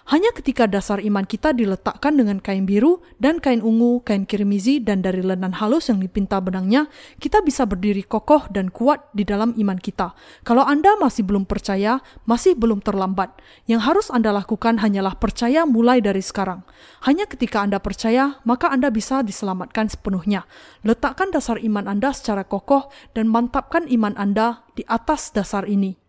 Hanya 0.08 0.32
ketika 0.32 0.66
dasar 0.66 1.04
iman 1.04 1.28
kita 1.28 1.52
diletakkan 1.52 2.16
dengan 2.16 2.40
kain 2.40 2.64
biru 2.64 3.04
dan 3.20 3.44
kain 3.44 3.60
ungu, 3.60 4.00
kain 4.08 4.24
kirmizi, 4.24 4.80
dan 4.80 5.04
dari 5.04 5.20
lenan 5.20 5.58
halus 5.60 5.92
yang 5.92 6.00
dipinta 6.00 6.40
benangnya, 6.40 6.88
kita 7.20 7.44
bisa 7.44 7.68
berdiri 7.68 8.08
kokoh 8.08 8.48
dan 8.50 8.72
kuat 8.72 9.06
di 9.12 9.28
dalam 9.28 9.52
iman 9.60 9.76
kita. 9.76 10.16
Kalau 10.48 10.64
Anda 10.64 10.96
masih 10.96 11.28
belum 11.28 11.44
percaya, 11.44 12.00
masih 12.24 12.56
belum 12.56 12.80
terlambat. 12.80 13.36
Yang 13.68 13.82
harus 13.84 14.08
Anda 14.08 14.32
lakukan 14.32 14.80
hanyalah 14.80 15.20
percaya 15.20 15.68
mulai 15.68 16.00
dari 16.00 16.24
sekarang. 16.24 16.64
Hanya 17.04 17.28
ketika 17.28 17.62
Anda 17.62 17.84
percaya, 17.84 18.40
maka 18.48 18.72
Anda 18.72 18.88
bisa 18.88 19.22
diselamatkan 19.22 19.92
sepenuhnya. 19.92 20.48
Letakkan 20.88 21.36
dasar 21.36 21.60
iman 21.60 21.86
Anda 21.86 22.16
secara 22.16 22.48
kokoh 22.48 22.88
dan 23.12 23.28
mantapkan 23.28 23.86
iman 23.92 24.16
Anda 24.16 24.64
di 24.74 24.88
atas 24.88 25.36
dasar 25.36 25.68
ini. 25.68 26.07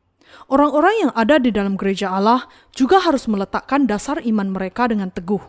Orang-orang 0.48 1.08
yang 1.08 1.12
ada 1.12 1.36
di 1.36 1.52
dalam 1.52 1.76
gereja 1.76 2.12
Allah 2.12 2.48
juga 2.72 3.00
harus 3.00 3.28
meletakkan 3.28 3.84
dasar 3.84 4.20
iman 4.24 4.48
mereka 4.48 4.88
dengan 4.88 5.12
teguh. 5.12 5.40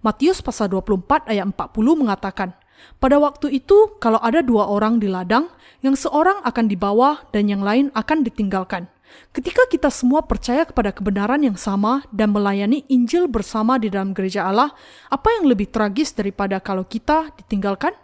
Matius 0.00 0.40
pasal 0.40 0.72
24 0.72 1.28
ayat 1.28 1.44
40 1.52 2.02
mengatakan, 2.02 2.56
pada 3.00 3.16
waktu 3.16 3.60
itu 3.60 3.96
kalau 4.00 4.20
ada 4.20 4.44
dua 4.44 4.68
orang 4.68 5.00
di 5.00 5.08
ladang, 5.08 5.48
yang 5.84 5.96
seorang 5.96 6.40
akan 6.44 6.66
dibawa 6.68 7.24
dan 7.32 7.48
yang 7.48 7.60
lain 7.60 7.92
akan 7.92 8.24
ditinggalkan. 8.24 8.88
Ketika 9.30 9.64
kita 9.70 9.88
semua 9.92 10.24
percaya 10.24 10.66
kepada 10.66 10.90
kebenaran 10.90 11.40
yang 11.40 11.54
sama 11.54 12.02
dan 12.10 12.34
melayani 12.34 12.82
Injil 12.90 13.30
bersama 13.30 13.78
di 13.78 13.92
dalam 13.92 14.12
gereja 14.12 14.48
Allah, 14.48 14.72
apa 15.08 15.28
yang 15.40 15.46
lebih 15.46 15.70
tragis 15.70 16.12
daripada 16.12 16.58
kalau 16.58 16.84
kita 16.84 17.30
ditinggalkan? 17.38 17.94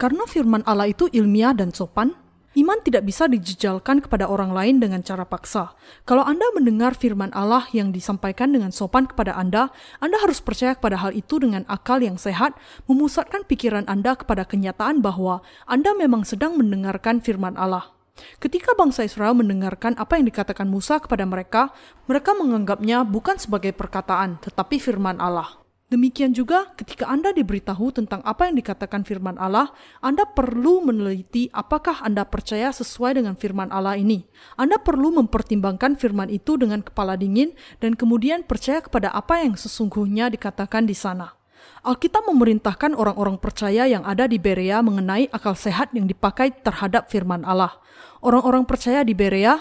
Karena 0.00 0.24
firman 0.24 0.64
Allah 0.64 0.88
itu 0.88 1.12
ilmiah 1.12 1.52
dan 1.52 1.76
sopan, 1.76 2.16
Iman 2.58 2.82
tidak 2.82 3.06
bisa 3.06 3.30
dijejalkan 3.30 4.02
kepada 4.02 4.26
orang 4.26 4.50
lain 4.50 4.82
dengan 4.82 5.06
cara 5.06 5.22
paksa. 5.22 5.70
Kalau 6.02 6.26
Anda 6.26 6.42
mendengar 6.50 6.98
firman 6.98 7.30
Allah 7.30 7.70
yang 7.70 7.94
disampaikan 7.94 8.50
dengan 8.50 8.74
sopan 8.74 9.06
kepada 9.06 9.38
Anda, 9.38 9.70
Anda 10.02 10.18
harus 10.18 10.42
percaya 10.42 10.74
kepada 10.74 10.98
hal 10.98 11.14
itu 11.14 11.38
dengan 11.38 11.62
akal 11.70 12.02
yang 12.02 12.18
sehat, 12.18 12.58
memusatkan 12.90 13.46
pikiran 13.46 13.86
Anda 13.86 14.18
kepada 14.18 14.42
kenyataan 14.42 14.98
bahwa 14.98 15.46
Anda 15.70 15.94
memang 15.94 16.26
sedang 16.26 16.58
mendengarkan 16.58 17.22
firman 17.22 17.54
Allah. 17.54 17.94
Ketika 18.42 18.74
bangsa 18.74 19.06
Israel 19.06 19.38
mendengarkan 19.38 19.94
apa 19.94 20.18
yang 20.18 20.26
dikatakan 20.26 20.66
Musa 20.66 20.98
kepada 20.98 21.22
mereka, 21.22 21.70
mereka 22.10 22.34
menganggapnya 22.34 23.06
bukan 23.06 23.38
sebagai 23.38 23.70
perkataan, 23.78 24.42
tetapi 24.42 24.82
firman 24.82 25.22
Allah. 25.22 25.59
Demikian 25.90 26.30
juga 26.30 26.70
ketika 26.78 27.10
Anda 27.10 27.34
diberitahu 27.34 27.90
tentang 27.90 28.22
apa 28.22 28.46
yang 28.46 28.54
dikatakan 28.62 29.02
firman 29.02 29.34
Allah, 29.34 29.74
Anda 29.98 30.22
perlu 30.22 30.86
meneliti 30.86 31.50
apakah 31.50 32.06
Anda 32.06 32.22
percaya 32.22 32.70
sesuai 32.70 33.18
dengan 33.18 33.34
firman 33.34 33.74
Allah 33.74 33.98
ini. 33.98 34.22
Anda 34.54 34.78
perlu 34.78 35.10
mempertimbangkan 35.18 35.98
firman 35.98 36.30
itu 36.30 36.54
dengan 36.54 36.86
kepala 36.86 37.18
dingin 37.18 37.58
dan 37.82 37.98
kemudian 37.98 38.46
percaya 38.46 38.78
kepada 38.78 39.10
apa 39.10 39.42
yang 39.42 39.58
sesungguhnya 39.58 40.30
dikatakan 40.30 40.86
di 40.86 40.94
sana. 40.94 41.34
Alkitab 41.82 42.22
memerintahkan 42.22 42.94
orang-orang 42.94 43.42
percaya 43.42 43.90
yang 43.90 44.06
ada 44.06 44.30
di 44.30 44.38
Berea 44.38 44.86
mengenai 44.86 45.26
akal 45.34 45.58
sehat 45.58 45.90
yang 45.90 46.06
dipakai 46.06 46.54
terhadap 46.54 47.10
firman 47.10 47.42
Allah. 47.42 47.82
Orang-orang 48.22 48.62
percaya 48.62 49.02
di 49.02 49.10
Berea 49.10 49.58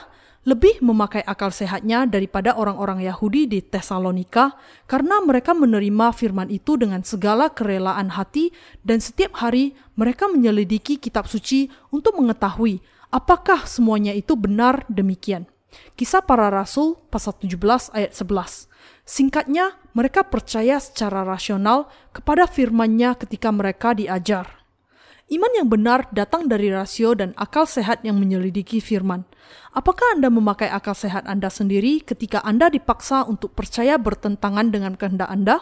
lebih 0.49 0.81
memakai 0.81 1.21
akal 1.21 1.53
sehatnya 1.53 2.09
daripada 2.09 2.57
orang-orang 2.57 3.05
Yahudi 3.05 3.45
di 3.45 3.61
Tesalonika 3.61 4.57
karena 4.89 5.21
mereka 5.21 5.53
menerima 5.53 6.09
firman 6.09 6.49
itu 6.49 6.73
dengan 6.73 7.05
segala 7.05 7.53
kerelaan 7.53 8.17
hati 8.17 8.49
dan 8.81 8.97
setiap 8.97 9.37
hari 9.37 9.77
mereka 9.93 10.25
menyelidiki 10.25 10.97
kitab 10.97 11.29
suci 11.29 11.69
untuk 11.93 12.17
mengetahui 12.17 12.81
apakah 13.13 13.69
semuanya 13.69 14.17
itu 14.17 14.33
benar 14.33 14.89
demikian. 14.89 15.45
Kisah 15.93 16.25
para 16.25 16.49
Rasul 16.49 16.97
pasal 17.13 17.37
17 17.37 17.93
ayat 17.93 18.11
11. 18.17 18.65
Singkatnya, 19.05 19.77
mereka 19.93 20.25
percaya 20.25 20.81
secara 20.81 21.21
rasional 21.21 21.89
kepada 22.09 22.49
firman-Nya 22.49 23.17
ketika 23.21 23.53
mereka 23.53 23.93
diajar. 23.93 24.58
Iman 25.29 25.53
yang 25.53 25.69
benar 25.69 26.09
datang 26.09 26.49
dari 26.49 26.73
rasio 26.73 27.13
dan 27.13 27.37
akal 27.37 27.69
sehat 27.69 28.01
yang 28.01 28.17
menyelidiki 28.17 28.81
firman. 28.81 29.29
Apakah 29.77 30.17
Anda 30.17 30.33
memakai 30.33 30.73
akal 30.73 30.97
sehat 30.97 31.29
Anda 31.29 31.53
sendiri 31.53 32.01
ketika 32.01 32.41
Anda 32.41 32.73
dipaksa 32.73 33.29
untuk 33.29 33.53
percaya 33.53 34.01
bertentangan 34.01 34.73
dengan 34.73 34.97
kehendak 34.97 35.29
Anda? 35.29 35.61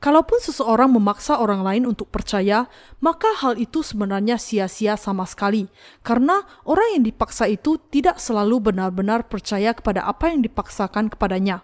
Kalaupun 0.00 0.40
seseorang 0.40 0.96
memaksa 0.96 1.38
orang 1.38 1.60
lain 1.60 1.84
untuk 1.92 2.08
percaya, 2.08 2.72
maka 3.04 3.28
hal 3.38 3.60
itu 3.60 3.84
sebenarnya 3.84 4.40
sia-sia 4.40 4.96
sama 4.96 5.28
sekali, 5.28 5.68
karena 6.02 6.42
orang 6.64 6.98
yang 6.98 7.04
dipaksa 7.06 7.46
itu 7.46 7.78
tidak 7.92 8.18
selalu 8.18 8.72
benar-benar 8.72 9.28
percaya 9.28 9.76
kepada 9.76 10.08
apa 10.08 10.32
yang 10.32 10.42
dipaksakan 10.42 11.06
kepadanya. 11.12 11.62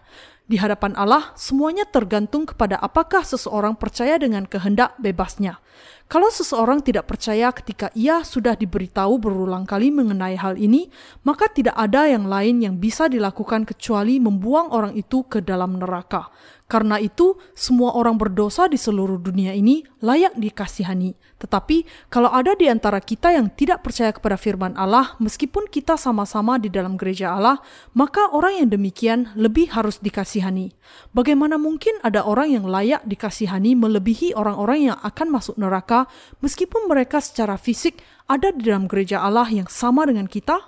Di 0.49 0.57
hadapan 0.57 0.97
Allah, 0.97 1.37
semuanya 1.37 1.85
tergantung 1.85 2.49
kepada 2.49 2.81
apakah 2.81 3.20
seseorang 3.20 3.77
percaya 3.77 4.16
dengan 4.16 4.49
kehendak 4.49 4.97
bebasnya. 4.97 5.61
Kalau 6.09 6.33
seseorang 6.33 6.81
tidak 6.81 7.05
percaya 7.05 7.53
ketika 7.53 7.93
ia 7.93 8.25
sudah 8.25 8.57
diberitahu 8.57 9.20
berulang 9.20 9.69
kali 9.69 9.93
mengenai 9.93 10.41
hal 10.41 10.57
ini, 10.57 10.89
maka 11.20 11.53
tidak 11.53 11.77
ada 11.77 12.09
yang 12.09 12.25
lain 12.25 12.65
yang 12.65 12.81
bisa 12.81 13.12
dilakukan 13.12 13.69
kecuali 13.69 14.16
membuang 14.16 14.73
orang 14.73 14.97
itu 14.97 15.29
ke 15.29 15.45
dalam 15.45 15.77
neraka. 15.77 16.33
Karena 16.69 17.01
itu, 17.01 17.40
semua 17.57 17.97
orang 17.97 18.20
berdosa 18.20 18.69
di 18.69 18.77
seluruh 18.77 19.16
dunia 19.16 19.57
ini 19.57 19.89
layak 20.05 20.36
dikasihani. 20.36 21.16
Tetapi, 21.40 21.89
kalau 22.12 22.28
ada 22.28 22.53
di 22.53 22.69
antara 22.69 23.01
kita 23.01 23.32
yang 23.32 23.49
tidak 23.49 23.81
percaya 23.81 24.12
kepada 24.12 24.36
firman 24.36 24.77
Allah, 24.77 25.16
meskipun 25.16 25.73
kita 25.73 25.97
sama-sama 25.97 26.61
di 26.61 26.69
dalam 26.69 27.01
gereja 27.01 27.32
Allah, 27.32 27.65
maka 27.97 28.28
orang 28.36 28.61
yang 28.61 28.69
demikian 28.69 29.32
lebih 29.32 29.73
harus 29.73 29.97
dikasihani. 30.05 30.77
Bagaimana 31.16 31.57
mungkin 31.57 31.97
ada 32.05 32.20
orang 32.28 32.53
yang 32.53 32.69
layak 32.69 33.01
dikasihani 33.09 33.73
melebihi 33.73 34.36
orang-orang 34.36 34.93
yang 34.93 35.01
akan 35.01 35.32
masuk 35.32 35.57
neraka, 35.57 36.05
meskipun 36.45 36.85
mereka 36.85 37.24
secara 37.24 37.57
fisik 37.57 37.97
ada 38.28 38.53
di 38.53 38.69
dalam 38.69 38.85
gereja 38.93 39.24
Allah 39.24 39.49
yang 39.49 39.73
sama 39.73 40.05
dengan 40.05 40.28
kita? 40.28 40.61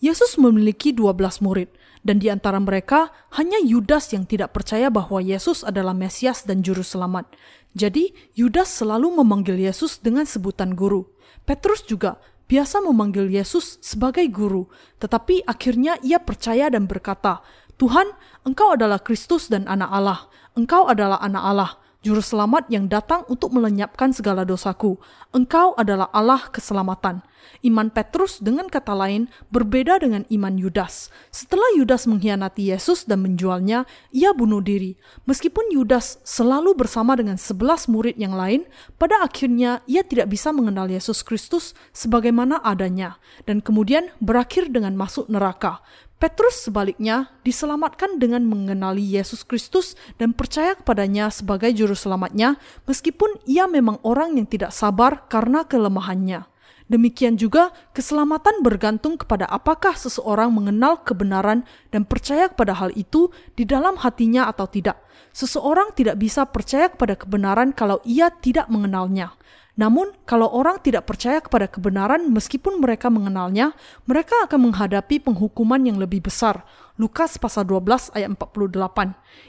Yesus 0.00 0.40
memiliki 0.40 0.96
12 0.96 1.44
murid 1.44 1.68
dan 2.06 2.22
di 2.22 2.30
antara 2.30 2.62
mereka 2.62 3.10
hanya 3.34 3.58
Yudas 3.58 4.14
yang 4.14 4.30
tidak 4.30 4.54
percaya 4.54 4.86
bahwa 4.94 5.18
Yesus 5.18 5.66
adalah 5.66 5.90
Mesias 5.90 6.46
dan 6.46 6.62
Juru 6.62 6.86
Selamat. 6.86 7.26
Jadi, 7.74 8.14
Yudas 8.38 8.70
selalu 8.70 9.18
memanggil 9.20 9.58
Yesus 9.58 9.98
dengan 9.98 10.22
sebutan 10.22 10.78
guru. 10.78 11.10
Petrus 11.42 11.82
juga 11.82 12.22
biasa 12.46 12.78
memanggil 12.78 13.26
Yesus 13.26 13.82
sebagai 13.82 14.22
guru, 14.30 14.70
tetapi 15.02 15.42
akhirnya 15.50 15.98
ia 16.06 16.22
percaya 16.22 16.70
dan 16.70 16.86
berkata, 16.86 17.42
"Tuhan, 17.74 18.14
Engkau 18.46 18.78
adalah 18.78 19.02
Kristus 19.02 19.50
dan 19.50 19.66
Anak 19.66 19.90
Allah. 19.90 20.20
Engkau 20.54 20.86
adalah 20.86 21.18
Anak 21.18 21.42
Allah." 21.42 21.70
Juru 22.06 22.22
selamat 22.22 22.70
yang 22.70 22.86
datang 22.86 23.26
untuk 23.26 23.50
melenyapkan 23.50 24.14
segala 24.14 24.46
dosaku. 24.46 24.94
Engkau 25.34 25.74
adalah 25.74 26.06
Allah 26.14 26.38
keselamatan. 26.54 27.18
Iman 27.66 27.90
Petrus 27.90 28.38
dengan 28.38 28.70
kata 28.70 28.94
lain 28.94 29.26
berbeda 29.50 29.98
dengan 29.98 30.22
iman 30.30 30.54
Yudas. 30.54 31.10
Setelah 31.34 31.66
Yudas 31.74 32.06
mengkhianati 32.06 32.70
Yesus 32.70 33.10
dan 33.10 33.26
menjualnya, 33.26 33.90
ia 34.14 34.30
bunuh 34.30 34.62
diri. 34.62 34.94
Meskipun 35.26 35.66
Yudas 35.74 36.22
selalu 36.22 36.78
bersama 36.78 37.18
dengan 37.18 37.42
sebelas 37.42 37.90
murid 37.90 38.14
yang 38.14 38.38
lain, 38.38 38.70
pada 39.02 39.18
akhirnya 39.26 39.82
ia 39.90 40.06
tidak 40.06 40.30
bisa 40.30 40.54
mengenal 40.54 40.86
Yesus 40.86 41.26
Kristus 41.26 41.74
sebagaimana 41.90 42.62
adanya, 42.62 43.18
dan 43.50 43.58
kemudian 43.58 44.14
berakhir 44.22 44.70
dengan 44.70 44.94
masuk 44.94 45.26
neraka. 45.26 45.82
Petrus 46.16 46.64
sebaliknya 46.64 47.28
diselamatkan 47.44 48.16
dengan 48.16 48.40
mengenali 48.48 49.04
Yesus 49.04 49.44
Kristus 49.44 50.00
dan 50.16 50.32
percaya 50.32 50.72
kepadanya 50.72 51.28
sebagai 51.28 51.68
juru 51.76 51.92
selamatnya 51.92 52.56
meskipun 52.88 53.36
ia 53.44 53.68
memang 53.68 54.00
orang 54.00 54.40
yang 54.40 54.48
tidak 54.48 54.72
sabar 54.72 55.28
karena 55.28 55.68
kelemahannya. 55.68 56.48
Demikian 56.86 57.36
juga 57.36 57.74
keselamatan 57.92 58.62
bergantung 58.62 59.18
kepada 59.20 59.44
apakah 59.50 59.92
seseorang 59.98 60.54
mengenal 60.54 61.02
kebenaran 61.02 61.68
dan 61.92 62.08
percaya 62.08 62.48
kepada 62.48 62.78
hal 62.78 62.94
itu 62.96 63.28
di 63.58 63.68
dalam 63.68 64.00
hatinya 64.00 64.48
atau 64.48 64.70
tidak. 64.70 64.96
Seseorang 65.36 65.92
tidak 65.92 66.16
bisa 66.16 66.48
percaya 66.48 66.88
kepada 66.88 67.18
kebenaran 67.18 67.76
kalau 67.76 68.00
ia 68.08 68.32
tidak 68.32 68.70
mengenalnya. 68.72 69.36
Namun, 69.76 70.16
kalau 70.24 70.48
orang 70.48 70.80
tidak 70.80 71.04
percaya 71.04 71.36
kepada 71.44 71.68
kebenaran 71.68 72.32
meskipun 72.32 72.80
mereka 72.80 73.12
mengenalnya, 73.12 73.76
mereka 74.08 74.48
akan 74.48 74.72
menghadapi 74.72 75.20
penghukuman 75.20 75.84
yang 75.84 76.00
lebih 76.00 76.24
besar. 76.24 76.64
Lukas 76.96 77.36
pasal 77.36 77.68
12 77.68 78.08
ayat 78.16 78.32
48. 78.32 78.72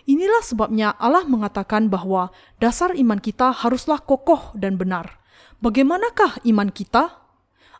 Inilah 0.04 0.44
sebabnya 0.44 0.92
Allah 1.00 1.24
mengatakan 1.24 1.88
bahwa 1.88 2.36
dasar 2.60 2.92
iman 3.00 3.24
kita 3.24 3.56
haruslah 3.56 4.04
kokoh 4.04 4.52
dan 4.52 4.76
benar. 4.76 5.16
Bagaimanakah 5.64 6.44
iman 6.44 6.76
kita? 6.76 7.24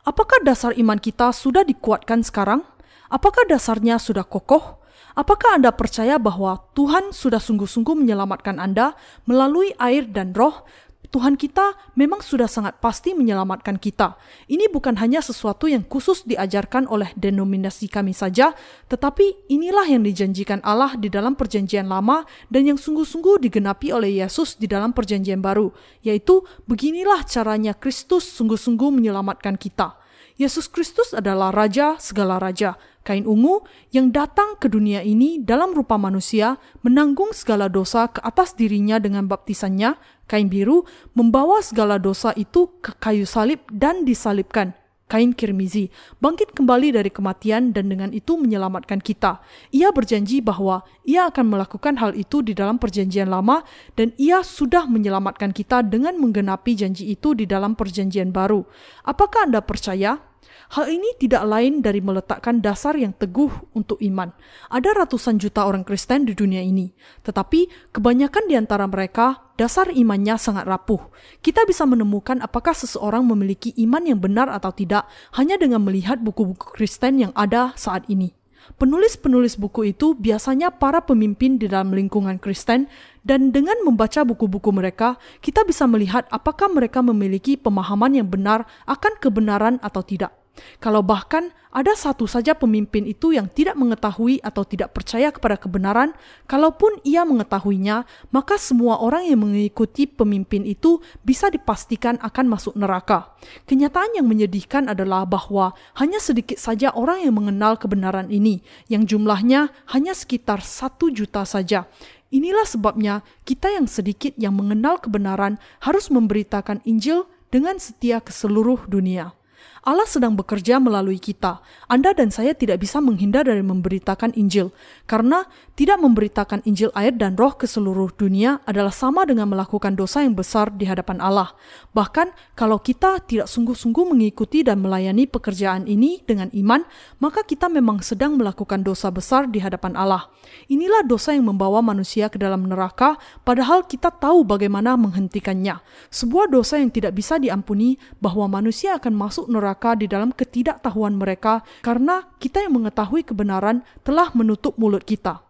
Apakah 0.08 0.40
dasar 0.40 0.72
iman 0.72 0.96
kita 0.96 1.28
sudah 1.36 1.68
dikuatkan 1.68 2.24
sekarang? 2.24 2.64
Apakah 3.12 3.44
dasarnya 3.44 4.00
sudah 4.00 4.24
kokoh? 4.24 4.80
Apakah 5.18 5.58
Anda 5.58 5.74
percaya 5.74 6.14
bahwa 6.16 6.70
Tuhan 6.78 7.10
sudah 7.10 7.42
sungguh-sungguh 7.42 7.92
menyelamatkan 7.92 8.56
Anda 8.62 8.94
melalui 9.26 9.74
air 9.76 10.06
dan 10.06 10.30
roh 10.30 10.62
Tuhan 11.08 11.40
kita 11.40 11.72
memang 11.96 12.20
sudah 12.20 12.44
sangat 12.44 12.84
pasti 12.84 13.16
menyelamatkan 13.16 13.80
kita. 13.80 14.20
Ini 14.44 14.68
bukan 14.68 15.00
hanya 15.00 15.24
sesuatu 15.24 15.64
yang 15.64 15.88
khusus 15.88 16.28
diajarkan 16.28 16.84
oleh 16.84 17.08
denominasi 17.16 17.88
kami 17.88 18.12
saja, 18.12 18.52
tetapi 18.92 19.48
inilah 19.48 19.88
yang 19.88 20.04
dijanjikan 20.04 20.60
Allah 20.60 21.00
di 21.00 21.08
dalam 21.08 21.32
Perjanjian 21.32 21.88
Lama 21.88 22.28
dan 22.52 22.68
yang 22.68 22.76
sungguh-sungguh 22.76 23.40
digenapi 23.48 23.88
oleh 23.88 24.20
Yesus 24.20 24.60
di 24.60 24.68
dalam 24.68 24.92
Perjanjian 24.92 25.40
Baru, 25.40 25.72
yaitu 26.04 26.44
beginilah 26.68 27.24
caranya 27.24 27.72
Kristus 27.72 28.28
sungguh-sungguh 28.28 28.92
menyelamatkan 28.92 29.56
kita. 29.56 30.07
Yesus 30.38 30.70
Kristus 30.70 31.10
adalah 31.18 31.50
Raja 31.50 31.98
segala 31.98 32.38
raja, 32.38 32.78
kain 33.02 33.26
ungu 33.26 33.66
yang 33.90 34.14
datang 34.14 34.54
ke 34.54 34.70
dunia 34.70 35.02
ini 35.02 35.42
dalam 35.42 35.74
rupa 35.74 35.98
manusia, 35.98 36.62
menanggung 36.86 37.34
segala 37.34 37.66
dosa 37.66 38.06
ke 38.06 38.22
atas 38.22 38.54
dirinya 38.54 39.02
dengan 39.02 39.26
baptisannya, 39.26 39.98
kain 40.30 40.46
biru, 40.46 40.86
membawa 41.18 41.58
segala 41.58 41.98
dosa 41.98 42.30
itu 42.38 42.70
ke 42.78 42.94
kayu 43.02 43.26
salib 43.26 43.66
dan 43.74 44.06
disalibkan. 44.06 44.78
Kain 45.08 45.32
kirmizi 45.32 45.88
bangkit 46.20 46.52
kembali 46.52 46.92
dari 46.92 47.08
kematian 47.08 47.72
dan 47.72 47.88
dengan 47.88 48.12
itu 48.12 48.36
menyelamatkan 48.36 49.00
kita. 49.00 49.40
Ia 49.72 49.88
berjanji 49.88 50.44
bahwa 50.44 50.84
ia 51.08 51.32
akan 51.32 51.48
melakukan 51.48 51.96
hal 51.96 52.12
itu 52.12 52.44
di 52.44 52.52
dalam 52.52 52.76
perjanjian 52.76 53.32
lama 53.32 53.64
dan 53.96 54.12
ia 54.20 54.44
sudah 54.44 54.84
menyelamatkan 54.84 55.56
kita 55.56 55.80
dengan 55.80 56.20
menggenapi 56.20 56.76
janji 56.76 57.08
itu 57.08 57.32
di 57.32 57.48
dalam 57.48 57.72
perjanjian 57.72 58.36
baru. 58.36 58.68
Apakah 59.08 59.48
Anda 59.48 59.64
percaya? 59.64 60.27
Hal 60.68 60.84
ini 60.92 61.16
tidak 61.16 61.48
lain 61.48 61.80
dari 61.80 62.04
meletakkan 62.04 62.60
dasar 62.60 62.92
yang 62.92 63.16
teguh 63.16 63.48
untuk 63.72 63.96
iman. 64.04 64.36
Ada 64.68 64.92
ratusan 65.00 65.40
juta 65.40 65.64
orang 65.64 65.80
Kristen 65.80 66.28
di 66.28 66.36
dunia 66.36 66.60
ini, 66.60 66.92
tetapi 67.24 67.92
kebanyakan 67.96 68.44
di 68.44 68.52
antara 68.52 68.84
mereka 68.84 69.48
dasar 69.56 69.88
imannya 69.88 70.36
sangat 70.36 70.68
rapuh. 70.68 71.00
Kita 71.40 71.64
bisa 71.64 71.88
menemukan 71.88 72.44
apakah 72.44 72.76
seseorang 72.76 73.24
memiliki 73.24 73.72
iman 73.80 74.04
yang 74.04 74.20
benar 74.20 74.52
atau 74.52 74.68
tidak 74.68 75.08
hanya 75.40 75.56
dengan 75.56 75.80
melihat 75.80 76.20
buku-buku 76.20 76.68
Kristen 76.76 77.16
yang 77.16 77.32
ada 77.32 77.72
saat 77.72 78.04
ini. 78.12 78.36
Penulis-penulis 78.76 79.56
buku 79.56 79.96
itu 79.96 80.12
biasanya 80.12 80.68
para 80.68 81.00
pemimpin 81.00 81.56
di 81.56 81.64
dalam 81.64 81.96
lingkungan 81.96 82.36
Kristen, 82.36 82.92
dan 83.24 83.48
dengan 83.56 83.80
membaca 83.88 84.20
buku-buku 84.20 84.68
mereka, 84.76 85.16
kita 85.40 85.64
bisa 85.64 85.88
melihat 85.88 86.28
apakah 86.28 86.68
mereka 86.68 87.00
memiliki 87.00 87.56
pemahaman 87.56 88.20
yang 88.20 88.28
benar 88.28 88.68
akan 88.84 89.16
kebenaran 89.16 89.80
atau 89.80 90.04
tidak. 90.04 90.36
Kalau 90.78 91.02
bahkan 91.02 91.50
ada 91.68 91.92
satu 91.92 92.24
saja 92.24 92.56
pemimpin 92.56 93.04
itu 93.04 93.36
yang 93.36 93.46
tidak 93.52 93.76
mengetahui 93.76 94.40
atau 94.40 94.64
tidak 94.64 94.96
percaya 94.96 95.28
kepada 95.28 95.60
kebenaran, 95.60 96.16
kalaupun 96.48 96.98
ia 97.04 97.22
mengetahuinya, 97.28 98.08
maka 98.32 98.56
semua 98.56 98.98
orang 98.98 99.28
yang 99.28 99.44
mengikuti 99.44 100.08
pemimpin 100.08 100.64
itu 100.64 100.98
bisa 101.22 101.52
dipastikan 101.52 102.16
akan 102.24 102.46
masuk 102.48 102.74
neraka. 102.74 103.36
Kenyataan 103.68 104.16
yang 104.16 104.26
menyedihkan 104.26 104.88
adalah 104.88 105.28
bahwa 105.28 105.76
hanya 106.00 106.18
sedikit 106.18 106.56
saja 106.56 106.90
orang 106.96 107.22
yang 107.22 107.36
mengenal 107.36 107.76
kebenaran 107.76 108.32
ini, 108.32 108.64
yang 108.88 109.04
jumlahnya 109.04 109.70
hanya 109.92 110.16
sekitar 110.16 110.64
satu 110.64 111.12
juta 111.12 111.44
saja. 111.44 111.86
Inilah 112.28 112.68
sebabnya 112.68 113.24
kita 113.48 113.72
yang 113.72 113.88
sedikit 113.88 114.36
yang 114.36 114.52
mengenal 114.52 115.00
kebenaran 115.00 115.56
harus 115.80 116.12
memberitakan 116.12 116.84
Injil 116.84 117.24
dengan 117.48 117.80
setia 117.80 118.20
ke 118.20 118.28
seluruh 118.28 118.84
dunia. 118.84 119.37
Allah 119.86 120.06
sedang 120.08 120.34
bekerja 120.34 120.82
melalui 120.82 121.22
kita. 121.22 121.62
Anda 121.86 122.10
dan 122.10 122.34
saya 122.34 122.56
tidak 122.56 122.82
bisa 122.82 122.98
menghindar 122.98 123.46
dari 123.46 123.62
memberitakan 123.62 124.34
Injil, 124.34 124.74
karena 125.06 125.46
tidak 125.78 126.02
memberitakan 126.02 126.66
Injil 126.66 126.90
air 126.98 127.14
dan 127.14 127.38
roh 127.38 127.54
ke 127.54 127.70
seluruh 127.70 128.10
dunia 128.18 128.58
adalah 128.66 128.90
sama 128.90 129.22
dengan 129.22 129.46
melakukan 129.46 129.94
dosa 129.94 130.26
yang 130.26 130.34
besar 130.34 130.74
di 130.74 130.88
hadapan 130.88 131.22
Allah. 131.22 131.54
Bahkan 131.94 132.58
kalau 132.58 132.82
kita 132.82 133.22
tidak 133.22 133.46
sungguh-sungguh 133.46 134.10
mengikuti 134.10 134.66
dan 134.66 134.82
melayani 134.82 135.30
pekerjaan 135.30 135.86
ini 135.86 136.20
dengan 136.26 136.50
iman, 136.50 136.82
maka 137.22 137.46
kita 137.46 137.70
memang 137.70 138.02
sedang 138.02 138.34
melakukan 138.34 138.82
dosa 138.82 139.14
besar 139.14 139.46
di 139.46 139.62
hadapan 139.62 139.94
Allah. 139.94 140.26
Inilah 140.66 141.06
dosa 141.06 141.36
yang 141.36 141.46
membawa 141.46 141.78
manusia 141.84 142.26
ke 142.26 142.40
dalam 142.40 142.66
neraka, 142.66 143.14
padahal 143.46 143.86
kita 143.86 144.10
tahu 144.10 144.42
bagaimana 144.42 144.98
menghentikannya. 144.98 145.78
Sebuah 146.10 146.50
dosa 146.50 146.80
yang 146.80 146.90
tidak 146.90 147.14
bisa 147.14 147.38
diampuni 147.38 148.00
bahwa 148.18 148.48
manusia 148.48 148.96
akan 148.98 149.14
masuk 149.14 149.46
neraka 149.46 149.67
neraka 149.68 149.92
di 150.00 150.08
dalam 150.08 150.32
ketidaktahuan 150.32 151.12
mereka 151.12 151.60
karena 151.84 152.24
kita 152.40 152.64
yang 152.64 152.80
mengetahui 152.80 153.20
kebenaran 153.20 153.84
telah 154.00 154.32
menutup 154.32 154.72
mulut 154.80 155.04
kita. 155.04 155.44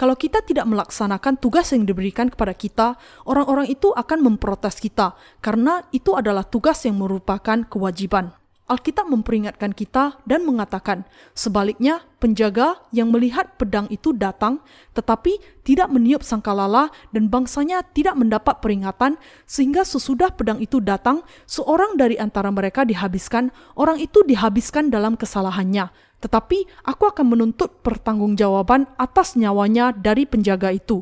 Kalau 0.00 0.16
kita 0.16 0.40
tidak 0.40 0.64
melaksanakan 0.64 1.36
tugas 1.36 1.68
yang 1.76 1.84
diberikan 1.84 2.32
kepada 2.32 2.56
kita, 2.56 2.96
orang-orang 3.28 3.68
itu 3.68 3.92
akan 3.92 4.24
memprotes 4.24 4.80
kita 4.80 5.12
karena 5.44 5.84
itu 5.92 6.16
adalah 6.16 6.48
tugas 6.48 6.80
yang 6.88 6.96
merupakan 6.96 7.68
kewajiban. 7.68 8.37
Alkitab 8.68 9.08
memperingatkan 9.08 9.72
kita 9.72 10.20
dan 10.28 10.44
mengatakan, 10.44 11.08
sebaliknya 11.32 12.04
penjaga 12.20 12.76
yang 12.92 13.08
melihat 13.08 13.56
pedang 13.56 13.88
itu 13.88 14.12
datang 14.12 14.60
tetapi 14.92 15.40
tidak 15.64 15.88
meniup 15.88 16.20
sangkalala 16.20 16.92
dan 17.08 17.32
bangsanya 17.32 17.80
tidak 17.96 18.12
mendapat 18.20 18.60
peringatan 18.60 19.16
sehingga 19.48 19.88
sesudah 19.88 20.36
pedang 20.36 20.60
itu 20.60 20.84
datang 20.84 21.24
seorang 21.48 21.96
dari 21.96 22.20
antara 22.20 22.52
mereka 22.52 22.84
dihabiskan, 22.84 23.56
orang 23.72 24.04
itu 24.04 24.20
dihabiskan 24.20 24.92
dalam 24.92 25.16
kesalahannya. 25.16 25.88
Tetapi 26.20 26.84
aku 26.84 27.08
akan 27.08 27.24
menuntut 27.24 27.80
pertanggungjawaban 27.80 28.84
atas 29.00 29.32
nyawanya 29.32 29.96
dari 29.96 30.28
penjaga 30.28 30.76
itu. 30.76 31.00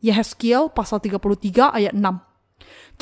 Yehezkiel 0.00 0.72
pasal 0.72 0.96
33 0.96 1.76
ayat 1.76 1.92
6. 1.92 2.31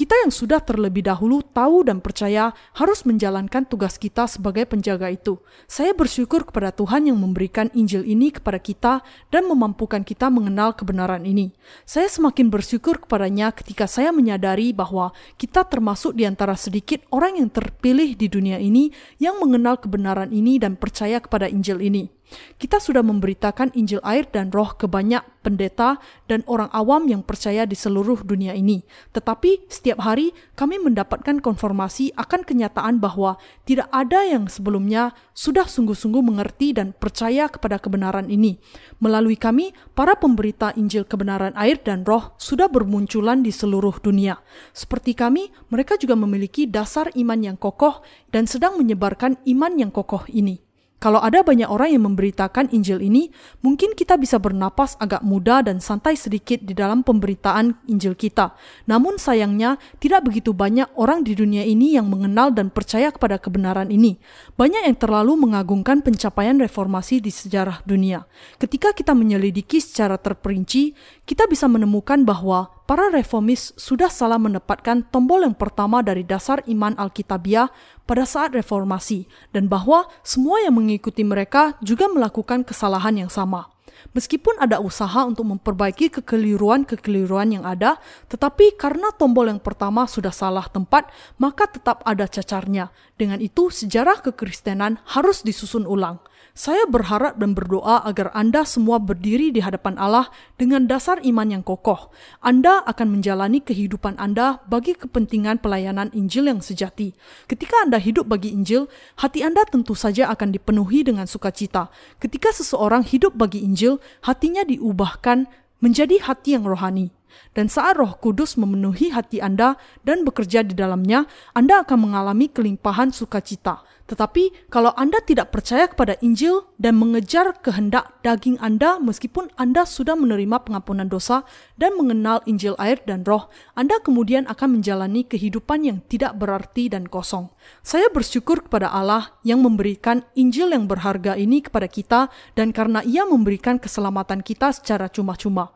Kita 0.01 0.17
yang 0.17 0.33
sudah 0.33 0.65
terlebih 0.65 1.05
dahulu 1.05 1.45
tahu 1.45 1.85
dan 1.85 2.01
percaya 2.01 2.57
harus 2.73 3.05
menjalankan 3.05 3.69
tugas 3.69 4.01
kita 4.01 4.25
sebagai 4.25 4.65
penjaga 4.65 5.13
itu. 5.13 5.37
Saya 5.69 5.93
bersyukur 5.93 6.49
kepada 6.49 6.73
Tuhan 6.73 7.13
yang 7.13 7.21
memberikan 7.21 7.69
Injil 7.77 8.09
ini 8.09 8.33
kepada 8.33 8.57
kita 8.57 9.05
dan 9.29 9.45
memampukan 9.45 10.01
kita 10.01 10.33
mengenal 10.33 10.73
kebenaran 10.73 11.29
ini. 11.29 11.53
Saya 11.85 12.09
semakin 12.09 12.49
bersyukur 12.49 12.97
kepadanya 13.05 13.53
ketika 13.53 13.85
saya 13.85 14.09
menyadari 14.09 14.73
bahwa 14.73 15.13
kita 15.37 15.69
termasuk 15.69 16.17
di 16.17 16.25
antara 16.25 16.57
sedikit 16.57 17.05
orang 17.13 17.37
yang 17.37 17.53
terpilih 17.53 18.17
di 18.17 18.33
dunia 18.33 18.57
ini 18.57 18.89
yang 19.21 19.37
mengenal 19.37 19.77
kebenaran 19.77 20.33
ini 20.33 20.57
dan 20.57 20.81
percaya 20.81 21.21
kepada 21.21 21.45
Injil 21.45 21.77
ini. 21.85 22.20
Kita 22.61 22.79
sudah 22.79 23.01
memberitakan 23.01 23.73
Injil 23.75 24.01
air 24.05 24.29
dan 24.29 24.53
roh 24.53 24.77
ke 24.77 24.85
banyak 24.85 25.25
pendeta 25.41 25.97
dan 26.29 26.45
orang 26.45 26.69
awam 26.71 27.09
yang 27.09 27.25
percaya 27.25 27.65
di 27.65 27.73
seluruh 27.73 28.21
dunia 28.23 28.53
ini. 28.53 28.85
Tetapi 29.17 29.67
setiap 29.73 30.05
hari 30.05 30.37
kami 30.55 30.77
mendapatkan 30.79 31.41
konfirmasi 31.41 32.13
akan 32.15 32.45
kenyataan 32.45 33.01
bahwa 33.01 33.41
tidak 33.65 33.89
ada 33.91 34.23
yang 34.29 34.47
sebelumnya 34.47 35.17
sudah 35.33 35.65
sungguh-sungguh 35.65 36.21
mengerti 36.21 36.77
dan 36.77 36.93
percaya 36.93 37.49
kepada 37.49 37.81
kebenaran 37.81 38.29
ini. 38.29 38.61
Melalui 39.01 39.41
kami, 39.41 39.73
para 39.97 40.15
pemberita 40.17 40.77
Injil 40.77 41.09
kebenaran 41.09 41.57
air 41.57 41.81
dan 41.81 42.05
roh 42.05 42.37
sudah 42.37 42.69
bermunculan 42.69 43.41
di 43.41 43.51
seluruh 43.51 43.97
dunia. 44.05 44.39
Seperti 44.77 45.17
kami, 45.17 45.49
mereka 45.73 45.97
juga 45.97 46.15
memiliki 46.15 46.69
dasar 46.69 47.09
iman 47.17 47.41
yang 47.41 47.57
kokoh 47.57 48.05
dan 48.29 48.45
sedang 48.45 48.77
menyebarkan 48.77 49.41
iman 49.49 49.73
yang 49.81 49.89
kokoh 49.89 50.29
ini. 50.29 50.70
Kalau 51.01 51.17
ada 51.17 51.41
banyak 51.41 51.65
orang 51.65 51.97
yang 51.97 52.05
memberitakan 52.13 52.77
Injil 52.77 53.01
ini, 53.01 53.33
mungkin 53.65 53.97
kita 53.97 54.21
bisa 54.21 54.37
bernapas 54.37 55.01
agak 55.01 55.25
mudah 55.25 55.65
dan 55.65 55.81
santai 55.81 56.13
sedikit 56.13 56.61
di 56.61 56.77
dalam 56.77 57.01
pemberitaan 57.01 57.89
Injil 57.89 58.13
kita. 58.13 58.53
Namun 58.85 59.17
sayangnya, 59.17 59.81
tidak 59.97 60.29
begitu 60.29 60.53
banyak 60.53 60.93
orang 61.01 61.25
di 61.25 61.33
dunia 61.33 61.65
ini 61.65 61.97
yang 61.97 62.05
mengenal 62.13 62.53
dan 62.53 62.69
percaya 62.69 63.09
kepada 63.09 63.41
kebenaran 63.41 63.89
ini. 63.89 64.21
Banyak 64.61 64.93
yang 64.93 64.97
terlalu 65.01 65.41
mengagungkan 65.41 66.05
pencapaian 66.05 66.61
reformasi 66.61 67.25
di 67.25 67.33
sejarah 67.33 67.81
dunia. 67.89 68.29
Ketika 68.61 68.93
kita 68.93 69.17
menyelidiki 69.17 69.81
secara 69.81 70.21
terperinci, 70.21 70.93
kita 71.25 71.49
bisa 71.49 71.65
menemukan 71.65 72.29
bahwa 72.29 72.77
para 72.91 73.07
reformis 73.07 73.71
sudah 73.79 74.11
salah 74.11 74.35
menempatkan 74.35 75.07
tombol 75.15 75.47
yang 75.47 75.55
pertama 75.55 76.03
dari 76.03 76.27
dasar 76.27 76.59
iman 76.67 76.99
Alkitabiah 76.99 77.71
pada 78.03 78.27
saat 78.27 78.51
reformasi 78.51 79.31
dan 79.55 79.71
bahwa 79.71 80.11
semua 80.27 80.59
yang 80.67 80.75
mengikuti 80.75 81.23
mereka 81.23 81.79
juga 81.87 82.11
melakukan 82.11 82.67
kesalahan 82.67 83.15
yang 83.15 83.31
sama. 83.31 83.71
Meskipun 84.11 84.59
ada 84.59 84.83
usaha 84.83 85.23
untuk 85.23 85.47
memperbaiki 85.47 86.11
kekeliruan-kekeliruan 86.19 87.63
yang 87.63 87.63
ada, 87.63 88.03
tetapi 88.27 88.75
karena 88.75 89.15
tombol 89.15 89.47
yang 89.47 89.63
pertama 89.63 90.11
sudah 90.11 90.35
salah 90.35 90.67
tempat, 90.67 91.15
maka 91.39 91.71
tetap 91.71 92.03
ada 92.03 92.27
cacarnya. 92.27 92.91
Dengan 93.15 93.39
itu, 93.39 93.71
sejarah 93.71 94.19
kekristenan 94.19 94.99
harus 95.15 95.47
disusun 95.47 95.87
ulang. 95.87 96.19
Saya 96.61 96.85
berharap 96.85 97.41
dan 97.41 97.57
berdoa 97.57 98.05
agar 98.05 98.29
Anda 98.37 98.69
semua 98.69 99.01
berdiri 99.01 99.49
di 99.49 99.65
hadapan 99.65 99.97
Allah 99.97 100.29
dengan 100.61 100.85
dasar 100.85 101.17
iman 101.25 101.49
yang 101.49 101.65
kokoh. 101.65 102.13
Anda 102.45 102.85
akan 102.85 103.17
menjalani 103.17 103.65
kehidupan 103.65 104.21
Anda 104.21 104.61
bagi 104.69 104.93
kepentingan 104.93 105.65
pelayanan 105.65 106.13
Injil 106.13 106.53
yang 106.53 106.61
sejati. 106.61 107.17
Ketika 107.49 107.81
Anda 107.89 107.97
hidup 107.97 108.29
bagi 108.29 108.53
Injil, 108.53 108.93
hati 109.17 109.41
Anda 109.41 109.65
tentu 109.65 109.97
saja 109.97 110.29
akan 110.29 110.53
dipenuhi 110.53 111.01
dengan 111.01 111.25
sukacita. 111.25 111.89
Ketika 112.21 112.53
seseorang 112.53 113.09
hidup 113.09 113.41
bagi 113.41 113.65
Injil, 113.65 113.97
hatinya 114.29 114.61
diubahkan 114.61 115.49
menjadi 115.81 116.21
hati 116.21 116.61
yang 116.61 116.69
rohani. 116.69 117.09
Dan 117.57 117.73
saat 117.73 117.97
Roh 117.97 118.21
Kudus 118.21 118.61
memenuhi 118.61 119.17
hati 119.17 119.41
Anda 119.41 119.81
dan 120.05 120.29
bekerja 120.29 120.61
di 120.61 120.77
dalamnya, 120.77 121.25
Anda 121.57 121.89
akan 121.89 122.05
mengalami 122.05 122.53
kelimpahan 122.53 123.17
sukacita. 123.17 123.81
Tetapi 124.11 124.67
kalau 124.75 124.91
Anda 124.99 125.23
tidak 125.23 125.55
percaya 125.55 125.87
kepada 125.87 126.19
Injil 126.19 126.67
dan 126.83 126.99
mengejar 126.99 127.55
kehendak 127.63 128.19
daging 128.27 128.59
Anda 128.59 128.99
meskipun 128.99 129.55
Anda 129.55 129.87
sudah 129.87 130.19
menerima 130.19 130.67
pengampunan 130.67 131.07
dosa 131.07 131.47
dan 131.79 131.95
mengenal 131.95 132.43
Injil 132.51 132.75
air 132.83 132.99
dan 133.07 133.23
roh, 133.23 133.47
Anda 133.79 134.03
kemudian 134.03 134.51
akan 134.51 134.83
menjalani 134.83 135.23
kehidupan 135.23 135.87
yang 135.87 136.03
tidak 136.11 136.35
berarti 136.43 136.91
dan 136.91 137.07
kosong. 137.07 137.55
Saya 137.87 138.11
bersyukur 138.11 138.67
kepada 138.67 138.91
Allah 138.91 139.39
yang 139.47 139.63
memberikan 139.63 140.27
Injil 140.35 140.75
yang 140.75 140.91
berharga 140.91 141.39
ini 141.39 141.63
kepada 141.63 141.87
kita 141.87 142.35
dan 142.59 142.75
karena 142.75 143.07
ia 143.07 143.23
memberikan 143.23 143.79
keselamatan 143.79 144.43
kita 144.43 144.75
secara 144.75 145.07
cuma-cuma. 145.07 145.71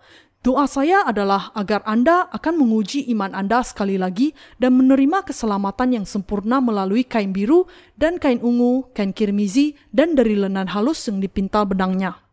Doa 0.45 0.69
saya 0.69 1.09
adalah 1.09 1.57
agar 1.57 1.81
Anda 1.89 2.29
akan 2.29 2.61
menguji 2.61 3.09
iman 3.17 3.33
Anda 3.33 3.65
sekali 3.65 3.97
lagi 3.97 4.37
dan 4.61 4.77
menerima 4.77 5.25
keselamatan 5.25 5.97
yang 5.97 6.05
sempurna 6.05 6.61
melalui 6.61 7.01
kain 7.01 7.33
biru 7.33 7.65
dan 7.97 8.21
kain 8.21 8.45
ungu, 8.45 8.93
kain 8.93 9.17
kirmizi, 9.17 9.73
dan 9.89 10.13
dari 10.13 10.37
lenan 10.37 10.69
halus 10.69 11.01
yang 11.09 11.25
dipintal 11.25 11.65
benangnya. 11.65 12.24